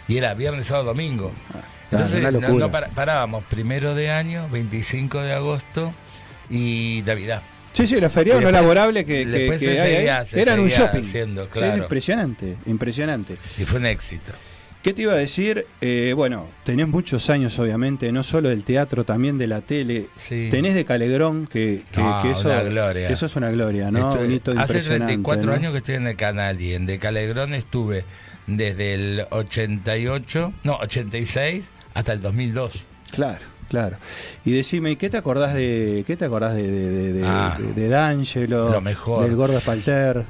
Y 0.07 0.19
era 0.19 0.35
viernes, 0.35 0.67
sábado, 0.69 0.87
domingo. 0.87 1.33
Claro, 1.51 1.67
Entonces 1.91 2.21
una 2.21 2.31
no- 2.31 2.41
no 2.59 2.71
para- 2.71 2.89
parábamos 2.89 3.45
primero 3.45 3.95
de 3.95 4.11
año, 4.11 4.49
25 4.51 5.21
de 5.21 5.33
agosto 5.33 5.93
y 6.51 7.03
Navidad. 7.07 7.43
Sí, 7.73 7.87
sí, 7.87 8.01
los 8.01 8.13
feriados 8.13 8.43
no 8.43 8.51
laborables 8.53 9.05
que, 9.05 9.25
que- 9.25 9.27
después 9.27 9.61
que 9.61 9.67
se 9.75 9.81
hay 9.81 10.09
eran 10.41 10.61
un 10.61 10.69
shopping. 10.69 11.01
haciendo, 11.05 11.43
Es 11.45 11.49
claro. 11.49 11.77
impresionante, 11.83 12.57
impresionante. 12.67 13.37
Y 13.59 13.65
fue 13.65 13.79
un 13.81 13.87
éxito. 13.87 14.33
¿Qué 14.83 14.93
te 14.93 15.01
iba 15.03 15.15
a 15.15 15.17
decir? 15.17 15.65
Eh, 15.81 16.13
bueno, 16.15 16.47
tenés 16.63 16.87
muchos 16.89 17.31
años, 17.31 17.59
obviamente, 17.59 18.13
no 18.13 18.23
solo 18.23 18.51
del 18.51 18.65
teatro, 18.65 19.05
también 19.05 19.39
de 19.39 19.47
la 19.47 19.63
tele. 19.63 20.09
Sí. 20.19 20.49
Tenés 20.51 20.75
de 20.75 20.85
Calegrón, 20.85 21.47
que, 21.47 21.81
que, 21.91 22.01
Ah, 22.03 22.21
que 22.23 22.33
eso, 22.33 22.51
una 22.51 22.63
gloria. 22.63 23.09
que 23.09 23.15
eso 23.15 23.25
es 23.27 23.35
una 23.35 23.51
gloria, 23.51 23.91
¿no? 23.91 24.11
Estuve- 24.11 24.27
Un 24.27 24.33
hito 24.33 24.51
hace 24.53 24.61
impresionante, 24.61 25.07
34 25.07 25.47
¿no? 25.47 25.53
años 25.55 25.73
que 25.73 25.79
estoy 25.79 25.95
en 25.95 26.07
el 26.07 26.17
canal 26.17 26.61
y 26.61 26.75
en 26.75 26.85
De 26.85 26.99
Calegrón 26.99 27.55
estuve 27.55 28.05
desde 28.47 28.93
el 28.95 29.27
88, 29.31 30.53
no, 30.65 30.77
86 30.77 31.65
hasta 31.95 32.13
el 32.13 32.21
2002. 32.21 32.85
Claro, 33.13 33.39
claro. 33.69 33.97
Y 34.45 34.53
decime, 34.53 34.91
¿y 34.93 34.97
¿qué 34.97 35.09
te 35.11 35.17
acordás 35.17 35.55
de 35.55 36.05
qué 36.07 36.17
te 36.17 36.25
acordás 36.27 36.55
de, 36.55 36.63
de, 36.71 36.89
de, 36.91 37.13
de- 37.15 37.25
Ah, 37.27 37.57
de- 37.75 37.89
D'Angelo, 37.89 38.69
lo 38.71 38.81
mejor. 38.81 39.25
del 39.25 39.37
Gordo 39.37 39.57
Espalter? 39.59 40.25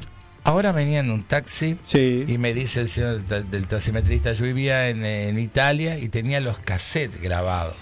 Ahora 0.46 0.72
venía 0.72 1.00
en 1.00 1.10
un 1.10 1.22
taxi 1.22 1.78
Sí. 1.82 2.26
y 2.28 2.36
me 2.36 2.52
dice 2.52 2.82
el 2.82 2.90
señor 2.90 3.22
del 3.22 3.66
taximetrista, 3.66 4.34
yo 4.34 4.44
vivía 4.44 4.90
en, 4.90 5.02
en 5.04 5.38
Italia 5.38 5.96
y 5.98 6.10
tenía 6.10 6.40
los 6.40 6.58
cassettes 6.58 7.18
grabados. 7.22 7.76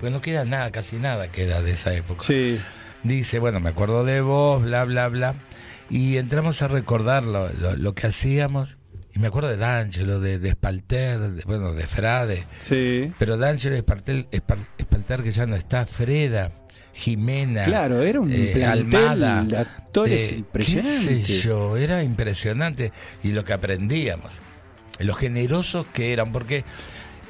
Pues 0.00 0.12
no 0.12 0.20
queda 0.20 0.44
nada, 0.44 0.72
casi 0.72 0.96
nada 0.96 1.28
queda 1.28 1.62
de 1.62 1.72
esa 1.72 1.94
época. 1.94 2.24
Sí. 2.24 2.58
Dice, 3.04 3.38
bueno, 3.38 3.60
me 3.60 3.68
acuerdo 3.70 4.04
de 4.04 4.20
vos, 4.20 4.60
bla, 4.62 4.84
bla, 4.84 5.06
bla. 5.06 5.34
Y 5.90 6.16
entramos 6.16 6.60
a 6.62 6.66
recordar 6.68 7.22
lo, 7.22 7.48
lo- 7.52 7.76
lo 7.76 7.94
que 7.94 8.08
hacíamos. 8.08 8.77
Y 9.18 9.20
me 9.20 9.26
acuerdo 9.26 9.48
de 9.48 9.56
D'Angelo, 9.56 10.20
de, 10.20 10.38
de 10.38 10.52
Spalter, 10.52 11.18
de- 11.18 11.42
bueno, 11.42 11.72
de 11.74 11.88
Frade. 11.88 12.44
Sí. 12.62 13.10
Pero 13.18 13.36
D'Angelo 13.36 13.76
Spalter, 13.78 14.26
Spalter 14.80 15.22
que 15.24 15.32
ya 15.32 15.44
no 15.44 15.56
está, 15.56 15.86
Freda, 15.86 16.52
Jimena. 16.94 17.62
Claro, 17.62 18.00
era 18.02 18.20
un 18.20 18.32
eh, 18.32 18.52
plantel 18.54 19.04
Almada, 19.04 19.42
de 19.44 19.56
actores 19.58 20.28
eh, 20.28 20.34
impresionante. 20.36 21.16
qué 21.18 21.24
sé 21.24 21.40
yo, 21.40 21.76
era 21.76 22.04
impresionante. 22.04 22.92
Y 23.24 23.32
lo 23.32 23.44
que 23.44 23.52
aprendíamos, 23.54 24.34
lo 25.00 25.14
generosos 25.14 25.86
que 25.86 26.12
eran, 26.12 26.30
porque 26.30 26.64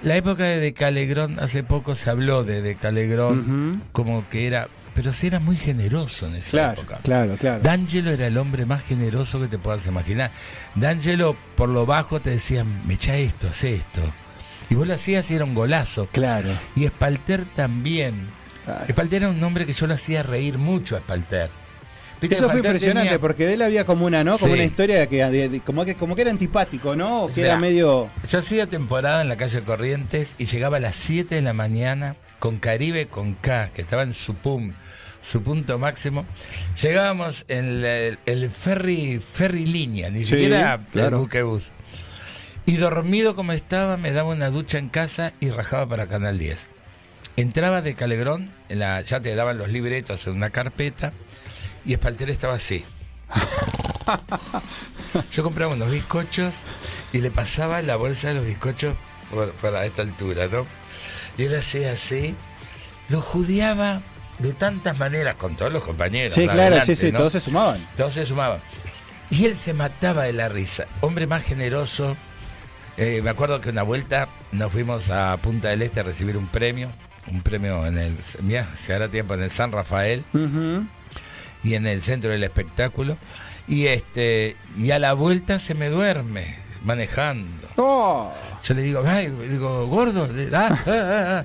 La 0.02 0.14
época 0.16 0.44
de 0.44 0.60
Decalegrón, 0.60 1.38
hace 1.40 1.62
poco 1.64 1.94
se 1.94 2.10
habló 2.10 2.44
de 2.44 2.60
Decalegrón 2.62 3.82
como 3.92 4.28
que 4.28 4.46
era, 4.46 4.68
pero 4.98 5.12
sí 5.12 5.28
era 5.28 5.38
muy 5.38 5.56
generoso 5.56 6.26
en 6.26 6.34
esa 6.34 6.50
Claro, 6.50 6.80
época. 6.82 6.98
claro, 7.04 7.36
claro. 7.38 7.60
D'Angelo 7.62 8.10
era 8.10 8.26
el 8.26 8.36
hombre 8.36 8.66
más 8.66 8.82
generoso 8.82 9.40
que 9.40 9.46
te 9.46 9.56
puedas 9.56 9.86
imaginar. 9.86 10.32
D'Angelo, 10.74 11.36
por 11.54 11.68
lo 11.68 11.86
bajo, 11.86 12.18
te 12.18 12.30
decía, 12.30 12.64
me 12.84 12.94
echa 12.94 13.14
esto, 13.16 13.46
hace 13.46 13.76
esto. 13.76 14.00
Y 14.68 14.74
vos 14.74 14.88
lo 14.88 14.94
hacías 14.94 15.30
y 15.30 15.36
era 15.36 15.44
un 15.44 15.54
golazo. 15.54 16.08
Claro. 16.10 16.50
Y 16.74 16.84
Espalter 16.84 17.44
también. 17.54 18.26
Espalter 18.88 19.22
era 19.22 19.30
un 19.30 19.40
hombre 19.44 19.66
que 19.66 19.72
yo 19.72 19.86
lo 19.86 19.94
hacía 19.94 20.24
reír 20.24 20.58
mucho 20.58 20.96
a 20.96 20.98
Espalter. 20.98 21.48
Eso 22.20 22.50
fue 22.50 22.58
impresionante 22.58 23.10
tenía- 23.10 23.20
porque 23.20 23.46
de 23.46 23.54
él 23.54 23.62
había 23.62 23.84
como 23.86 24.04
una, 24.04 24.24
¿no? 24.24 24.32
Como 24.36 24.52
Sí. 24.52 24.58
una 24.60 24.64
historia 24.68 25.06
que, 25.06 25.24
de- 25.24 25.48
de- 25.48 25.60
como 25.60 25.84
que 25.84 25.94
como 25.94 26.16
que 26.16 26.22
era 26.22 26.32
antipático, 26.32 26.96
¿no? 26.96 27.22
O 27.22 27.32
que 27.32 27.42
era 27.42 27.56
medio 27.56 28.08
Yo 28.28 28.40
hacía 28.40 28.66
temporada 28.66 29.22
en 29.22 29.28
la 29.28 29.36
calle 29.36 29.60
Corrientes 29.60 30.30
y 30.38 30.46
llegaba 30.46 30.78
a 30.78 30.80
las 30.80 30.96
7 30.96 31.36
de 31.36 31.42
la 31.42 31.52
mañana 31.52 32.16
con 32.38 32.58
Caribe 32.58 33.06
con 33.06 33.34
K, 33.34 33.70
que 33.74 33.82
estaba 33.82 34.02
en 34.02 34.14
su 34.14 34.34
pum, 34.34 34.72
su 35.20 35.42
punto 35.42 35.78
máximo. 35.78 36.24
Llegábamos 36.80 37.44
en 37.48 37.84
el, 37.84 38.18
el 38.26 38.50
ferry, 38.50 39.20
ferry 39.20 39.66
línea, 39.66 40.10
ni 40.10 40.20
Sí, 40.20 40.26
siquiera 40.26 40.80
claro. 40.92 41.16
el 41.16 41.22
buquebús. 41.22 41.72
Y 42.66 42.76
dormido 42.76 43.34
como 43.34 43.52
estaba, 43.52 43.96
me 43.96 44.12
daba 44.12 44.30
una 44.30 44.50
ducha 44.50 44.78
en 44.78 44.88
casa 44.88 45.32
y 45.40 45.50
rajaba 45.50 45.88
para 45.88 46.06
Canal 46.06 46.38
10. 46.38 46.68
Entraba 47.36 47.82
de 47.82 47.94
Calegrón, 47.94 48.50
en 48.68 48.80
la, 48.80 49.00
ya 49.00 49.20
te 49.20 49.34
daban 49.34 49.58
los 49.58 49.70
libretos 49.70 50.26
en 50.26 50.34
una 50.34 50.50
carpeta, 50.50 51.12
y 51.84 51.94
Espalter 51.94 52.30
estaba 52.30 52.54
así. 52.54 52.84
Yo 55.32 55.42
compraba 55.42 55.72
unos 55.74 55.90
bizcochos 55.90 56.54
y 57.12 57.18
le 57.18 57.30
pasaba 57.30 57.80
la 57.82 57.96
bolsa 57.96 58.28
de 58.28 58.34
los 58.34 58.44
bizcochos 58.44 58.94
por, 59.30 59.50
para 59.52 59.84
esta 59.86 60.02
altura, 60.02 60.46
¿no? 60.50 60.66
Él 61.38 61.56
hacía 61.56 61.92
así, 61.92 62.34
lo 63.08 63.20
judiaba 63.20 64.02
de 64.38 64.52
tantas 64.52 64.98
maneras 64.98 65.36
con 65.36 65.56
todos 65.56 65.72
los 65.72 65.82
compañeros. 65.82 66.32
Sí, 66.32 66.44
claro, 66.44 66.62
adelante, 66.62 66.96
sí, 66.96 67.06
sí, 67.06 67.12
¿no? 67.12 67.18
todos 67.18 67.32
se 67.32 67.40
sumaban. 67.40 67.86
Todos 67.96 68.14
se 68.14 68.26
sumaban. 68.26 68.60
Y 69.30 69.44
él 69.44 69.56
se 69.56 69.74
mataba 69.74 70.24
de 70.24 70.32
la 70.32 70.48
risa. 70.48 70.86
Hombre 71.00 71.26
más 71.26 71.44
generoso. 71.44 72.16
Eh, 72.96 73.20
me 73.22 73.30
acuerdo 73.30 73.60
que 73.60 73.70
una 73.70 73.82
vuelta 73.82 74.28
nos 74.52 74.72
fuimos 74.72 75.10
a 75.10 75.36
Punta 75.36 75.68
del 75.68 75.82
Este 75.82 76.00
a 76.00 76.02
recibir 76.02 76.36
un 76.36 76.48
premio. 76.48 76.88
Un 77.28 77.42
premio 77.42 77.86
en 77.86 77.98
el. 77.98 78.16
Mira, 78.40 78.66
se 78.76 78.94
hará 78.94 79.08
tiempo 79.08 79.34
en 79.34 79.42
el 79.42 79.50
San 79.50 79.70
Rafael 79.70 80.24
y 81.62 81.74
en 81.74 81.86
el 81.86 82.02
centro 82.02 82.30
del 82.30 82.42
espectáculo. 82.42 83.18
Y 83.66 83.86
este 83.86 84.56
y 84.78 84.92
a 84.92 84.98
la 84.98 85.12
vuelta 85.12 85.58
se 85.58 85.74
me 85.74 85.90
duerme 85.90 86.56
manejando. 86.84 87.48
Oh. 87.76 88.32
Yo 88.64 88.74
le 88.74 88.82
digo, 88.82 89.02
ay, 89.06 89.28
digo, 89.50 89.86
gordo, 89.86 90.28
ah, 90.52 90.68
ah, 90.86 90.86
ah, 90.86 91.44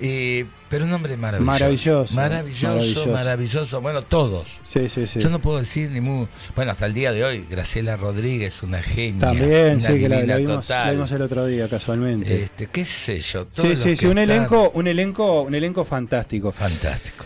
Y- 0.00 0.44
pero 0.68 0.86
un 0.86 0.92
hombre 0.92 1.16
maravilloso. 1.16 1.52
Maravilloso, 1.54 2.14
Maravilloso, 2.16 2.68
maravilloso. 2.72 3.10
maravilloso. 3.12 3.80
Bueno, 3.80 4.02
todos. 4.02 4.58
Sí, 4.64 4.88
sí, 4.88 5.06
sí. 5.06 5.20
Yo 5.20 5.30
no 5.30 5.38
puedo 5.38 5.58
decir 5.58 5.88
ni 5.92 6.00
muy. 6.00 6.26
Bueno, 6.56 6.72
hasta 6.72 6.86
el 6.86 6.94
día 6.94 7.12
de 7.12 7.22
hoy, 7.22 7.46
Graciela 7.48 7.94
Rodríguez, 7.94 8.60
una 8.64 8.82
genia. 8.82 9.20
También, 9.20 9.76
una 9.76 9.80
sí, 9.80 9.98
que 10.00 10.08
la, 10.08 10.36
vimos, 10.36 10.68
la 10.68 10.76
total. 10.78 10.94
vimos 10.94 11.12
el 11.12 11.22
otro 11.22 11.46
día 11.46 11.68
casualmente. 11.68 12.42
Este, 12.42 12.66
qué 12.66 12.84
sé 12.84 13.20
yo. 13.20 13.44
sí, 13.52 13.76
sí, 13.76 13.94
sí, 13.94 14.06
un 14.06 14.18
están- 14.18 14.34
elenco, 14.36 14.70
un 14.74 14.88
elenco, 14.88 15.42
un 15.42 15.54
elenco 15.54 15.84
fantástico. 15.84 16.50
Fantástico. 16.50 17.24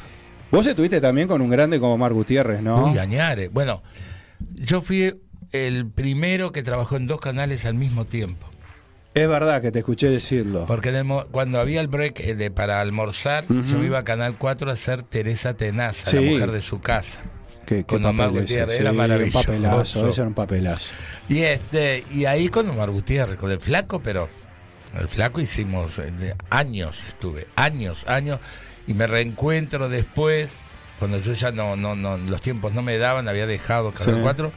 Vos 0.51 0.67
estuviste 0.67 1.01
también 1.01 1.27
con 1.27 1.41
un 1.41 1.49
grande 1.49 1.81
como 1.81 1.97
Mar 1.97 2.13
Gutiérrez, 2.13 2.61
¿no? 2.61 2.85
Uy, 2.93 2.99
Añare. 2.99 3.49
Bueno, 3.49 3.83
yo 4.57 4.83
fui 4.83 5.15
el 5.53 5.87
primero 5.87 6.53
que 6.53 6.63
trabajó 6.63 6.97
en 6.97 7.07
dos 7.07 7.21
canales 7.21 7.65
al 7.65 7.75
mismo 7.75 8.05
tiempo. 8.05 8.47
Es 9.15 9.29
verdad 9.29 9.61
que 9.63 9.73
te 9.73 9.81
escuché 9.81 10.09
decirlo. 10.09 10.67
Porque 10.67 10.91
el 10.91 11.07
cuando 11.31 11.59
había 11.59 11.81
el 11.81 11.89
break 11.89 12.21
eh, 12.21 12.35
de, 12.35 12.51
para 12.51 12.81
almorzar, 12.81 13.45
yo 13.49 13.83
iba 13.83 13.99
a 13.99 14.05
Canal 14.05 14.35
4 14.39 14.71
a 14.71 14.75
hacer 14.75 15.03
Teresa 15.03 15.55
Tenaza, 15.55 16.07
Sí. 16.11 16.17
la 16.17 16.31
mujer 16.33 16.53
de 16.53 16.61
su 16.61 16.81
casa. 16.81 17.21
Qué, 17.67 17.77
qué 17.79 17.85
con 17.85 18.05
Omar 18.05 18.31
Gutiérrez, 18.31 18.77
sí, 18.77 18.81
era 18.83 18.93
maravilloso. 18.93 19.39
Un 19.41 19.45
papelazo, 19.45 20.09
ese 20.09 20.21
era 20.21 20.29
un 20.29 20.35
papelazo. 20.35 20.93
Y 21.29 21.41
este 21.41 22.05
y 22.15 22.25
ahí 22.27 22.49
con 22.49 22.69
Omar 22.71 22.91
Gutiérrez, 22.91 23.39
con 23.39 23.51
el 23.51 23.61
flaco, 23.61 24.01
pero 24.01 24.29
el 24.99 25.09
flaco 25.09 25.41
hicimos 25.41 25.99
eh, 25.99 26.35
años 26.49 27.05
estuve, 27.09 27.47
años, 27.57 28.05
años, 28.07 28.41
y 28.87 28.95
me 28.95 29.07
reencuentro 29.07 29.89
después, 29.89 30.51
cuando 30.99 31.19
yo 31.19 31.33
ya 31.35 31.51
no, 31.51 31.77
no, 31.77 31.95
no, 31.95 32.17
los 32.17 32.41
tiempos 32.41 32.73
no 32.73 32.83
me 32.83 32.97
daban, 32.99 33.29
había 33.29 33.47
dejado 33.47 33.93
Canal 33.93 34.15
Sí. 34.15 34.21
4, 34.23 34.53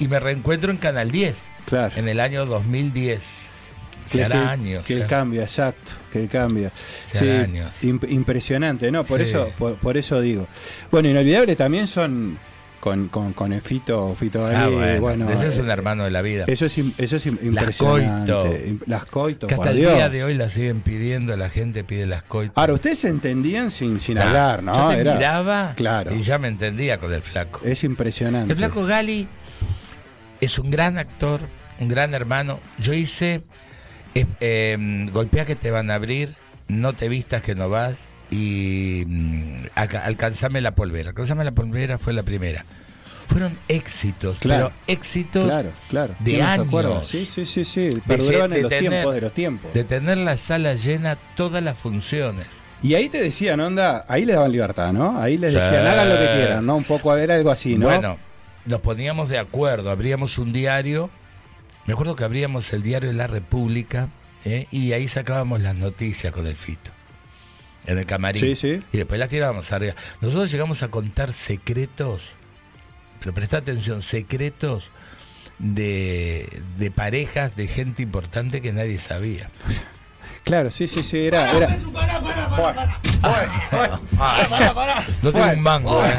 y 0.00 0.08
me 0.08 0.18
reencuentro 0.18 0.72
en 0.72 0.78
Canal 0.78 1.10
10, 1.12 1.36
Claro. 1.66 1.92
en 1.96 2.08
el 2.08 2.18
año 2.18 2.44
2010. 2.46 3.22
Se 4.10 4.18
Que, 4.18 4.24
hará 4.24 4.40
que- 4.40 4.46
años. 4.48 4.86
que 4.86 4.98
ya. 4.98 5.06
cambia, 5.06 5.42
exacto, 5.44 5.92
que 6.12 6.26
cambia. 6.26 6.72
Se 7.04 7.18
Sí, 7.18 7.28
hará 7.30 7.42
años. 7.44 7.76
imp- 7.84 8.10
impresionante, 8.10 8.90
¿no? 8.90 9.04
Por 9.04 9.18
Sí. 9.18 9.22
eso, 9.24 9.52
por, 9.56 9.76
por 9.76 9.96
eso 9.96 10.20
digo. 10.20 10.48
Bueno, 10.90 11.08
inolvidable 11.08 11.54
también 11.54 11.86
son 11.86 12.36
con, 12.80 13.06
con, 13.08 13.34
con 13.34 13.52
el 13.52 13.60
Fito, 13.60 14.12
Fito 14.16 14.46
Ah, 14.46 14.66
bueno, 14.66 15.00
bueno, 15.02 15.30
ese 15.30 15.48
es 15.48 15.58
un 15.58 15.68
eh, 15.68 15.72
hermano 15.72 16.02
de 16.04 16.10
la 16.10 16.22
vida. 16.22 16.44
Eso 16.48 16.64
es, 16.66 16.76
eso 16.96 17.16
es 17.16 17.26
im- 17.26 17.36
Las 17.36 17.44
impresionante. 17.44 18.32
coito. 18.32 18.84
Las 18.86 19.04
coito, 19.04 19.46
Que 19.46 19.54
hasta 19.54 19.70
el 19.70 19.76
Dios. 19.76 19.94
día 19.94 20.08
de 20.08 20.24
hoy 20.24 20.34
la 20.34 20.48
siguen 20.48 20.80
pidiendo, 20.80 21.36
la 21.36 21.50
gente 21.50 21.84
pide 21.84 22.06
las 22.06 22.22
coitas. 22.24 22.56
Ahora, 22.56 22.72
ustedes 22.72 22.98
se 22.98 23.08
entendían 23.08 23.70
sin, 23.70 24.00
sin 24.00 24.16
Nah, 24.16 24.26
hablar, 24.26 24.62
¿no? 24.64 24.72
Yo 24.74 24.94
te 24.96 25.00
Era- 25.02 25.14
miraba 25.14 25.74
Claro. 25.76 26.16
y 26.16 26.22
ya 26.22 26.38
me 26.38 26.48
entendía 26.48 26.98
con 26.98 27.12
el 27.12 27.22
flaco. 27.22 27.60
Es 27.64 27.84
impresionante. 27.84 28.50
El 28.54 28.58
flaco 28.58 28.84
Gali 28.86 29.28
es 30.40 30.58
un 30.58 30.70
gran 30.70 30.98
actor, 30.98 31.40
un 31.78 31.88
gran 31.88 32.14
hermano. 32.14 32.60
Yo 32.78 32.92
hice 32.92 33.42
eh, 34.14 34.26
eh, 34.40 35.06
Golpea 35.12 35.44
que 35.44 35.56
te 35.56 35.70
van 35.70 35.90
a 35.90 35.94
abrir, 35.94 36.34
No 36.68 36.92
te 36.92 37.08
vistas 37.08 37.42
que 37.42 37.54
no 37.54 37.68
vas 37.68 37.96
y 38.30 39.04
mm, 39.06 39.66
Alca- 39.74 40.04
Alcanzame 40.04 40.60
la 40.60 40.72
polvera. 40.74 41.10
Alcanzame 41.10 41.44
la 41.44 41.52
polvera 41.52 41.98
fue 41.98 42.12
la 42.12 42.22
primera. 42.22 42.64
Fueron 43.28 43.56
éxitos, 43.68 44.38
Claro. 44.38 44.72
pero 44.72 44.82
éxitos 44.98 45.44
Claro, 45.44 45.70
claro. 45.88 46.14
de 46.18 46.42
años. 46.42 47.06
Sí, 47.08 47.24
sí, 47.26 47.46
sí, 47.46 47.64
sí. 47.64 48.00
Perduraban 48.06 48.50
en 48.52 48.56
de 48.56 48.62
los 48.62 48.68
tener- 48.70 48.90
tiempos 48.90 49.14
de 49.14 49.20
los 49.20 49.32
tiempos. 49.32 49.72
De 49.74 49.84
tener 49.84 50.18
la 50.18 50.36
sala 50.36 50.74
llena 50.74 51.16
todas 51.36 51.62
las 51.62 51.76
funciones. 51.78 52.46
Y 52.82 52.94
ahí 52.94 53.08
te 53.08 53.22
decían, 53.22 53.60
onda, 53.60 54.04
ahí 54.08 54.24
les 54.24 54.34
daban 54.34 54.50
libertad, 54.50 54.92
¿no? 54.92 55.20
Ahí 55.20 55.36
les 55.38 55.52
decían, 55.54 55.86
hagan 55.86 56.08
lo 56.08 56.18
que 56.18 56.26
quieran, 56.38 56.66
¿no? 56.66 56.76
Un 56.76 56.84
poco 56.84 57.14
era 57.16 57.34
algo 57.36 57.50
así, 57.52 57.76
¿no? 57.76 57.86
Bueno, 57.86 58.16
nos 58.66 58.80
poníamos 58.80 59.28
de 59.28 59.38
acuerdo, 59.38 59.90
abríamos 59.90 60.38
un 60.38 60.52
diario, 60.52 61.10
me 61.86 61.94
acuerdo 61.94 62.16
que 62.16 62.24
abríamos 62.24 62.72
el 62.72 62.82
diario 62.82 63.08
de 63.08 63.14
La 63.14 63.26
República 63.26 64.08
¿eh? 64.44 64.66
y 64.70 64.92
ahí 64.92 65.08
sacábamos 65.08 65.60
las 65.60 65.74
noticias 65.74 66.32
con 66.32 66.46
el 66.46 66.54
Fito, 66.54 66.90
en 67.86 67.98
el 67.98 68.06
camarín. 68.06 68.40
Sí, 68.40 68.56
sí. 68.56 68.82
Y 68.92 68.98
después 68.98 69.18
las 69.18 69.30
tirábamos 69.30 69.72
arriba. 69.72 69.94
Nosotros 70.20 70.50
llegamos 70.50 70.82
a 70.82 70.88
contar 70.88 71.32
secretos, 71.32 72.32
pero 73.18 73.34
presta 73.34 73.58
atención, 73.58 74.02
secretos 74.02 74.90
de, 75.58 76.62
de 76.78 76.90
parejas, 76.90 77.56
de 77.56 77.66
gente 77.66 78.02
importante 78.02 78.60
que 78.60 78.72
nadie 78.72 78.98
sabía. 78.98 79.50
Claro, 80.50 80.68
sí, 80.68 80.88
sí, 80.88 81.04
sí, 81.04 81.26
era. 81.28 81.48
era... 81.52 81.76
No 85.22 85.32
tengo 85.32 85.46
un 85.52 85.62
mango, 85.62 86.04
¿eh? 86.04 86.14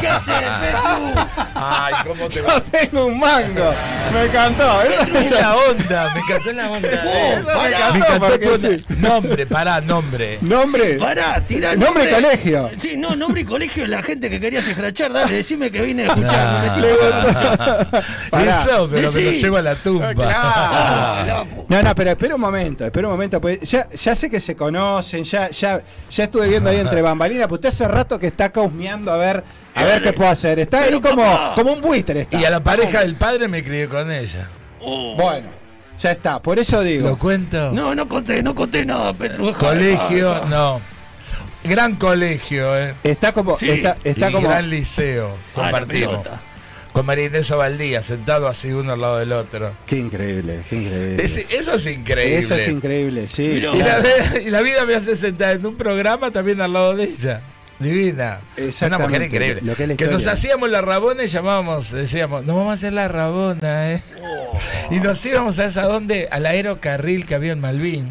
¿Qué 0.00 0.08
haces, 0.08 0.34
Petru? 0.36 1.20
Ay, 1.54 1.94
¿cómo 2.06 2.28
te 2.28 2.42
No 2.42 2.46
va? 2.48 2.60
tengo 2.60 3.06
un 3.06 3.18
mango. 3.18 3.72
Me 4.12 4.24
encantó. 4.26 4.82
Eso, 4.82 5.18
Es 5.18 5.30
la 5.32 5.56
onda, 5.56 6.14
me 6.14 6.20
encantó 6.20 6.52
la 6.52 6.70
onda. 6.70 6.88
Eso 7.34 7.60
me 7.60 7.68
Me 7.68 7.68
encantó, 8.06 8.26
porque 8.28 8.58
sí. 8.58 8.84
Nombre, 9.00 9.46
pará, 9.46 9.80
nombre. 9.80 10.38
Nombre. 10.40 10.94
Pará, 10.94 11.40
tira 11.44 11.74
Nombre 11.74 12.04
y 12.08 12.14
colegio. 12.14 12.70
Sí, 12.76 12.96
no, 12.96 13.16
nombre 13.16 13.40
y 13.40 13.44
colegio 13.44 13.82
de 13.82 13.88
la 13.88 14.02
gente 14.02 14.30
que 14.30 14.38
querías 14.38 14.68
escrachar. 14.68 15.12
Dale, 15.12 15.32
decime 15.34 15.70
que 15.72 15.82
vine 15.82 16.04
a 16.04 16.06
escuchar. 16.06 16.76
la- 16.78 18.04
Pará. 18.30 18.62
Eso, 18.62 18.88
pero 18.92 19.10
me 19.10 19.20
lo 19.22 19.30
llevo 19.32 19.56
a 19.56 19.62
la 19.62 19.74
tumba. 19.74 20.14
Claro. 20.14 21.46
No, 21.68 21.82
no, 21.82 21.94
pero 21.96 22.10
espera 22.10 22.34
un 22.36 22.40
momento, 22.40 22.84
espera 22.84 23.08
un 23.08 23.12
momento. 23.14 23.23
Pues 23.40 23.60
ya, 23.62 23.88
ya 23.90 24.14
sé 24.14 24.30
que 24.30 24.40
se 24.40 24.54
conocen, 24.56 25.24
ya, 25.24 25.48
ya, 25.50 25.82
ya 26.10 26.24
estuve 26.24 26.48
viendo 26.48 26.70
ahí 26.70 26.78
entre 26.78 27.02
bambalinas, 27.02 27.46
pero 27.46 27.54
usted 27.56 27.68
hace 27.70 27.88
rato 27.88 28.18
que 28.18 28.26
está 28.28 28.50
causmeando 28.50 29.12
a 29.12 29.16
ver, 29.16 29.44
a 29.74 29.84
ver 29.84 30.02
qué 30.02 30.12
puedo 30.12 30.30
hacer. 30.30 30.58
Está 30.58 30.82
ahí 30.84 31.00
como, 31.00 31.54
como 31.54 31.72
un 31.72 31.80
buitre. 31.80 32.22
Está. 32.22 32.38
Y 32.38 32.44
a 32.44 32.50
la 32.50 32.60
pareja 32.60 33.00
del 33.00 33.16
padre 33.16 33.48
me 33.48 33.62
crié 33.64 33.88
con 33.88 34.10
ella. 34.10 34.48
Bueno, 34.80 35.48
ya 35.98 36.10
está, 36.10 36.38
por 36.40 36.58
eso 36.58 36.76
¿Lo 36.78 36.82
digo. 36.82 37.18
cuento? 37.18 37.70
No, 37.72 37.94
no 37.94 38.08
conté, 38.08 38.42
no 38.42 38.54
conté 38.54 38.84
nada, 38.84 39.12
Petru. 39.14 39.52
Colegio, 39.54 40.44
no. 40.46 40.80
Gran 41.64 41.94
colegio, 41.94 42.76
¿eh? 42.78 42.94
Está 43.02 43.32
como, 43.32 43.56
Sí, 43.56 43.70
está, 43.70 43.96
está 44.04 44.28
y 44.28 44.32
como. 44.32 44.48
gran 44.48 44.68
liceo. 44.68 45.30
Ah, 45.56 45.70
Compartimos. 45.70 46.26
Con 46.94 47.04
María 47.06 47.26
Inés 47.26 47.50
Ovaldía, 47.50 48.02
sentado 48.02 48.46
así 48.48 48.68
uno 48.72 48.92
al 48.94 49.00
lado 49.00 49.18
del 49.18 49.32
otro. 49.32 49.72
Qué 49.84 49.98
increíble, 49.98 50.60
qué 50.70 50.76
increíble. 50.76 51.24
Es- 51.24 51.36
eso 51.50 51.74
es 51.74 51.86
increíble. 51.86 52.38
Eso 52.38 52.54
es 52.54 52.68
increíble, 52.68 53.28
sí. 53.28 53.42
Y 53.42 53.60
la, 53.60 53.72
claro. 53.72 54.02
ve- 54.32 54.42
y 54.44 54.50
la 54.50 54.62
vida 54.62 54.84
me 54.86 54.94
hace 54.94 55.16
sentar 55.16 55.56
en 55.56 55.66
un 55.66 55.76
programa 55.76 56.30
también 56.30 56.60
al 56.60 56.72
lado 56.72 56.94
de 56.94 57.04
ella. 57.04 57.40
Divina. 57.80 58.38
Una 58.86 58.98
mujer 58.98 59.22
increíble. 59.24 59.60
lo 59.64 59.74
que 59.74 59.96
que 59.96 60.06
nos 60.06 60.24
hacíamos 60.28 60.70
la 60.70 60.80
rabona 60.80 61.24
y 61.24 61.26
llamábamos, 61.26 61.90
decíamos, 61.90 62.46
nos 62.46 62.54
vamos 62.54 62.70
a 62.70 62.74
hacer 62.74 62.92
la 62.92 63.08
rabona, 63.08 63.90
¿eh? 63.92 64.02
Y 64.92 65.00
nos 65.00 65.26
íbamos 65.26 65.58
a 65.58 65.64
esa 65.66 65.82
donde, 65.82 66.28
al 66.30 66.46
aerocarril 66.46 67.26
que 67.26 67.34
había 67.34 67.50
en 67.52 67.60
Malvin. 67.60 68.08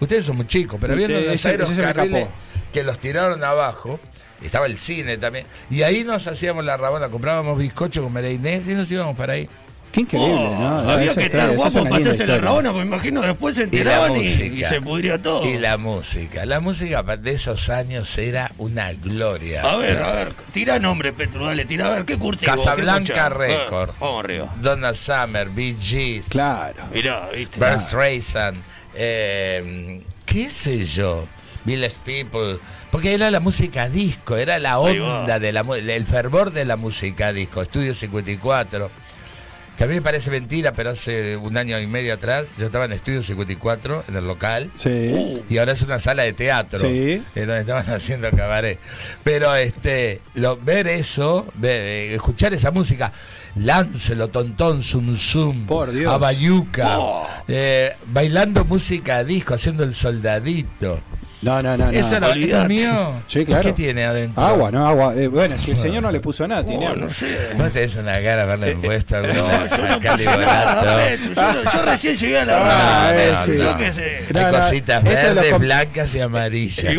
Ustedes 0.00 0.24
son 0.24 0.36
muy 0.38 0.46
chicos, 0.46 0.78
pero 0.80 0.94
había 0.94 1.06
unos 1.06 1.44
aerocarriles 1.44 2.26
que 2.72 2.82
los 2.82 2.98
tiraron 2.98 3.44
abajo. 3.44 4.00
Estaba 4.44 4.66
el 4.66 4.78
cine 4.78 5.16
también. 5.18 5.46
Y 5.70 5.82
ahí 5.82 6.04
nos 6.04 6.26
hacíamos 6.26 6.64
la 6.64 6.76
rabona, 6.76 7.08
comprábamos 7.08 7.58
bizcocho 7.58 8.02
con 8.02 8.24
Inés 8.24 8.68
y 8.68 8.74
nos 8.74 8.90
íbamos 8.90 9.16
para 9.16 9.34
ahí. 9.34 9.48
Qué 9.92 10.00
increíble, 10.00 10.32
Oh, 10.34 10.58
¿no? 10.58 10.90
había 10.90 11.14
que 11.14 11.24
estar 11.24 11.54
guapo 11.54 11.84
para 11.84 11.96
hacerse 11.96 12.26
la 12.26 12.38
rabona, 12.38 12.72
pues 12.72 12.86
imagino 12.86 13.20
después 13.20 13.56
se 13.56 13.64
enteraban 13.64 14.16
y, 14.16 14.20
música. 14.20 14.44
y 14.56 14.64
se 14.64 14.80
pudría 14.80 15.20
todo. 15.20 15.46
Y 15.46 15.58
la 15.58 15.76
música. 15.76 16.46
La 16.46 16.60
música 16.60 17.02
de 17.02 17.30
esos 17.32 17.68
años 17.68 18.16
era 18.16 18.50
una 18.56 18.94
gloria. 18.94 19.60
A 19.60 19.76
ver, 19.76 20.02
a 20.02 20.12
ver, 20.12 20.32
tira 20.54 20.78
nombre, 20.78 21.12
Petro, 21.12 21.44
dale, 21.44 21.66
tira 21.66 21.88
a 21.88 21.90
ver, 21.90 22.04
¿qué 22.06 22.16
curte 22.18 22.46
Casablanca? 22.46 23.28
Record. 23.28 23.90
Eh, 23.90 23.94
Vamos 24.00 24.24
arriba. 24.24 24.54
Donna 24.62 24.94
Summer, 24.94 25.50
Bee 25.50 25.76
Gees. 25.78 26.24
Claro. 26.30 26.84
Mirá, 26.90 27.28
viste. 27.28 27.60
Bert 27.60 27.80
Streisand. 27.80 28.62
eh, 28.94 30.00
¿Qué 30.24 30.48
sé 30.50 30.86
yo? 30.86 31.26
Village 31.66 31.96
People. 32.04 32.58
Porque 32.92 33.14
era 33.14 33.30
la 33.32 33.40
música 33.40 33.88
disco, 33.88 34.36
era 34.36 34.58
la 34.60 34.78
onda, 34.78 35.38
de 35.40 35.52
la, 35.52 35.64
mu- 35.64 35.74
el 35.74 36.06
fervor 36.06 36.52
de 36.52 36.64
la 36.64 36.76
música 36.76 37.32
disco. 37.32 37.62
Estudio 37.62 37.94
54. 37.94 38.90
Que 39.78 39.84
a 39.84 39.86
mí 39.86 39.94
me 39.94 40.02
parece 40.02 40.30
mentira, 40.30 40.72
pero 40.72 40.90
hace 40.90 41.34
un 41.38 41.56
año 41.56 41.80
y 41.80 41.86
medio 41.86 42.12
atrás 42.12 42.44
yo 42.58 42.66
estaba 42.66 42.84
en 42.84 42.92
Estudio 42.92 43.22
54, 43.22 44.04
en 44.08 44.16
el 44.16 44.26
local. 44.26 44.70
Sí. 44.76 45.40
Y 45.48 45.56
ahora 45.56 45.72
es 45.72 45.80
una 45.80 45.98
sala 45.98 46.24
de 46.24 46.34
teatro. 46.34 46.78
Sí. 46.78 47.22
En 47.34 47.46
donde 47.46 47.60
estaban 47.62 47.86
haciendo 47.90 48.30
cabaret. 48.30 48.78
Pero 49.24 49.54
este, 49.56 50.20
lo, 50.34 50.58
ver 50.58 50.86
eso, 50.88 51.46
ver, 51.54 51.80
eh, 51.80 52.14
escuchar 52.14 52.52
esa 52.52 52.70
música, 52.70 53.10
Láncelo, 53.54 54.28
Tontón, 54.28 54.82
Zum 54.82 55.16
Zum, 55.16 55.64
Por 55.66 55.92
Dios. 55.92 56.12
Abayuca, 56.12 56.98
Oh. 56.98 57.26
eh, 57.48 57.94
bailando 58.08 58.66
música 58.66 59.24
disco, 59.24 59.54
haciendo 59.54 59.82
el 59.84 59.94
soldadito. 59.94 61.00
No, 61.42 61.62
no, 61.62 61.76
no. 61.76 61.86
no. 61.86 61.90
Eso 61.90 62.16
era 62.16 62.28
olvidate. 62.28 62.74
eso 62.74 62.88
mío. 62.92 63.12
Sí, 63.26 63.44
claro. 63.44 63.62
¿Qué 63.62 63.72
tiene 63.72 64.04
adentro? 64.04 64.42
Agua, 64.42 64.70
no, 64.70 64.86
agua. 64.86 65.14
Eh, 65.16 65.26
bueno, 65.28 65.58
si 65.58 65.72
el 65.72 65.76
señor 65.76 66.02
no 66.02 66.10
le 66.12 66.20
puso 66.20 66.46
nada, 66.48 66.64
tiene 66.64 66.86
Oh, 66.86 66.90
agua. 66.90 67.02
no 67.02 67.10
sé. 67.10 67.36
Vos 67.58 67.72
tenés 67.72 67.96
una 67.96 68.12
cara 68.22 68.56
puesto 68.80 69.20
No, 69.20 69.28
alguna 69.28 69.66
yo 69.76 69.86
no 69.88 69.94
acá 69.94 70.12
puse 70.12 70.24
nada, 70.24 71.16
yo, 71.16 71.34
no- 71.64 71.72
yo 71.72 71.82
recién 71.82 72.16
llegué 72.16 72.38
a 72.38 72.44
la 72.44 72.58
Ah. 72.62 73.44
Yo 73.46 73.76
qué 73.76 73.92
sé. 73.92 74.20
No, 74.32 74.40
Hay 74.40 74.52
no, 74.52 74.58
cositas 74.60 75.02
verdes, 75.04 75.58
blancas 75.58 76.14
y 76.14 76.20
amarillas. 76.20 76.84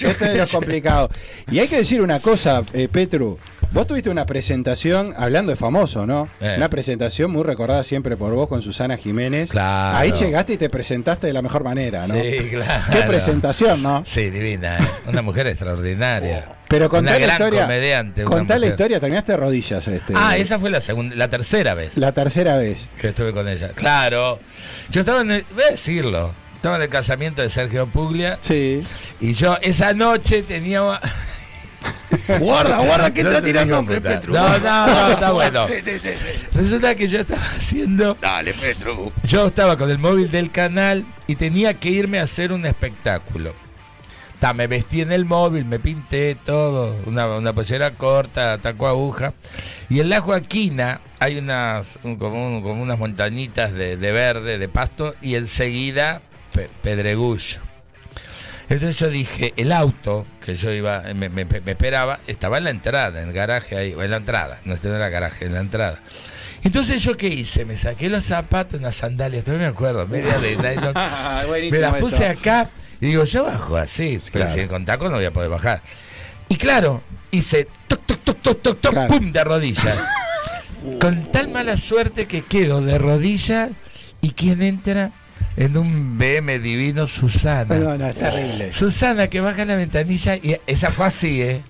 Este 0.00 0.32
es 0.32 0.36
lo 0.36 0.46
complicado. 0.58 1.10
Y 1.50 1.58
hay 1.60 1.68
que 1.68 1.76
decir 1.76 2.02
una 2.02 2.20
cosa, 2.20 2.62
Petru. 2.92 3.38
Vos 3.70 3.86
tuviste 3.86 4.08
una 4.08 4.24
presentación, 4.24 5.12
hablando 5.18 5.50
de 5.50 5.56
famoso, 5.56 6.06
¿no? 6.06 6.26
Eh. 6.40 6.54
Una 6.56 6.70
presentación 6.70 7.30
muy 7.30 7.42
recordada 7.42 7.82
siempre 7.84 8.16
por 8.16 8.32
vos 8.32 8.48
con 8.48 8.62
Susana 8.62 8.96
Jiménez. 8.96 9.50
Claro. 9.50 9.98
Ahí 9.98 10.10
llegaste 10.12 10.54
y 10.54 10.56
te 10.56 10.70
presentaste 10.70 11.26
de 11.26 11.34
la 11.34 11.42
mejor 11.42 11.64
manera, 11.64 12.06
¿no? 12.06 12.14
Sí, 12.14 12.48
claro. 12.50 12.84
Qué 12.90 13.02
presentación, 13.32 13.82
¿no? 13.82 14.02
Sí, 14.06 14.30
divina, 14.30 14.78
¿eh? 14.78 14.88
una 15.06 15.22
mujer 15.22 15.46
extraordinaria. 15.48 16.46
Pero 16.68 16.88
contá 16.88 17.12
una 17.12 17.18
la 17.20 17.26
gran 17.26 17.32
historia. 17.36 17.62
comediante. 17.62 18.24
Contá 18.24 18.54
la 18.54 18.58
mujer. 18.60 18.70
historia, 18.72 19.00
terminaste 19.00 19.32
de 19.32 19.38
rodillas. 19.38 19.88
Este, 19.88 20.12
Ah, 20.16 20.36
esa 20.36 20.58
fue 20.58 20.70
la 20.70 20.80
segunda, 20.80 21.16
la 21.16 21.28
tercera 21.28 21.74
vez 21.74 21.96
La 21.96 22.12
tercera 22.12 22.56
vez. 22.56 22.88
que 23.00 23.08
estuve 23.08 23.32
con 23.32 23.48
ella. 23.48 23.70
Claro. 23.74 24.38
Yo 24.90 25.00
estaba 25.00 25.22
en 25.22 25.30
el, 25.30 25.44
voy 25.54 25.64
a 25.64 25.70
decirlo, 25.72 26.32
estaba 26.54 26.76
en 26.76 26.82
el 26.82 26.88
casamiento 26.88 27.40
de 27.42 27.48
Sergio 27.48 27.86
Puglia 27.86 28.38
Sí. 28.40 28.82
y 29.20 29.32
yo 29.32 29.56
esa 29.62 29.92
noche 29.94 30.42
tenía 30.42 30.82
Guarda, 32.40 32.78
guarda, 32.78 33.12
que 33.14 33.22
No 33.22 33.30
está 33.30 33.42
tirando 33.44 33.76
computa. 33.76 34.00
Petro. 34.00 34.32
No, 34.34 34.58
no, 34.58 34.86
no, 34.86 35.08
está 35.12 35.32
bueno. 35.32 35.66
Resulta 36.54 36.94
que 36.94 37.08
yo 37.08 37.20
estaba 37.20 37.42
haciendo 37.56 38.16
Dale, 38.20 38.52
Petro. 38.54 39.12
Yo 39.24 39.46
estaba 39.46 39.76
con 39.78 39.90
el 39.90 39.98
móvil 39.98 40.30
del 40.30 40.50
canal 40.50 41.04
y 41.26 41.36
tenía 41.36 41.74
que 41.74 41.90
irme 41.90 42.18
a 42.18 42.22
hacer 42.24 42.52
un 42.52 42.66
espectáculo. 42.66 43.54
Ta, 44.40 44.52
me 44.52 44.66
vestí 44.68 45.00
en 45.00 45.10
el 45.10 45.24
móvil, 45.24 45.64
me 45.64 45.78
pinté 45.80 46.36
todo, 46.36 46.94
una, 47.06 47.26
una 47.28 47.52
pollera 47.52 47.90
corta, 47.92 48.58
taco 48.58 48.86
aguja. 48.86 49.32
Y 49.88 49.98
en 50.00 50.10
la 50.10 50.20
Joaquina 50.20 51.00
hay 51.18 51.38
unas, 51.38 51.98
un- 52.04 52.16
como, 52.16 52.46
un- 52.56 52.62
como 52.62 52.82
unas 52.82 52.98
montañitas 52.98 53.72
de, 53.72 53.96
de 53.96 54.12
verde, 54.12 54.58
de 54.58 54.68
pasto, 54.68 55.14
y 55.20 55.34
enseguida 55.34 56.20
pe- 56.52 56.68
pedregullo. 56.82 57.58
Entonces 58.70 58.96
yo 58.98 59.08
dije, 59.08 59.54
el 59.56 59.72
auto 59.72 60.26
que 60.44 60.54
yo 60.54 60.70
iba, 60.72 61.00
me, 61.14 61.28
me- 61.30 61.44
me 61.46 61.70
esperaba, 61.72 62.20
estaba 62.26 62.58
en 62.58 62.64
la 62.64 62.70
entrada, 62.70 63.22
en 63.22 63.28
el 63.28 63.34
garaje 63.34 63.76
ahí, 63.76 63.94
o 63.94 64.02
en 64.02 64.10
la 64.10 64.18
entrada, 64.18 64.58
no 64.64 64.74
este 64.74 64.88
no 64.88 64.96
era 64.96 65.08
garaje, 65.08 65.46
en 65.46 65.54
la 65.54 65.60
entrada. 65.60 65.98
Entonces 66.62 67.02
yo 67.02 67.16
qué 67.16 67.28
hice, 67.28 67.64
me 67.64 67.76
saqué 67.76 68.08
los 68.10 68.24
zapatos, 68.24 68.78
unas 68.80 68.94
sandalias, 68.96 69.44
todavía 69.44 69.68
me 69.68 69.72
acuerdo, 69.72 70.06
media 70.06 70.38
de 70.38 70.56
nylon, 70.56 70.92
me 71.70 71.78
las 71.78 71.94
puse 71.94 72.26
esto. 72.28 72.40
acá 72.40 72.68
y 73.00 73.06
digo, 73.06 73.24
yo 73.24 73.44
bajo 73.44 73.76
así, 73.76 74.18
pero 74.32 74.44
Claro. 74.46 74.60
si 74.62 74.66
con 74.68 74.84
taco 74.84 75.08
no 75.08 75.16
voy 75.16 75.24
a 75.24 75.30
poder 75.32 75.48
bajar. 75.50 75.80
Y 76.48 76.56
claro, 76.56 77.02
hice 77.30 77.68
toc, 77.86 78.04
toc, 78.04 78.20
toc, 78.24 78.42
toc, 78.42 78.62
toc, 78.62 78.80
toc, 78.80 78.92
Claro. 78.92 79.08
pum, 79.14 79.32
de 79.32 79.44
rodillas. 79.44 79.98
con 81.00 81.30
tal 81.32 81.48
mala 81.48 81.76
suerte 81.76 82.26
que 82.26 82.42
quedo 82.42 82.80
de 82.80 82.98
rodillas 82.98 83.70
y 84.20 84.30
quien 84.32 84.62
entra 84.62 85.12
en 85.58 85.76
un 85.76 86.16
BM 86.16 86.60
divino, 86.60 87.08
Susana. 87.08 87.74
No, 87.74 87.98
no, 87.98 88.06
es 88.06 88.14
terrible. 88.14 88.72
Susana 88.72 89.26
que 89.26 89.40
baja 89.40 89.64
la 89.64 89.74
ventanilla 89.74 90.36
y 90.36 90.56
esa 90.66 90.90
fue 90.90 91.06
así, 91.06 91.42
¿eh? 91.42 91.62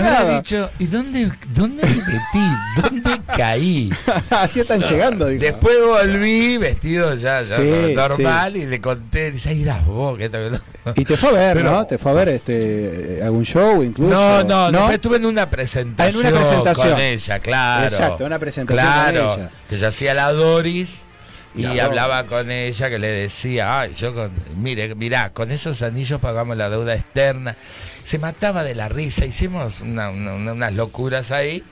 Nada. 0.00 0.36
dicho, 0.36 0.70
¿y 0.78 0.86
dónde, 0.86 1.30
dónde 1.54 1.82
me 1.84 1.94
metí? 1.94 2.80
¿Dónde 2.82 3.20
caí? 3.36 3.90
Así 4.30 4.60
están 4.60 4.80
llegando, 4.80 5.26
dijo. 5.26 5.42
Después 5.42 5.76
volví 5.84 6.56
vestido 6.58 7.14
ya, 7.14 7.40
ya 7.42 7.56
Sí, 7.56 7.92
normal 7.94 8.56
y 8.56 8.66
le 8.66 8.80
conté, 8.80 9.30
dice, 9.30 9.50
ahí 9.50 9.60
irás 9.62 9.84
vos. 9.86 10.16
Que 10.18 10.24
esto, 10.26 10.38
que 10.38 10.50
no". 10.50 10.92
Y 10.96 11.04
te 11.04 11.16
fue 11.16 11.28
a 11.30 11.32
ver, 11.32 11.56
Pero- 11.56 11.70
¿no? 11.72 11.86
Te 11.86 11.98
fue 11.98 12.10
a 12.10 12.14
ver 12.14 12.28
este, 12.30 13.18
eh, 13.18 13.22
algún 13.22 13.44
show 13.44 13.82
incluso. 13.82 14.12
No, 14.14 14.42
no, 14.44 14.70
después 14.72 14.94
estuve 14.94 15.16
en 15.16 15.26
una 15.26 15.48
presentación, 15.48 16.24
Ah, 16.24 16.28
en 16.28 16.32
una 16.34 16.40
presentación. 16.40 16.90
con 16.90 17.00
ella, 17.00 17.38
claro. 17.40 17.84
Exacto, 17.86 18.24
una 18.24 18.38
presentación 18.38 18.84
claro, 18.84 19.28
con 19.28 19.40
ella. 19.40 19.50
Que 19.68 19.78
yo 19.78 19.88
hacía 19.88 20.14
la 20.14 20.32
Doris 20.32 21.04
y 21.54 21.64
La 21.64 21.84
hablaba 21.84 22.24
con 22.24 22.50
ella 22.50 22.88
que 22.88 22.98
le 22.98 23.08
decía, 23.08 23.80
ay, 23.80 23.92
yo 23.94 24.14
con, 24.14 24.30
mire, 24.56 24.94
mirá, 24.94 25.30
con 25.30 25.50
esos 25.50 25.82
anillos 25.82 26.18
pagamos 26.20 26.56
la 26.56 26.70
deuda 26.70 26.94
externa. 26.94 27.56
Se 28.04 28.18
mataba 28.18 28.64
de 28.64 28.74
la 28.74 28.88
risa, 28.88 29.24
hicimos 29.26 29.80
una- 29.80 30.10
una- 30.10 30.34
una- 30.34 30.52
unas 30.52 30.72
locuras 30.74 31.30
ahí, 31.32 31.62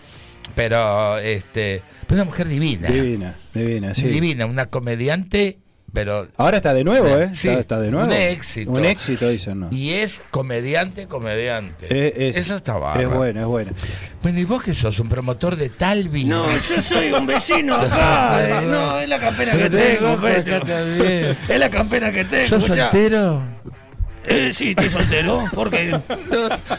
pero 0.54 1.18
este, 1.18 1.82
pero 2.06 2.22
una 2.22 2.24
mujer 2.30 2.48
divina. 2.48 2.88
Divina, 2.88 3.36
divina, 3.54 3.94
sí. 3.94 4.08
Divina, 4.08 4.46
una 4.46 4.66
comediante, 4.66 5.58
pero 5.92 6.28
Ahora 6.36 6.58
está 6.58 6.72
de 6.72 6.84
nuevo, 6.84 7.08
¿eh? 7.08 7.30
Sí, 7.34 7.48
está, 7.48 7.60
está 7.60 7.80
de 7.80 7.90
nuevo. 7.90 8.06
un 8.06 8.12
éxito. 8.12 8.70
Un 8.70 8.84
éxito, 8.84 9.28
dicen, 9.28 9.58
¿no? 9.60 9.68
y 9.72 9.90
es 9.90 10.20
comediante, 10.30 11.06
comediante. 11.06 11.86
Eh, 11.90 12.28
es- 12.30 12.36
Eso 12.36 12.56
está 12.56 12.74
bárbaro. 12.74 13.08
Es 13.10 13.14
bueno, 13.16 13.40
es 13.40 13.46
bueno. 13.46 13.72
Bueno, 14.22 14.38
¿y 14.38 14.44
vos 14.44 14.62
que 14.62 14.72
sos? 14.72 14.98
¿Un 15.00 15.08
promotor 15.08 15.56
de 15.56 15.68
Talvi? 15.70 16.24
No, 16.24 16.46
yo 16.68 16.80
soy 16.80 17.10
un 17.12 17.26
vecino 17.26 17.74
acá. 17.76 18.60
eh, 18.62 18.66
no, 18.66 19.00
es 19.00 19.08
la 19.08 19.18
campera 19.18 19.52
que 19.56 19.68
tengo, 19.70 20.16
Petro. 20.20 20.60
Es 21.48 21.58
la 21.58 21.70
campera 21.70 22.12
que 22.12 22.24
tengo. 22.24 22.46
¿Sos 22.46 22.64
soltero? 22.66 23.42
Eh, 24.30 24.50
sí, 24.54 24.70
estoy 24.70 24.88
soltero. 24.90 25.44
Porque. 25.54 25.90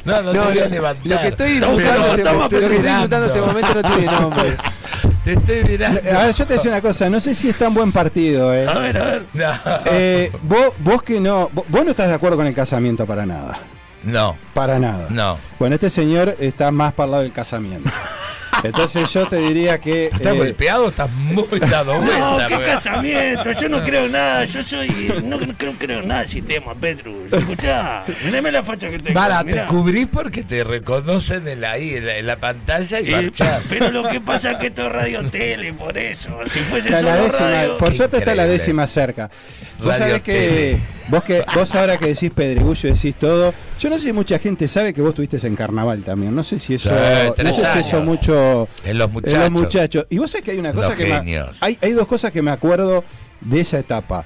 No, 0.05 0.21
no, 0.21 0.31
te 0.31 0.39
voy 0.39 0.59
a 0.59 0.67
levantar. 0.67 1.05
Lo 1.07 1.19
que 1.21 1.27
estoy 1.27 1.51
disfrutando, 1.53 1.81
esperando, 1.81 2.07
este- 2.07 2.21
estamos 2.21 2.43
lo 2.43 2.49
que 2.49 2.55
estoy 2.55 2.75
esperando. 2.77 3.07
disfrutando 3.07 3.25
este 3.27 3.41
momento 3.41 3.73
no 3.81 3.95
tiene 3.95 4.11
nombre. 4.19 4.57
Te 5.23 5.33
estoy 5.33 5.63
mirando. 5.65 6.01
A 6.17 6.25
ver, 6.25 6.33
yo 6.33 6.47
te 6.47 6.53
decía 6.55 6.71
una 6.71 6.81
cosa, 6.81 7.07
no 7.07 7.19
sé 7.19 7.35
si 7.35 7.49
es 7.49 7.55
tan 7.55 7.73
buen 7.75 7.91
partido, 7.91 8.51
¿eh? 8.55 8.67
A 8.67 8.73
ver, 8.79 8.97
a 8.97 9.05
ver. 9.05 9.23
No. 9.33 9.49
Eh, 9.85 10.31
vos, 10.41 10.73
vos 10.79 11.03
que 11.03 11.19
no, 11.19 11.47
vos, 11.53 11.63
vos 11.67 11.85
no 11.85 11.91
estás 11.91 12.07
de 12.07 12.15
acuerdo 12.15 12.37
con 12.37 12.47
el 12.47 12.55
casamiento 12.55 13.05
para 13.05 13.23
nada. 13.27 13.59
No, 14.03 14.35
Para 14.55 14.79
nada. 14.79 15.05
no. 15.11 15.37
Bueno, 15.59 15.75
este 15.75 15.91
señor 15.91 16.35
está 16.39 16.71
más 16.71 16.93
para 16.93 17.05
el 17.05 17.11
lado 17.11 17.23
del 17.23 17.31
casamiento. 17.33 17.87
Entonces 18.63 19.11
yo 19.13 19.27
te 19.27 19.38
diría 19.38 19.79
que. 19.79 20.05
¿Estás 20.07 20.33
eh, 20.33 20.38
golpeado 20.38 20.85
o 20.85 20.89
estás 20.89 21.09
muy 21.11 21.45
dado 21.59 21.93
No, 21.95 22.01
vuelta? 22.01 22.45
qué 22.47 22.53
porque- 22.55 22.69
casamiento. 22.69 23.51
Yo 23.53 23.69
no 23.69 23.83
creo 23.83 24.05
en 24.05 24.11
nada. 24.11 24.45
Yo 24.45 24.63
soy. 24.63 24.89
No, 25.23 25.38
no 25.39 25.53
creo, 25.57 25.73
creo 25.77 25.99
en 25.99 26.07
nada 26.07 26.21
de 26.21 26.27
sistema, 26.27 26.73
Petru. 26.75 27.27
Escuchá. 27.31 28.03
Mirame 28.25 28.51
la 28.51 28.63
facha 28.63 28.89
que 28.89 28.99
tengo. 28.99 29.13
Para, 29.19 29.43
te 29.43 29.65
cubrís 29.65 30.07
porque 30.11 30.43
te 30.43 30.63
reconocen 30.63 31.47
en 31.47 31.61
la, 31.61 31.71
ahí, 31.71 31.95
en 31.95 32.05
la, 32.05 32.17
en 32.17 32.27
la 32.27 32.35
pantalla 32.38 32.99
y 32.99 33.07
Eh, 33.09 33.11
marchás. 33.23 33.63
pero 33.69 33.91
lo 33.91 34.07
que 34.09 34.21
pasa 34.21 34.51
es 34.51 34.57
que 34.57 34.67
esto 34.67 34.85
es 34.88 34.91
radio 34.91 35.23
tele, 35.29 35.73
por 35.73 35.97
eso. 35.97 36.29
Si 36.49 36.59
fuese 36.59 36.89
está 36.89 37.01
la 37.01 37.11
solo 37.13 37.23
décima, 37.25 37.49
radio. 37.51 37.77
por 37.77 37.89
Qué 37.91 37.97
suerte 37.97 38.17
está 38.17 38.35
la 38.35 38.45
décima 38.45 38.88
cerca. 38.88 39.29
Vos 39.79 39.88
Radio 39.88 39.99
sabés 39.99 40.21
que 40.21 40.33
Tele. 40.33 40.77
vos 41.07 41.23
que 41.23 41.43
vos 41.55 41.75
ahora 41.75 41.97
que 41.97 42.05
decís 42.07 42.31
pedregullo 42.35 42.93
decís 42.93 43.15
todo. 43.15 43.53
Yo 43.81 43.89
no 43.89 43.97
sé 43.97 44.05
si 44.07 44.13
mucha 44.13 44.37
gente 44.37 44.67
sabe 44.67 44.93
que 44.93 45.01
vos 45.01 45.09
estuviste 45.09 45.45
en 45.47 45.55
carnaval 45.55 46.03
también. 46.03 46.35
No 46.35 46.43
sé 46.43 46.59
si 46.59 46.75
eso, 46.75 46.89
Sí, 46.89 47.43
no 47.43 47.51
sé 47.51 47.65
si 47.65 47.79
eso 47.79 48.01
mucho 48.01 48.67
En 48.85 48.97
los 48.99 49.07
en 49.07 49.13
muchachos. 49.13 49.39
los 49.39 49.51
muchachos. 49.51 50.05
Y 50.09 50.17
vos 50.19 50.29
sabés 50.29 50.45
que 50.45 50.51
hay 50.51 50.59
una 50.59 50.71
cosa 50.73 50.89
Los 50.89 50.97
que 50.97 51.05
me, 51.07 51.43
hay, 51.61 51.77
hay 51.81 51.91
dos 51.93 52.07
cosas 52.07 52.31
que 52.31 52.41
me 52.43 52.51
acuerdo 52.51 53.03
de 53.41 53.59
esa 53.59 53.79
etapa. 53.79 54.23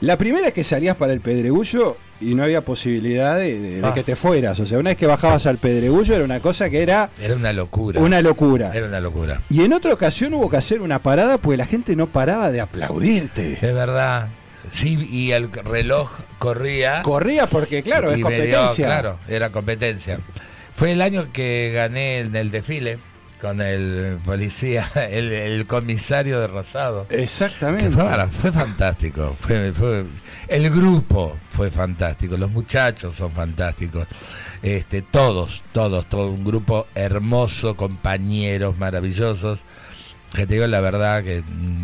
La 0.00 0.16
primera 0.16 0.46
es 0.48 0.54
que 0.54 0.64
salías 0.64 0.96
para 0.96 1.12
el 1.12 1.20
Pedregullo 1.20 1.98
y 2.22 2.34
no 2.34 2.42
había 2.42 2.64
posibilidad 2.64 3.36
de, 3.36 3.58
de- 3.60 3.80
de 3.82 3.86
Ah. 3.86 3.92
que 3.92 4.02
te 4.02 4.16
fueras. 4.16 4.58
O 4.60 4.64
sea, 4.64 4.78
una 4.78 4.90
vez 4.90 4.96
que 4.96 5.06
bajabas 5.06 5.46
al 5.46 5.58
Pedregullo 5.58 6.14
era 6.14 6.24
una 6.24 6.40
cosa 6.40 6.70
que 6.70 6.80
era 6.80 7.10
Era 7.20 7.34
una 7.36 7.52
locura. 7.52 8.00
una 8.00 8.22
locura. 8.22 8.70
Era 8.74 8.86
una 8.86 9.00
locura. 9.00 9.42
Y 9.50 9.62
en 9.62 9.74
otra 9.74 9.92
ocasión 9.92 10.32
hubo 10.32 10.48
que 10.48 10.56
hacer 10.56 10.80
una 10.80 11.00
parada 11.00 11.36
porque 11.36 11.58
la 11.58 11.66
gente 11.66 11.96
no 11.96 12.06
paraba 12.06 12.50
de 12.50 12.62
aplaudirte. 12.62 13.54
Es 13.54 13.74
verdad. 13.74 14.28
Sí, 14.70 14.94
y 15.10 15.32
el 15.32 15.50
reloj 15.52 16.10
corría. 16.38 17.02
Corría 17.02 17.46
porque, 17.46 17.82
claro, 17.82 18.10
es 18.10 18.18
me 18.18 18.18
dio- 18.18 18.26
competencia. 18.58 18.86
claro, 18.86 19.18
era 19.28 19.50
competencia. 19.50 20.18
Fue 20.76 20.92
el 20.92 21.02
año 21.02 21.28
que 21.32 21.72
gané 21.74 22.20
en 22.20 22.34
el 22.36 22.50
desfile 22.50 22.98
con 23.40 23.60
el 23.62 24.18
policía, 24.24 24.90
el, 25.10 25.32
el 25.32 25.66
comisario 25.66 26.40
de 26.40 26.46
Rosado. 26.46 27.06
Exactamente. 27.10 27.90
Fue, 27.90 28.26
fue 28.28 28.52
fantástico. 28.52 29.36
Fue, 29.40 29.72
fue- 29.72 30.04
el 30.48 30.68
grupo 30.70 31.36
fue 31.50 31.70
fantástico. 31.70 32.36
Los 32.36 32.50
muchachos 32.50 33.14
son 33.14 33.30
fantásticos. 33.32 34.06
Este, 34.62 35.00
todos, 35.02 35.62
todos, 35.72 36.06
todo 36.06 36.28
un 36.30 36.44
grupo 36.44 36.86
hermoso, 36.94 37.76
compañeros 37.76 38.76
maravillosos. 38.78 39.64
Que 40.34 40.46
te 40.46 40.54
digo 40.54 40.66
la 40.68 40.80
verdad 40.80 41.24
que 41.24 41.42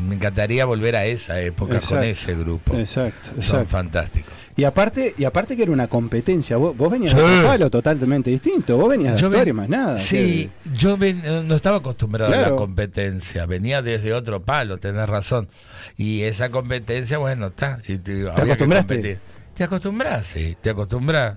me 0.09 0.14
encantaría 0.14 0.64
volver 0.64 0.94
a 0.94 1.05
esa 1.05 1.40
época 1.40 1.81
con 1.81 2.05
ese 2.05 2.35
grupo. 2.36 2.77
Exacto, 2.77 3.31
Son 3.31 3.36
exacto. 3.39 3.66
fantásticos. 3.66 4.32
Y 4.56 4.62
aparte, 4.64 5.14
y 5.18 5.24
aparte 5.24 5.56
que 5.56 5.64
era 5.64 5.73
una 5.73 5.89
competencia. 5.89 6.56
Vos, 6.56 6.77
vos 6.77 6.90
venías 6.90 7.10
Sí. 7.10 7.16
de 7.18 7.24
otro 7.24 7.48
palo 7.48 7.70
totalmente 7.70 8.31
distinto. 8.31 8.77
Vos 8.78 8.89
venías 8.89 9.14
de 9.14 9.20
Yo 9.20 9.27
actuar 9.27 9.44
ven- 9.47 9.55
y 9.55 9.56
más 9.56 9.68
nada. 9.68 9.98
Sí, 9.98 10.48
yo 10.74 10.97
ven- 10.97 11.47
no 11.48 11.56
estaba 11.56 11.78
acostumbrado 11.78 12.32
a 12.32 12.36
la 12.36 12.51
competencia, 12.51 13.47
venía 13.47 13.82
desde 13.82 14.14
otro 14.14 14.40
palo, 14.43 14.78
tenés 14.78 15.09
razón. 15.09 15.48
Y 15.97 16.23
esa 16.23 16.48
competencia, 16.51 17.18
bueno, 17.18 17.48
está. 17.48 17.81
y 17.89 17.98
te, 17.98 18.23
que 18.23 18.31
acostumbraste? 18.31 19.18
Te 19.55 19.64
acostumbras, 19.64 20.27
sí, 20.27 20.56
te 20.62 20.70
acostumbras. 20.70 21.36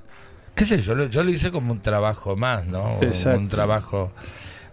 ¿Qué 0.53 0.65
sé 0.65 0.79
yo? 0.81 0.93
Lo, 0.93 1.07
yo 1.07 1.23
lo 1.23 1.31
hice 1.31 1.51
como 1.51 1.71
un 1.71 1.81
trabajo 1.81 2.35
más, 2.35 2.65
¿no? 2.67 2.99
Exacto. 3.01 3.39
Un 3.39 3.47
trabajo, 3.47 4.11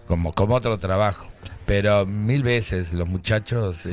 como, 0.07 0.33
como 0.33 0.55
otro 0.57 0.79
trabajo. 0.79 1.27
Pero 1.67 2.07
mil 2.07 2.43
veces 2.45 2.93
los 2.93 3.09
muchachos. 3.09 3.89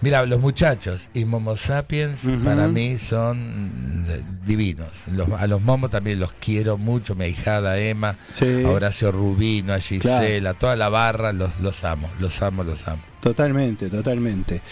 Mira, 0.00 0.24
los 0.24 0.40
muchachos 0.40 1.10
y 1.12 1.24
Momo 1.26 1.56
Sapiens 1.56 2.20
para 2.42 2.68
mí 2.68 2.96
son 2.98 4.04
mm, 4.06 4.46
divinos. 4.46 4.88
Los- 5.12 5.28
a 5.38 5.46
los 5.46 5.60
Momos 5.60 5.90
también 5.90 6.18
los 6.20 6.32
quiero 6.40 6.78
mucho. 6.78 7.14
Mi 7.14 7.26
ahijada 7.26 7.78
Emma, 7.78 8.16
Sí. 8.30 8.64
a 8.64 8.70
Horacio 8.70 9.12
Rubino, 9.12 9.74
a 9.74 9.80
Gisela, 9.80 10.54
toda 10.54 10.74
la 10.74 10.88
barra, 10.88 11.32
los, 11.32 11.60
los 11.60 11.84
amo, 11.84 12.10
los 12.18 12.40
amo, 12.42 12.64
los 12.64 12.88
amo. 12.88 13.02
Totalmente, 13.20 13.88
totalmente. 13.88 14.62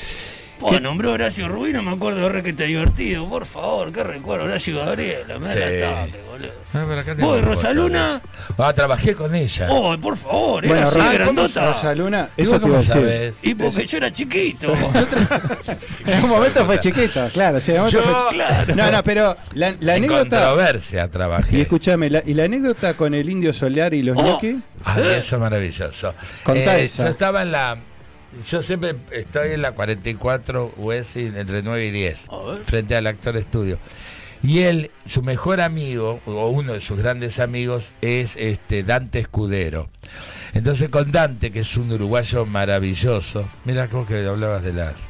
Oh, 0.63 0.79
nombró 0.81 1.13
Horacio 1.13 1.49
Rubino, 1.49 1.83
me 1.83 1.91
acuerdo 1.93 2.23
ahora 2.23 2.43
que 2.43 2.53
te 2.53 2.65
divertido. 2.65 3.29
Por 3.29 3.47
favor, 3.47 3.93
qué 3.93 4.03
recuerdo. 4.05 4.45
Horacio 4.45 4.79
Gabriela, 4.79 5.39
me 5.39 5.47
da 5.49 5.53
Sí. 5.55 5.59
el 5.61 5.83
ataque, 5.85 6.19
boludo. 6.31 6.51
Ah, 6.73 7.15
¿Vos, 7.19 7.43
Rosaluna? 7.43 8.23
Ah, 8.59 8.73
trabajé 8.73 9.15
con 9.15 9.35
ella. 9.35 9.67
Oh, 9.71 9.97
por 9.99 10.17
favor, 10.17 10.61
Bueno, 10.67 10.77
era 10.83 10.89
así 10.89 10.99
Ros- 11.01 11.15
grandota. 11.15 11.67
Rosaluna, 11.67 12.29
¿Y 12.37 12.43
eso 12.43 12.61
te 12.61 12.69
iba 12.69 12.77
a 12.79 12.81
decir. 12.81 13.35
Y 13.43 13.55
porque 13.55 13.87
yo 13.87 13.97
era 13.99 14.13
chiquito. 14.13 14.73
En 16.07 16.25
un 16.25 16.31
momento 16.31 16.65
fue 16.67 16.79
chiquito, 16.79 17.29
claro. 17.33 17.61
sí, 17.61 17.73
en 17.73 17.81
un 17.83 17.87
momento 17.87 18.11
Yo- 18.11 18.29
fue 18.29 18.67
chi- 18.67 18.73
No, 18.75 18.91
no, 18.91 19.03
pero 19.03 19.37
la, 19.55 19.75
la 19.81 19.97
en 19.97 20.05
anécdota. 20.05 20.21
controversia 20.41 21.09
trabajé. 21.11 21.59
Y 21.59 21.61
escúchame, 21.63 22.11
la, 22.11 22.23
y 22.25 22.35
la 22.35 22.45
anécdota 22.45 22.95
con 22.95 23.15
el 23.15 23.29
indio 23.29 23.53
solar 23.53 23.95
y 23.95 24.03
los 24.03 24.17
Oh. 24.17 24.39
Ay, 24.85 25.03
eso 25.19 25.37
es 25.37 25.41
maravilloso. 25.41 26.15
Contá 26.43 26.79
Eh, 26.79 26.85
esa. 26.85 27.05
Yo 27.05 27.09
estaba 27.11 27.43
en 27.43 27.53
la. 27.53 27.77
Yo 28.49 28.63
siempre 28.63 28.97
estoy 29.11 29.53
en 29.53 29.63
la 29.63 29.73
44 29.73 30.75
West 30.77 31.17
entre 31.17 31.63
9 31.63 31.87
y 31.87 31.91
10, 31.91 32.29
frente 32.65 32.97
al 32.97 33.07
Actor 33.07 33.37
Estudio. 33.37 33.79
Y 34.43 34.61
él, 34.61 34.91
su 35.05 35.23
mejor 35.23 35.61
amigo, 35.61 36.21
o 36.25 36.49
uno 36.49 36.73
de 36.73 36.81
sus 36.81 36.99
grandes 36.99 37.39
amigos, 37.39 37.93
es 38.01 38.37
este 38.37 38.83
Dante 38.83 39.19
Escudero. 39.19 39.89
Entonces 40.55 40.89
con 40.89 41.13
Dante, 41.13 41.51
que 41.51 41.61
es 41.61 41.77
un 41.77 41.93
uruguayo 41.93 42.47
maravilloso, 42.47 43.49
mira 43.65 43.89
cómo 43.89 44.07
que 44.07 44.27
hablabas 44.27 44.63
de 44.63 44.73
las 44.73 45.09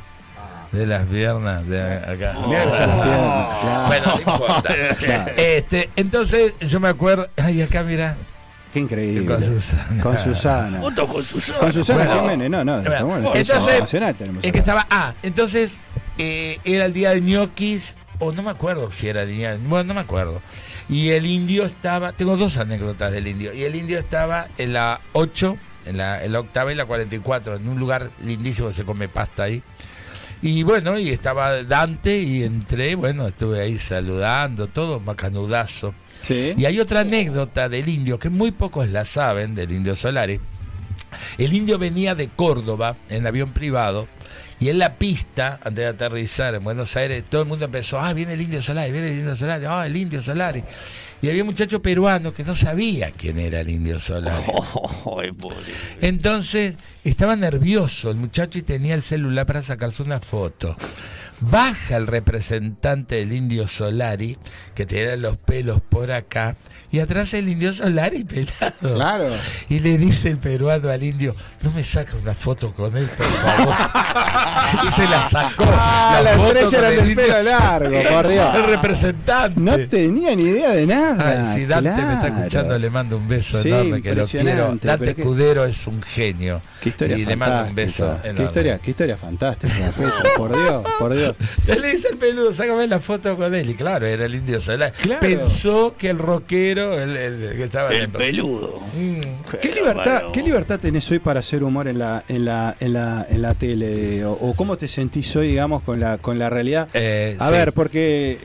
de 0.73 0.87
las 0.87 1.07
piernas 1.07 1.67
de 1.67 1.83
acá. 1.83 2.35
Las 2.35 2.47
piernas, 2.47 2.77
claro. 2.77 3.87
Bueno, 3.87 4.07
no 4.07 4.19
importa. 4.19 4.75
Claro. 4.99 5.33
Este, 5.37 5.91
entonces 5.97 6.53
yo 6.61 6.79
me 6.81 6.89
acuerdo, 6.89 7.29
ay 7.37 7.63
acá 7.63 7.83
mira, 7.83 8.17
Qué 8.73 8.81
increíble. 8.81 9.27
Con 9.27 9.45
Susana. 9.45 10.03
Con 10.03 10.19
Susana. 10.19 10.83
Otro 10.83 11.09
con 11.09 11.25
Susana. 11.25 11.59
Con 11.59 11.73
Susana 11.73 12.05
Bueno. 12.05 12.21
Jiménez, 12.23 12.51
no, 12.51 12.65
no. 12.65 13.07
Bueno, 13.07 13.33
entonces, 13.35 13.95
es 14.43 14.53
que 14.53 14.59
estaba. 14.59 14.87
Ah, 14.91 15.15
entonces 15.23 15.73
eh, 16.19 16.59
era 16.65 16.85
el 16.85 16.93
día 16.93 17.11
de 17.11 17.21
ñoquis, 17.21 17.97
o 18.21 18.33
no 18.33 18.43
me 18.43 18.51
acuerdo 18.51 18.93
si 18.93 19.09
era 19.09 19.23
el 19.23 19.29
día. 19.29 19.57
Bueno, 19.67 19.85
no 19.85 19.95
me 19.95 20.01
acuerdo. 20.01 20.41
Y 20.89 21.11
el 21.11 21.27
indio 21.27 21.65
estaba. 21.65 22.13
Tengo 22.13 22.37
dos 22.37 22.59
anécdotas 22.59 23.11
del 23.11 23.27
indio. 23.27 23.53
Y 23.53 23.65
el 23.65 23.75
indio 23.75 23.99
estaba 23.99 24.49
en 24.59 24.73
la 24.73 25.01
8, 25.13 25.57
en 25.87 25.97
la, 25.97 26.25
en 26.25 26.33
la 26.33 26.41
octava 26.41 26.73
y 26.73 26.77
la 26.77 26.85
44, 26.85 27.57
en 27.57 27.69
un 27.69 27.79
lugar 27.79 28.11
lindísimo, 28.25 28.73
se 28.73 28.85
come 28.85 29.09
pasta 29.09 29.45
ahí. 29.45 29.63
Y 30.43 30.63
bueno, 30.63 30.99
y 30.99 31.11
estaba 31.11 31.63
Dante 31.65 32.19
y 32.19 32.45
entré, 32.45 32.95
bueno, 32.95 33.29
estuve 33.29 33.61
ahí 33.61 33.77
saludando, 33.79 34.69
todo 34.69 34.99
macanudazo. 35.01 35.93
Sí. 36.21 36.55
Y 36.57 36.65
hay 36.65 36.79
otra 36.79 37.01
anécdota 37.01 37.69
del 37.69 37.89
indio 37.89 38.19
que 38.19 38.31
muy 38.31 38.53
pocos 38.53 38.89
la 38.89 39.05
saben, 39.05 39.55
del 39.55 39.73
indio 39.73 39.97
Solari. 39.97 40.39
El 41.39 41.53
indio 41.53 41.79
venía 41.79 42.15
de 42.15 42.29
Córdoba 42.29 42.95
en 43.09 43.27
avión 43.27 43.51
privado 43.53 44.07
y 44.61 44.69
en 44.69 44.79
la 44.79 44.97
pista, 44.97 45.59
antes 45.65 45.77
de 45.77 45.87
aterrizar 45.87 46.55
en 46.55 46.63
Buenos 46.63 46.95
Aires, 46.95 47.25
todo 47.31 47.41
el 47.41 47.49
mundo 47.49 47.65
empezó, 47.65 47.99
ah, 47.99 48.13
viene 48.13 48.35
el 48.35 48.43
indio 48.43 48.61
Solari, 48.61 48.93
viene 48.93 49.09
el 49.09 49.19
indio 49.21 49.35
Solari, 49.35 49.65
ah, 49.67 49.87
el 49.87 49.97
indio 49.97 50.21
Solari. 50.21 50.63
Y 51.23 51.31
había 51.31 51.43
un 51.43 51.47
muchacho 51.47 51.81
peruano 51.81 52.35
que 52.35 52.45
no 52.45 52.55
sabía 52.55 53.11
quién 53.11 53.39
era 53.39 53.61
el 53.61 53.71
indio 53.71 53.99
Solari. 53.99 54.45
Entonces 56.03 56.75
estaba 57.03 57.37
nervioso 57.37 58.11
el 58.11 58.17
muchacho 58.17 58.59
y 58.59 58.63
tenía 58.63 58.95
el 58.95 59.03
celular 59.03 59.47
para 59.47 59.63
sacarse 59.63 60.03
una 60.03 60.21
foto. 60.21 60.77
Baja 61.41 61.97
el 61.97 62.07
representante 62.07 63.17
del 63.17 63.33
indio 63.33 63.67
Solari, 63.67 64.37
que 64.75 64.85
tenía 64.87 65.17
los 65.17 65.37
pelos 65.37 65.81
por 65.81 66.13
acá, 66.13 66.55
y 66.93 66.99
atrás 66.99 67.33
el 67.35 67.49
indio 67.49 67.73
Solari 67.73 68.25
pelado. 68.25 68.95
Claro. 68.95 69.29
Y 69.69 69.79
le 69.79 69.97
dice 69.97 70.29
el 70.29 70.37
peruano 70.39 70.91
al 70.91 71.03
indio, 71.03 71.35
no 71.63 71.71
me 71.71 71.83
saca 71.85 72.15
una 72.21 72.35
foto 72.35 72.75
con 72.75 72.97
él, 72.97 73.07
por 73.17 73.27
favor. 73.27 73.75
y 74.87 74.91
se 74.91 75.05
la 75.09 75.31
sacó. 75.31 75.65
Ah, 75.67 76.21
la 76.23 76.33
foto 76.37 76.59
estrella 76.59 76.71
con 76.71 76.79
era 76.79 76.89
el 76.89 77.07
del 77.07 77.17
pelo 77.17 77.43
largo, 77.43 78.03
por 78.11 78.29
Dios. 78.33 78.55
El 78.57 78.65
representante. 78.65 79.61
No 79.61 79.79
tenía 79.89 80.35
ni 80.37 80.43
idea 80.43 80.71
de 80.71 80.87
nada. 80.87 81.53
Ay, 81.53 81.55
si 81.61 81.67
Dante 81.67 81.91
me 82.03 82.13
está 82.15 82.27
escuchando, 82.29 82.79
le 82.79 82.91
mando 82.91 83.17
un 83.17 83.29
beso 83.29 83.59
Sí, 83.63 83.69
enorme, 83.71 84.03
que 84.03 84.15
lo 84.15 84.27
quiero. 84.27 84.77
Dante 84.83 85.15
qué- 85.15 85.21
Escudero 85.23 85.65
es 85.65 85.87
un 85.87 86.03
genio. 86.03 86.61
Qué 86.83 86.89
historia 86.91 87.17
y 87.17 87.25
le 87.25 87.37
mando 87.37 87.69
un 87.69 87.75
beso 87.75 88.05
fantástica. 88.05 88.29
enorme. 88.29 88.37
Qué 88.37 88.43
historia, 88.45 88.79
qué 88.79 88.91
historia 88.91 89.17
fantástica, 89.17 89.93
por 90.37 90.51
Dios, 90.59 90.83
por 90.99 91.15
Dios. 91.15 91.30
Le 91.67 91.93
dice 91.93 92.09
el 92.13 92.17
peludo, 92.17 92.53
sácame 92.53 92.87
la 92.87 93.01
foto 93.01 93.37
con 93.37 93.55
él. 93.55 93.69
Y 93.71 93.75
claro, 93.75 94.07
era 94.07 94.25
el 94.27 94.35
indio 94.35 94.61
Solari. 94.61 94.93
Claro. 94.93 95.21
Pensó 95.21 95.95
que 95.99 96.11
el 96.11 96.19
rockero, 96.19 97.01
el, 97.01 97.17
el 97.17 97.57
que 97.57 97.65
estaba 97.65 97.91
El 97.91 98.09
peludo. 98.09 98.81
Mm. 98.95 99.21
¿Qué 99.61 99.73
libertad, 99.73 100.23
¿Qué 100.33 100.43
libertad 100.43 100.79
tenés 100.81 101.11
hoy 101.11 101.19
para 101.19 101.41
hacer 101.41 101.63
humor 101.63 101.89
en 101.89 101.99
la, 101.99 102.25
en 102.29 102.45
la, 102.45 102.77
en 102.81 102.93
la, 102.93 103.27
en 103.29 103.43
la 103.43 103.55
tele? 103.55 104.25
O, 104.25 104.33
o 104.33 104.55
cómo 104.55 104.77
te 104.77 104.89
sentís 104.89 105.35
hoy, 105.37 105.49
digamos, 105.49 105.83
con 105.83 106.01
la, 106.01 106.19
con 106.19 106.39
la 106.39 106.51
realidad? 106.51 106.89
Eh, 106.95 107.37
a 107.39 107.49
sí. 107.49 107.53
ver, 107.53 107.73
porque, 107.73 108.39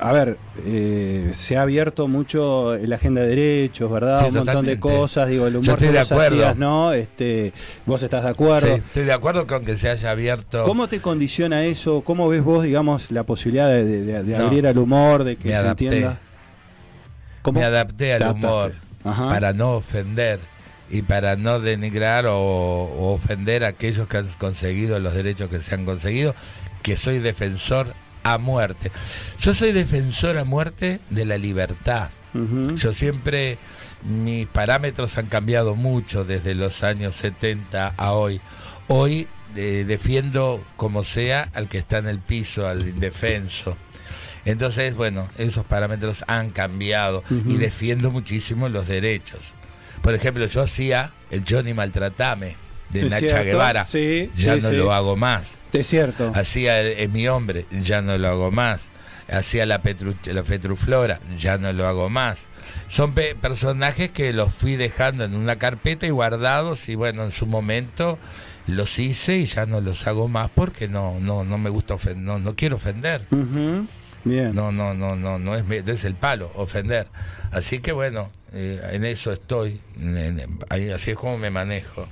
a 0.00 0.12
ver, 0.12 0.38
eh, 0.64 1.30
se 1.34 1.56
ha 1.56 1.62
abierto 1.62 2.08
mucho 2.08 2.76
la 2.76 2.96
agenda 2.96 3.20
de 3.22 3.28
derechos, 3.28 3.90
¿verdad? 3.90 4.20
Sí, 4.20 4.26
Un 4.28 4.34
montón 4.34 4.64
de 4.66 4.80
cosas, 4.80 5.28
digo, 5.28 5.46
el 5.46 5.56
humor 5.56 5.78
que 5.78 5.90
de 5.92 5.98
vos 5.98 6.12
hacías, 6.12 6.56
¿no? 6.56 6.92
Este, 6.92 7.52
vos 7.86 8.02
estás 8.02 8.24
de 8.24 8.30
acuerdo. 8.30 8.66
Sí, 8.68 8.82
estoy 8.86 9.04
de 9.04 9.12
acuerdo 9.12 9.46
con 9.46 9.64
que 9.64 9.76
se 9.76 9.88
haya 9.90 10.10
abierto. 10.10 10.64
¿Cómo 10.64 10.88
te 10.88 11.00
condiciona 11.00 11.64
eso? 11.64 12.00
¿Cómo 12.02 12.28
ves 12.28 12.42
vos, 12.42 12.64
digamos, 12.64 13.10
la 13.10 13.24
posibilidad 13.24 13.68
de, 13.68 13.84
de- 13.84 14.22
de 14.22 14.38
No. 14.38 14.46
abrir 14.46 14.66
al 14.66 14.78
humor, 14.78 15.24
de 15.24 15.36
que 15.36 15.48
Me 15.48 15.54
se 15.54 15.56
adapté. 15.60 15.84
entienda? 15.86 16.18
¿Cómo? 17.42 17.60
Me 17.60 17.66
adapté 17.66 18.12
al 18.14 18.30
humor 18.32 18.72
Ajá. 19.04 19.28
para 19.28 19.52
no 19.52 19.72
ofender 19.72 20.40
y 20.90 21.02
para 21.02 21.36
no 21.36 21.60
denigrar 21.60 22.26
o, 22.26 22.36
o 22.36 23.12
ofender 23.12 23.64
a 23.64 23.68
aquellos 23.68 24.08
que 24.08 24.16
han 24.18 24.26
conseguido 24.38 24.98
los 24.98 25.14
derechos 25.14 25.48
que 25.48 25.60
se 25.60 25.74
han 25.74 25.84
conseguido, 25.84 26.34
que 26.82 26.96
soy 26.96 27.18
defensor 27.18 27.94
a 28.22 28.38
muerte. 28.38 28.90
Yo 29.38 29.54
soy 29.54 29.72
defensor 29.72 30.38
a 30.38 30.44
muerte 30.44 31.00
de 31.10 31.24
la 31.24 31.38
libertad. 31.38 32.10
Yo 32.76 32.92
siempre, 32.92 33.58
mis 34.04 34.46
parámetros 34.46 35.18
han 35.18 35.26
cambiado 35.26 35.74
mucho 35.74 36.24
desde 36.24 36.54
los 36.54 36.84
años 36.84 37.16
70 37.16 37.94
a 37.96 38.12
hoy. 38.12 38.40
Hoy 38.86 39.26
eh, 39.56 39.84
defiendo 39.86 40.62
como 40.76 41.02
sea 41.02 41.48
al 41.54 41.68
que 41.68 41.78
está 41.78 41.98
en 41.98 42.06
el 42.06 42.20
piso, 42.20 42.68
al 42.68 42.88
indefenso. 42.88 43.76
Entonces, 44.44 44.94
bueno, 44.94 45.28
esos 45.38 45.66
parámetros 45.66 46.24
han 46.26 46.50
cambiado 46.50 47.22
y 47.46 47.56
defiendo 47.56 48.10
muchísimo 48.10 48.68
los 48.68 48.86
derechos. 48.86 49.54
Por 50.02 50.14
ejemplo, 50.14 50.46
yo 50.46 50.62
hacía 50.62 51.10
el 51.30 51.44
Johnny 51.48 51.74
Maltratame. 51.74 52.56
De 52.90 53.00
Es 53.06 53.10
Nacha 53.10 53.18
cierto, 53.18 53.44
Guevara. 53.44 53.84
sí, 53.84 54.30
ya 54.36 54.54
sí, 54.56 54.60
no 54.62 54.68
sí. 54.70 54.76
lo 54.76 54.92
hago 54.92 55.16
más. 55.16 55.58
Es 55.72 55.86
cierto. 55.86 56.32
Hacía 56.34 56.80
Es 56.80 57.10
mi 57.10 57.28
hombre, 57.28 57.66
ya 57.70 58.02
no 58.02 58.16
lo 58.18 58.28
hago 58.28 58.50
más. 58.50 58.88
Hacía 59.30 59.64
la, 59.66 59.78
Petru, 59.78 60.14
la 60.26 60.42
Petruflora, 60.42 61.20
ya 61.38 61.56
no 61.56 61.72
lo 61.72 61.86
hago 61.86 62.10
más. 62.10 62.48
Son 62.88 63.12
pe- 63.14 63.36
personajes 63.36 64.10
que 64.10 64.32
los 64.32 64.52
fui 64.52 64.74
dejando 64.76 65.24
en 65.24 65.34
una 65.36 65.56
carpeta 65.56 66.06
y 66.06 66.10
guardados 66.10 66.88
y 66.88 66.96
bueno, 66.96 67.22
en 67.24 67.30
su 67.30 67.46
momento 67.46 68.18
los 68.66 68.98
hice 68.98 69.38
y 69.38 69.44
ya 69.44 69.66
no 69.66 69.80
los 69.80 70.06
hago 70.06 70.28
más 70.28 70.50
porque 70.52 70.86
no 70.88 71.18
no 71.20 71.44
no 71.44 71.58
me 71.58 71.70
gusta 71.70 71.94
ofender, 71.94 72.22
no, 72.22 72.38
no 72.38 72.54
quiero 72.56 72.76
ofender. 72.76 73.22
Bien. 74.22 74.54
No, 74.54 74.70
no, 74.70 74.92
no, 74.94 75.16
no, 75.16 75.38
no 75.38 75.56
es, 75.56 75.64
es 75.88 76.04
el 76.04 76.14
palo, 76.14 76.50
ofender. 76.54 77.06
Así 77.52 77.78
que 77.78 77.92
bueno, 77.92 78.30
eh, 78.52 78.80
en 78.92 79.04
eso 79.04 79.32
estoy, 79.32 79.80
en- 79.98 80.16
en- 80.18 80.58
ahí, 80.68 80.90
así 80.90 81.12
es 81.12 81.16
como 81.16 81.38
me 81.38 81.50
manejo. 81.50 82.06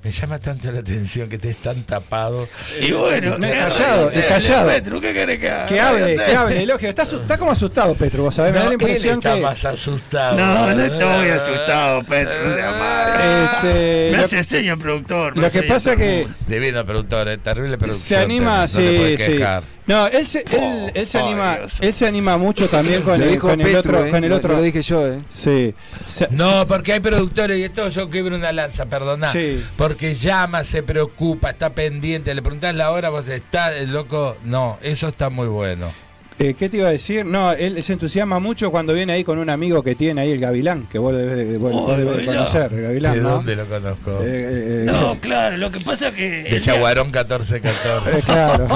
Me 0.00 0.12
llama 0.12 0.38
tanto 0.38 0.70
la 0.70 0.78
atención 0.78 1.28
que 1.28 1.34
estés 1.36 1.56
tan 1.56 1.82
tapado. 1.82 2.48
Y 2.80 2.92
bueno, 2.92 3.36
Me- 3.36 3.50
eh, 3.50 3.58
callado, 3.58 4.10
eh, 4.12 4.20
es 4.20 4.26
callado. 4.26 4.68
Petru, 4.68 5.00
¿qué 5.00 5.12
querés 5.12 5.40
que 5.40 5.50
haga? 5.50 5.66
Que 5.66 5.80
hable, 5.80 6.14
que 6.16 6.36
hable, 6.36 6.62
Elogio. 6.62 6.88
Está, 6.88 7.36
como 7.36 7.50
asustado, 7.50 7.94
Petro, 7.96 8.22
vos 8.22 8.34
sabés. 8.34 8.52
Me 8.52 8.58
da 8.60 8.64
la 8.66 8.70
él 8.70 8.74
impresión 8.80 9.14
está 9.18 9.34
que. 9.34 9.40
más 9.40 9.64
asustado. 9.64 10.36
No, 10.38 10.72
no 10.72 10.84
estoy 10.84 11.28
asustado, 11.30 12.04
Petru, 12.04 12.48
no 12.48 12.54
seas 12.54 12.76
malo. 12.76 13.44
Este, 13.44 14.08
Me 14.12 14.18
hace 14.18 14.44
seña 14.44 14.72
el 14.74 14.78
productor. 14.78 15.36
Lo 15.36 15.50
que 15.50 15.62
pasa 15.64 15.96
que 15.96 16.28
Divino 16.46 16.86
productor, 16.86 17.28
eh, 17.28 17.38
terrible 17.38 17.76
producción. 17.76 18.00
se 18.00 18.16
anima, 18.24 18.60
no 18.62 18.68
sí, 18.68 19.16
sí. 19.18 19.40
No, 19.86 20.06
él 20.06 20.26
se, 20.26 20.40
él, 20.40 20.92
él 20.94 21.06
se 21.08 21.16
Oh, 21.18 21.24
anima, 21.26 21.56
Dios. 21.56 21.78
él 21.80 21.94
se 21.94 22.06
anima 22.06 22.36
mucho 22.36 22.68
también 22.68 23.00
con 23.02 23.22
el, 23.22 23.38
Petru, 23.40 23.78
otro, 23.78 24.04
eh, 24.04 24.10
con 24.10 24.22
el 24.22 24.32
otro. 24.32 24.52
lo 24.52 24.60
dije 24.60 24.82
yo, 24.82 25.06
eh. 25.06 25.18
Sí. 25.32 25.74
Se- 26.06 26.28
No, 26.32 26.66
porque 26.66 26.92
hay 26.92 27.00
productores 27.00 27.58
y 27.58 27.64
esto 27.64 27.88
yo 27.88 28.10
quiebro 28.10 28.36
una 28.36 28.52
lanza, 28.52 28.84
perdona. 28.84 29.32
Sí. 29.32 29.64
Porque 29.78 29.87
llama, 30.14 30.64
se 30.64 30.82
preocupa, 30.82 31.50
está 31.50 31.70
pendiente, 31.70 32.34
le 32.34 32.42
preguntás 32.42 32.74
la 32.74 32.90
hora, 32.90 33.08
vos 33.08 33.28
estás, 33.28 33.74
el 33.76 33.92
loco. 33.92 34.36
No, 34.44 34.78
eso 34.82 35.08
está 35.08 35.30
muy 35.30 35.46
bueno. 35.48 35.92
Eh, 36.40 36.54
¿Qué 36.56 36.68
te 36.68 36.76
iba 36.76 36.86
a 36.86 36.92
decir? 36.92 37.26
No, 37.26 37.50
él 37.50 37.82
se 37.82 37.92
entusiasma 37.94 38.38
mucho 38.38 38.70
cuando 38.70 38.92
viene 38.94 39.12
ahí 39.12 39.24
con 39.24 39.38
un 39.40 39.50
amigo 39.50 39.82
que 39.82 39.96
tiene 39.96 40.20
ahí 40.20 40.30
el 40.30 40.38
Gavilán, 40.38 40.86
que 40.86 40.96
vos 40.96 41.12
debes, 41.12 41.58
vos- 41.58 41.72
Oh, 41.74 41.80
vos 41.80 41.90
el 41.94 42.04
debes 42.04 42.12
Gavilán. 42.18 42.34
conocer, 42.36 42.72
el 42.72 42.82
Gavilán, 42.82 43.14
¿De 43.14 43.20
¿no? 43.20 43.30
dónde 43.30 43.56
lo 43.56 43.64
conozco? 43.66 44.10
Eh, 44.22 44.24
eh, 44.24 44.82
No, 44.86 45.18
claro, 45.20 45.56
lo 45.56 45.72
que 45.72 45.80
pasa 45.80 46.12
que. 46.12 46.44
de 46.44 46.58
Yaguarón 46.60 47.08
1414. 47.10 48.18
eh, 48.18 48.22
claro. 48.24 48.68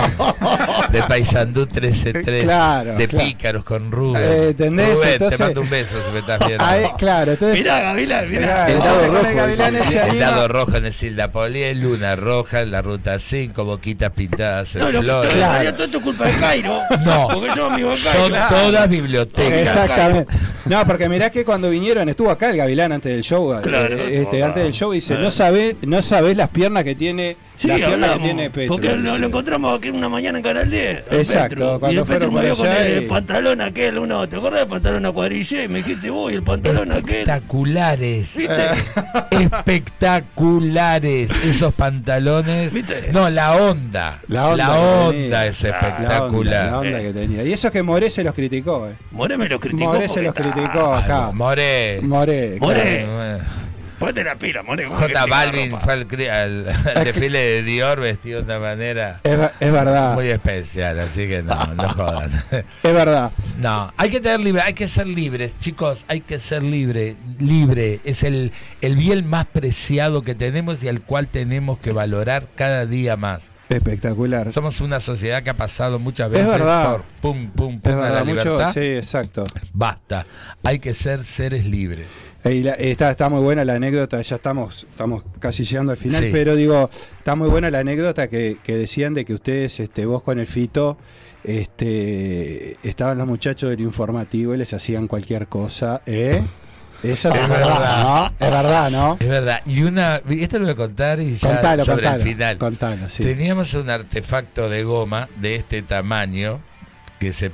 De 0.91 1.03
Paysandú 1.05 1.67
133. 1.67 2.43
Claro, 2.43 2.95
De 2.97 3.07
claro. 3.07 3.25
Pícaros 3.27 3.65
con 3.65 3.93
Rubén. 3.93 4.23
Eh, 4.25 4.49
¿entendés? 4.49 4.95
Rubén, 4.95 5.09
Entonces- 5.13 5.39
te 5.39 5.45
mando 5.45 5.61
un 5.61 5.71
beso 5.71 5.97
si 6.05 6.13
me 6.13 6.19
estás 6.19 6.39
viendo. 6.47 6.65
Ahí, 6.65 6.85
claro, 6.99 7.31
entonces. 7.33 7.61
Mirá, 7.61 7.81
Gavilán, 7.81 8.29
mirá. 8.29 8.67
El 8.69 8.77
entonces 8.77 9.03
dado 9.03 9.07
con 9.13 9.17
el 9.17 9.23
rojo, 9.25 9.37
Gavilán 9.37 9.77
El 10.11 10.19
dado 10.19 10.49
rojo 10.49 10.77
en 10.79 10.85
el 10.87 10.93
Silda 10.93 11.31
Poliel, 11.31 11.81
luna 11.81 12.17
roja 12.17 12.61
en 12.63 12.73
la 12.73 12.83
ruta 12.83 13.21
5, 13.21 13.65
boquitas 13.65 14.11
pintadas 14.11 14.75
en 14.75 14.83
No, 14.93 15.01
flores. 15.01 15.33
Claro. 15.33 15.73
Todo 15.75 15.85
esto 15.85 15.99
es 15.99 16.03
culpa 16.03 16.27
de 16.27 16.33
Cairo. 16.41 16.79
No. 17.05 17.52
Son 17.55 18.33
todas 18.49 18.89
bibliotecas. 18.89 19.53
Exactamente. 19.53 20.33
No, 20.65 20.85
porque 20.87 21.09
mirá 21.09 21.31
que 21.31 21.45
cuando 21.45 21.69
vinieron, 21.70 22.09
estuvo 22.09 22.31
acá 22.31 22.51
el 22.51 22.57
Gavilán 22.57 22.93
antes 22.93 23.12
del 23.12 23.23
show, 23.23 23.53
Claro, 23.62 23.97
eh, 23.97 24.23
este, 24.23 24.37
acá. 24.39 24.47
antes 24.47 24.62
del 24.62 24.73
show, 24.73 24.93
dice, 24.93 25.09
Claro. 25.15 25.24
no 25.24 25.31
sabés, 25.31 25.77
no 25.83 26.01
sabés 26.03 26.37
las 26.37 26.49
piernas 26.51 26.85
que 26.85 26.95
tiene, 26.95 27.37
Sí, 27.59 27.66
las 27.69 27.77
piernas 27.79 27.99
que 27.99 28.05
hablamos, 28.05 28.24
tiene 28.27 28.51
Petro. 28.51 28.74
Porque 28.77 28.97
lo, 28.97 29.19
lo 29.19 29.27
encontramos 29.27 29.77
aquí 29.79 29.91
una 29.91 30.09
mañana 30.09 30.39
en 30.39 30.45
Canal 30.45 30.70
10. 30.70 31.03
al 31.11 31.19
Exacto, 31.19 31.81
cuando 31.81 31.97
y 31.97 32.01
el 32.01 32.07
fueron 32.07 32.33
me 32.35 32.41
vio 32.43 32.57
con 32.57 32.66
allá 32.69 32.87
el 32.87 33.03
y- 33.03 33.07
pantalón 33.07 33.61
aquel, 33.61 33.99
uno, 33.99 34.29
¿te 34.29 34.37
acuerdas 34.37 34.61
del 34.61 34.69
pantalón 34.69 35.07
a 35.07 35.12
cuadrille? 35.12 35.65
Y 35.65 35.69
me 35.69 35.79
dijiste 35.83 36.11
vos, 36.11 36.31
y 36.33 36.37
el 36.37 36.43
pantalón 36.45 36.93
aquel. 36.93 37.11
Espectaculares. 37.11 38.37
¿Viste? 38.37 38.62
Espectaculares. 39.31 41.31
Esos 41.45 41.74
pantalones. 41.74 42.73
¿Viste? 42.73 43.11
No, 43.12 43.29
la 43.31 43.57
onda. 43.57 44.20
La 44.29 44.49
onda, 44.49 44.65
es 44.65 44.69
La 44.69 44.81
onda, 44.81 45.47
espectacular. 45.47 46.66
la 46.70 46.79
onda 46.81 47.01
que 47.01 47.12
tenía. 47.12 47.41
Y 47.44 47.52
eso 47.52 47.70
que 47.70 47.82
Moré 47.82 48.10
se 48.10 48.24
los 48.24 48.35
criticó, 48.35 48.89
eh. 48.89 48.94
More 49.10 49.36
me 49.36 49.48
lo 49.48 49.59
criticó. 49.60 49.93
Moré 49.93 50.09
se 50.09 50.23
los 50.23 50.35
criticó 50.35 50.94
acá. 50.94 51.31
Moré. 51.32 52.01
More. 52.02 52.59
Claro. 52.59 53.44
Ponte 53.98 54.24
la 54.24 54.35
pila, 54.35 54.64
More. 54.64 54.85
¿cómo 54.86 54.98
J 54.98 55.27
Balvin 55.27 55.78
fue 55.78 55.93
al, 55.93 56.06
al- 56.28 56.69
al 56.97 57.05
desfile 57.05 57.39
de 57.39 57.62
Dior 57.62 58.01
vestido 58.01 58.40
de 58.43 58.47
una 58.47 58.59
manera 58.59 59.20
Es, 59.23 59.39
es 59.60 59.73
verdad, 59.73 60.14
muy 60.14 60.28
especial, 60.28 60.98
así 60.98 61.28
que 61.28 61.40
no, 61.44 61.55
no 61.77 61.89
jodan. 61.89 62.43
es 62.51 62.93
verdad. 62.93 63.31
No, 63.59 63.93
hay 63.97 64.10
que 64.10 64.20
tener 64.20 64.40
libre, 64.40 64.62
hay 64.62 64.74
que 64.74 64.89
ser 64.89 65.06
libres, 65.06 65.55
chicos, 65.60 66.05
hay 66.09 66.20
que 66.20 66.40
ser 66.40 66.64
libre, 66.64 67.14
libre 67.39 68.01
es 68.02 68.24
el, 68.24 68.51
el 68.81 68.97
bien 68.97 69.31
más 69.31 69.47
preciado 69.47 70.23
que 70.23 70.35
tenemos 70.35 70.82
y 70.82 70.89
al 70.89 71.01
cual 71.02 71.28
tenemos 71.28 71.78
que 71.78 71.93
valorar 71.93 72.48
cada 72.56 72.86
día 72.86 73.16
más. 73.16 73.52
Espectacular. 73.77 74.53
Somos 74.53 74.81
una 74.81 75.01
sociedad 75.01 75.43
que 75.43 75.51
ha 75.51 75.57
pasado 75.57 75.99
muchas 75.99 76.27
Es 76.32 76.39
veces 76.39 76.53
verdad. 76.53 76.93
por 76.93 77.03
pum 77.20 77.51
pum 77.51 77.74
Es 77.77 77.81
pum 77.81 77.93
a 77.93 77.97
la 77.97 78.03
verdad, 78.03 78.24
mucho, 78.24 78.44
libertad. 78.53 78.73
sí, 78.73 78.81
exacto. 78.81 79.44
Basta, 79.73 80.27
hay 80.62 80.78
que 80.78 80.94
ser 80.94 81.24
seres 81.24 81.65
libres. 81.66 82.09
Y 82.44 82.62
la- 82.65 82.73
está, 82.73 83.11
está 83.11 83.28
muy 83.28 83.40
buena 83.40 83.65
la 83.65 83.74
anécdota, 83.74 84.20
ya 84.20 84.36
estamos, 84.36 84.85
estamos 84.90 85.23
casi 85.39 85.65
llegando 85.65 85.93
al 85.93 85.99
final, 85.99 86.23
Sí. 86.24 86.31
pero 86.32 86.57
digo, 86.57 86.90
está 87.19 87.35
muy 87.36 87.49
buena 87.49 87.70
la 87.70 87.78
anécdota 87.81 88.28
que, 88.28 88.57
que 88.65 88.77
decían 88.77 89.15
de 89.15 89.24
que 89.24 89.35
ustedes, 89.35 89.78
este, 89.81 90.07
vos 90.07 90.23
con 90.24 90.39
el 90.40 90.47
Fito, 90.49 90.97
este, 91.44 92.77
estaban 92.82 93.19
los 93.19 93.27
muchachos 93.27 93.70
del 93.70 93.81
informativo 93.81 94.55
y 94.55 94.59
les 94.59 94.73
hacían 94.73 95.07
cualquier 95.09 95.47
cosa, 95.49 96.03
¿eh? 96.07 96.43
Eso 97.03 97.29
es, 97.31 97.35
Es 97.35 97.49
verdad, 97.49 97.69
verdad. 97.81 98.03
¿no? 98.05 98.33
Es 98.47 98.51
verdad, 98.53 98.91
¿no? 98.91 99.16
Es 99.19 99.29
verdad, 99.29 99.61
y 99.66 99.83
una, 99.83 100.20
esto 100.29 100.59
lo 100.59 100.65
voy 100.66 100.73
a 100.73 100.77
contar 100.77 101.20
y 101.20 101.37
ya 101.37 101.49
Contalo, 101.49 101.85
sobre 101.85 102.03
contalo, 102.05 102.23
el 102.23 102.29
final. 102.29 102.59
contalo, 102.59 103.09
sí. 103.09 103.23
Teníamos 103.24 103.74
un 103.74 103.91
artefacto 103.91 104.69
de 104.69 104.85
goma 104.85 105.29
de 105.37 105.57
este 105.57 105.83
tamaño 105.83 106.61
que 107.23 107.32
se 107.32 107.53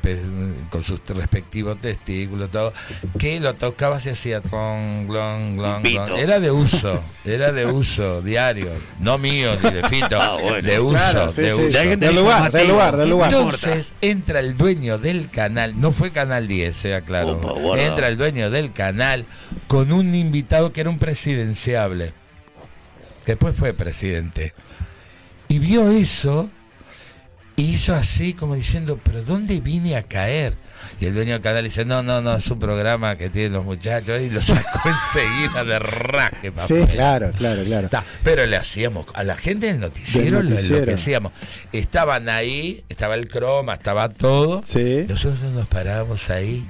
con 0.71 0.83
sus 0.83 1.01
respectivos 1.09 1.79
testículos 1.79 2.51
todo 2.51 2.73
que 3.19 3.39
lo 3.39 3.53
tocaba 3.53 3.99
y 4.03 4.09
hacía 4.09 4.41
clon, 4.41 5.07
clon, 5.07 5.57
clon, 5.59 5.83
clon. 5.83 6.17
era 6.19 6.41
de 6.41 6.51
uso 6.51 7.03
era 7.23 7.53
de 7.53 7.67
uso 7.67 8.23
diario 8.23 8.71
no 8.99 9.19
mío 9.19 9.51
ni 9.63 9.71
de 9.71 9.87
Fito 9.91 10.19
Ah, 10.19 10.39
bueno. 10.41 10.67
de 10.67 10.81
uso 10.81 10.91
Claro, 10.97 11.31
sí, 11.33 11.43
de 11.43 11.51
sí. 11.51 11.61
uso 11.61 11.79
Del 11.79 12.15
lugar, 12.17 12.51
del 12.51 12.69
lugar, 12.69 12.97
del 12.97 13.11
lugar. 13.11 13.31
entonces 13.31 13.93
entra 14.01 14.41
el 14.41 14.57
dueño 14.57 14.97
del 14.97 15.29
canal, 15.29 15.79
no 15.79 15.93
fue 15.93 16.13
Canal 16.13 16.49
10, 16.49 16.75
sea 16.75 17.01
claro. 17.03 17.33
Opa, 17.39 17.79
entra 17.79 18.09
el 18.09 18.17
dueño 18.17 18.49
del 18.51 18.73
canal 18.73 19.27
con 19.67 19.93
un 19.93 20.15
invitado 20.15 20.73
que 20.73 20.81
era 20.81 20.89
un 20.89 20.99
presidenciable, 20.99 22.15
que 23.27 23.33
después 23.33 23.55
fue 23.55 23.75
presidente. 23.75 24.55
Y 25.49 25.59
vio 25.59 25.91
eso 25.91 26.49
y 27.59 27.63
hizo 27.75 27.95
así 27.95 28.33
como 28.35 28.55
diciendo, 28.55 28.99
pero 29.03 29.23
¿dónde 29.23 29.61
vine 29.61 29.97
a 29.97 30.03
caer? 30.03 30.55
Y 31.01 31.07
el 31.07 31.15
dueño 31.15 31.33
del 31.35 31.43
canal 31.43 31.65
dice, 31.65 31.85
no, 31.85 32.03
no, 32.03 32.21
no, 32.23 32.37
es 32.37 32.49
un 32.51 32.59
programa 32.59 33.17
que 33.17 33.29
tienen 33.31 33.53
los 33.53 33.65
muchachos 33.65 34.21
y 34.21 34.31
lo 34.31 34.41
sacó 34.41 34.89
enseguida 35.15 35.65
de 35.65 35.79
raje. 35.81 36.53
Sí, 36.59 36.75
papá. 36.75 36.93
claro, 36.93 37.31
claro, 37.37 37.63
claro. 37.65 37.89
Ta, 37.89 38.05
pero 38.25 38.47
le 38.47 38.57
hacíamos, 38.57 39.07
a 39.15 39.23
la 39.25 39.37
gente 39.37 39.67
del 39.67 39.81
noticiero, 39.81 40.37
Del 40.39 40.47
lo- 40.47 40.51
noticiero. 40.53 40.81
lo 40.81 40.87
que 40.87 40.95
hacíamos. 40.95 41.33
Estaban 41.73 42.29
ahí, 42.29 42.85
estaba 42.89 43.17
el 43.17 43.29
croma, 43.29 43.75
estaba 43.75 44.09
todo. 44.09 44.63
Sí. 44.65 45.05
Nosotros 45.09 45.43
nos 45.53 45.69
parábamos 45.69 46.31
ahí. 46.31 46.65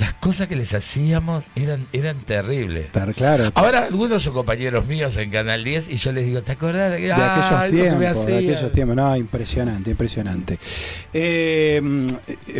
Las 0.00 0.14
cosas 0.14 0.48
que 0.48 0.56
les 0.56 0.72
hacíamos 0.72 1.44
eran, 1.54 1.86
eran 1.92 2.20
terribles. 2.20 2.86
Claro. 3.14 3.50
Ahora 3.54 3.84
algunos 3.84 4.22
son 4.22 4.32
compañeros 4.32 4.86
míos 4.86 5.14
en 5.18 5.30
Canal 5.30 5.62
10 5.62 5.90
y 5.90 5.96
yo 5.96 6.10
les 6.10 6.24
digo, 6.24 6.40
¿te 6.40 6.52
acordás 6.52 6.92
de, 6.92 7.00
de 7.00 7.12
aquellos 7.12 7.70
tiempos, 7.70 8.26
de 8.26 8.38
aquellos 8.38 8.72
tiempos, 8.72 8.96
no, 8.96 9.14
impresionante, 9.14 9.90
impresionante. 9.90 10.58
Eh, 11.12 12.06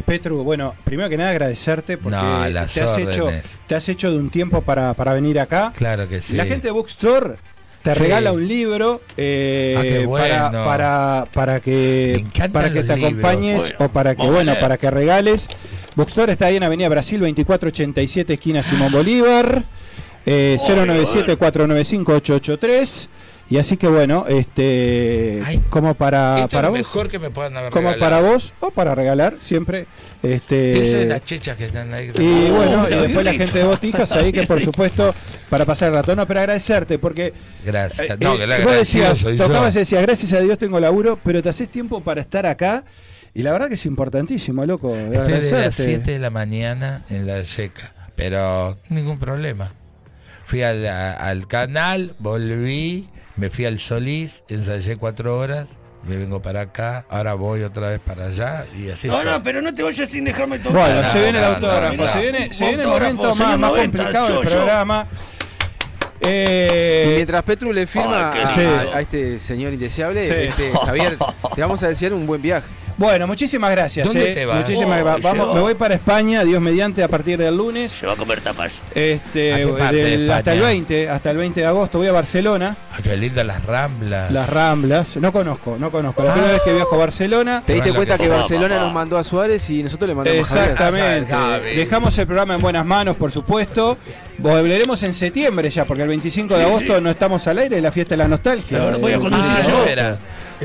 Petru, 0.04 0.44
bueno, 0.44 0.74
primero 0.84 1.08
que 1.08 1.16
nada 1.16 1.30
agradecerte 1.30 1.96
porque 1.96 2.18
No, 2.18 2.44
te 2.66 2.82
has 2.82 2.98
hecho, 2.98 3.32
te 3.66 3.74
has 3.74 3.88
hecho 3.88 4.10
de 4.10 4.18
un 4.18 4.28
tiempo 4.28 4.60
para, 4.60 4.92
para 4.92 5.14
venir 5.14 5.40
acá. 5.40 5.72
Claro 5.74 6.06
que 6.10 6.20
sí. 6.20 6.36
La 6.36 6.44
gente 6.44 6.68
de 6.68 6.72
Bookstore 6.72 7.36
te 7.82 7.94
Sí. 7.94 7.98
regala 8.00 8.32
un 8.32 8.46
libro 8.46 9.00
eh, 9.16 10.06
Ah, 10.06 10.50
para, 10.50 10.64
para, 10.64 11.26
para 11.32 11.60
que, 11.60 12.24
para 12.52 12.72
que 12.72 12.82
te 12.82 12.96
libros. 12.96 13.04
acompañes 13.04 13.58
Bueno, 13.58 13.76
o 13.86 13.88
para 13.88 14.14
que 14.14 14.26
bueno, 14.30 14.54
para 14.60 14.76
que 14.78 14.90
regales. 14.90 15.48
Bookstore 15.96 16.32
está 16.32 16.46
ahí 16.46 16.56
en 16.56 16.62
Avenida 16.62 16.88
Brasil 16.88 17.18
2487 17.20 18.34
esquina 18.34 18.62
Simón 18.62 18.92
Bolívar. 18.92 19.64
Eh, 20.26 20.58
Ay, 20.60 20.76
097-495-883 20.76 23.08
y 23.50 23.58
así 23.58 23.76
que 23.76 23.88
bueno, 23.88 24.24
este 24.28 25.42
Ay, 25.44 25.60
como 25.68 25.94
para, 25.94 26.46
para 26.50 26.68
vos, 26.68 26.78
mejor 26.78 27.08
que 27.10 27.18
me 27.18 27.30
puedan 27.30 27.56
haber 27.56 27.70
como 27.72 27.90
regalado. 27.90 28.20
para 28.22 28.32
vos 28.32 28.52
o 28.60 28.70
para 28.70 28.94
regalar 28.94 29.34
siempre. 29.40 29.86
Este, 30.22 30.72
Eso 30.86 30.96
de 30.98 31.06
las 31.06 31.24
chechas 31.24 31.56
que 31.56 31.64
están 31.64 31.92
ahí. 31.94 32.12
y 32.16 32.50
Oh, 32.50 32.54
bueno, 32.54 32.86
y 32.90 32.94
después 32.94 33.24
la 33.24 33.32
gente 33.32 33.58
de 33.58 33.64
Botijas 33.64 34.12
ahí 34.12 34.32
que 34.32 34.46
por 34.46 34.60
supuesto 34.62 35.14
para 35.48 35.64
pasar 35.64 35.88
el 35.88 35.94
rato, 35.94 36.14
no, 36.14 36.26
pero 36.26 36.40
agradecerte 36.40 36.98
porque 36.98 37.32
Gracias. 37.64 38.10
eh, 38.10 38.16
no, 38.20 38.34
eh, 38.34 38.38
que 38.38 38.46
la 38.46 38.56
vos 38.58 38.66
agradecido 38.66 39.08
decías, 39.14 39.36
tocabas 39.38 39.74
y 39.76 39.78
decías, 39.80 40.02
gracias 40.02 40.32
a 40.34 40.40
Dios 40.40 40.58
tengo 40.58 40.78
laburo, 40.78 41.18
pero 41.24 41.42
te 41.42 41.48
haces 41.48 41.68
tiempo 41.70 42.02
para 42.02 42.20
estar 42.20 42.46
acá 42.46 42.84
y 43.34 43.42
la 43.42 43.50
verdad 43.52 43.68
que 43.68 43.74
es 43.74 43.86
importantísimo, 43.86 44.64
loco. 44.66 44.94
Estoy 44.94 45.10
desde 45.10 45.32
las 45.40 45.52
agradecerte. 45.52 45.84
7 45.84 46.10
de 46.12 46.18
la 46.18 46.30
mañana 46.30 47.04
en 47.10 47.26
la 47.26 47.40
yeca, 47.42 47.94
pero 48.14 48.76
ningún 48.90 49.18
problema. 49.18 49.72
Fui 50.46 50.62
al, 50.62 50.86
a- 50.86 51.14
al 51.14 51.46
canal, 51.46 52.14
volví, 52.18 53.08
Me 53.40 53.48
fui 53.48 53.64
al 53.64 53.78
Solís, 53.78 54.44
ensayé 54.48 54.98
cuatro 54.98 55.38
horas, 55.38 55.70
me 56.06 56.18
vengo 56.18 56.42
para 56.42 56.60
acá, 56.60 57.06
ahora 57.08 57.32
voy 57.32 57.62
otra 57.62 57.88
vez 57.88 57.98
para 58.00 58.26
allá 58.26 58.66
y 58.78 58.90
así. 58.90 59.08
No, 59.08 59.24
no, 59.24 59.42
pero 59.42 59.62
no 59.62 59.74
te 59.74 59.82
vayas 59.82 60.10
sin 60.10 60.26
dejarme 60.26 60.58
tocar. 60.58 60.92
Bueno, 60.92 61.08
se 61.08 61.22
viene 61.22 61.38
el 61.38 61.44
no, 61.46 61.50
autógrafo, 61.52 61.96
no, 61.96 62.08
se 62.08 62.20
viene, 62.20 62.52
se 62.52 62.66
viene 62.66 62.82
el 62.82 62.88
momento 62.90 63.22
más, 63.34 63.38
más 63.38 63.58
90, 63.58 63.96
complicado 63.98 64.28
yo, 64.28 64.40
del 64.40 64.48
programa. 64.50 65.06
Eh, 66.20 67.06
Y 67.06 67.14
mientras 67.14 67.42
Petru 67.44 67.72
le 67.72 67.86
firma 67.86 68.28
a, 68.30 68.46
sí. 68.46 68.60
a- 68.60 68.98
a 68.98 69.00
este 69.00 69.38
señor 69.38 69.72
indeseable, 69.72 70.26
Sí. 70.26 70.34
este, 70.50 70.72
Javier, 70.84 71.16
te 71.54 71.62
vamos 71.62 71.82
a 71.82 71.88
desear 71.88 72.12
un 72.12 72.26
buen 72.26 72.42
viaje. 72.42 72.68
Bueno, 73.00 73.26
muchísimas 73.26 73.70
gracias. 73.70 74.06
¿Dónde 74.08 74.30
eh. 74.30 74.34
te 74.34 74.44
vas? 74.44 74.58
Muchísimas 74.58 75.00
Oh, 75.00 75.18
Vamos, 75.22 75.48
va. 75.48 75.54
me 75.54 75.60
voy 75.60 75.72
para 75.74 75.94
España, 75.94 76.44
Dios 76.44 76.60
mediante, 76.60 77.02
a 77.02 77.08
partir 77.08 77.38
del 77.38 77.56
lunes. 77.56 77.92
Se 77.92 78.04
va 78.06 78.12
a 78.12 78.16
comer 78.16 78.42
tapas. 78.42 78.82
Este, 78.94 79.54
¿A 79.54 79.90
del- 79.90 80.30
hasta 80.30 80.52
el 80.52 80.58
España? 80.58 80.60
20, 80.60 81.08
hasta 81.08 81.30
el 81.30 81.36
20 81.38 81.60
de 81.60 81.66
agosto 81.66 81.96
voy 81.96 82.08
a 82.08 82.12
Barcelona, 82.12 82.76
Ah, 82.92 82.98
qué 83.02 83.16
lindas 83.16 83.46
las 83.46 83.64
ramblas. 83.64 84.30
las 84.30 84.50
Ramblas. 84.50 85.16
No 85.16 85.32
conozco, 85.32 85.76
no 85.78 85.90
conozco. 85.90 86.22
La 86.24 86.34
primera 86.34 86.52
vez 86.52 86.62
que 86.62 86.74
viajo 86.74 86.94
a 86.94 86.98
Barcelona. 86.98 87.62
Te 87.64 87.72
diste 87.72 87.94
cuenta 87.94 88.18
que 88.18 88.28
Barcelona 88.28 88.74
papá. 88.74 88.84
nos 88.84 88.92
mandó 88.92 89.16
a 89.16 89.24
Suárez 89.24 89.70
y 89.70 89.82
nosotros 89.82 90.06
le 90.06 90.14
mandamos 90.14 90.50
a 90.52 90.54
Javier. 90.54 90.70
Exactamente. 90.72 91.74
Dejamos 91.76 92.18
el 92.18 92.26
programa 92.26 92.54
en 92.56 92.60
buenas 92.60 92.84
manos, 92.84 93.16
por 93.16 93.32
supuesto. 93.32 93.96
Volveremos 94.36 95.02
en 95.04 95.14
septiembre 95.14 95.70
ya, 95.70 95.86
porque 95.86 96.02
el 96.02 96.08
25 96.08 96.54
de 96.54 96.64
agosto 96.64 96.96
sí. 96.98 97.02
no 97.02 97.08
estamos 97.10 97.46
al 97.46 97.56
aire, 97.58 97.80
la 97.80 97.92
fiesta 97.92 98.10
de 98.14 98.18
la 98.18 98.28
nostalgia. 98.28 98.78
Claro, 98.78 98.98
voy 98.98 99.12
a 99.12 99.14
El 99.14 99.20
conducir 99.22 99.46
25 99.54 99.84
de 99.84 99.94
yo. 99.96 100.16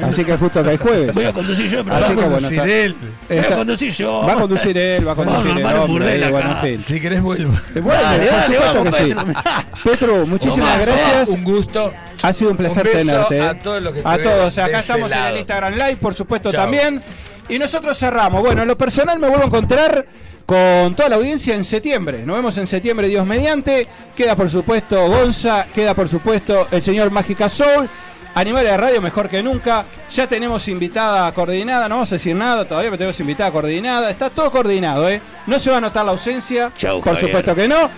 Así 0.04 0.26
que 0.26 0.36
justo 0.38 0.64
que 0.64 0.70
hay 0.72 0.78
jueves. 0.78 1.14
Voy 1.14 1.26
a 1.26 1.34
conducir 1.34 1.70
yo 1.70 1.80
el 1.80 1.90
Así 1.92 2.08
que 2.10 2.14
programa. 2.14 2.28
bueno, 2.40 2.48
está- 2.50 2.66
él. 2.68 2.96
Voy 3.30 3.38
a 3.38 3.56
conducir 3.56 3.92
yo. 3.94 4.22
va 4.28 4.34
a 4.34 4.36
conducir 4.36 4.78
él, 4.78 5.08
va 5.08 5.12
a 5.12 5.16
Vamos 5.16 5.34
a 5.34 5.38
conducir 5.38 5.58
el 5.58 5.66
armar 5.66 5.76
un 5.86 5.92
hombre, 5.92 6.16
eh, 6.16 6.32
bueno, 6.32 6.50
en 6.50 6.52
acá. 6.58 6.62
fin. 6.62 6.78
Si 6.80 7.00
querés 7.00 7.22
vuelvo. 7.22 7.54
Eh, 7.76 7.80
Bueno, 7.80 8.02
Dale, 8.02 8.26
por 8.26 8.36
dale, 8.36 8.46
supuesto 8.56 8.84
vamos, 8.84 8.96
que 8.96 9.04
sí. 9.04 9.80
Petru, 9.84 10.28
muchísimas 10.28 10.70
Vamos, 10.72 10.86
gracias. 10.86 11.30
Un 11.30 11.44
gusto. 11.44 11.94
Ha 12.24 12.34
sido 12.34 12.52
un 12.52 12.58
placer 12.58 12.78
Un 12.88 12.94
beso 12.94 12.98
tenerte. 13.28 13.42
a 13.42 13.52
eh. 13.52 13.60
todos 13.64 13.82
los 13.82 13.94
que 13.94 14.02
A 14.04 14.18
todos. 14.24 14.58
Acá 14.58 14.80
estamos 14.80 15.12
en 15.12 15.18
el. 15.24 15.38
Instagram 15.38 15.74
Live, 15.74 15.98
por 15.98 16.14
supuesto, 16.16 16.52
Chao. 16.52 16.62
también. 16.64 17.02
Y 17.48 17.60
nosotros 17.60 17.98
cerramos. 17.98 18.42
Bueno, 18.42 18.64
en 18.64 18.68
lo 18.68 18.78
personal 18.78 19.20
me 19.20 19.28
vuelvo 19.28 19.44
a 19.44 19.48
encontrar 19.48 20.06
con 20.46 20.94
toda 20.96 21.10
la 21.10 21.16
audiencia 21.16 21.56
en 21.56 21.64
septiembre. 21.64 22.26
Nos 22.26 22.36
vemos 22.36 22.58
en 22.58 22.68
septiembre, 22.68 23.08
Dios 23.08 23.26
mediante. 23.26 23.88
Queda, 24.16 24.36
por 24.36 24.50
supuesto, 24.50 25.08
Gonza. 25.08 25.66
Queda, 25.74 25.94
por 25.94 26.10
supuesto, 26.10 26.68
el 26.72 26.82
señor 26.82 27.12
Mágica 27.12 27.48
Soul. 27.50 27.88
Animales 28.36 28.70
de 28.70 28.78
radio 28.78 29.02
mejor 29.02 29.30
que 29.30 29.42
nunca. 29.42 29.86
Ya 30.12 30.28
tenemos 30.28 30.68
invitada 30.68 31.32
coordinada. 31.34 31.88
No 31.90 31.96
vamos 31.96 32.12
a 32.12 32.16
decir 32.16 32.36
nada 32.36 32.66
todavía, 32.66 32.90
pero 32.90 32.98
tenemos 32.98 33.20
invitada 33.22 33.50
coordinada. 33.52 34.10
Está 34.10 34.30
todo 34.30 34.52
coordinado, 34.52 35.10
¿eh? 35.10 35.22
No 35.48 35.58
se 35.58 35.72
va 35.72 35.78
a 35.78 35.82
notar 35.82 36.06
la 36.06 36.12
ausencia. 36.12 36.72
Chau, 36.78 37.02
por 37.02 37.14
Javier. 37.16 37.28
supuesto 37.32 37.56
que 37.56 37.68
no. 37.68 37.90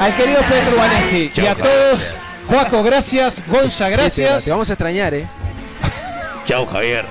Al 0.00 0.16
querido 0.16 0.40
Pedro 0.40 0.76
Vanetti. 0.76 1.30
Y 1.40 1.46
a 1.46 1.54
Javier. 1.54 1.68
todos. 1.68 2.16
Juaco, 2.48 2.82
gracias. 2.82 3.42
Gonza, 3.48 3.88
gracias. 3.88 4.44
Te 4.44 4.50
vamos 4.50 4.68
a 4.68 4.72
extrañar, 4.72 5.14
¿eh? 5.14 5.26
Chau, 6.44 6.66
Javier. 6.66 7.04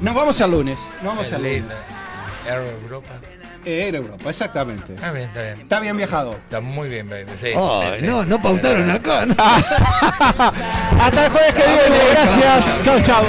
Nos 0.00 0.14
vamos 0.14 0.40
al 0.40 0.50
lunes. 0.50 0.78
Nos 1.02 1.12
vamos 1.14 1.32
al 1.32 1.42
lunes. 1.42 1.54
linda. 1.60 1.74
Aero 2.46 2.64
Europa. 2.82 3.08
Eh, 3.64 3.88
Era 3.88 3.98
Europa, 3.98 4.30
exactamente. 4.30 4.94
Está 4.94 5.10
bien, 5.12 5.28
está 5.28 5.42
bien. 5.42 5.60
Está 5.60 5.80
bien 5.80 5.96
viajado. 5.96 6.32
Está 6.32 6.60
muy 6.60 6.88
bien, 6.88 7.08
baby. 7.08 7.26
Sí, 7.40 7.48
Ay, 7.56 7.92
sí, 7.94 8.00
sí. 8.00 8.06
no, 8.06 8.24
no 8.24 8.40
pautaron 8.42 8.90
acá. 8.90 9.24
¿no? 9.26 9.34
Hasta 11.00 11.26
el 11.26 11.32
jueves 11.32 11.54
que 11.54 11.62
viene. 11.66 11.98
Gracias. 12.12 12.80
Chao, 12.82 13.00
chao. 13.00 13.24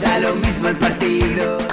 Da 0.00 0.18
lo 0.18 0.34
mismo 0.36 0.68
el 0.68 0.76
partido. 0.76 1.62